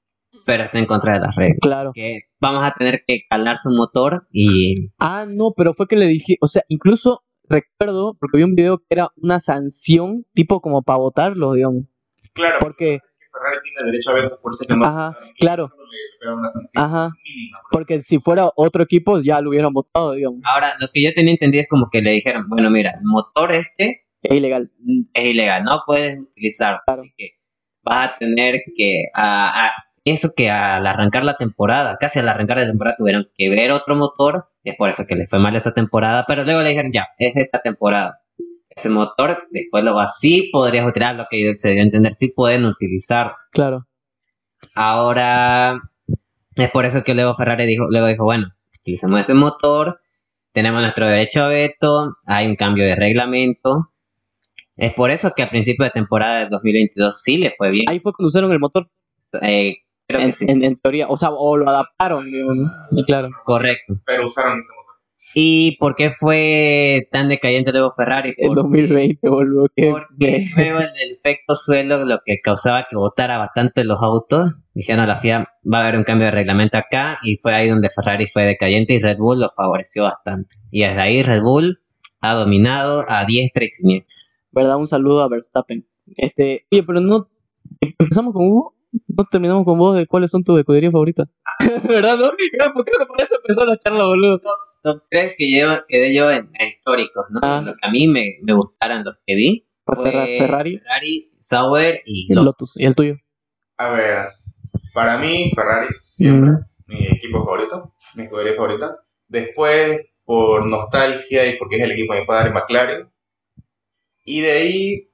pero 0.45 0.63
está 0.63 0.79
en 0.79 0.85
contra 0.85 1.13
de 1.13 1.19
las 1.19 1.35
reglas. 1.35 1.57
Claro. 1.61 1.91
Que 1.93 2.21
vamos 2.39 2.63
a 2.63 2.73
tener 2.73 3.01
que 3.07 3.21
calar 3.29 3.57
su 3.57 3.69
motor 3.75 4.27
y 4.31 4.89
Ah, 4.99 5.25
no, 5.27 5.53
pero 5.55 5.73
fue 5.73 5.87
que 5.87 5.95
le 5.95 6.05
dije, 6.07 6.37
o 6.41 6.47
sea, 6.47 6.61
incluso 6.69 7.23
recuerdo, 7.47 8.15
porque 8.19 8.37
vi 8.37 8.43
un 8.43 8.55
video 8.55 8.77
que 8.79 8.85
era 8.89 9.09
una 9.17 9.39
sanción, 9.39 10.25
tipo 10.33 10.61
como 10.61 10.81
para 10.81 10.97
votarlo, 10.99 11.53
digamos. 11.53 11.85
Claro, 12.33 12.57
Porque, 12.59 12.99
Ferrari 13.31 13.57
tiene 13.63 13.91
derecho 13.91 14.11
a 14.11 14.13
veto 14.15 14.39
por 14.41 14.53
ser 14.53 14.67
que 14.67 14.75
no. 14.75 14.85
Ajá, 14.85 15.17
claro. 15.39 15.69
Le 16.21 16.33
una 16.33 16.49
sanción 16.49 16.83
ajá, 16.83 17.11
mínima. 17.23 17.59
por 17.71 17.81
porque 17.81 18.01
si 18.01 18.19
fuera 18.19 18.49
otro 18.55 18.83
equipo 18.83 19.19
ya 19.21 19.39
lo 19.41 19.49
hubieran 19.49 19.73
votado, 19.73 20.13
digamos. 20.13 20.39
ahora 20.43 20.73
lo 20.79 20.87
que 20.93 21.03
yo 21.03 21.13
tenía 21.13 21.31
entendido 21.31 21.61
es 21.61 21.67
como 21.69 21.89
que 21.91 22.01
le 22.01 22.11
dijeron, 22.11 22.47
bueno, 22.49 22.69
mira, 22.69 22.91
el 22.91 23.03
motor 23.03 23.51
este 23.51 24.05
Es 24.21 24.31
ilegal. 24.35 24.71
es 25.13 25.25
ilegal, 25.25 25.63
no 25.63 25.81
puedes 25.85 26.19
utilizarlo. 26.19 26.79
Claro. 26.85 27.01
Así 27.03 27.13
que 27.17 27.29
vas 27.83 28.09
a 28.09 28.15
tener 28.17 28.61
que, 28.75 29.03
a- 29.13 29.67
a- 29.67 29.71
eso 30.03 30.29
que 30.35 30.49
al 30.49 30.85
arrancar 30.85 31.23
la 31.23 31.35
temporada, 31.35 31.97
casi 31.99 32.19
al 32.19 32.29
arrancar 32.29 32.57
la 32.57 32.65
temporada 32.67 32.95
tuvieron 32.97 33.27
que 33.35 33.49
ver 33.49 33.71
otro 33.71 33.95
motor, 33.95 34.49
es 34.63 34.75
por 34.75 34.89
eso 34.89 35.03
que 35.07 35.15
le 35.15 35.25
fue 35.27 35.39
mal 35.39 35.55
esa 35.55 35.73
temporada, 35.73 36.25
pero 36.27 36.43
luego 36.43 36.61
le 36.61 36.69
dijeron, 36.69 36.91
ya, 36.91 37.07
es 37.17 37.33
de 37.33 37.41
esta 37.41 37.61
temporada. 37.61 38.19
Ese 38.69 38.89
motor, 38.89 39.47
después 39.51 39.83
lo 39.83 39.95
vas, 39.95 40.19
sí 40.19 40.49
podrías 40.51 40.85
utilizar, 40.87 41.15
lo 41.15 41.25
que 41.29 41.53
se 41.53 41.71
dio 41.71 41.81
a 41.81 41.85
entender, 41.85 42.11
sí 42.13 42.33
pueden 42.35 42.65
utilizar. 42.65 43.33
Claro. 43.51 43.85
Ahora, 44.75 45.81
es 46.55 46.71
por 46.71 46.85
eso 46.85 47.03
que 47.03 47.13
luego 47.15 47.33
Ferrari 47.33 47.65
dijo, 47.65 47.85
luego 47.89 48.07
dijo, 48.07 48.23
bueno, 48.25 48.47
utilizamos 48.81 49.19
ese 49.21 49.33
motor, 49.33 49.99
tenemos 50.51 50.81
nuestro 50.81 51.07
derecho 51.07 51.43
a 51.43 51.47
veto, 51.47 52.15
hay 52.27 52.47
un 52.47 52.55
cambio 52.55 52.83
de 52.85 52.95
reglamento. 52.95 53.91
Es 54.77 54.93
por 54.93 55.09
eso 55.09 55.31
que 55.35 55.43
al 55.43 55.49
principio 55.49 55.85
de 55.85 55.91
temporada 55.91 56.39
del 56.39 56.49
2022 56.49 57.21
sí 57.21 57.37
le 57.37 57.53
fue 57.57 57.71
bien. 57.71 57.85
Ahí 57.89 57.99
fue 57.99 58.11
cuando 58.13 58.27
usaron 58.27 58.51
el 58.51 58.59
motor, 58.59 58.89
Eh, 59.41 59.77
creo 60.07 60.19
en, 60.19 60.27
que 60.27 60.33
sí, 60.33 60.45
en- 60.51 60.63
en 60.63 60.75
teoría, 60.75 61.07
o 61.07 61.15
sea, 61.17 61.29
o 61.31 61.55
lo 61.57 61.67
adaptaron, 61.69 62.25
claro. 63.07 63.29
correcto. 63.45 63.95
Pero 64.05 64.25
usaron 64.27 64.59
ese 64.59 64.73
motor. 64.75 64.84
¿Y 65.37 65.75
por 65.79 65.95
qué 65.97 66.11
fue 66.11 67.09
tan 67.11 67.27
decayente 67.27 67.73
luego 67.73 67.91
Ferrari? 67.91 68.29
El 68.37 68.47
Porque- 68.47 68.61
2020, 68.61 69.29
boludo. 69.29 69.67
que- 69.75 69.91
Porque 69.91 70.45
luego 70.55 70.79
el 70.79 71.11
efecto 71.17 71.55
suelo 71.55 72.05
lo 72.05 72.19
que 72.25 72.39
causaba 72.41 72.87
que 72.89 72.95
votara 72.95 73.37
bastante 73.37 73.83
los 73.83 74.01
autos. 74.01 74.53
Dijeron 74.73 75.01
a 75.03 75.07
la 75.07 75.17
FIA 75.17 75.43
va 75.71 75.79
a 75.79 75.81
haber 75.81 75.97
un 75.97 76.05
cambio 76.05 76.27
de 76.27 76.31
reglamento 76.31 76.77
acá 76.77 77.19
y 77.21 77.35
fue 77.35 77.53
ahí 77.53 77.67
donde 77.67 77.89
Ferrari 77.89 78.27
fue 78.27 78.43
decayente 78.43 78.93
y 78.93 78.99
Red 78.99 79.17
Bull 79.17 79.41
lo 79.41 79.49
favoreció 79.49 80.03
bastante. 80.03 80.55
Y 80.71 80.83
desde 80.83 81.01
ahí 81.01 81.21
Red 81.21 81.41
Bull 81.41 81.81
ha 82.21 82.33
dominado 82.33 83.03
a 83.09 83.25
diestra 83.25 83.65
y 83.65 83.67
siniestra. 83.67 84.15
¿Verdad? 84.51 84.77
Un 84.77 84.87
saludo 84.87 85.21
a 85.21 85.27
Verstappen. 85.27 85.85
Este, 86.15 86.65
oye, 86.71 86.83
pero 86.83 87.01
no. 87.01 87.29
Empezamos 87.81 88.33
con 88.33 88.47
Hugo. 88.47 88.73
No 89.09 89.25
terminamos 89.29 89.65
con 89.65 89.77
vos 89.77 89.97
de 89.97 90.07
cuáles 90.07 90.31
son 90.31 90.45
tus 90.45 90.57
escuderías 90.57 90.93
favoritas. 90.93 91.27
¿Verdad? 91.89 92.15
No? 92.17 92.29
Creo 92.29 92.73
que 92.85 93.05
por 93.05 93.21
eso 93.21 93.35
empezó 93.35 93.65
la 93.65 93.75
charla, 93.75 94.05
boludo. 94.05 94.39
Top 94.85 95.01
3 95.09 95.35
que 95.35 95.51
yo, 95.51 95.67
quedé 95.87 96.13
yo 96.13 96.29
en, 96.29 96.51
en 96.53 96.67
históricos, 96.67 97.25
¿no? 97.31 97.39
Ah. 97.41 97.59
Lo 97.65 97.73
que 97.73 97.87
a 97.87 97.89
mí 97.89 98.07
me, 98.07 98.37
me 98.43 98.53
gustaran 98.53 99.03
los 99.03 99.17
que 99.25 99.33
vi. 99.33 99.67
Pues 99.83 99.97
fue 99.97 100.11
Ferra- 100.11 100.25
Ferrari, 100.37 100.77
Ferrari, 100.77 101.31
Sauber 101.39 102.01
y 102.05 102.31
el 102.31 102.35
Lotus. 102.35 102.45
Lotus. 102.45 102.77
¿Y 102.79 102.85
el 102.85 102.95
tuyo? 102.95 103.15
A 103.77 103.89
ver, 103.89 104.29
para 104.93 105.17
mí, 105.17 105.51
Ferrari, 105.55 105.87
siempre. 106.03 106.51
Mm. 106.51 106.65
Mi 106.87 107.07
equipo 107.07 107.43
favorito, 107.43 107.95
mi 108.15 108.23
escudería 108.25 108.53
favorita. 108.55 108.99
Después, 109.27 110.01
por 110.23 110.67
nostalgia 110.67 111.47
y 111.47 111.57
porque 111.57 111.77
es 111.77 111.81
el 111.81 111.91
equipo 111.93 112.13
de 112.13 112.19
mi 112.21 112.27
padre, 112.27 112.51
McLaren. 112.51 113.11
Y 114.23 114.41
de 114.41 114.51
ahí, 114.51 115.09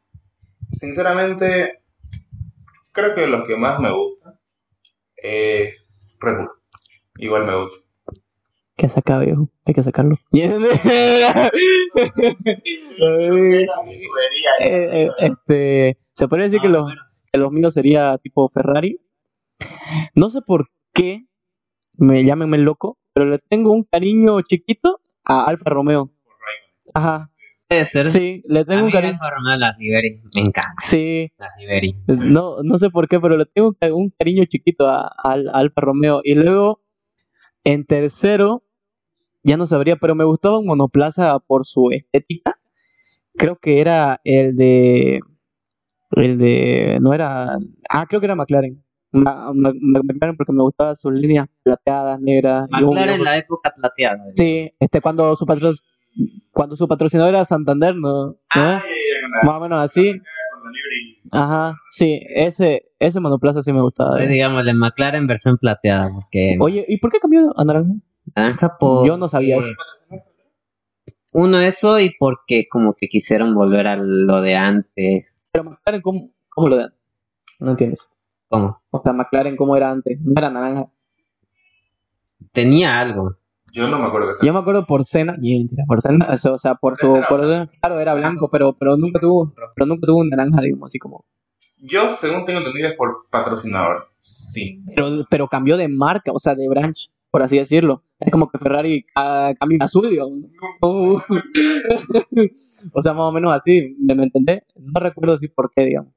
sinceramente, 0.73 1.80
creo 2.91 3.15
que 3.15 3.26
los 3.27 3.48
que 3.48 3.56
más 3.56 3.80
me 3.80 3.91
gustan 3.91 4.38
es 5.15 6.18
Red 6.19 6.38
Bull. 6.39 6.52
Igual 7.18 7.45
me 7.45 7.56
gusta. 7.56 7.85
Que 8.81 8.89
saca, 8.89 9.19
viejo. 9.19 9.47
Hay 9.67 9.75
que 9.75 9.83
sacarlo. 9.83 10.15
Eh, 14.59 15.03
eh, 15.03 15.09
este, 15.19 15.97
se 16.13 16.27
podría 16.27 16.45
decir 16.45 16.61
que, 16.61 16.67
Ah, 16.67 16.71
los, 16.71 16.81
bueno. 16.83 17.01
que 17.31 17.37
los 17.39 17.51
míos 17.51 17.73
sería 17.73 18.17
tipo 18.17 18.47
Ferrari. 18.49 18.99
No 20.15 20.29
sé 20.29 20.41
por 20.41 20.69
qué 20.93 21.25
me 21.97 22.23
llámenme 22.23 22.57
loco, 22.57 22.97
pero 23.13 23.27
le 23.29 23.39
tengo 23.39 23.71
un 23.71 23.83
cariño 23.83 24.41
chiquito 24.41 24.99
a 25.25 25.45
Alfa 25.45 25.69
Romeo. 25.69 26.11
Ajá, 26.93 27.29
Puede 27.67 27.85
ser. 27.85 28.07
sí, 28.07 28.41
le 28.45 28.61
a 28.61 28.65
tengo 28.65 28.81
un 28.81 28.85
mí 28.87 28.91
cariño. 28.91 29.13
Alfa 29.13 29.29
Romeo, 29.29 29.55
las 29.57 29.77
Liberty, 29.77 30.21
me 30.35 30.41
encantan 30.41 30.75
Sí, 30.79 31.31
las 31.37 31.51
Liberty. 31.59 31.95
no, 32.07 32.57
no 32.63 32.77
sé 32.77 32.89
por 32.89 33.07
qué, 33.07 33.19
pero 33.19 33.37
le 33.37 33.45
tengo 33.45 33.69
un 33.69 33.73
ca- 33.75 33.93
un 33.93 34.09
cariño 34.17 34.43
chiquito 34.45 34.87
a, 34.87 35.07
al- 35.23 35.49
a 35.49 35.53
Alfa 35.59 35.81
Romeo. 35.81 36.21
Y 36.23 36.33
luego, 36.35 36.81
en 37.63 37.85
tercero, 37.85 38.63
ya 39.43 39.57
no 39.57 39.65
sabría, 39.65 39.95
pero 39.95 40.15
me 40.15 40.23
gustaba 40.23 40.59
un 40.59 40.65
monoplaza 40.68 41.39
por 41.39 41.65
su 41.65 41.89
estética. 41.91 42.59
Creo 43.35 43.57
que 43.57 43.80
era 43.81 44.19
el 44.23 44.55
de. 44.55 45.19
El 46.11 46.38
de. 46.38 46.97
No 47.01 47.13
era. 47.13 47.57
Ah, 47.89 48.05
creo 48.07 48.19
que 48.19 48.26
era 48.26 48.35
McLaren. 48.35 48.84
Ma- 49.13 49.51
Ma- 49.53 49.73
Ma- 49.80 50.01
McLaren 50.03 50.38
porque 50.38 50.53
me 50.53 50.61
gustaban 50.61 50.95
sus 50.95 51.11
líneas 51.13 51.47
plateadas, 51.63 52.19
negras. 52.22 52.68
McLaren 52.72 53.15
en 53.15 53.23
la 53.23 53.38
época 53.38 53.72
plateada. 53.76 54.18
Sí, 54.35 54.72
este, 54.80 55.01
cuando 55.01 55.35
su 55.35 55.45
patro, 55.45 55.69
cuando 56.51 56.76
su 56.76 56.88
patrocinador 56.88 57.34
era 57.35 57.45
Santander, 57.45 57.95
¿no? 57.95 58.38
Ah, 58.53 58.81
Más 59.43 59.55
o 59.55 59.59
menos 59.61 59.81
así. 59.81 60.22
Ajá, 61.31 61.76
sí, 61.89 62.19
ese, 62.35 62.84
ese 62.99 63.19
monoplaza 63.19 63.61
sí 63.61 63.72
me 63.72 63.81
gustaba. 63.81 64.18
Pues, 64.18 64.30
digamos, 64.30 64.63
la 64.65 64.73
McLaren 64.73 65.27
versión 65.27 65.57
plateada. 65.57 66.07
Porque 66.13 66.57
Oye, 66.59 66.85
¿y 66.88 66.97
por 66.97 67.11
qué 67.11 67.19
cambió 67.19 67.53
a 67.55 67.63
naranja? 67.63 67.91
Naranja 68.35 68.77
por. 68.79 69.05
Yo 69.05 69.17
no 69.17 69.27
sabía 69.27 69.57
eso. 69.57 69.73
Uno, 71.33 71.61
eso 71.61 71.99
y 71.99 72.13
porque 72.19 72.65
como 72.69 72.93
que 72.93 73.07
quisieron 73.07 73.55
volver 73.55 73.87
a 73.87 73.95
lo 73.95 74.41
de 74.41 74.55
antes. 74.55 75.41
Pero 75.53 75.63
McLaren, 75.63 76.01
¿cómo, 76.01 76.29
cómo 76.49 76.69
lo 76.69 76.75
dan? 76.75 76.93
No 77.59 77.71
entiendo 77.71 77.93
eso. 77.93 78.09
¿Cómo? 78.49 78.81
O 78.91 79.01
sea, 79.03 79.13
McLaren, 79.13 79.55
¿cómo 79.55 79.77
era 79.77 79.91
antes? 79.91 80.19
No 80.21 80.33
era 80.35 80.49
naranja. 80.49 80.91
Tenía 82.51 82.99
algo. 82.99 83.37
Yo 83.73 83.87
no 83.87 83.99
me 83.99 84.07
acuerdo 84.07 84.27
de 84.27 84.33
esa. 84.33 84.45
Yo 84.45 84.51
me 84.51 84.59
acuerdo 84.59 84.85
por 84.85 85.05
Cena, 85.05 85.37
y 85.41 85.65
por 85.87 86.01
Cena, 86.01 86.25
eso, 86.33 86.53
o 86.53 86.57
sea, 86.57 86.75
por 86.75 86.97
su, 86.97 87.15
era 87.15 87.27
por, 87.27 87.39
claro, 87.79 87.99
era 87.99 88.13
blanco, 88.13 88.49
pero, 88.49 88.75
pero 88.77 88.97
nunca 88.97 89.19
tuvo, 89.19 89.53
pero 89.75 89.85
nunca 89.85 90.05
tuvo 90.05 90.19
un 90.19 90.29
naranja, 90.29 90.59
digamos, 90.61 90.87
así 90.87 90.99
como, 90.99 91.23
Yo, 91.77 92.09
según 92.09 92.43
tengo 92.43 92.59
entendido, 92.59 92.89
es 92.89 92.97
por 92.97 93.27
patrocinador. 93.29 94.09
Sí. 94.19 94.83
pero, 94.93 95.07
pero 95.29 95.47
cambió 95.47 95.77
de 95.77 95.87
marca, 95.87 96.33
o 96.33 96.39
sea, 96.39 96.55
de 96.55 96.67
branch, 96.67 97.09
por 97.31 97.41
así 97.43 97.57
decirlo. 97.57 98.03
Es 98.19 98.31
como 98.31 98.47
que 98.47 98.59
Ferrari 98.59 99.05
ah, 99.15 99.53
cambia 99.59 99.79
a. 99.81 99.87
Uh. 100.85 101.15
o 102.93 103.01
sea, 103.01 103.13
más 103.13 103.23
o 103.23 103.31
menos 103.31 103.53
así, 103.53 103.95
¿me, 103.99 104.13
me 104.15 104.23
entendés? 104.23 104.61
No 104.93 104.99
recuerdo 104.99 105.33
así 105.33 105.47
por 105.47 105.71
qué, 105.75 105.85
digamos. 105.85 106.13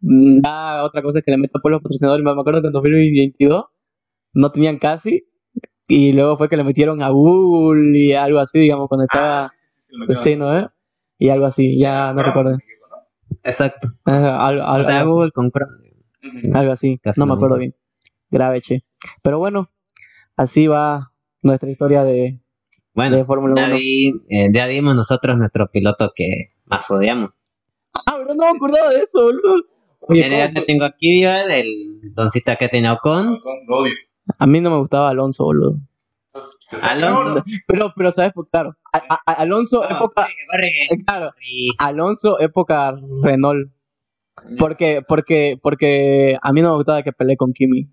Mm, 0.00 0.38
otra 0.82 1.02
cosa 1.02 1.18
es 1.18 1.24
que 1.24 1.30
le 1.30 1.38
meto 1.38 1.60
por 1.60 1.70
los 1.70 1.82
patrocinadores, 1.82 2.24
me 2.24 2.30
acuerdo 2.30 2.62
que 2.62 2.68
en 2.68 2.72
2022 2.72 3.64
no 4.34 4.50
tenían 4.50 4.78
casi, 4.78 5.26
y 5.88 6.12
luego 6.12 6.36
fue 6.36 6.48
que 6.48 6.56
le 6.56 6.64
metieron 6.64 7.02
a 7.02 7.10
Google 7.10 7.98
y 7.98 8.12
algo 8.14 8.38
así, 8.38 8.60
digamos, 8.60 8.88
cuando 8.88 9.04
estaba... 9.04 9.40
Ah, 9.40 9.48
sí, 9.48 9.94
sí, 10.08 10.14
sí, 10.14 10.14
Sí, 10.14 10.36
¿no? 10.36 10.58
¿Eh? 10.58 10.66
Y 11.18 11.28
algo 11.28 11.44
así, 11.44 11.78
ya 11.78 12.10
no 12.10 12.16
Pero, 12.16 12.28
recuerdo. 12.28 12.58
Exacto. 13.42 13.88
Ajá, 14.04 14.46
algo, 14.46 14.62
algo 14.62 14.80
O 14.80 14.84
sea, 14.84 15.02
así, 15.02 15.12
Google 15.12 15.30
compró. 15.32 15.66
Ujú. 16.24 16.56
algo 16.56 16.72
así, 16.72 16.98
Casi 16.98 17.20
no 17.20 17.26
me 17.26 17.34
acuerdo 17.34 17.58
bien. 17.58 17.74
Grave, 18.30 18.60
che. 18.60 18.84
Pero 19.22 19.38
bueno, 19.38 19.70
así 20.36 20.66
va 20.66 21.12
nuestra 21.42 21.70
historia 21.70 22.04
de, 22.04 22.12
de 22.12 22.40
Bueno, 22.94 23.24
Fórmula 23.24 23.54
ya, 23.56 23.66
1. 23.68 23.76
di- 23.76 24.12
eh, 24.30 24.48
ya 24.52 24.66
dimos 24.66 24.94
nosotros 24.94 25.36
nuestro 25.38 25.68
piloto 25.70 26.12
que 26.14 26.52
más 26.66 26.90
odiamos. 26.90 27.38
Ah, 27.94 28.14
pero 28.16 28.34
no 28.34 28.44
me 28.44 28.56
acordaba 28.56 28.90
de 28.90 29.00
eso, 29.00 29.22
boludo. 29.22 29.62
Oye, 30.00 30.28
Ya, 30.28 30.52
te 30.52 30.62
tengo 30.62 30.84
aquí, 30.84 31.22
el 31.24 32.00
doncita 32.14 32.56
que 32.56 32.68
tenía 32.68 32.92
Ocon. 32.94 33.38
A 34.38 34.46
mí 34.46 34.60
no 34.60 34.70
me 34.70 34.78
gustaba 34.78 35.08
Alonso, 35.10 35.44
boludo. 35.44 35.76
Alonso. 36.88 37.42
Pero, 37.66 37.92
pero 37.94 38.10
¿sabes? 38.10 38.32
Claro, 38.50 38.76
a- 38.92 38.98
a- 39.14 39.20
a- 39.26 39.32
Alonso, 39.34 39.84
época... 39.88 40.26
eh, 40.26 40.96
Claro, 41.06 41.32
Alonso, 41.78 42.40
época 42.40 42.94
Renault. 43.22 43.70
Porque, 44.58 45.02
porque, 45.06 45.58
porque 45.62 46.36
a 46.40 46.52
mí 46.52 46.62
no 46.62 46.70
me 46.70 46.76
gustaba 46.76 47.02
que 47.02 47.12
peleé 47.12 47.36
con 47.36 47.52
Kimi. 47.52 47.86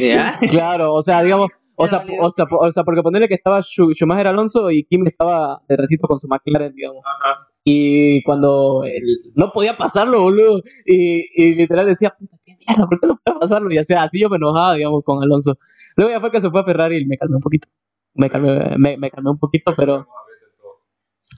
¿Ya? 0.00 0.38
Claro, 0.50 0.94
o 0.94 1.02
sea, 1.02 1.22
digamos, 1.22 1.48
o 1.76 1.86
sea, 1.86 2.04
o 2.20 2.30
sea, 2.30 2.46
o 2.50 2.72
sea, 2.72 2.84
porque 2.84 3.02
ponerle 3.02 3.28
que 3.28 3.34
estaba 3.34 3.58
Schu- 3.60 3.94
Schumacher 3.94 4.26
Alonso 4.28 4.70
y 4.70 4.84
Kimi 4.84 5.08
estaba 5.08 5.62
de 5.68 5.76
recito 5.76 6.06
con 6.08 6.18
su 6.20 6.26
McLaren, 6.28 6.74
digamos. 6.74 7.02
Ajá. 7.04 7.48
Y 7.64 8.22
cuando 8.22 8.82
él- 8.84 9.32
no 9.34 9.50
podía 9.52 9.76
pasarlo, 9.76 10.22
boludo. 10.22 10.60
Y, 10.86 11.24
y 11.34 11.54
literal 11.54 11.86
decía, 11.86 12.14
puta, 12.18 12.36
qué 12.44 12.52
mierda, 12.66 12.86
¿por 12.88 13.00
qué 13.00 13.06
no 13.08 13.18
puedo 13.22 13.38
pasarlo? 13.40 13.70
Y 13.72 13.78
así, 13.78 13.92
así 13.94 14.20
yo 14.20 14.28
me 14.30 14.36
enojaba, 14.36 14.74
digamos, 14.74 15.02
con 15.04 15.22
Alonso. 15.22 15.56
Luego 15.96 16.12
ya 16.12 16.20
fue 16.20 16.30
que 16.30 16.40
se 16.40 16.50
fue 16.50 16.60
a 16.60 16.64
Ferrari 16.64 16.98
y 17.02 17.06
me 17.06 17.16
calmé 17.16 17.36
un 17.36 17.42
poquito. 17.42 17.68
Me 18.14 18.30
calmé, 18.30 18.76
me, 18.78 18.96
me 18.96 19.10
calmé 19.10 19.30
un 19.30 19.38
poquito, 19.38 19.72
pero. 19.76 20.06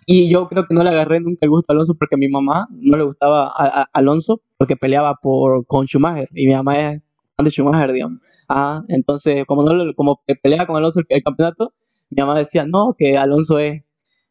Y 0.07 0.31
yo 0.31 0.49
creo 0.49 0.67
que 0.67 0.75
no 0.75 0.83
le 0.83 0.91
agarré 0.91 1.21
nunca 1.21 1.39
el 1.43 1.51
gusto 1.51 1.73
a 1.73 1.75
Alonso 1.75 1.95
porque 1.95 2.15
a 2.15 2.19
mi 2.19 2.29
mamá 2.29 2.67
no 2.71 2.97
le 2.97 3.05
gustaba 3.05 3.47
a, 3.49 3.83
a- 3.83 3.89
Alonso 3.93 4.41
porque 4.57 4.77
peleaba 4.77 5.17
por, 5.21 5.67
con 5.67 5.87
Schumacher. 5.87 6.29
Y 6.35 6.47
mi 6.47 6.55
mamá 6.55 6.93
es 6.93 7.03
de 7.45 7.51
Schumacher, 7.51 7.93
digamos. 7.93 8.25
Ah, 8.49 8.83
entonces, 8.89 9.45
como 9.47 9.63
no 9.63 9.73
lo- 9.75 9.95
como 9.95 10.23
pelea 10.43 10.67
con 10.67 10.77
Alonso 10.77 11.01
el, 11.01 11.07
el 11.09 11.23
campeonato, 11.23 11.73
mi 12.11 12.21
mamá 12.21 12.37
decía, 12.39 12.65
no, 12.67 12.95
que 12.99 13.17
Alonso 13.17 13.59
es, 13.59 13.83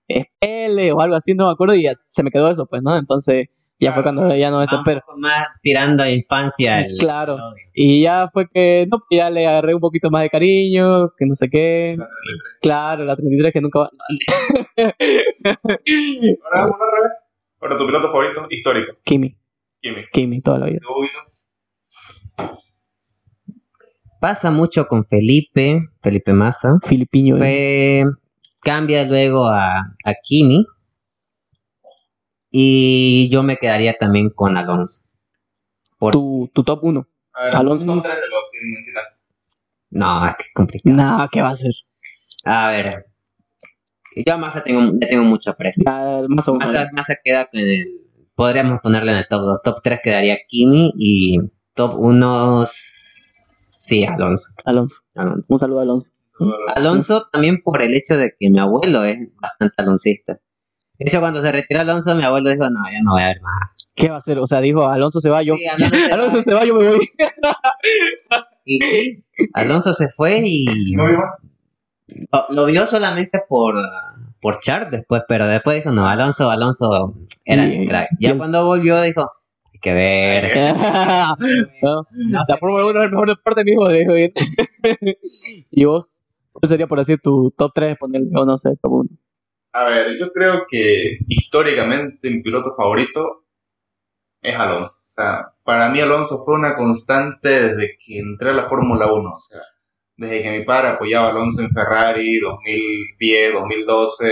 es 0.08 0.26
L 0.42 0.92
o 0.92 1.00
algo 1.00 1.16
así, 1.16 1.34
no 1.34 1.46
me 1.46 1.52
acuerdo, 1.52 1.76
y 1.76 1.84
ya 1.84 1.94
se 2.02 2.24
me 2.24 2.32
quedó 2.32 2.50
eso, 2.50 2.66
pues, 2.66 2.82
¿no? 2.82 2.98
Entonces, 2.98 3.48
ya 3.80 3.94
fue 3.94 4.02
cuando 4.04 4.36
ya 4.36 4.50
no 4.50 4.62
está, 4.62 4.76
Va 4.76 4.80
un 4.80 4.86
pero, 4.86 5.02
poco 5.06 5.20
más 5.20 5.48
tirando 5.62 6.02
a 6.04 6.10
infancia. 6.10 6.82
el- 6.82 6.98
Claro. 6.98 7.36
el 7.36 7.42
y 7.74 8.02
ya 8.02 8.28
fue 8.28 8.48
que, 8.48 8.88
no, 8.92 8.98
pues 8.98 9.08
ya 9.20 9.30
le 9.30 9.46
agarré 9.48 9.74
un 9.76 9.80
poquito 9.82 10.10
más 10.10 10.24
de 10.24 10.30
cariño, 10.30 11.10
que 11.16 11.26
no 11.28 11.36
sé 11.36 11.48
qué, 11.50 11.96
claro, 12.62 13.06
la 13.06 13.16
33 13.16 13.54
que 13.54 13.62
nunca 13.62 13.80
va, 13.82 13.90
Ahora 14.78 16.66
vez. 16.66 16.74
Ahora 17.62 17.78
tu 17.78 17.86
piloto 17.86 18.08
favorito 18.08 18.48
histórico. 18.50 18.94
Kimi, 19.04 19.36
Kimi. 19.82 20.02
Kimi, 20.12 20.42
toda 20.42 20.60
la 20.60 20.66
vida. 20.68 20.80
No. 20.82 20.90
Pasa 24.20 24.52
mucho 24.52 24.88
con 24.88 25.06
Felipe, 25.06 25.82
Felipe 26.02 26.34
Massa. 26.34 26.78
Filipiño, 26.84 27.36
eh. 27.36 28.04
Fue, 28.04 28.04
cambia 28.64 29.06
luego 29.06 29.48
a, 29.48 29.80
a 30.04 30.14
Kimi. 30.24 30.66
Y 32.50 33.30
yo 33.32 33.44
me 33.44 33.58
quedaría 33.58 33.94
también 33.98 34.30
con 34.30 34.58
Alonso. 34.58 35.06
Por, 36.00 36.14
tu, 36.14 36.50
tu 36.54 36.64
top 36.64 36.84
1. 36.84 37.08
A 37.34 37.44
ver, 37.44 37.56
Alonso. 37.56 38.04
No, 39.90 40.28
es 40.28 40.36
que 40.36 40.44
es 40.44 40.54
complicado. 40.54 40.96
Nah, 40.96 41.28
¿qué 41.32 41.42
va 41.42 41.50
a 41.50 41.56
ser? 41.56 41.72
A 42.46 42.70
ver. 42.70 43.06
Yo 44.26 44.34
a 44.34 44.38
Massa 44.38 44.64
tengo, 44.64 44.82
le 45.00 45.06
tengo 45.06 45.24
mucho 45.24 45.52
aprecio. 45.52 45.84
Ya, 45.86 46.24
más 46.28 46.48
o 46.48 46.54
menos. 46.54 46.74
Massa, 46.74 46.90
Massa 46.94 47.16
queda 47.24 47.48
con 47.50 47.60
el. 47.60 48.02
Podríamos 48.36 48.80
ponerle 48.82 49.12
en 49.12 49.18
el 49.18 49.28
top 49.28 49.42
2. 49.42 49.62
Top 49.64 49.76
3 49.84 50.00
quedaría 50.04 50.38
Kimi 50.48 50.94
y 50.98 51.40
top 51.78 51.94
1. 51.98 52.64
Sí, 52.66 54.04
Alonso. 54.04 54.54
Alonso. 54.66 55.02
Alonso. 55.16 55.54
Un 55.54 55.60
saludo 55.62 55.80
a 55.80 55.84
Alonso. 55.84 56.12
Alonso 56.76 57.26
también 57.32 57.62
por 57.64 57.82
el 57.82 57.94
hecho 57.94 58.18
de 58.18 58.32
que 58.38 58.50
mi 58.50 58.60
abuelo 58.60 59.04
es 59.06 59.18
bastante 59.42 59.76
aloncista. 59.78 60.34
De 61.00 61.06
hecho, 61.08 61.20
cuando 61.20 61.42
se 61.42 61.52
retiró 61.52 61.80
Alonso, 61.82 62.14
mi 62.16 62.24
abuelo 62.24 62.50
dijo, 62.50 62.70
no, 62.70 62.82
ya 62.92 63.02
no 63.04 63.12
voy 63.14 63.22
a 63.24 63.28
ver 63.28 63.42
más. 63.42 63.88
¿Qué 63.96 64.10
va 64.10 64.16
a 64.16 64.18
hacer? 64.18 64.38
O 64.40 64.46
sea, 64.48 64.60
dijo, 64.62 64.86
Alonso 64.88 65.20
se 65.22 65.30
va, 65.30 65.42
yo... 65.44 65.56
Sí, 65.56 65.66
Alonso 65.66 65.96
se 65.96 66.12
Alonso 66.14 66.38
va. 66.38 66.44
se 66.44 66.54
va, 66.54 66.66
yo 66.66 66.76
me 66.76 66.84
voy. 66.86 67.10
Y 68.70 68.80
sí, 68.82 69.24
Alonso 69.54 69.94
se 69.94 70.10
fue 70.10 70.42
y 70.44 70.66
¿No 70.94 71.08
vio 71.08 71.20
lo, 72.34 72.46
lo 72.50 72.66
vio 72.66 72.86
solamente 72.86 73.40
por, 73.48 73.76
por 74.42 74.60
chart 74.60 74.90
después, 74.92 75.22
pero 75.26 75.48
después 75.48 75.78
dijo, 75.78 75.92
no, 75.92 76.06
Alonso, 76.08 76.50
Alonso 76.50 77.16
era 77.46 77.66
Y- 77.66 77.78
el 77.84 77.88
crack. 77.88 78.10
Ya 78.20 78.32
el- 78.32 78.38
cuando 78.38 78.66
volvió 78.66 79.02
dijo, 79.02 79.30
hay 79.78 79.80
que 79.80 79.94
ver. 79.94 80.76
No, 81.84 82.06
No 82.32 82.46
sé. 82.46 82.52
La 82.54 82.58
Fórmula 82.58 82.86
1 82.86 83.00
es 83.00 83.06
el 83.06 83.12
mejor 83.12 83.28
deporte, 83.30 83.64
mijo. 83.64 83.88
dijo. 83.90 84.14
¿Y 85.72 85.86
vos? 85.86 86.24
¿Cuál 86.52 86.70
sería 86.70 86.88
por 86.88 86.98
decir 86.98 87.20
tu 87.22 87.52
top 87.58 87.72
3? 87.74 87.98
Ponerle, 87.98 88.30
o 88.36 88.46
no 88.46 88.58
sé, 88.58 88.76
top 88.82 88.94
1. 88.94 89.10
A 89.74 89.84
ver, 89.86 90.18
yo 90.20 90.32
creo 90.32 90.66
que 90.68 91.20
históricamente 91.28 92.32
mi 92.32 92.42
piloto 92.42 92.72
favorito 92.72 93.46
es 94.42 94.56
Alonso. 94.56 95.04
O 95.08 95.12
sea, 95.12 95.54
para 95.64 95.90
mí 95.90 96.00
Alonso 96.00 96.40
fue 96.40 96.56
una 96.56 96.76
constante 96.76 97.50
desde 97.50 97.98
que 98.04 98.18
entré 98.20 98.50
a 98.50 98.54
la 98.54 98.68
Fórmula 98.68 99.12
1. 99.12 99.30
O 99.30 99.40
sea, 99.40 99.62
desde 100.16 100.42
que 100.42 100.60
mi 100.60 100.66
padre 100.66 100.90
apoyaba 100.90 101.28
a 101.28 101.32
Alonso 101.32 101.62
en 101.62 101.70
Ferrari, 101.70 102.40
2010, 102.40 103.54
2012. 103.54 104.32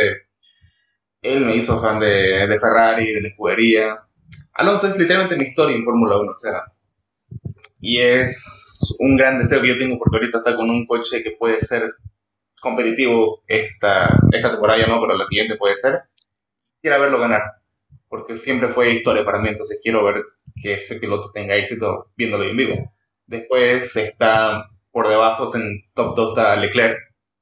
Él 1.21 1.45
me 1.45 1.55
hizo 1.55 1.79
fan 1.79 1.99
de, 1.99 2.47
de 2.47 2.59
Ferrari, 2.59 3.13
de 3.13 3.21
la 3.21 3.27
escudería. 3.27 4.04
Alonso 4.55 4.87
es 4.87 4.97
literalmente 4.97 5.35
mi 5.35 5.43
historia 5.43 5.75
en 5.75 5.83
Fórmula 5.83 6.17
1. 6.17 6.31
O 6.31 6.35
sea, 6.35 6.63
y 7.79 7.99
es 7.99 8.95
un 8.99 9.17
gran 9.17 9.37
deseo 9.37 9.61
que 9.61 9.67
yo 9.67 9.77
tengo 9.77 9.97
porque 9.99 10.17
ahorita 10.17 10.39
está 10.39 10.55
con 10.55 10.69
un 10.69 10.85
coche 10.85 11.21
que 11.21 11.31
puede 11.31 11.59
ser 11.59 11.93
competitivo 12.61 13.43
esta, 13.47 14.17
esta 14.31 14.51
temporada 14.51 14.79
ya 14.79 14.87
no, 14.87 14.99
pero 14.99 15.15
la 15.15 15.25
siguiente 15.25 15.57
puede 15.57 15.75
ser. 15.75 16.03
Quisiera 16.81 16.97
verlo 16.99 17.19
ganar, 17.19 17.41
porque 18.07 18.35
siempre 18.37 18.69
fue 18.69 18.93
historia 18.93 19.25
para 19.25 19.39
mí, 19.39 19.49
entonces 19.49 19.79
quiero 19.83 20.03
ver 20.05 20.23
que 20.55 20.73
ese 20.73 20.99
piloto 20.99 21.31
tenga 21.31 21.55
éxito 21.55 22.11
viéndolo 22.15 22.45
en 22.45 22.57
vivo. 22.57 22.93
Después 23.25 23.95
está 23.97 24.69
por 24.91 25.09
debajo, 25.09 25.45
en 25.55 25.83
top 25.93 26.15
2 26.15 26.29
está 26.29 26.55
Leclerc, 26.55 26.97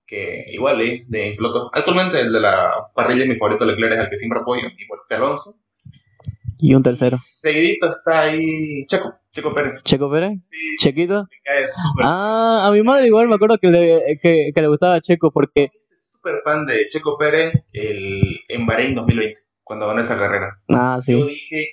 que 0.05 0.45
igual 0.47 0.81
¿eh? 0.81 1.05
de 1.07 1.35
pilotos. 1.37 1.69
Actualmente 1.73 2.19
el 2.19 2.33
de 2.33 2.41
la 2.41 2.89
parrilla, 2.95 3.25
mi 3.25 3.37
favorito 3.37 3.65
Leclerc 3.65 3.93
es 3.93 3.99
el 3.99 4.09
que 4.09 4.17
siempre 4.17 4.39
apoyo, 4.39 4.67
igual 4.77 5.01
que 5.07 5.15
Alonso. 5.15 5.55
Y 6.65 6.75
un 6.75 6.81
tercero. 6.81 7.17
Seguidito 7.19 7.89
está 7.93 8.21
ahí 8.21 8.85
Checo, 8.85 9.13
Checo 9.33 9.53
Pérez. 9.53 9.83
¿Checo 9.83 10.09
Pérez? 10.09 10.39
Sí, 10.45 10.57
¿Chequito? 10.79 11.23
me 11.29 11.37
cae 11.43 11.67
súper 11.67 12.05
Ah, 12.05 12.63
a 12.65 12.71
mi 12.71 12.81
madre 12.81 13.07
igual 13.07 13.27
me 13.27 13.35
acuerdo 13.35 13.57
que 13.57 13.67
le, 13.67 14.17
que, 14.21 14.51
que 14.55 14.61
le 14.61 14.69
gustaba 14.69 15.01
Checo 15.01 15.29
porque... 15.29 15.71
Hice 15.75 15.95
súper 15.97 16.35
fan 16.45 16.65
de 16.65 16.87
Checo 16.87 17.17
Pérez 17.17 17.53
el, 17.73 18.21
en 18.47 18.65
Bahrein 18.65 18.95
2020, 18.95 19.37
cuando 19.61 19.87
ganó 19.87 19.99
esa 19.99 20.17
carrera. 20.17 20.57
Ah, 20.69 20.99
Yo 21.05 21.25
sí. 21.25 21.33
dije, 21.33 21.67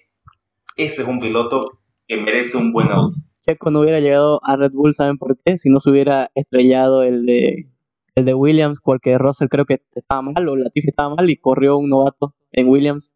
ese 0.76 1.02
es 1.02 1.08
un 1.08 1.20
piloto 1.20 1.60
que 2.08 2.16
merece 2.16 2.58
un 2.58 2.72
buen 2.72 2.88
auto. 2.88 3.12
Checo 3.46 3.70
no 3.70 3.82
hubiera 3.82 4.00
llegado 4.00 4.40
a 4.42 4.56
Red 4.56 4.72
Bull, 4.72 4.92
¿saben 4.92 5.18
por 5.18 5.38
qué? 5.44 5.56
Si 5.56 5.70
no 5.70 5.78
se 5.78 5.90
hubiera 5.90 6.32
estrellado 6.34 7.04
el 7.04 7.26
de, 7.26 7.68
el 8.16 8.24
de 8.24 8.34
Williams, 8.34 8.80
porque 8.82 9.18
Russell 9.18 9.46
creo 9.48 9.66
que 9.66 9.82
estaba 9.94 10.20
mal 10.22 10.48
o 10.48 10.56
Latifi 10.56 10.88
estaba 10.88 11.14
mal 11.14 11.30
y 11.30 11.36
corrió 11.36 11.76
un 11.76 11.88
novato 11.90 12.34
en 12.50 12.66
Williams. 12.68 13.14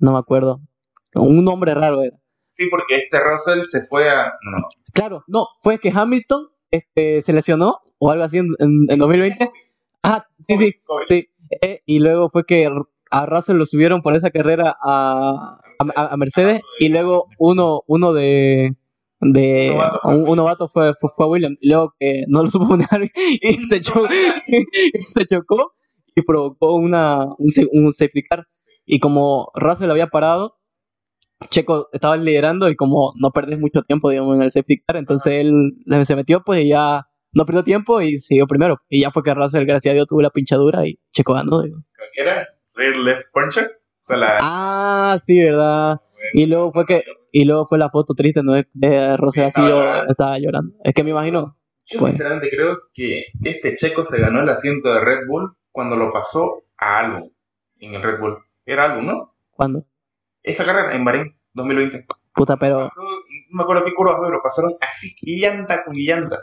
No 0.00 0.10
me 0.10 0.18
acuerdo. 0.18 0.60
Un 1.14 1.44
nombre 1.44 1.74
raro 1.74 2.02
era. 2.02 2.16
Sí, 2.46 2.66
porque 2.70 2.96
este 2.96 3.18
Russell 3.20 3.60
se 3.64 3.80
fue 3.88 4.08
a... 4.10 4.24
No. 4.42 4.58
Claro, 4.94 5.24
no, 5.26 5.46
fue 5.60 5.78
que 5.78 5.90
Hamilton 5.94 6.48
este, 6.70 7.20
se 7.22 7.32
lesionó 7.32 7.80
o 7.98 8.10
algo 8.10 8.24
así 8.24 8.38
en, 8.38 8.46
en- 8.58 8.86
en 8.88 8.98
2020. 8.98 9.50
Ah, 10.02 10.26
sí, 10.40 10.56
sí, 10.56 10.72
Covid. 10.84 11.04
sí. 11.06 11.28
Eh, 11.62 11.82
y 11.86 11.98
luego 11.98 12.28
fue 12.30 12.44
que 12.44 12.68
a 13.10 13.26
Russell 13.26 13.56
lo 13.56 13.66
subieron 13.66 14.00
por 14.02 14.14
esa 14.14 14.30
carrera 14.30 14.74
a, 14.82 15.58
a, 15.96 16.02
a 16.12 16.16
Mercedes 16.16 16.60
y 16.78 16.88
luego 16.90 17.26
uno, 17.38 17.82
uno 17.86 18.12
de... 18.12 18.74
de 19.20 19.70
novato 19.72 19.98
fue 20.02 20.14
un, 20.16 20.28
un 20.28 20.36
novato 20.36 20.68
fue, 20.68 20.92
fue, 20.94 21.10
fue 21.14 21.26
Williams 21.26 21.58
y 21.62 21.68
luego 21.68 21.94
que 21.98 22.24
no 22.28 22.42
lo 22.42 22.50
supo 22.50 22.68
poner 22.68 23.10
y 23.42 23.54
se, 23.54 23.80
cho- 23.82 24.06
y 24.46 25.02
se 25.02 25.24
chocó 25.26 25.72
y 26.14 26.22
provocó 26.22 26.74
una, 26.76 27.24
un, 27.24 27.46
un 27.72 27.92
safety 27.92 28.22
car 28.22 28.46
y 28.84 28.98
como 29.00 29.50
Russell 29.54 29.90
había 29.90 30.06
parado 30.08 30.57
Checo 31.50 31.88
estaba 31.92 32.16
liderando 32.16 32.68
y 32.68 32.76
como 32.76 33.12
no 33.20 33.30
perdés 33.30 33.58
mucho 33.58 33.82
tiempo, 33.82 34.10
digamos, 34.10 34.36
en 34.36 34.42
el 34.42 34.50
safety 34.50 34.80
car, 34.80 34.96
entonces 34.96 35.34
él 35.34 35.74
se 36.04 36.16
metió 36.16 36.42
pues 36.42 36.64
y 36.64 36.68
ya 36.70 37.06
no 37.34 37.44
perdió 37.44 37.62
tiempo 37.62 38.00
y 38.00 38.18
siguió 38.18 38.46
primero. 38.46 38.78
Y 38.88 39.02
ya 39.02 39.10
fue 39.10 39.22
que 39.22 39.34
Russell, 39.34 39.64
gracias 39.66 39.92
a 39.92 39.94
Dios, 39.94 40.06
tuvo 40.06 40.22
la 40.22 40.30
pinchadura 40.30 40.86
y 40.86 40.98
Checo 41.12 41.34
ganó. 41.34 41.62
digo. 41.62 41.78
Creo 41.92 42.08
que 42.14 42.20
era 42.22 42.48
rear 42.74 42.96
left 42.96 43.26
puncher. 43.32 43.70
La... 44.10 44.38
Ah, 44.40 45.16
sí, 45.18 45.38
¿verdad? 45.38 46.00
Y 46.32 46.46
luego 46.46 46.70
fue 46.70 46.86
que 46.86 47.02
y 47.30 47.44
luego 47.44 47.66
fue 47.66 47.76
la 47.78 47.90
foto 47.90 48.14
triste, 48.14 48.42
¿no? 48.42 48.54
De 48.72 49.16
Russell 49.18 49.44
así 49.44 49.60
estaba 49.60 49.68
yo 49.68 49.76
llorando. 49.82 50.10
estaba 50.10 50.38
llorando. 50.38 50.74
Es 50.82 50.94
que 50.94 51.04
me 51.04 51.10
imagino. 51.10 51.58
Yo 51.84 51.98
Pues. 51.98 52.12
sinceramente 52.12 52.48
creo 52.50 52.78
que 52.94 53.26
este 53.44 53.74
checo 53.74 54.04
se 54.04 54.18
ganó 54.20 54.40
el 54.40 54.48
asiento 54.48 54.94
de 54.94 55.00
Red 55.00 55.26
Bull 55.28 55.56
cuando 55.70 55.96
lo 55.96 56.10
pasó 56.12 56.64
a 56.78 57.00
Albon 57.00 57.32
en 57.80 57.94
el 57.94 58.02
Red 58.02 58.18
Bull. 58.18 58.38
Era 58.64 58.86
Albon, 58.86 59.06
¿no? 59.06 59.34
¿Cuándo? 59.50 59.84
Esa 60.50 60.64
carrera 60.64 60.94
en 60.94 61.04
Bahrein 61.04 61.36
2020. 61.54 62.06
Puta, 62.34 62.56
pero 62.56 62.78
Pasó, 62.78 63.02
no 63.02 63.56
me 63.56 63.62
acuerdo 63.62 63.84
qué 63.84 63.92
curvas 63.94 64.16
pero 64.22 64.40
pasaron 64.42 64.72
así, 64.80 65.14
llanta 65.22 65.84
con 65.84 65.94
llanta. 65.96 66.38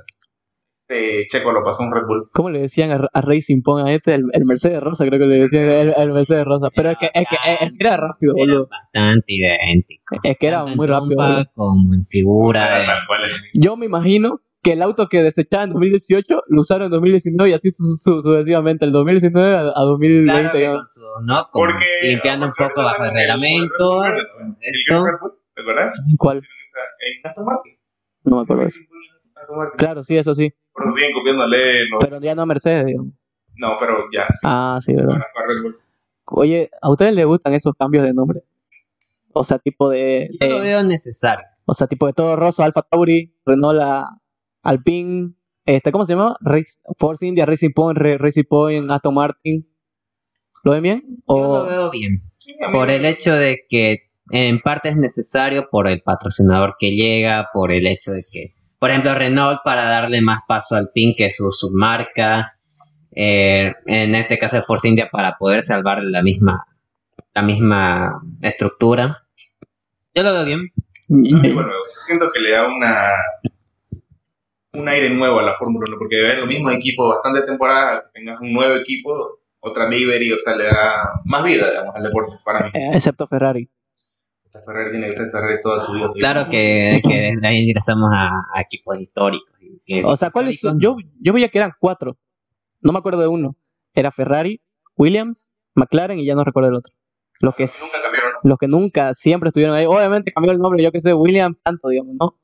Checo 1.27 1.51
lo 1.51 1.63
pasó 1.63 1.81
un 1.81 1.91
Red 1.91 2.03
Bull. 2.07 2.29
¿cómo 2.31 2.51
le 2.51 2.61
decían 2.61 2.91
a, 2.91 3.07
a 3.11 3.21
Racing 3.21 3.63
Point 3.63 3.87
a 3.87 3.91
este? 3.91 4.13
El, 4.13 4.25
el 4.33 4.45
Mercedes 4.45 4.79
Rosa, 4.83 5.03
creo 5.07 5.19
que 5.19 5.25
le 5.25 5.39
decían 5.39 5.63
el, 5.65 5.93
el 5.97 6.11
Mercedes 6.11 6.45
Rosa. 6.45 6.69
Pero 6.75 6.91
es 6.91 6.97
que, 6.97 7.07
es 7.07 7.25
que, 7.27 7.35
es 7.65 7.71
que 7.71 7.77
era 7.79 7.97
rápido, 7.97 8.33
Era 8.37 8.45
boludo. 8.45 8.67
bastante 8.69 9.33
idéntico. 9.33 10.15
Es 10.21 10.37
que 10.37 10.45
era 10.47 10.59
Tanto 10.59 10.75
muy 10.75 10.85
rápido, 10.85 11.15
trompa 11.15 11.27
boludo. 11.33 11.51
Como 11.55 11.93
en 11.95 12.01
O 12.01 12.05
figura. 12.05 12.59
sea, 12.85 12.93
eh. 12.93 12.97
Yo 13.55 13.75
me 13.77 13.87
imagino 13.87 14.41
que 14.65 14.73
el 14.73 14.81
auto 14.81 15.07
que 15.07 15.21
desechaba 15.23 15.63
en 15.63 15.69
2018 15.69 16.43
lo 16.47 16.61
usaron 16.61 16.85
en 16.85 16.91
2019 16.91 17.51
y 17.51 17.53
así 17.53 17.69
su- 17.71 17.95
su- 17.97 18.21
sucesivamente, 18.21 18.83
el 18.85 18.91
2019 18.91 19.55
a, 19.55 19.59
a 19.59 19.81
2020. 19.83 20.49
Claro 20.51 20.77
con 20.79 20.87
su, 20.89 21.01
¿no? 21.23 21.45
Como 21.51 21.65
Porque 21.67 21.85
limpiando 22.03 22.47
un 22.47 22.51
poco 22.57 22.83
bajo 22.83 23.05
el 23.05 23.13
reglamento. 23.13 24.03
El, 24.05 24.13
Esto. 24.61 25.05
Red 25.05 25.13
Bull, 25.21 25.33
¿te 25.53 25.61
acuerdas? 25.61 25.93
¿Cuál? 26.17 26.37
En 26.37 27.21
Aston 27.23 27.45
Martin. 27.45 27.77
No 28.23 28.35
me 28.37 28.41
acuerdo 28.41 28.63
de 28.63 28.67
eso. 28.69 28.79
Claro, 29.77 30.03
sí, 30.03 30.17
eso 30.17 30.33
sí. 30.33 30.51
Pero 30.75 30.91
siguen 30.91 31.13
copiándole. 31.13 31.83
Pero 31.99 32.19
ya 32.19 32.33
no 32.35 32.41
a 32.41 32.45
Mercedes, 32.47 32.87
digamos. 32.87 33.13
no, 33.55 33.75
pero 33.79 33.99
ya. 34.11 34.25
Sí, 34.31 34.39
Ah, 34.43 34.79
sí, 34.81 34.95
verdad. 34.95 35.19
Oye, 36.27 36.69
¿a 36.81 36.89
ustedes 36.89 37.13
les 37.13 37.25
gustan 37.25 37.53
esos 37.53 37.73
cambios 37.77 38.03
de 38.03 38.13
nombre? 38.13 38.41
O 39.33 39.43
sea, 39.43 39.59
tipo 39.59 39.89
de... 39.89 40.27
Yo 40.41 40.47
lo 40.49 40.61
veo 40.61 40.81
necesario. 40.83 41.45
o 41.65 41.73
sea, 41.73 41.87
tipo 41.87 42.07
de 42.07 42.13
todo 42.13 42.35
Rosso, 42.35 42.63
Alfa 42.63 42.81
Tauri, 42.81 43.35
Renault, 43.45 43.79
a- 43.81 44.17
Alpine, 44.65 45.33
este, 45.65 45.91
¿cómo 45.91 46.05
se 46.05 46.13
llama? 46.13 46.35
Race, 46.41 46.81
Force 46.97 47.25
India, 47.25 47.45
Racing 47.45 47.71
Point, 47.73 47.97
Racing 47.97 48.43
Point, 48.43 48.91
Aston 48.91 49.13
Martin. 49.13 49.67
¿Lo 50.63 50.71
ven 50.73 50.83
bien? 50.83 51.03
Yo 51.07 51.23
O... 51.27 51.57
lo 51.63 51.69
veo 51.69 51.91
bien. 51.91 52.21
Por 52.71 52.89
el 52.89 53.05
hecho 53.05 53.33
de 53.33 53.65
que 53.69 54.09
en 54.31 54.59
parte 54.59 54.89
es 54.89 54.97
necesario 54.97 55.69
por 55.69 55.87
el 55.87 56.01
patrocinador 56.01 56.75
que 56.77 56.91
llega, 56.91 57.47
por 57.53 57.71
el 57.71 57.87
hecho 57.87 58.11
de 58.11 58.23
que 58.31 58.47
por 58.79 58.91
ejemplo, 58.91 59.15
Renault 59.15 59.61
para 59.63 59.87
darle 59.87 60.21
más 60.21 60.41
paso 60.47 60.75
al 60.75 60.91
PIN 60.93 61.15
que 61.17 61.29
su 61.29 61.51
submarca. 61.51 62.51
Eh, 63.15 63.73
en 63.85 64.13
este 64.13 64.37
caso, 64.37 64.61
Force 64.61 64.87
India 64.87 65.09
para 65.11 65.37
poder 65.37 65.61
salvar 65.61 66.03
la 66.03 66.21
misma, 66.21 66.65
la 67.33 67.41
misma 67.41 68.21
estructura. 68.41 69.25
Yo 70.13 70.23
lo 70.23 70.33
veo 70.33 70.45
bien. 70.45 70.71
No, 71.09 71.43
y 71.43 71.53
bueno, 71.53 71.71
siento 71.99 72.25
que 72.33 72.39
le 72.41 72.51
da 72.51 72.67
una 72.67 73.09
un 74.75 74.87
aire 74.89 75.09
nuevo 75.09 75.39
a 75.39 75.43
la 75.43 75.55
Fórmula 75.57 75.85
1, 75.87 75.97
porque 75.97 76.17
de 76.17 76.23
ver 76.23 76.37
los 76.39 76.47
mismos 76.47 76.73
equipos 76.73 77.09
bastante 77.09 77.41
temporadas, 77.43 78.01
que 78.03 78.19
tengas 78.19 78.39
un 78.41 78.53
nuevo 78.53 78.75
equipo, 78.75 79.39
otra 79.59 79.87
livery, 79.89 80.31
o 80.31 80.37
sea, 80.37 80.55
le 80.55 80.65
da 80.65 81.21
más 81.25 81.43
vida, 81.43 81.69
digamos, 81.69 81.95
al 81.95 82.03
deporte, 82.03 82.35
para 82.45 82.63
mí. 82.65 82.69
Eh, 82.73 82.89
Excepto 82.93 83.27
Ferrari. 83.27 83.69
Ferrari 84.65 84.91
tiene 84.91 85.07
que 85.07 85.15
ser 85.15 85.29
Ferrari 85.29 85.61
toda 85.61 85.79
su 85.79 85.93
vida. 85.93 86.09
Claro 86.17 86.47
que, 86.49 87.01
que 87.05 87.13
desde 87.33 87.47
ahí 87.47 87.57
ingresamos 87.63 88.09
a, 88.13 88.29
a 88.53 88.61
equipos 88.61 88.97
históricos. 88.99 89.53
O 90.05 90.15
sea, 90.17 90.29
¿cuáles 90.29 90.59
son? 90.59 90.79
Yo, 90.79 90.95
yo 91.19 91.33
veía 91.33 91.49
que 91.49 91.57
eran 91.57 91.73
cuatro. 91.77 92.17
No 92.81 92.93
me 92.93 92.99
acuerdo 92.99 93.21
de 93.21 93.27
uno. 93.27 93.55
Era 93.93 94.11
Ferrari, 94.11 94.61
Williams, 94.95 95.53
McLaren 95.75 96.19
y 96.19 96.25
ya 96.25 96.35
no 96.35 96.43
recuerdo 96.43 96.69
el 96.69 96.75
otro. 96.75 96.93
Los 97.41 97.53
que, 97.55 97.63
Nunca 97.63 98.01
cambiaron. 98.01 98.31
los 98.43 98.57
que 98.57 98.67
nunca, 98.67 99.13
siempre 99.13 99.49
estuvieron 99.49 99.75
ahí. 99.75 99.85
Obviamente 99.85 100.31
cambió 100.31 100.53
el 100.53 100.59
nombre, 100.59 100.81
yo 100.81 100.91
que 100.91 101.01
sé, 101.01 101.13
Williams, 101.13 101.57
tanto, 101.61 101.89
digamos, 101.89 102.15
¿no? 102.19 102.37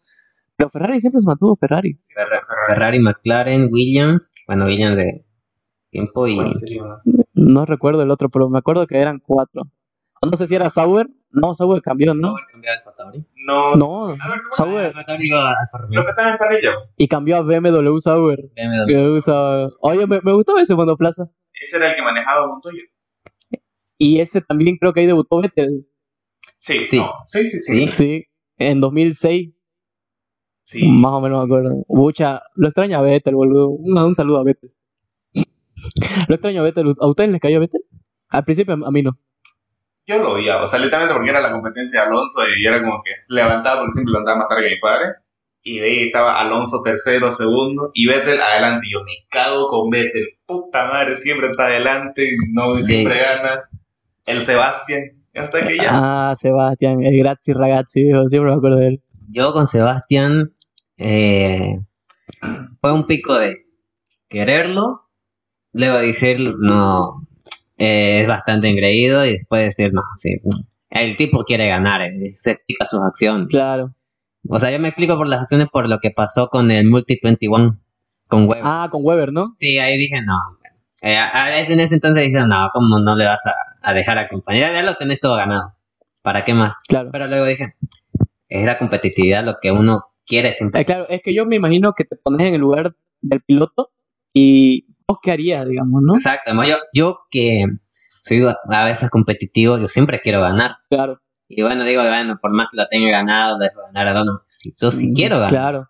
Pero 0.62 0.70
Ferrari 0.70 1.02
siempre 1.02 1.20
se 1.22 1.26
mantuvo 1.28 1.56
Ferrari. 1.56 1.98
Ferrari. 2.14 2.46
Ferrari, 2.68 3.00
McLaren, 3.00 3.70
Williams. 3.72 4.32
Bueno, 4.46 4.66
Williams 4.66 4.96
de 4.98 5.26
tiempo 5.90 6.28
y. 6.28 6.36
¿Cuál 6.36 6.54
sería, 6.54 6.84
no? 6.84 7.00
No 7.34 7.66
recuerdo 7.66 8.04
el 8.04 8.12
otro, 8.12 8.30
pero 8.30 8.48
me 8.48 8.60
acuerdo 8.60 8.86
que 8.86 8.98
eran 9.00 9.18
cuatro. 9.20 9.64
No 10.22 10.38
sé 10.38 10.46
si 10.46 10.54
era 10.54 10.70
Sauber. 10.70 11.08
No, 11.32 11.56
Sauber 11.56 11.82
cambió, 11.82 12.14
¿no? 12.14 12.36
No, 13.48 13.76
No, 13.76 14.06
A 14.10 14.10
ver, 14.10 14.18
¿cómo 14.20 14.52
Sauber. 14.52 14.94
Los 14.94 15.06
que 15.08 16.10
están 16.12 16.32
en 16.32 16.38
parrilla. 16.38 16.74
Y 16.96 17.08
cambió 17.08 17.38
a 17.38 17.42
BMW 17.42 17.98
Sauber. 17.98 18.38
BMW 18.56 19.20
Sauber. 19.20 19.70
Oye, 19.82 20.06
me, 20.06 20.22
me 20.22 20.34
gustó 20.34 20.60
ese 20.60 20.76
monoplaza. 20.76 21.32
Ese 21.60 21.78
era 21.78 21.90
el 21.90 21.96
que 21.96 22.04
manejaba 22.04 22.46
Montoya. 22.46 22.82
Y 23.98 24.20
ese 24.20 24.42
también 24.42 24.78
creo 24.78 24.94
que 24.94 25.00
ahí 25.00 25.08
debutó 25.08 25.42
Vettel. 25.42 25.88
Sí, 26.60 26.86
Sí. 26.86 27.00
no. 27.00 27.14
sí, 27.28 27.48
sí, 27.48 27.60
sí. 27.60 27.74
Sí. 27.74 27.88
Sí, 27.88 28.26
en 28.60 28.80
2006. 28.80 29.56
Sí. 30.72 30.88
Más 30.90 31.12
o 31.12 31.20
menos 31.22 31.40
me 31.40 31.46
acuerdo. 31.46 31.84
Mucha, 31.90 32.42
lo 32.56 32.68
extraña 32.70 33.00
a 33.00 33.02
Vettel, 33.02 33.36
boludo. 33.36 33.70
Un, 33.72 33.98
un 33.98 34.16
saludo 34.16 34.40
a 34.40 34.44
Vettel. 34.46 34.72
lo 36.28 36.36
extraño 36.36 36.62
a 36.62 36.64
Vettel. 36.64 36.94
¿A 37.00 37.08
ustedes 37.08 37.30
les 37.30 37.42
cayó 37.42 37.60
Vettel? 37.60 37.82
Al 38.30 38.46
principio 38.46 38.74
a 38.74 38.92
mí 38.92 39.02
no. 39.02 39.18
Yo 40.08 40.18
lo 40.18 40.34
odiaba, 40.34 40.64
o 40.64 40.68
sea, 40.68 40.80
literalmente 40.80 41.14
porque 41.14 41.30
era 41.30 41.42
la 41.42 41.52
competencia 41.52 42.02
de 42.02 42.08
Alonso 42.08 42.42
y 42.58 42.66
era 42.66 42.82
como 42.82 43.02
que 43.04 43.12
levantaba 43.28 43.82
porque 43.82 43.94
siempre 43.94 44.12
levantaba 44.14 44.38
más 44.38 44.48
tarde 44.48 44.64
que 44.70 44.76
mi 44.76 44.80
padre. 44.80 45.06
Y 45.64 45.78
de 45.80 45.86
ahí 45.86 46.04
estaba 46.08 46.40
Alonso 46.40 46.82
tercero, 46.84 47.30
segundo 47.30 47.90
y 47.94 48.08
Vettel 48.08 48.42
adelante. 48.42 48.88
Y 48.88 48.94
yo 48.94 49.04
me 49.04 49.12
cago 49.30 49.68
con 49.68 49.90
Vettel. 49.90 50.26
Puta 50.46 50.88
madre, 50.88 51.16
siempre 51.16 51.50
está 51.52 51.66
adelante 51.66 52.24
y 52.24 52.36
no, 52.54 52.78
Sí. 52.82 52.94
siempre 52.94 53.20
gana. 53.20 53.64
El 54.26 54.38
Sebastián. 54.40 55.02
Hasta 55.36 55.66
que 55.66 55.78
ya. 55.78 55.86
Ah, 55.90 56.34
Sebastián, 56.36 57.04
el 57.04 57.18
Grazi 57.20 57.54
Ragazzi, 57.54 58.04
viejo, 58.04 58.28
siempre 58.28 58.52
me 58.52 58.58
acuerdo 58.58 58.78
de 58.78 58.88
él. 58.88 59.02
Yo 59.30 59.54
con 59.54 59.66
Sebastián 59.66 60.52
eh, 61.04 61.80
fue 62.80 62.94
un 62.94 63.06
pico 63.08 63.38
de 63.38 63.66
quererlo, 64.30 65.08
luego 65.74 65.98
decir 66.00 66.56
no, 66.60 67.28
eh, 67.78 68.22
es 68.22 68.28
bastante 68.28 68.70
engreído 68.70 69.26
y 69.26 69.34
después 69.34 69.64
decir 69.64 69.94
no, 69.94 70.02
sí, 70.14 70.36
el 70.90 71.16
tipo 71.18 71.44
quiere 71.44 71.68
ganar, 71.68 72.02
eh, 72.02 72.32
se 72.36 72.52
explica 72.52 72.86
sus 72.86 73.02
acciones. 73.04 73.48
Claro. 73.50 73.94
O 74.50 74.58
sea, 74.60 74.72
yo 74.72 74.80
me 74.80 74.88
explico 74.88 75.18
por 75.18 75.28
las 75.28 75.42
acciones 75.42 75.68
por 75.70 75.88
lo 75.88 76.00
que 76.00 76.10
pasó 76.12 76.48
con 76.50 76.72
el 76.72 76.88
Multi 76.88 77.20
21 77.22 77.78
con 78.28 78.48
Web. 78.48 78.60
Ah, 78.64 78.88
con 78.92 79.02
Weber, 79.04 79.32
¿no? 79.32 79.52
Sí, 79.56 79.78
ahí 79.78 79.98
dije 79.98 80.22
no. 80.22 80.36
A- 81.04 81.44
a 81.46 81.58
ese- 81.60 81.74
en 81.74 81.80
ese 81.80 81.96
entonces 81.96 82.24
dije 82.26 82.40
no, 82.46 82.70
¿cómo 82.74 83.00
no 83.00 83.16
le 83.16 83.26
vas 83.26 83.46
a, 83.48 83.54
a 83.82 83.94
dejar 83.94 84.18
acompañar? 84.18 84.74
Ya 84.74 84.84
lo 84.84 84.96
tenés 84.96 85.20
todo 85.20 85.36
ganado. 85.36 85.74
¿Para 86.24 86.44
qué 86.44 86.54
más? 86.54 86.74
Claro. 86.88 87.10
Pero 87.12 87.28
luego 87.28 87.46
dije, 87.46 87.76
es 88.50 88.66
la 88.66 88.78
competitividad 88.78 89.44
lo 89.44 89.58
que 89.62 89.72
uno 89.72 90.11
quiere 90.32 90.54
siempre. 90.54 90.82
Eh, 90.82 90.86
claro, 90.86 91.06
es 91.10 91.22
que 91.22 91.34
yo 91.34 91.46
me 91.46 91.58
imagino 91.58 91.92
que 91.92 92.06
te 92.06 92.16
pones 92.16 92.48
en 92.48 92.54
el 92.54 92.62
lugar 92.62 92.96
del 93.20 93.42
piloto 93.42 93.92
y 94.34 94.88
vos 95.06 95.18
qué 95.22 95.32
harías, 95.32 95.68
digamos, 95.68 96.02
¿no? 96.02 96.14
Exacto, 96.14 96.52
yo, 96.64 96.78
yo 96.94 97.20
que 97.30 97.66
soy 98.08 98.42
a 98.70 98.86
veces 98.86 99.10
competitivo, 99.10 99.78
yo 99.78 99.88
siempre 99.88 100.22
quiero 100.22 100.40
ganar. 100.40 100.78
Claro. 100.90 101.22
Y 101.50 101.62
bueno, 101.64 101.84
digo, 101.84 102.02
bueno, 102.02 102.40
por 102.42 102.54
más 102.54 102.68
que 102.72 102.78
lo 102.78 102.86
tenga 102.86 103.12
ganado, 103.12 103.58
dejo 103.60 103.82
ganar 103.82 104.08
a 104.08 104.14
Dono. 104.14 104.42
Si 104.48 104.72
yo 104.80 104.90
sí 104.90 105.12
quiero 105.14 105.36
ganar. 105.36 105.50
Claro. 105.50 105.90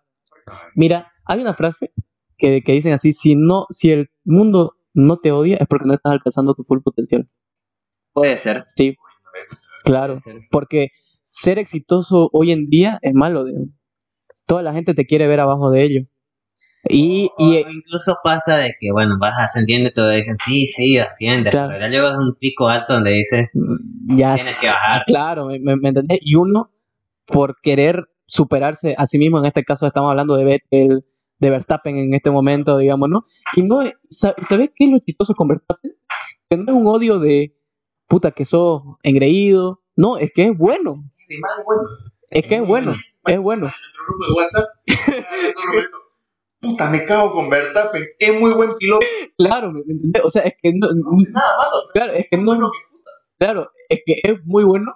Mira, 0.74 1.12
hay 1.24 1.40
una 1.40 1.54
frase 1.54 1.92
que, 2.36 2.62
que 2.62 2.72
dicen 2.72 2.92
así, 2.92 3.12
si 3.12 3.36
no, 3.36 3.66
si 3.70 3.92
el 3.92 4.10
mundo 4.24 4.74
no 4.92 5.18
te 5.18 5.30
odia 5.30 5.56
es 5.60 5.68
porque 5.68 5.86
no 5.86 5.94
estás 5.94 6.14
alcanzando 6.14 6.54
tu 6.54 6.64
full 6.64 6.80
potencial. 6.80 7.28
Puede 8.12 8.36
ser. 8.36 8.64
Sí, 8.66 8.96
claro. 9.84 10.16
Porque 10.50 10.88
ser 11.22 11.60
exitoso 11.60 12.28
hoy 12.32 12.50
en 12.50 12.68
día 12.68 12.98
es 13.02 13.14
malo, 13.14 13.44
digamos. 13.44 13.70
Toda 14.46 14.62
la 14.62 14.72
gente 14.72 14.94
te 14.94 15.06
quiere 15.06 15.26
ver 15.26 15.40
abajo 15.40 15.70
de 15.70 15.82
ello. 15.82 16.00
Y, 16.88 17.30
y 17.38 17.62
O 17.62 17.70
incluso 17.70 18.16
pasa 18.24 18.56
de 18.56 18.74
que, 18.80 18.90
bueno, 18.90 19.16
vas 19.20 19.34
ascendiendo 19.38 19.88
y 19.88 19.92
te 19.92 20.10
dicen, 20.10 20.36
sí, 20.36 20.66
sí, 20.66 20.98
asciendes. 20.98 21.52
Claro. 21.52 21.68
Pero 21.72 21.80
ya 21.80 21.88
llegas 21.88 22.14
a 22.14 22.18
un 22.18 22.34
pico 22.38 22.68
alto 22.68 22.94
donde 22.94 23.12
dices, 23.12 23.46
mm, 23.54 24.14
ya, 24.16 24.34
tienes 24.34 24.56
que 24.58 24.66
bajar. 24.66 25.04
claro, 25.06 25.46
¿me, 25.46 25.60
me, 25.60 25.76
me 25.76 25.88
entendés? 25.90 26.18
Y 26.22 26.34
uno, 26.34 26.72
por 27.26 27.60
querer 27.62 28.08
superarse 28.26 28.94
a 28.98 29.06
sí 29.06 29.18
mismo, 29.18 29.38
en 29.38 29.44
este 29.44 29.62
caso 29.62 29.86
estamos 29.86 30.10
hablando 30.10 30.36
de 30.36 30.44
Vettel, 30.44 31.04
de 31.38 31.50
Verstappen 31.50 31.96
en 31.96 32.14
este 32.14 32.30
momento, 32.30 32.78
digamos, 32.78 33.08
¿no? 33.08 33.22
Y 33.56 33.62
no, 33.62 33.80
sa- 34.02 34.34
¿sabes 34.40 34.70
qué 34.74 34.86
es 34.86 34.90
lo 34.90 34.98
chistoso 34.98 35.34
con 35.34 35.48
Verstappen? 35.48 35.92
Que 36.50 36.56
no 36.56 36.64
es 36.64 36.72
un 36.72 36.86
odio 36.88 37.20
de, 37.20 37.54
puta, 38.08 38.32
que 38.32 38.44
sos 38.44 38.82
engreído. 39.04 39.82
No, 39.96 40.16
es 40.16 40.30
que 40.34 40.46
es 40.46 40.56
bueno. 40.58 41.04
Es 42.30 42.44
que 42.44 42.56
es 42.56 42.66
bueno, 42.66 42.96
es 43.26 43.38
bueno. 43.38 43.70
Nuestro 44.02 44.14
grupo 44.18 44.26
de 44.26 44.32
WhatsApp. 44.36 44.68
Puta, 46.60 46.90
me 46.90 47.04
cago 47.04 47.32
con 47.32 47.50
Verstappen. 47.50 48.04
Es 48.18 48.40
muy 48.40 48.52
buen 48.52 48.74
piloto. 48.76 49.04
Claro, 49.36 49.72
¿me 49.72 49.80
entendés? 49.80 50.22
O 50.24 50.30
sea, 50.30 50.42
es 50.42 50.54
que 50.62 50.72
no, 50.74 50.86
No 50.94 51.16
hace 51.16 51.32
nada 51.32 51.48
malo. 51.58 51.76
o 51.78 51.82
sea, 51.82 51.92
claro, 51.92 52.12
es 52.12 52.26
que 52.30 52.36
no, 52.38 52.44
bueno 52.44 52.70
que 52.70 52.78
puta. 52.96 53.10
Claro, 53.38 53.70
es 53.88 54.00
que 54.06 54.14
es 54.22 54.34
muy 54.44 54.62
bueno 54.64 54.92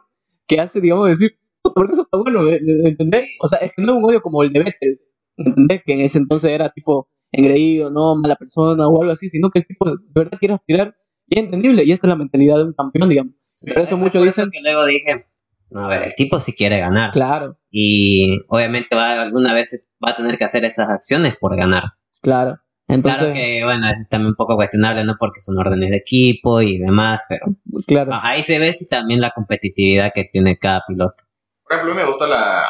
que 0.46 0.60
hace, 0.60 0.80
digamos, 0.80 1.08
decir, 1.08 1.36
"Puta, 1.62 1.74
¿por 1.74 1.86
qué 1.86 1.92
eso 1.94 2.02
está 2.02 2.18
bueno? 2.18 2.42
¿Me- 2.42 2.60
¿Entendés? 2.88 3.26
O 3.40 3.48
sea, 3.48 3.58
es 3.58 3.72
que 3.76 3.82
no 3.82 3.92
es 3.92 3.98
un 3.98 4.04
odio 4.04 4.20
como 4.22 4.44
el 4.44 4.52
de 4.52 4.60
Vettel, 4.60 5.00
¿entendés? 5.38 5.82
Que 5.84 5.92
en 5.94 6.00
ese 6.02 6.18
entonces 6.18 6.52
era 6.52 6.68
tipo 6.68 7.08
engreído, 7.32 7.90
¿no? 7.90 8.14
Mala 8.14 8.36
persona 8.36 8.86
o 8.86 9.00
algo 9.02 9.12
así, 9.12 9.26
sino 9.26 9.50
que 9.50 9.58
el 9.58 9.66
tipo 9.66 9.86
de 9.90 9.96
verdad 10.14 10.38
quiere 10.38 10.54
aspirar 10.54 10.96
y 11.26 11.36
es 11.40 11.44
entendible. 11.46 11.82
Y 11.84 11.90
esa 11.90 12.06
es 12.06 12.10
la 12.10 12.16
mentalidad 12.16 12.56
de 12.58 12.64
un 12.64 12.74
campeón, 12.74 13.08
digamos. 13.08 13.32
Por 13.66 13.78
eso 13.80 13.96
muchos 13.96 14.22
dicen, 14.22 14.50
que 14.52 14.60
luego 14.60 14.84
dije, 14.86 15.26
a 15.74 15.86
ver, 15.88 16.04
el 16.04 16.14
tipo 16.14 16.38
sí 16.38 16.54
quiere 16.54 16.78
ganar. 16.78 17.10
claro, 17.10 17.56
Y 17.70 18.40
obviamente 18.48 18.94
va, 18.96 19.20
alguna 19.22 19.52
vez 19.54 19.88
va 20.04 20.10
a 20.12 20.16
tener 20.16 20.38
que 20.38 20.44
hacer 20.44 20.64
esas 20.64 20.88
acciones 20.88 21.34
por 21.40 21.56
ganar. 21.56 21.84
claro. 22.22 22.58
Entonces, 22.88 23.18
claro 23.18 23.34
que, 23.34 23.64
bueno, 23.64 23.88
es 23.90 24.08
también 24.08 24.28
un 24.28 24.36
poco 24.36 24.54
cuestionable, 24.54 25.02
¿no? 25.02 25.16
Porque 25.18 25.40
son 25.40 25.58
órdenes 25.58 25.90
de 25.90 25.96
equipo 25.96 26.62
y 26.62 26.78
demás, 26.78 27.18
pero 27.28 27.46
claro. 27.84 28.12
ah, 28.14 28.20
ahí 28.22 28.44
se 28.44 28.60
ve 28.60 28.72
sí 28.72 28.86
también 28.88 29.20
la 29.20 29.32
competitividad 29.32 30.12
que 30.14 30.22
tiene 30.30 30.56
cada 30.56 30.84
piloto. 30.86 31.24
Por 31.64 31.72
ejemplo, 31.72 31.92
a 31.92 31.96
mí 31.96 32.00
me 32.02 32.08
gustó 32.08 32.26
la, 32.28 32.64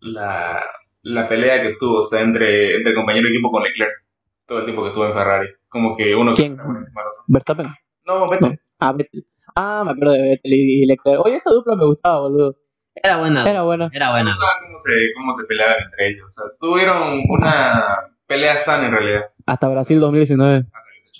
la, 0.00 0.62
la 1.04 1.26
pelea 1.26 1.62
que 1.62 1.72
tuvo 1.80 2.00
o 2.00 2.02
sea, 2.02 2.20
entre, 2.20 2.76
entre 2.76 2.92
compañero 2.92 3.24
de 3.28 3.30
equipo 3.30 3.50
con 3.50 3.62
Leclerc. 3.62 3.92
Todo 4.44 4.58
el 4.58 4.64
tiempo 4.66 4.82
que 4.82 4.88
estuvo 4.88 5.06
en 5.06 5.14
Ferrari. 5.14 5.48
Como 5.68 5.96
que 5.96 6.14
uno 6.14 6.34
¿Quién? 6.34 6.60
otro. 6.60 6.66
Verstappen. 7.26 7.68
No, 8.04 8.26
vete. 8.28 8.60
Ah, 8.78 8.92
Vettel. 8.92 9.26
Ah, 9.56 9.82
me 9.84 9.92
acuerdo 9.92 10.12
de 10.12 10.22
Vettel 10.22 10.52
y 10.52 10.82
y 10.82 10.86
Leclerc. 10.86 11.20
Oye, 11.24 11.34
esa 11.36 11.50
dupla 11.50 11.76
me 11.76 11.86
gustaba, 11.86 12.20
boludo. 12.20 12.56
Era 12.94 13.18
buena, 13.18 13.40
era, 13.42 13.50
Era 13.50 13.62
buena. 13.62 13.88
Me 13.92 13.98
buena. 13.98 14.30
gustaba 14.32 14.52
cómo 14.62 14.78
se, 14.78 14.92
cómo 15.16 15.32
se 15.32 15.46
peleaban 15.46 15.76
entre 15.84 16.08
ellos. 16.08 16.24
O 16.24 16.28
sea, 16.28 16.44
tuvieron 16.60 17.20
una 17.28 17.84
pelea 18.26 18.58
sana 18.58 18.86
en 18.86 18.92
realidad. 18.92 19.30
Hasta 19.46 19.68
Brasil 19.68 20.00
2019. 20.00 20.64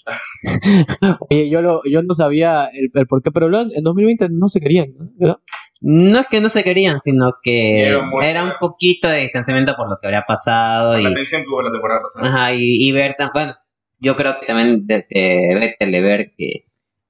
Oye, 1.30 1.50
yo, 1.50 1.62
lo, 1.62 1.80
yo 1.84 2.02
no 2.02 2.14
sabía 2.14 2.66
el, 2.72 2.90
el 2.94 3.06
por 3.06 3.22
qué, 3.22 3.30
pero 3.30 3.48
luego 3.48 3.68
en 3.74 3.82
2020 3.82 4.28
no 4.30 4.48
se 4.48 4.60
querían, 4.60 4.94
¿no? 4.96 5.10
¿Verdad? 5.16 5.36
No 5.80 6.20
es 6.20 6.26
que 6.28 6.40
no 6.40 6.48
se 6.48 6.64
querían, 6.64 6.98
sino 7.00 7.34
que 7.42 7.88
Era 7.88 7.98
un 7.98 8.22
era 8.22 8.56
poquito 8.58 9.08
de 9.08 9.20
distanciamiento 9.22 9.74
por 9.76 9.90
lo 9.90 9.98
que 10.00 10.06
habría 10.06 10.22
pasado 10.26 10.92
Por 10.92 11.00
y, 11.00 11.04
la 11.04 11.14
tensión 11.14 11.42
que 11.42 11.48
hubo 11.48 11.62
la 11.62 11.72
temporada 11.72 12.00
pasada. 12.00 12.28
ajá, 12.28 12.54
y, 12.54 12.88
y 12.88 12.92
ver 12.92 13.14
tan, 13.18 13.30
bueno, 13.34 13.54
yo 13.98 14.16
creo 14.16 14.38
que 14.40 14.46
también 14.46 14.86
de, 14.86 15.06
de 15.10 15.56
Vettel 15.60 15.92
de 15.92 16.00
ver 16.00 16.32
que 16.36 16.65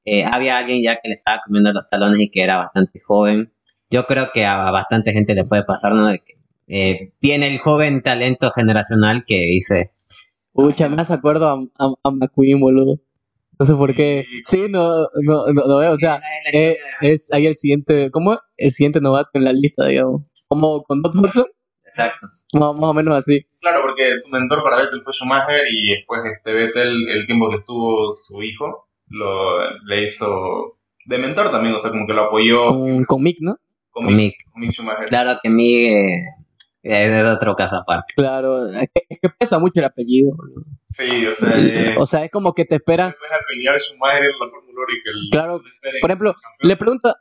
eh, 0.07 0.25
había 0.25 0.57
alguien 0.57 0.83
ya 0.83 0.95
que 1.03 1.09
le 1.09 1.15
estaba 1.17 1.41
comiendo 1.45 1.73
los 1.73 1.87
talones 1.89 2.21
y 2.21 2.31
que 2.31 2.43
era 2.43 2.57
bastante 2.57 2.99
joven. 3.05 3.53
Yo 3.91 4.07
creo 4.07 4.31
que 4.33 4.47
a 4.47 4.71
bastante 4.71 5.13
gente 5.13 5.35
le 5.35 5.45
puede 5.45 5.65
pasar, 5.65 5.93
¿no? 5.95 6.07
De 6.07 6.21
que 6.21 6.39
eh, 6.69 7.13
tiene 7.21 7.49
el 7.49 7.59
joven 7.59 8.03
talento 8.03 8.51
generacional 8.51 9.25
que 9.27 9.39
dice, 9.41 9.93
Pucha, 10.53 10.89
me 10.89 11.03
hace 11.03 11.13
acuerdo 11.13 11.49
a, 11.49 11.55
a, 11.79 11.93
a 12.03 12.11
McQueen, 12.11 12.61
boludo. 12.61 12.99
No 13.59 13.67
sé 13.67 13.75
por 13.75 13.95
qué. 13.95 14.27
Sí, 14.45 14.67
no, 14.69 15.01
no, 15.23 15.47
no, 15.53 15.65
no 15.67 15.77
veo, 15.79 15.93
o 15.93 15.97
sea, 15.97 16.21
eh, 16.53 16.79
es 17.01 17.33
ahí 17.33 17.47
el 17.47 17.55
siguiente, 17.55 18.11
¿cómo? 18.11 18.39
El 18.57 18.71
siguiente 18.71 19.01
novato 19.01 19.31
en 19.35 19.45
la 19.45 19.53
lista, 19.53 19.87
digamos. 19.87 20.23
Como 20.49 20.83
con 20.85 21.03
Dot 21.03 21.15
Hudson. 21.15 21.47
Exacto. 21.87 22.27
Más, 22.55 22.75
más 22.75 22.91
o 22.91 22.95
menos 22.95 23.17
así. 23.17 23.47
Claro, 23.61 23.81
porque 23.83 24.19
su 24.19 24.31
mentor 24.33 24.63
para 24.63 24.77
Vettel 24.79 25.03
fue 25.03 25.13
Schumacher 25.13 25.63
y 25.71 25.91
después 25.95 26.21
este 26.33 26.53
Vettel, 26.53 27.09
el 27.09 27.27
tiempo 27.27 27.51
que 27.51 27.57
estuvo 27.57 28.13
su 28.13 28.43
hijo, 28.43 28.86
lo, 29.09 29.71
le 29.87 30.03
hizo 30.05 30.79
de 31.05 31.19
mentor 31.19 31.51
también, 31.51 31.75
o 31.75 31.79
sea, 31.79 31.91
como 31.91 32.07
que 32.07 32.13
lo 32.15 32.23
apoyó 32.23 32.65
Con, 32.65 33.05
con 33.05 33.23
Mick, 33.23 33.39
¿no? 33.41 33.59
con, 33.91 34.07
Con 34.07 34.17
Mick. 34.17 34.35
con 34.53 34.61
Mick 34.61 34.73
Schumacher. 34.73 35.05
Claro 35.07 35.39
que 35.43 35.49
mi 35.49 35.77
eh, 35.87 36.25
es 36.83 37.11
de 37.11 37.23
otro 37.31 37.55
caso 37.57 37.77
aparte. 37.77 38.13
Claro, 38.17 38.67
es 38.69 38.91
que, 38.93 39.03
es 39.09 39.19
que 39.21 39.29
pesa 39.31 39.59
mucho 39.59 39.81
el 39.81 39.87
apellido. 39.87 40.33
boludo. 40.37 40.63
Sí, 40.93 41.27
o 41.27 41.33
sea, 41.33 41.51
eh, 41.59 41.95
O 41.99 42.07
sea, 42.07 42.25
es 42.25 42.31
como 42.31 42.55
que 42.55 42.65
te 42.65 42.77
espera. 42.77 43.07
después 43.09 43.31
de 43.31 43.37
pelear 43.55 43.79
Schumacher 43.81 44.23
en 44.23 44.31
la 44.41 44.51
Fórmula 44.51 44.73
1 44.73 44.87
y 44.89 45.03
que 45.03 45.11
el, 45.11 45.17
Claro, 45.31 45.63
por 46.01 46.11
ejemplo. 46.11 46.35
Le 46.61 46.77
pregunto 46.77 47.09
a 47.09 47.15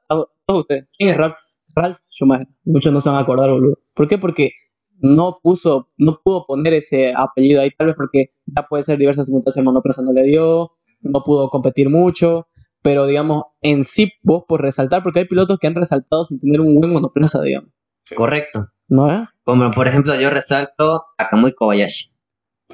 todos 0.46 0.62
ustedes, 0.62 0.88
¿quién 0.98 1.10
es 1.10 1.18
Ralph, 1.18 1.36
Ralph 1.76 1.98
Schumacher? 2.02 2.48
Muchos 2.66 2.92
no 2.94 3.02
se 3.02 3.10
van 3.10 3.18
a 3.20 3.22
acordar, 3.22 3.50
boludo. 3.50 3.80
¿Por 3.94 4.08
qué? 4.08 4.18
Porque 4.18 4.52
no 5.00 5.40
puso, 5.42 5.90
no 5.98 6.20
pudo 6.24 6.46
poner 6.46 6.74
ese 6.74 7.14
apellido 7.16 7.62
ahí, 7.62 7.70
tal 7.78 7.88
vez 7.88 7.96
porque 7.96 8.32
ya 8.46 8.64
puede 8.68 8.84
ser 8.84 8.98
diversas 8.98 9.28
circunstancias, 9.28 9.58
el 9.62 9.66
monoplaza 9.66 10.02
no 10.04 10.14
le 10.14 10.24
dio, 10.24 10.72
no 11.02 11.22
pudo 11.24 11.50
competir 11.50 11.90
mucho, 11.90 12.48
pero 12.82 13.06
digamos, 13.06 13.44
en 13.62 13.84
sí, 13.84 14.12
vos 14.24 14.44
por 14.48 14.62
resaltar, 14.62 15.04
porque 15.04 15.20
hay 15.20 15.26
pilotos 15.26 15.58
que 15.60 15.68
han 15.68 15.76
resaltado 15.76 16.24
sin 16.26 16.40
tener 16.40 16.62
un 16.62 16.80
buen 16.80 16.92
monoplaza, 16.94 17.42
digamos, 17.42 17.72
Correcto. 18.16 18.70
¿no 18.88 19.12
es? 19.12 19.22
Como 19.44 19.70
por 19.72 19.88
ejemplo, 19.88 20.16
yo 20.16 20.30
resalto 20.30 21.04
a 21.18 21.28
Kamui 21.28 21.54
Kobayashi. 21.54 22.12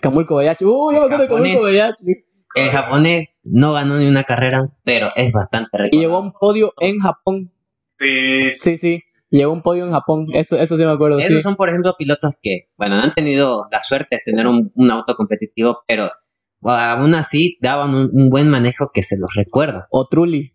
Kamui 0.01 0.25
Kobayashi, 0.25 0.65
uy, 0.65 0.95
yo 0.95 0.99
me 1.01 1.05
acuerdo 1.05 1.23
de 1.23 1.27
Kamui 1.29 1.51
Japonés. 1.53 1.57
Kobayashi, 1.59 2.05
El 2.55 2.69
japonés 2.69 3.27
no 3.43 3.71
ganó 3.71 3.97
ni 3.97 4.07
una 4.07 4.23
carrera, 4.25 4.69
pero 4.83 5.07
es 5.15 5.31
bastante 5.31 5.69
rico. 5.77 5.95
y 5.95 5.99
llegó 6.01 6.15
a 6.17 6.19
un 6.19 6.33
podio 6.33 6.73
en 6.79 6.99
Japón, 6.99 7.51
Sí, 7.97 8.51
sí, 8.51 8.77
sí, 8.77 9.03
llegó 9.31 9.51
un 9.53 9.61
podio 9.61 9.85
en 9.85 9.91
Japón, 9.91 10.25
eso, 10.33 10.57
eso 10.57 10.77
sí 10.77 10.83
me 10.85 10.91
acuerdo, 10.91 11.17
Esos 11.19 11.37
sí. 11.37 11.41
son, 11.41 11.55
por 11.55 11.69
ejemplo, 11.69 11.95
pilotos 11.97 12.33
que, 12.41 12.69
bueno, 12.77 12.97
no 12.97 13.03
han 13.03 13.13
tenido 13.13 13.67
la 13.71 13.79
suerte 13.79 14.17
de 14.17 14.21
tener 14.31 14.45
un, 14.47 14.71
un 14.75 14.91
auto 14.91 15.15
competitivo, 15.15 15.79
pero 15.87 16.11
bueno, 16.59 16.79
aún 16.79 17.15
así 17.15 17.57
daban 17.61 17.95
un, 17.95 18.09
un 18.13 18.29
buen 18.29 18.47
manejo 18.49 18.91
que 18.93 19.01
se 19.01 19.17
los 19.19 19.33
recuerda. 19.33 19.87
O 19.89 20.05
Trulli, 20.07 20.51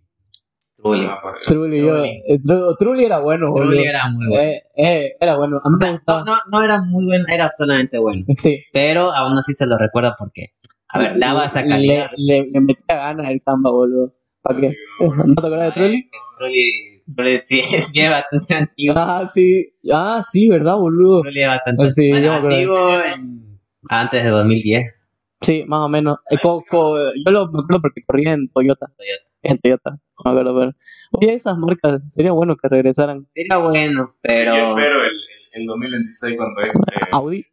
Trulli. 0.77 1.07
Ah, 1.07 1.20
Trulli, 1.47 1.81
yo, 1.81 1.94
Trulli. 1.94 2.09
eh, 2.28 2.39
Tru- 2.39 2.77
Trulli 2.78 3.05
era 3.05 3.19
bueno, 3.19 3.51
boludo. 3.51 3.70
Trulli 3.73 3.82
era 3.89 4.09
muy 4.11 4.27
bueno. 4.28 4.43
Eh, 4.43 4.61
eh, 4.77 5.12
era 5.20 5.36
bueno, 5.36 5.57
a 5.57 5.69
mí 5.70 5.77
me 5.81 5.86
No, 5.89 5.93
gustaba. 5.97 6.24
no, 6.24 6.36
no 6.53 6.62
era 6.62 6.81
muy 6.82 7.05
bueno, 7.07 7.24
era 7.28 7.48
solamente 7.51 7.98
bueno. 7.98 8.24
Sí. 8.28 8.62
Pero 8.73 9.12
aún 9.12 9.36
así 9.36 9.53
se 9.53 9.66
lo 9.66 9.77
recuerda 9.78 10.15
porque, 10.19 10.51
a 10.89 10.98
ver, 10.98 11.19
daba 11.19 11.47
esa 11.47 11.65
calidad. 11.66 12.11
Le, 12.16 12.43
le, 12.43 12.51
le 12.53 12.61
metía 12.61 12.97
ganas 12.97 13.28
el 13.31 13.43
Tamba, 13.43 13.70
boludo. 13.70 14.12
¿Para 14.43 14.61
qué? 14.61 14.74
¿No 15.01 15.35
te 15.35 15.47
acuerdas 15.47 15.69
de? 15.69 15.73
Trulli, 15.74 16.11
Trulli 16.39 16.95
sí, 17.45 17.62
sí 17.81 18.01
es 18.01 18.11
bastante 18.11 18.55
antiguo. 18.55 18.95
Ah, 18.97 19.24
sí. 19.27 19.73
Ah, 19.93 20.20
sí, 20.23 20.49
¿verdad, 20.49 20.77
boludo? 20.77 21.23
Es 21.27 21.47
bastante 21.47 21.91
Sí, 21.91 22.09
yo 22.11 22.15
me 22.31 22.37
acuerdo. 22.37 22.57
antiguo 22.57 23.01
en- 23.03 23.61
antes 23.89 24.24
de 24.24 24.31
2010. 24.31 25.03
Sí, 25.43 25.65
más 25.69 25.81
o 25.81 25.89
menos. 25.89 26.16
Eh, 26.31 26.39
co- 26.43 26.65
co- 26.69 26.97
yo 26.99 27.31
lo 27.31 27.47
me 27.53 27.61
acuerdo 27.61 27.81
porque 27.83 28.03
corría 28.07 28.33
en 28.33 28.49
Toyota. 28.49 28.87
Toyota. 28.97 29.24
En 29.43 29.59
Toyota. 29.59 29.91
No 30.24 30.33
me 30.33 30.41
acuerdo, 30.41 30.59
pero. 30.59 30.73
Oye, 31.12 31.35
esas 31.35 31.57
marcas, 31.59 32.05
sería 32.12 32.33
bueno 32.33 32.57
que 32.57 32.69
regresaran. 32.69 33.27
Sería 33.28 33.59
bueno, 33.59 34.15
Sí, 34.23 34.28
yo 34.28 34.35
pero 34.35 34.55
espero 34.78 35.05
el, 35.05 35.11
el, 35.11 35.61
el 35.62 35.66
2026 35.66 36.37
cuando 36.37 36.61
es 36.62 36.69
eh, 36.69 37.09
Audi. 37.12 37.45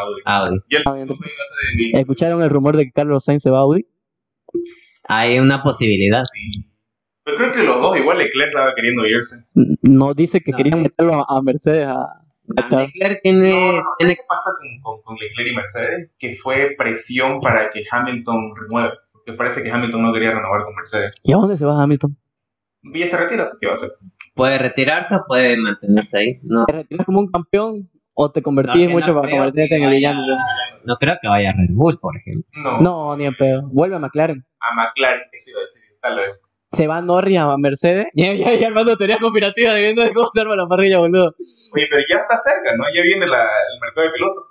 Audi. 0.00 0.20
Audi. 0.24 0.58
Y 0.68 0.76
el 0.76 0.82
Audi. 0.86 1.00
no 1.00 1.04
iba 1.04 1.14
a 1.14 1.18
ser 1.20 1.76
de 1.78 1.84
ni- 1.92 2.00
¿Escucharon 2.00 2.42
el 2.42 2.50
rumor 2.50 2.76
de 2.76 2.86
que 2.86 2.92
Carlos 2.92 3.22
Sainz 3.24 3.42
se 3.42 3.50
va 3.50 3.58
a 3.58 3.60
Audi? 3.60 3.86
Hay 5.04 5.38
una 5.38 5.62
posibilidad. 5.62 6.22
Sí. 6.22 6.66
Pero 7.26 7.36
creo 7.38 7.52
que 7.52 7.62
los 7.64 7.80
dos, 7.80 7.96
igual 7.98 8.18
Leclerc 8.18 8.48
estaba 8.48 8.72
queriendo 8.74 9.04
irse. 9.06 9.44
N- 9.56 9.76
No 9.82 10.14
dice 10.14 10.40
que 10.40 10.52
No, 10.52 10.56
querían 10.56 10.78
eh. 10.78 10.82
meterlo 10.82 11.14
a, 11.20 11.26
a 11.28 11.42
Mercedes 11.42 11.88
a. 11.88 12.02
a 12.56 12.68
Car- 12.70 12.86
Leclerc 12.86 13.20
tiene, 13.22 13.50
No, 13.50 13.56
no, 13.72 13.72
no, 13.82 13.88
tiene 13.98 14.14
¿Sabes 14.14 14.16
qué 14.18 14.22
pasa 14.28 14.50
con, 14.56 14.80
con, 14.82 15.02
con 15.02 15.16
Leclerc 15.16 15.50
y 15.50 15.56
Mercedes? 15.56 16.10
Que 16.18 16.36
fue 16.36 16.74
presión 16.78 17.40
para 17.40 17.68
que 17.68 17.82
Hamilton 17.90 18.48
renueve. 18.62 18.94
Porque 19.12 19.32
parece 19.32 19.62
que 19.64 19.70
Hamilton 19.72 20.02
no 20.02 20.12
quería 20.12 20.30
renovar 20.30 20.62
con 20.64 20.74
Mercedes. 20.76 21.16
¿Y 21.24 21.32
a 21.32 21.36
dónde 21.36 21.56
se 21.56 21.66
va 21.66 21.82
Hamilton? 21.82 22.16
Y 22.84 23.00
ya 23.00 23.06
se 23.08 23.22
retira. 23.24 23.50
¿Qué 23.60 23.66
va 23.66 23.72
a 23.72 23.74
hacer? 23.74 23.90
puede 24.36 24.58
retirarse 24.58 25.14
o 25.16 25.24
puede 25.26 25.56
mantenerse 25.56 26.18
ahí. 26.18 26.38
No, 26.44 26.66
¿Te 26.66 26.74
retiras 26.74 27.06
como 27.06 27.18
un 27.20 27.30
campeón 27.32 27.90
o 28.14 28.30
te 28.30 28.42
convertís 28.42 28.82
No, 28.82 28.88
que 28.88 28.92
mucho 28.92 29.14
no 29.14 29.20
para 29.22 29.32
convertirte 29.32 29.68
que 29.70 29.76
en 29.76 29.82
el 29.82 29.88
vaya- 29.88 30.12
villano? 30.12 30.22
no 30.84 30.96
creo 30.96 31.16
que 31.20 31.26
vaya 31.26 31.50
a 31.50 31.52
Red 31.54 31.70
Bull, 31.70 31.98
por 31.98 32.16
ejemplo. 32.16 32.44
No. 32.54 32.72
No, 32.80 33.16
ni 33.16 33.24
en 33.24 33.34
pedo. 33.34 33.62
Vuelve 33.72 33.96
a 33.96 33.98
McLaren. 33.98 34.46
A 34.60 34.74
McLaren, 34.74 35.22
eso 35.32 35.50
iba 35.52 35.60
a 35.60 35.62
decir. 35.62 35.82
Tal 36.02 36.16
vez. 36.16 36.30
Se 36.70 36.86
va 36.88 37.00
Norris 37.00 37.38
a 37.38 37.56
Mercedes. 37.58 38.06
Ya, 38.14 38.32
ya, 38.34 38.52
ya 38.54 38.68
armando 38.68 38.96
teoría 38.96 39.18
conspirativa 39.18 39.72
de 39.72 39.80
viendo 39.82 40.02
de 40.02 40.12
cómo 40.12 40.28
se 40.32 40.40
arma 40.40 40.56
la 40.56 40.66
parrilla, 40.66 40.98
boludo. 40.98 41.34
Oye, 41.76 41.86
pero 41.88 42.02
ya 42.08 42.16
está 42.16 42.36
cerca, 42.38 42.76
¿no? 42.76 42.84
Ya 42.94 43.02
viene 43.02 43.26
la, 43.26 43.42
el 43.42 43.80
mercado 43.80 44.06
de 44.08 44.12
pilotos. 44.12 44.44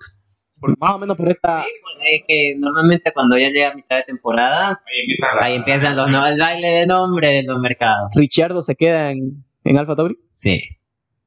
Más 0.80 0.92
o 0.96 1.00
menos 1.00 1.18
por 1.18 1.28
esta. 1.30 1.62
Es 2.02 2.22
que 2.28 2.56
normalmente 2.58 3.12
cuando 3.14 3.38
ya 3.38 3.50
llega 3.50 3.70
a 3.72 3.76
mitad 3.76 3.98
de 3.98 4.04
temporada, 4.04 4.82
Ahí 4.88 5.02
empiezan, 5.02 5.36
la- 5.36 5.44
ahí 5.46 5.54
empiezan 5.56 5.96
los 5.96 6.10
no- 6.10 6.26
el 6.26 6.40
baile 6.40 6.68
de 6.70 6.88
nombre 6.88 7.28
de 7.28 7.44
los 7.44 7.60
mercados. 7.60 8.12
Ricciardo 8.16 8.62
se 8.62 8.76
queda 8.76 9.12
en, 9.12 9.44
en 9.64 9.78
Alfa 9.78 9.96
Tauri. 9.96 10.18
Sí, 10.30 10.62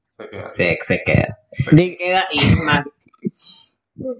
se 0.09 0.28
queda. 0.28 0.47
se, 0.48 0.77
se 0.81 1.02
queda. 1.05 1.39
Se 1.52 1.97
queda 1.97 2.24
y 2.32 2.39
más, 2.65 2.82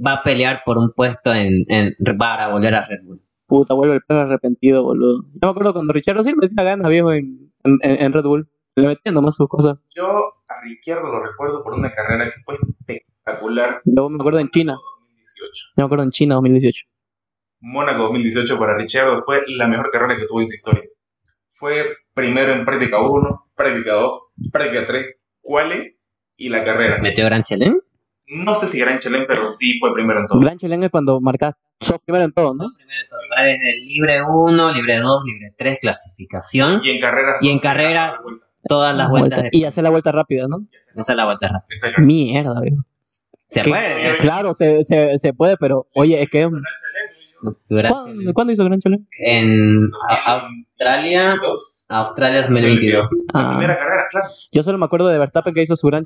va 0.07 0.13
a 0.13 0.23
pelear 0.23 0.63
por 0.65 0.79
un 0.79 0.93
puesto 0.93 1.35
en, 1.35 1.65
en 1.69 1.97
para 2.19 2.49
volver 2.49 2.75
a 2.75 2.85
Red 2.87 3.03
Bull. 3.05 3.23
Puta, 3.49 3.73
vuelve 3.73 3.95
el 3.95 4.03
pelo 4.03 4.21
arrepentido, 4.21 4.85
boludo. 4.85 5.23
Yo 5.33 5.41
me 5.41 5.49
acuerdo 5.49 5.73
cuando 5.73 5.95
Ricciardo 5.95 6.23
sí 6.23 6.31
le 6.31 6.37
metía 6.37 6.63
ganas, 6.63 6.91
viejo, 6.91 7.13
en, 7.13 7.51
en, 7.65 7.81
en 7.83 8.13
Red 8.13 8.25
Bull. 8.25 8.47
Le 8.77 8.89
metía 8.89 9.11
nomás 9.11 9.37
sus 9.37 9.49
cosas. 9.49 9.79
Yo 9.97 10.07
a 10.07 10.61
Ricciardo 10.63 11.11
lo 11.11 11.25
recuerdo 11.25 11.65
por 11.65 11.73
una 11.73 11.91
carrera 11.91 12.27
que 12.27 12.41
fue 12.45 12.57
espectacular. 12.57 13.81
Yo 13.87 14.11
me 14.11 14.19
acuerdo 14.21 14.41
en 14.41 14.51
China. 14.51 14.77
2018. 15.01 15.65
Yo 15.69 15.73
me 15.77 15.85
acuerdo 15.85 16.05
en 16.05 16.11
China 16.11 16.35
2018. 16.35 16.87
Mónaco 17.61 18.03
2018 18.05 18.59
para 18.59 18.75
Ricciardo 18.75 19.23
fue 19.25 19.41
la 19.47 19.67
mejor 19.67 19.91
carrera 19.91 20.15
que 20.15 20.27
tuvo 20.27 20.43
en 20.43 20.49
su 20.49 20.55
historia. 20.55 20.85
Fue 21.49 21.97
primero 22.13 22.53
en 22.53 22.67
práctica 22.67 23.01
1, 23.01 23.51
práctica 23.57 23.95
2, 23.95 24.21
práctica 24.53 24.87
3, 24.87 25.07
quali 25.41 25.99
y 26.37 26.51
la 26.51 26.65
carrera. 26.65 26.99
¿Metió 26.99 27.25
Gran 27.25 27.43
Chelem? 27.43 27.81
No 28.29 28.55
sé 28.55 28.67
si 28.69 28.79
Gran 28.79 28.99
Chelem, 28.99 29.25
pero 29.27 29.47
sí 29.47 29.79
fue 29.81 29.93
primero 29.95 30.21
en 30.21 30.27
todo. 30.27 30.41
Gran 30.41 30.59
Chelén 30.59 30.83
es 30.83 30.91
cuando 30.91 31.21
marcas. 31.21 31.55
Sos 31.81 31.99
primero 32.05 32.25
en 32.25 32.33
todo, 32.33 32.55
¿no? 32.55 32.73
Primero 32.77 33.01
de 33.03 33.09
todo, 33.09 33.21
va 33.37 33.43
desde 33.45 33.71
el 33.75 33.85
libre 33.87 34.23
1, 34.23 34.73
libre 34.73 34.99
2, 34.99 35.25
libre 35.27 35.55
3, 35.57 35.79
clasificación, 35.81 36.81
Y 36.83 36.91
en 36.91 37.01
carrera. 37.01 37.33
Y 37.41 37.49
en 37.51 37.59
carrera- 37.61 38.21
todas 38.69 38.95
las 38.97 39.09
vueltas 39.09 39.45
de... 39.45 39.51
Y 39.53 39.65
hacer 39.65 39.85
la 39.85 39.91
vuelta 39.91 40.11
rápida, 40.13 40.47
¿no? 40.49 40.67
Esa 40.97 41.13
es 41.13 41.17
la 41.17 41.25
vuelta 41.25 41.49
rápida. 41.49 41.75
Es 41.75 41.99
Mierda, 42.05 42.61
viejo. 42.61 42.85
Se 43.47 43.63
¿Qué? 43.63 43.71
puede. 43.71 44.17
Claro, 44.19 44.53
se, 44.53 44.83
se, 44.83 45.17
se 45.17 45.33
puede, 45.33 45.57
pero 45.57 45.87
oye, 45.95 46.21
es 46.21 46.29
que. 46.29 46.41
Gran 46.41 46.53
¿Cuándo, 47.41 47.59
Chelem. 48.13 48.33
¿cuándo 48.35 48.53
hizo 48.53 48.65
Gran 48.65 48.79
Chelén? 48.81 49.09
En 49.19 49.91
Australia. 50.27 51.37
Australia 51.89 52.41
2022. 52.43 53.09
La 53.35 53.41
Ah, 53.41 53.51
primera 53.57 53.79
carrera, 53.79 54.07
claro. 54.11 54.29
yo 54.53 54.63
solo 54.63 54.79
me 54.79 54.85
acuerdo 54.87 55.09
de 55.09 55.19
Verstappen 55.19 55.55
que 55.55 55.63
hizo 55.63 55.77
su 55.77 55.87
Gran 55.89 56.05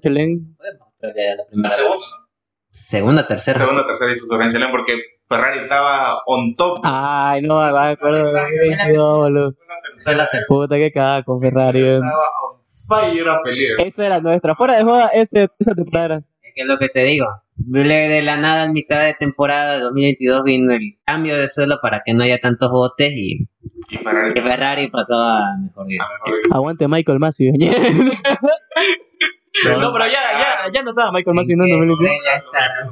Australia 0.80 1.30
la 1.30 1.36
La 1.36 1.46
primera. 1.48 1.68
segunda, 1.74 2.06
¿no? 2.06 2.22
Segunda, 2.66 3.22
La 3.22 3.28
tercera. 3.28 3.58
segunda, 3.58 3.84
tercera 3.84 4.12
hizo 4.12 4.26
su 4.26 4.34
Gran 4.36 4.50
Chelem 4.50 4.70
porque 4.70 4.96
Ferrari 5.28 5.58
estaba 5.60 6.18
on 6.26 6.54
top. 6.54 6.78
Ay, 6.82 7.42
no 7.42 7.56
me 7.60 7.78
acuerdo 7.78 8.26
de 8.26 8.32
2022, 8.32 9.16
boludo. 9.18 9.54
La 9.68 10.28
tercera. 10.28 10.28
Puta 10.48 10.76
que 10.76 10.90
caga 10.92 11.22
con 11.22 11.40
Ferrari. 11.40 11.80
Estaba 11.80 12.12
on 12.50 12.60
fire, 12.88 13.22
era 13.22 13.40
feliz. 13.42 13.68
Esa 13.78 14.06
era 14.06 14.20
nuestra. 14.20 14.54
Fuera 14.54 14.76
de 14.76 14.84
joda, 14.84 15.08
ese, 15.12 15.48
esa 15.58 15.74
temporada 15.74 16.04
era. 16.06 16.16
Es 16.42 16.52
que 16.54 16.60
es 16.62 16.66
lo 16.66 16.78
que 16.78 16.88
te 16.88 17.02
digo. 17.04 17.26
De 17.54 17.84
de 17.84 18.22
la 18.22 18.38
nada, 18.38 18.64
en 18.64 18.72
mitad 18.72 19.02
de 19.02 19.12
temporada 19.14 19.74
de 19.74 19.80
2022, 19.80 20.42
vino 20.44 20.72
el 20.72 20.96
cambio 21.04 21.36
de 21.36 21.46
suelo 21.48 21.78
para 21.82 22.00
que 22.04 22.14
no 22.14 22.22
haya 22.24 22.38
tantos 22.38 22.70
botes 22.70 23.12
y, 23.12 23.46
Y 23.90 23.96
Ferrari 23.98 24.32
y 24.34 24.40
Ferrari 24.42 24.88
pasó 24.88 25.22
a 25.22 25.38
mejor 25.62 25.86
vida. 25.86 26.02
a 26.04 26.08
mejor 26.08 26.32
vida. 26.42 26.56
Aguante 26.56 26.88
Michael 26.88 27.18
Massey. 27.18 27.52
no, 27.52 27.58
pero 29.92 30.06
ya, 30.06 30.12
ya, 30.12 30.72
ya 30.72 30.82
no 30.82 30.90
estaba 30.90 31.12
Michael 31.12 31.34
Massey 31.36 31.56
¿no? 31.56 31.64
en 31.64 31.70
¿En 31.70 31.80
qué 31.80 31.86
2022. 31.86 32.20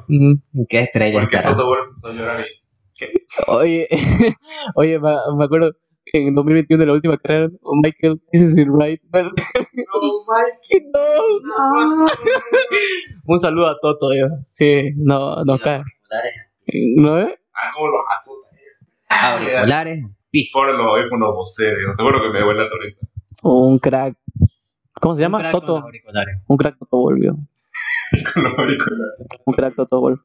estrella 0.09 0.67
qué 0.69 0.79
estrella 0.81 1.21
Porque 1.21 1.37
estará? 1.37 1.57
Toto 1.57 1.67
Wolff 1.67 1.87
empezó 1.89 2.09
a 2.09 2.13
llorar 2.13 2.41
y. 2.41 2.45
¿Qué? 2.99 3.13
Oye, 3.49 3.89
oye, 4.75 4.99
me, 5.01 5.11
me 5.39 5.45
acuerdo 5.45 5.73
en 6.13 6.35
2021 6.35 6.81
de 6.81 6.87
la 6.87 6.93
última 6.93 7.17
carrera, 7.17 7.49
Michael, 7.83 8.21
this 8.33 8.43
is 8.43 8.59
it 8.59 8.69
right. 8.69 9.01
No, 9.13 9.23
Mike. 9.23 9.31
No, 10.93 11.01
no. 11.41 12.07
Un 13.27 13.39
saludo 13.39 13.69
a 13.69 13.79
Toto, 13.81 14.13
yo. 14.15 14.27
Sí, 14.49 14.91
no, 14.97 15.45
no 15.45 15.59
cae. 15.59 15.83
¿No 16.97 17.21
es? 17.21 17.35
Ah, 17.55 17.71
cómo 17.75 17.89
los 17.89 18.01
auriculares, 19.09 20.05
piso. 20.31 20.59
Por 20.59 20.75
los 20.75 20.87
audífonos 20.87 21.35
Bose, 21.35 21.75
digo. 21.77 21.93
Te 21.97 22.03
juro 22.03 22.23
que 22.23 22.31
me 22.31 22.41
duele 22.41 22.63
la 22.65 22.69
torita. 22.69 23.07
Un 23.43 23.79
crack. 23.79 24.17
¿Cómo 25.01 25.17
se 25.17 25.23
llama? 25.23 25.39
Un 25.39 25.43
crack 25.43 25.53
con 25.53 25.61
los 25.61 25.67
Toto. 25.69 25.85
auriculares. 25.87 26.37
Un 26.47 26.57
crack 26.57 26.79
Toto 26.79 26.97
volvió. 26.99 27.37
Con 28.35 28.43
los 28.45 28.59
auriculares. 28.59 29.29
Un 29.45 29.55
crack 29.55 29.75
Toto 29.75 30.01
Wolf. 30.01 30.21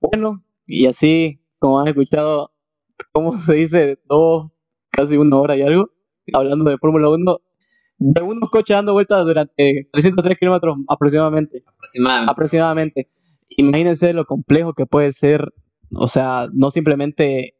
Bueno, 0.00 0.44
y 0.66 0.86
así, 0.86 1.40
como 1.58 1.80
han 1.80 1.88
escuchado, 1.88 2.52
¿cómo 3.12 3.36
se 3.36 3.54
dice? 3.54 3.98
Dos, 4.06 4.50
casi 4.98 5.16
una 5.16 5.36
hora 5.36 5.56
y 5.56 5.62
algo, 5.62 5.90
hablando 6.32 6.68
de 6.68 6.76
Fórmula 6.76 7.08
1, 7.08 7.40
de 7.98 8.20
unos 8.20 8.50
coches 8.50 8.76
dando 8.76 8.94
vueltas 8.94 9.24
durante 9.24 9.88
303 9.92 10.36
kilómetros 10.36 10.76
aproximadamente. 10.88 11.62
Aproximadamente. 11.66 12.32
aproximadamente. 12.32 13.08
imagínense 13.56 14.12
lo 14.12 14.24
complejo 14.24 14.74
que 14.74 14.86
puede 14.86 15.12
ser, 15.12 15.52
o 15.94 16.08
sea, 16.08 16.48
no 16.52 16.70
simplemente 16.70 17.54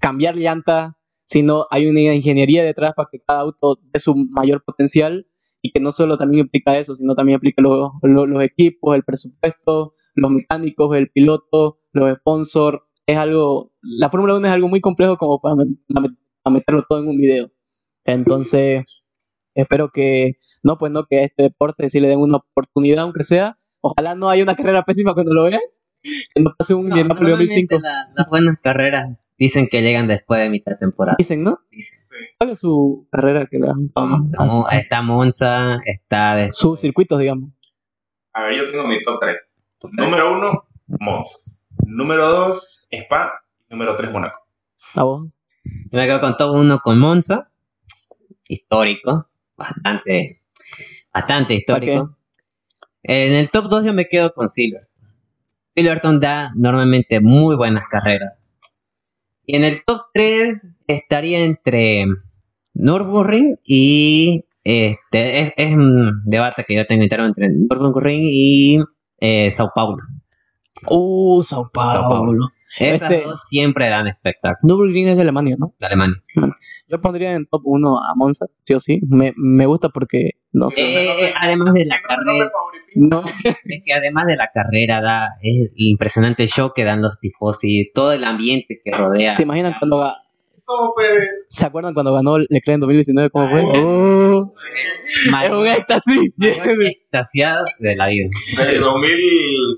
cambiar 0.00 0.36
llanta, 0.36 0.96
sino 1.24 1.66
hay 1.70 1.88
una 1.88 2.14
ingeniería 2.14 2.62
detrás 2.62 2.92
para 2.94 3.08
que 3.10 3.18
cada 3.20 3.40
auto 3.40 3.80
dé 3.92 3.98
su 3.98 4.14
mayor 4.14 4.62
potencial 4.64 5.26
y 5.62 5.72
que 5.72 5.80
no 5.80 5.90
solo 5.90 6.16
también 6.16 6.42
implica 6.42 6.78
eso, 6.78 6.94
sino 6.94 7.16
también 7.16 7.34
implica 7.34 7.62
los, 7.62 7.90
los, 8.02 8.28
los 8.28 8.42
equipos, 8.44 8.94
el 8.94 9.02
presupuesto, 9.02 9.92
los 10.14 10.30
mecánicos, 10.30 10.94
el 10.94 11.10
piloto, 11.10 11.80
los 11.92 12.14
sponsors. 12.14 12.78
Es 13.06 13.16
algo, 13.16 13.72
la 13.82 14.08
Fórmula 14.08 14.36
1 14.36 14.46
es 14.46 14.52
algo 14.52 14.68
muy 14.68 14.80
complejo 14.80 15.16
como 15.16 15.40
para, 15.40 15.56
para 16.46 16.54
meterlo 16.54 16.82
todo 16.88 17.00
en 17.00 17.08
un 17.08 17.16
video. 17.16 17.50
Entonces, 18.04 18.84
espero 19.54 19.90
que, 19.90 20.34
no, 20.62 20.78
pues 20.78 20.92
no, 20.92 21.04
que 21.06 21.18
a 21.18 21.22
este 21.24 21.42
deporte 21.42 21.88
sí 21.88 21.98
le 21.98 22.06
den 22.06 22.20
una 22.20 22.36
oportunidad, 22.38 23.00
aunque 23.02 23.24
sea. 23.24 23.56
Ojalá 23.80 24.14
no 24.14 24.28
haya 24.28 24.44
una 24.44 24.54
carrera 24.54 24.84
pésima 24.84 25.12
cuando 25.12 25.34
lo 25.34 25.42
vean. 25.44 25.60
Que 26.34 26.40
no 26.40 26.54
pase 26.56 26.74
un 26.74 26.82
No, 26.88 26.96
Indianapolis 26.96 27.30
normalmente 27.30 27.74
2005. 27.74 27.80
la- 27.82 28.04
las 28.16 28.30
buenas 28.30 28.56
carreras 28.62 29.28
dicen 29.36 29.66
que 29.68 29.82
llegan 29.82 30.06
después 30.06 30.40
de 30.40 30.50
mitad 30.50 30.70
de 30.70 30.78
temporada. 30.78 31.16
Dicen, 31.18 31.42
¿no? 31.42 31.58
Dicen. 31.68 31.98
¿Cuál 32.38 32.50
es 32.50 32.60
su 32.60 33.08
carrera 33.10 33.46
que 33.46 33.58
le 33.58 33.66
Mo- 34.46 34.68
está 34.70 35.02
Monza, 35.02 35.78
está 35.84 36.36
de 36.36 36.52
Sus 36.52 36.78
circuitos, 36.78 37.18
digamos. 37.18 37.50
A 38.34 38.42
ver, 38.42 38.56
yo 38.56 38.68
tengo 38.70 38.86
mi 38.86 39.02
top 39.02 39.18
3. 39.20 39.36
Número 39.92 40.32
1, 40.32 40.64
Monza. 41.00 41.50
Número 41.84 42.28
2, 42.28 42.86
Spa. 42.92 43.32
Número 43.68 43.96
3, 43.96 44.12
Mónaco. 44.12 44.38
A 44.94 45.02
vos. 45.02 45.40
Yo 45.90 45.98
me 45.98 46.06
quedo 46.06 46.20
con 46.20 46.36
top 46.36 46.54
1 46.54 46.80
con 46.80 46.98
Monza, 46.98 47.50
histórico, 48.48 49.28
bastante, 49.56 50.42
bastante 51.12 51.54
histórico. 51.54 52.16
En 53.02 53.34
el 53.34 53.50
top 53.50 53.66
2 53.66 53.84
yo 53.86 53.92
me 53.92 54.06
quedo 54.06 54.32
con 54.34 54.48
Silverstone. 54.48 54.96
Silverstone 55.74 56.18
da 56.18 56.52
normalmente 56.56 57.20
muy 57.20 57.56
buenas 57.56 57.84
carreras. 57.88 58.38
Y 59.44 59.56
en 59.56 59.64
el 59.64 59.84
top 59.84 60.06
3 60.12 60.72
estaría 60.88 61.38
entre 61.40 62.06
Nürburgring 62.74 63.56
y 63.64 64.42
este 64.64 65.40
es, 65.40 65.52
es 65.56 65.76
un 65.76 66.24
debate 66.24 66.64
que 66.64 66.74
yo 66.74 66.86
tengo 66.86 67.04
interno 67.04 67.26
entre 67.26 67.48
Nürburgring 67.50 68.22
y 68.24 68.78
eh, 69.18 69.50
Sao 69.50 69.70
Paulo. 69.74 70.02
Uh, 70.88 71.42
Sao 71.42 71.70
Paulo. 71.72 71.92
Sao 71.92 72.10
Paulo. 72.10 72.48
Esas 72.78 73.10
Este- 73.10 73.24
dos 73.24 73.40
siempre 73.48 73.88
dan 73.88 74.06
espectáculo 74.08 74.58
Nürburgring 74.62 75.08
es 75.08 75.16
de 75.16 75.22
Alemania, 75.22 75.56
¿no? 75.58 75.72
de 75.78 75.86
Alemania. 75.86 76.20
Yo 76.88 77.00
pondría 77.00 77.32
en 77.34 77.46
top 77.46 77.62
1 77.64 77.96
a 77.98 78.12
Monza, 78.16 78.46
sí 78.64 78.74
o 78.74 78.80
sí. 78.80 79.00
Me, 79.08 79.32
me 79.36 79.66
gusta 79.66 79.88
porque, 79.90 80.32
no 80.52 80.70
sé. 80.70 80.82
Eh, 80.82 81.26
eh, 81.28 81.34
además 81.40 81.74
de 81.74 81.86
la 81.86 82.00
carrera, 82.02 82.50
No, 82.96 83.24
es 83.44 83.82
que 83.84 83.92
además 83.92 84.26
de 84.26 84.36
la 84.36 84.50
carrera 84.52 85.00
da 85.00 85.28
es 85.42 85.70
el 85.70 85.72
impresionante 85.76 86.46
show 86.48 86.72
que 86.74 86.84
dan 86.84 87.02
los 87.02 87.18
tifosi, 87.20 87.90
todo 87.94 88.12
el 88.12 88.24
ambiente 88.24 88.80
que 88.82 88.90
rodea. 88.90 89.36
¿Se 89.36 89.44
imaginan 89.44 89.74
cuando 89.78 90.10
puede. 90.94 91.18
¿Se 91.48 91.66
acuerdan 91.66 91.94
cuando 91.94 92.14
ganó 92.14 92.38
Leclerc 92.38 92.68
en 92.74 92.80
2019? 92.80 93.30
¿Cómo 93.30 93.48
fue? 93.50 93.62
Oh, 93.62 94.54
es 95.04 95.50
un 95.50 95.66
éxtasis. 95.66 96.32
extasiado 96.38 97.64
de 97.78 97.96
la 97.96 98.08
vida. 98.08 98.26
¿De 98.58 98.78
2000, 98.78 99.10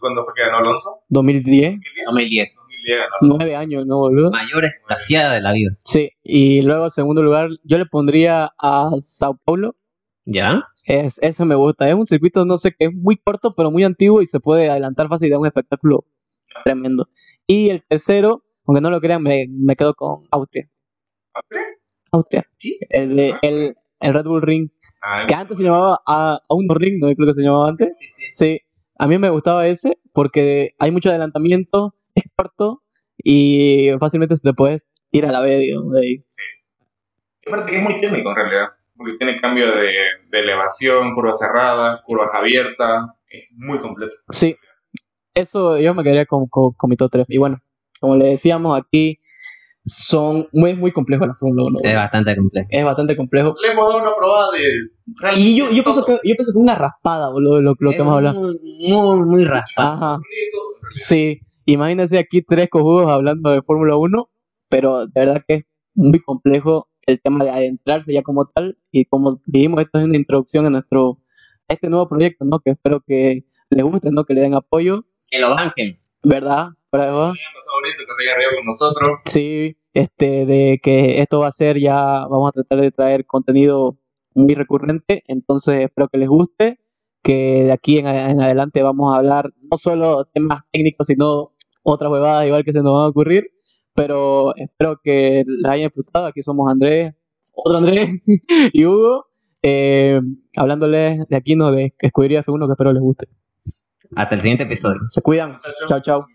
cuando 0.01 0.24
fue 0.24 0.35
que 0.35 0.43
ganó 0.43 0.59
Alonso? 0.59 1.01
2010, 1.09 1.81
2010. 2.06 2.60
2010 2.87 2.99
ganó. 2.99 3.37
nueve 3.37 3.57
años, 3.57 3.87
¿no, 3.87 3.97
boludo? 3.99 4.31
Mayor 4.31 4.65
extasiada 4.65 5.35
de 5.35 5.41
la 5.41 5.53
vida. 5.53 5.71
Sí, 5.85 6.11
y 6.23 6.63
luego 6.63 6.85
en 6.85 6.91
segundo 6.91 7.23
lugar, 7.23 7.49
yo 7.65 7.79
le 7.79 7.87
pondría 7.87 8.53
a 8.59 8.91
Sao 8.99 9.39
Paulo. 9.45 9.77
¿Ya? 10.25 10.63
Es, 10.87 11.19
eso 11.23 11.47
me 11.47 11.55
gusta. 11.55 11.89
Es 11.89 11.95
un 11.95 12.07
circuito, 12.07 12.45
no 12.45 12.59
sé, 12.59 12.73
que 12.79 12.87
es 12.87 12.91
muy 12.95 13.17
corto, 13.17 13.53
pero 13.57 13.71
muy 13.71 13.85
antiguo 13.85 14.21
y 14.23 14.27
se 14.27 14.41
puede 14.41 14.69
adelantar 14.69 15.09
fácil 15.09 15.29
y 15.29 15.31
da 15.31 15.39
un 15.39 15.47
espectáculo 15.47 16.05
tremendo. 16.65 17.09
Y 17.47 17.71
el 17.71 17.83
tercero, 17.87 18.43
aunque 18.67 18.81
no 18.81 18.91
lo 18.91 19.01
crean, 19.01 19.23
me, 19.23 19.47
me 19.51 19.75
quedo 19.77 19.95
con 19.95 20.25
Austria. 20.31 20.69
¿Austria? 21.35 21.63
Austria. 22.13 22.45
Sí. 22.59 22.79
El, 22.91 23.17
de- 23.17 23.35
el, 23.43 23.75
el 24.01 24.15
Red 24.15 24.25
Bull 24.25 24.43
Ring. 24.43 24.69
Ah, 25.03 25.23
que 25.27 25.35
antes 25.35 25.57
se 25.59 25.65
llamaba 25.65 26.01
a, 26.07 26.41
Uno 26.51 26.75
Ring, 26.75 26.99
¿no? 27.01 27.15
Creo 27.15 27.27
que 27.27 27.35
se 27.35 27.43
llamaba 27.43 27.69
antes. 27.71 27.99
Sí, 27.99 28.07
sí. 28.07 28.23
Sí, 28.33 28.61
a 28.99 29.07
mí 29.07 29.17
me 29.19 29.31
gustaba 29.31 29.67
ese 29.67 29.99
porque 30.13 30.75
hay 30.79 30.91
mucho 30.91 31.09
adelantamiento, 31.11 31.95
es 32.19 32.32
corto 32.36 32.82
y 33.19 33.90
fácilmente 33.99 34.36
se 34.36 34.49
te 34.49 34.55
puedes 34.55 34.86
ir 35.11 35.27
a 35.27 35.32
la 35.32 35.40
B, 35.40 35.59
digamos, 35.59 35.93
de 35.93 36.01
ahí. 36.01 36.24
Y 37.45 37.49
aparte 37.49 37.70
que 37.70 37.78
es 37.78 37.82
muy 37.82 38.01
técnico 38.01 38.31
en 38.31 38.36
realidad. 38.36 38.69
Porque 38.97 39.12
tiene 39.16 39.40
cambio 39.40 39.66
de, 39.70 39.93
de 40.28 40.40
elevación, 40.40 41.15
curvas 41.15 41.39
cerradas, 41.39 42.01
curvas 42.05 42.31
abiertas. 42.35 43.11
Es 43.28 43.45
muy 43.53 43.78
completo. 43.78 44.15
Sí, 44.31 44.57
eso 45.35 45.78
yo 45.78 45.95
me 45.95 46.03
quedaría 46.03 46.27
con, 46.27 46.49
con, 46.49 46.73
con 46.73 46.90
mi 46.90 46.97
top 46.97 47.11
3. 47.12 47.27
Y 47.28 47.39
bueno, 47.39 47.61
como 48.01 48.16
le 48.16 48.27
decíamos 48.27 48.77
aquí, 48.77 49.19
son 49.85 50.49
muy, 50.53 50.74
muy 50.74 50.93
complejos 50.93 51.27
la 51.27 51.35
Fórmula 51.35 51.65
1. 51.65 51.78
Es 51.82 51.95
bastante 51.95 52.36
complejo. 52.36 52.69
Es 52.70 52.85
bastante 52.85 53.16
complejo. 53.16 53.55
Le 53.62 53.73
hemos 53.73 53.89
dado 53.89 54.03
una 54.03 54.15
probada 54.16 54.49
de. 54.53 55.40
Y 55.40 55.57
yo, 55.57 55.70
yo, 55.70 55.82
pienso 55.82 56.05
que, 56.05 56.12
yo 56.12 56.35
pienso 56.35 56.53
que 56.53 56.59
una 56.59 56.74
raspada, 56.74 57.31
boludo, 57.31 57.61
lo, 57.62 57.74
lo 57.78 57.90
que 57.90 57.97
hemos 57.97 58.16
hablado. 58.16 58.40
Muy, 58.40 58.57
muy, 58.89 59.27
muy 59.27 59.45
raspado. 59.45 59.93
Ajá, 59.93 60.19
sí. 60.95 61.40
Imagínense 61.70 62.16
aquí 62.19 62.40
tres 62.40 62.70
cojudos 62.70 63.11
hablando 63.11 63.51
de 63.51 63.61
Fórmula 63.61 63.95
1, 63.95 64.31
pero 64.70 65.07
de 65.07 65.12
verdad 65.15 65.45
que 65.47 65.55
es 65.57 65.66
muy 65.95 66.19
complejo 66.19 66.89
el 67.05 67.20
tema 67.20 67.45
de 67.45 67.51
adentrarse 67.51 68.11
ya 68.15 68.23
como 68.23 68.47
tal. 68.47 68.78
Y 68.90 69.05
como 69.05 69.43
dijimos, 69.45 69.82
esto 69.82 69.99
es 69.99 70.07
una 70.07 70.16
introducción 70.16 70.65
a 70.65 70.70
nuestro 70.70 71.20
a 71.69 71.74
este 71.74 71.90
nuevo 71.90 72.09
proyecto, 72.09 72.47
¿no? 72.47 72.61
Que 72.61 72.70
espero 72.70 73.03
que 73.07 73.45
les 73.69 73.85
guste, 73.85 74.11
¿no? 74.11 74.24
Que 74.24 74.32
le 74.32 74.40
den 74.40 74.55
apoyo, 74.55 75.05
Que 75.31 75.40
lo 75.40 75.51
banquen. 75.51 75.99
¿verdad? 76.23 76.69
Joda. 76.90 77.35
Que 77.35 78.24
se 78.24 78.31
hayan 78.31 78.51
con 78.57 78.65
nosotros. 78.65 79.19
Sí, 79.27 79.77
este, 79.93 80.47
de 80.47 80.81
que 80.82 81.20
esto 81.20 81.40
va 81.40 81.49
a 81.49 81.53
ser 81.53 81.78
ya, 81.78 82.27
vamos 82.28 82.49
a 82.49 82.53
tratar 82.53 82.81
de 82.81 82.90
traer 82.90 83.27
contenido 83.27 83.99
muy 84.35 84.55
recurrente, 84.55 85.23
entonces 85.27 85.85
espero 85.85 86.09
que 86.09 86.16
les 86.16 86.28
guste, 86.31 86.81
que 87.23 87.65
de 87.65 87.73
aquí 87.73 87.99
en 87.99 88.07
adelante 88.07 88.82
vamos 88.82 89.12
a 89.12 89.19
hablar 89.19 89.53
no 89.70 89.77
solo 89.77 90.24
temas 90.32 90.62
técnicos, 90.73 91.09
sino 91.09 91.53
otras 91.83 92.11
huevadas 92.11 92.47
igual 92.47 92.65
que 92.65 92.73
se 92.73 92.83
nos 92.83 92.93
van 92.93 93.05
a 93.05 93.09
ocurrir, 93.09 93.51
pero 93.95 94.55
espero 94.57 95.01
que 95.03 95.45
la 95.47 95.73
hayan 95.73 95.89
disfrutado, 95.89 96.27
aquí 96.27 96.43
somos 96.43 96.71
Andrés, 96.71 97.15
otro 97.55 97.79
Andrés 97.79 98.11
y 98.73 98.85
Hugo, 98.85 99.27
eh, 99.63 100.21
hablándoles 100.57 101.27
de 101.29 101.37
aquí, 101.37 101.57
no 101.57 101.73
de 101.73 101.95
Escudería 101.99 102.45
F1, 102.45 102.67
que 102.67 102.73
espero 102.73 102.93
les 102.93 103.03
guste. 103.03 103.29
Hasta 104.17 104.35
el 104.37 104.41
siguiente 104.41 104.65
episodio. 104.65 105.01
Se 105.07 105.21
cuidan, 105.21 105.59
chao, 105.87 106.01
chao. 106.01 106.27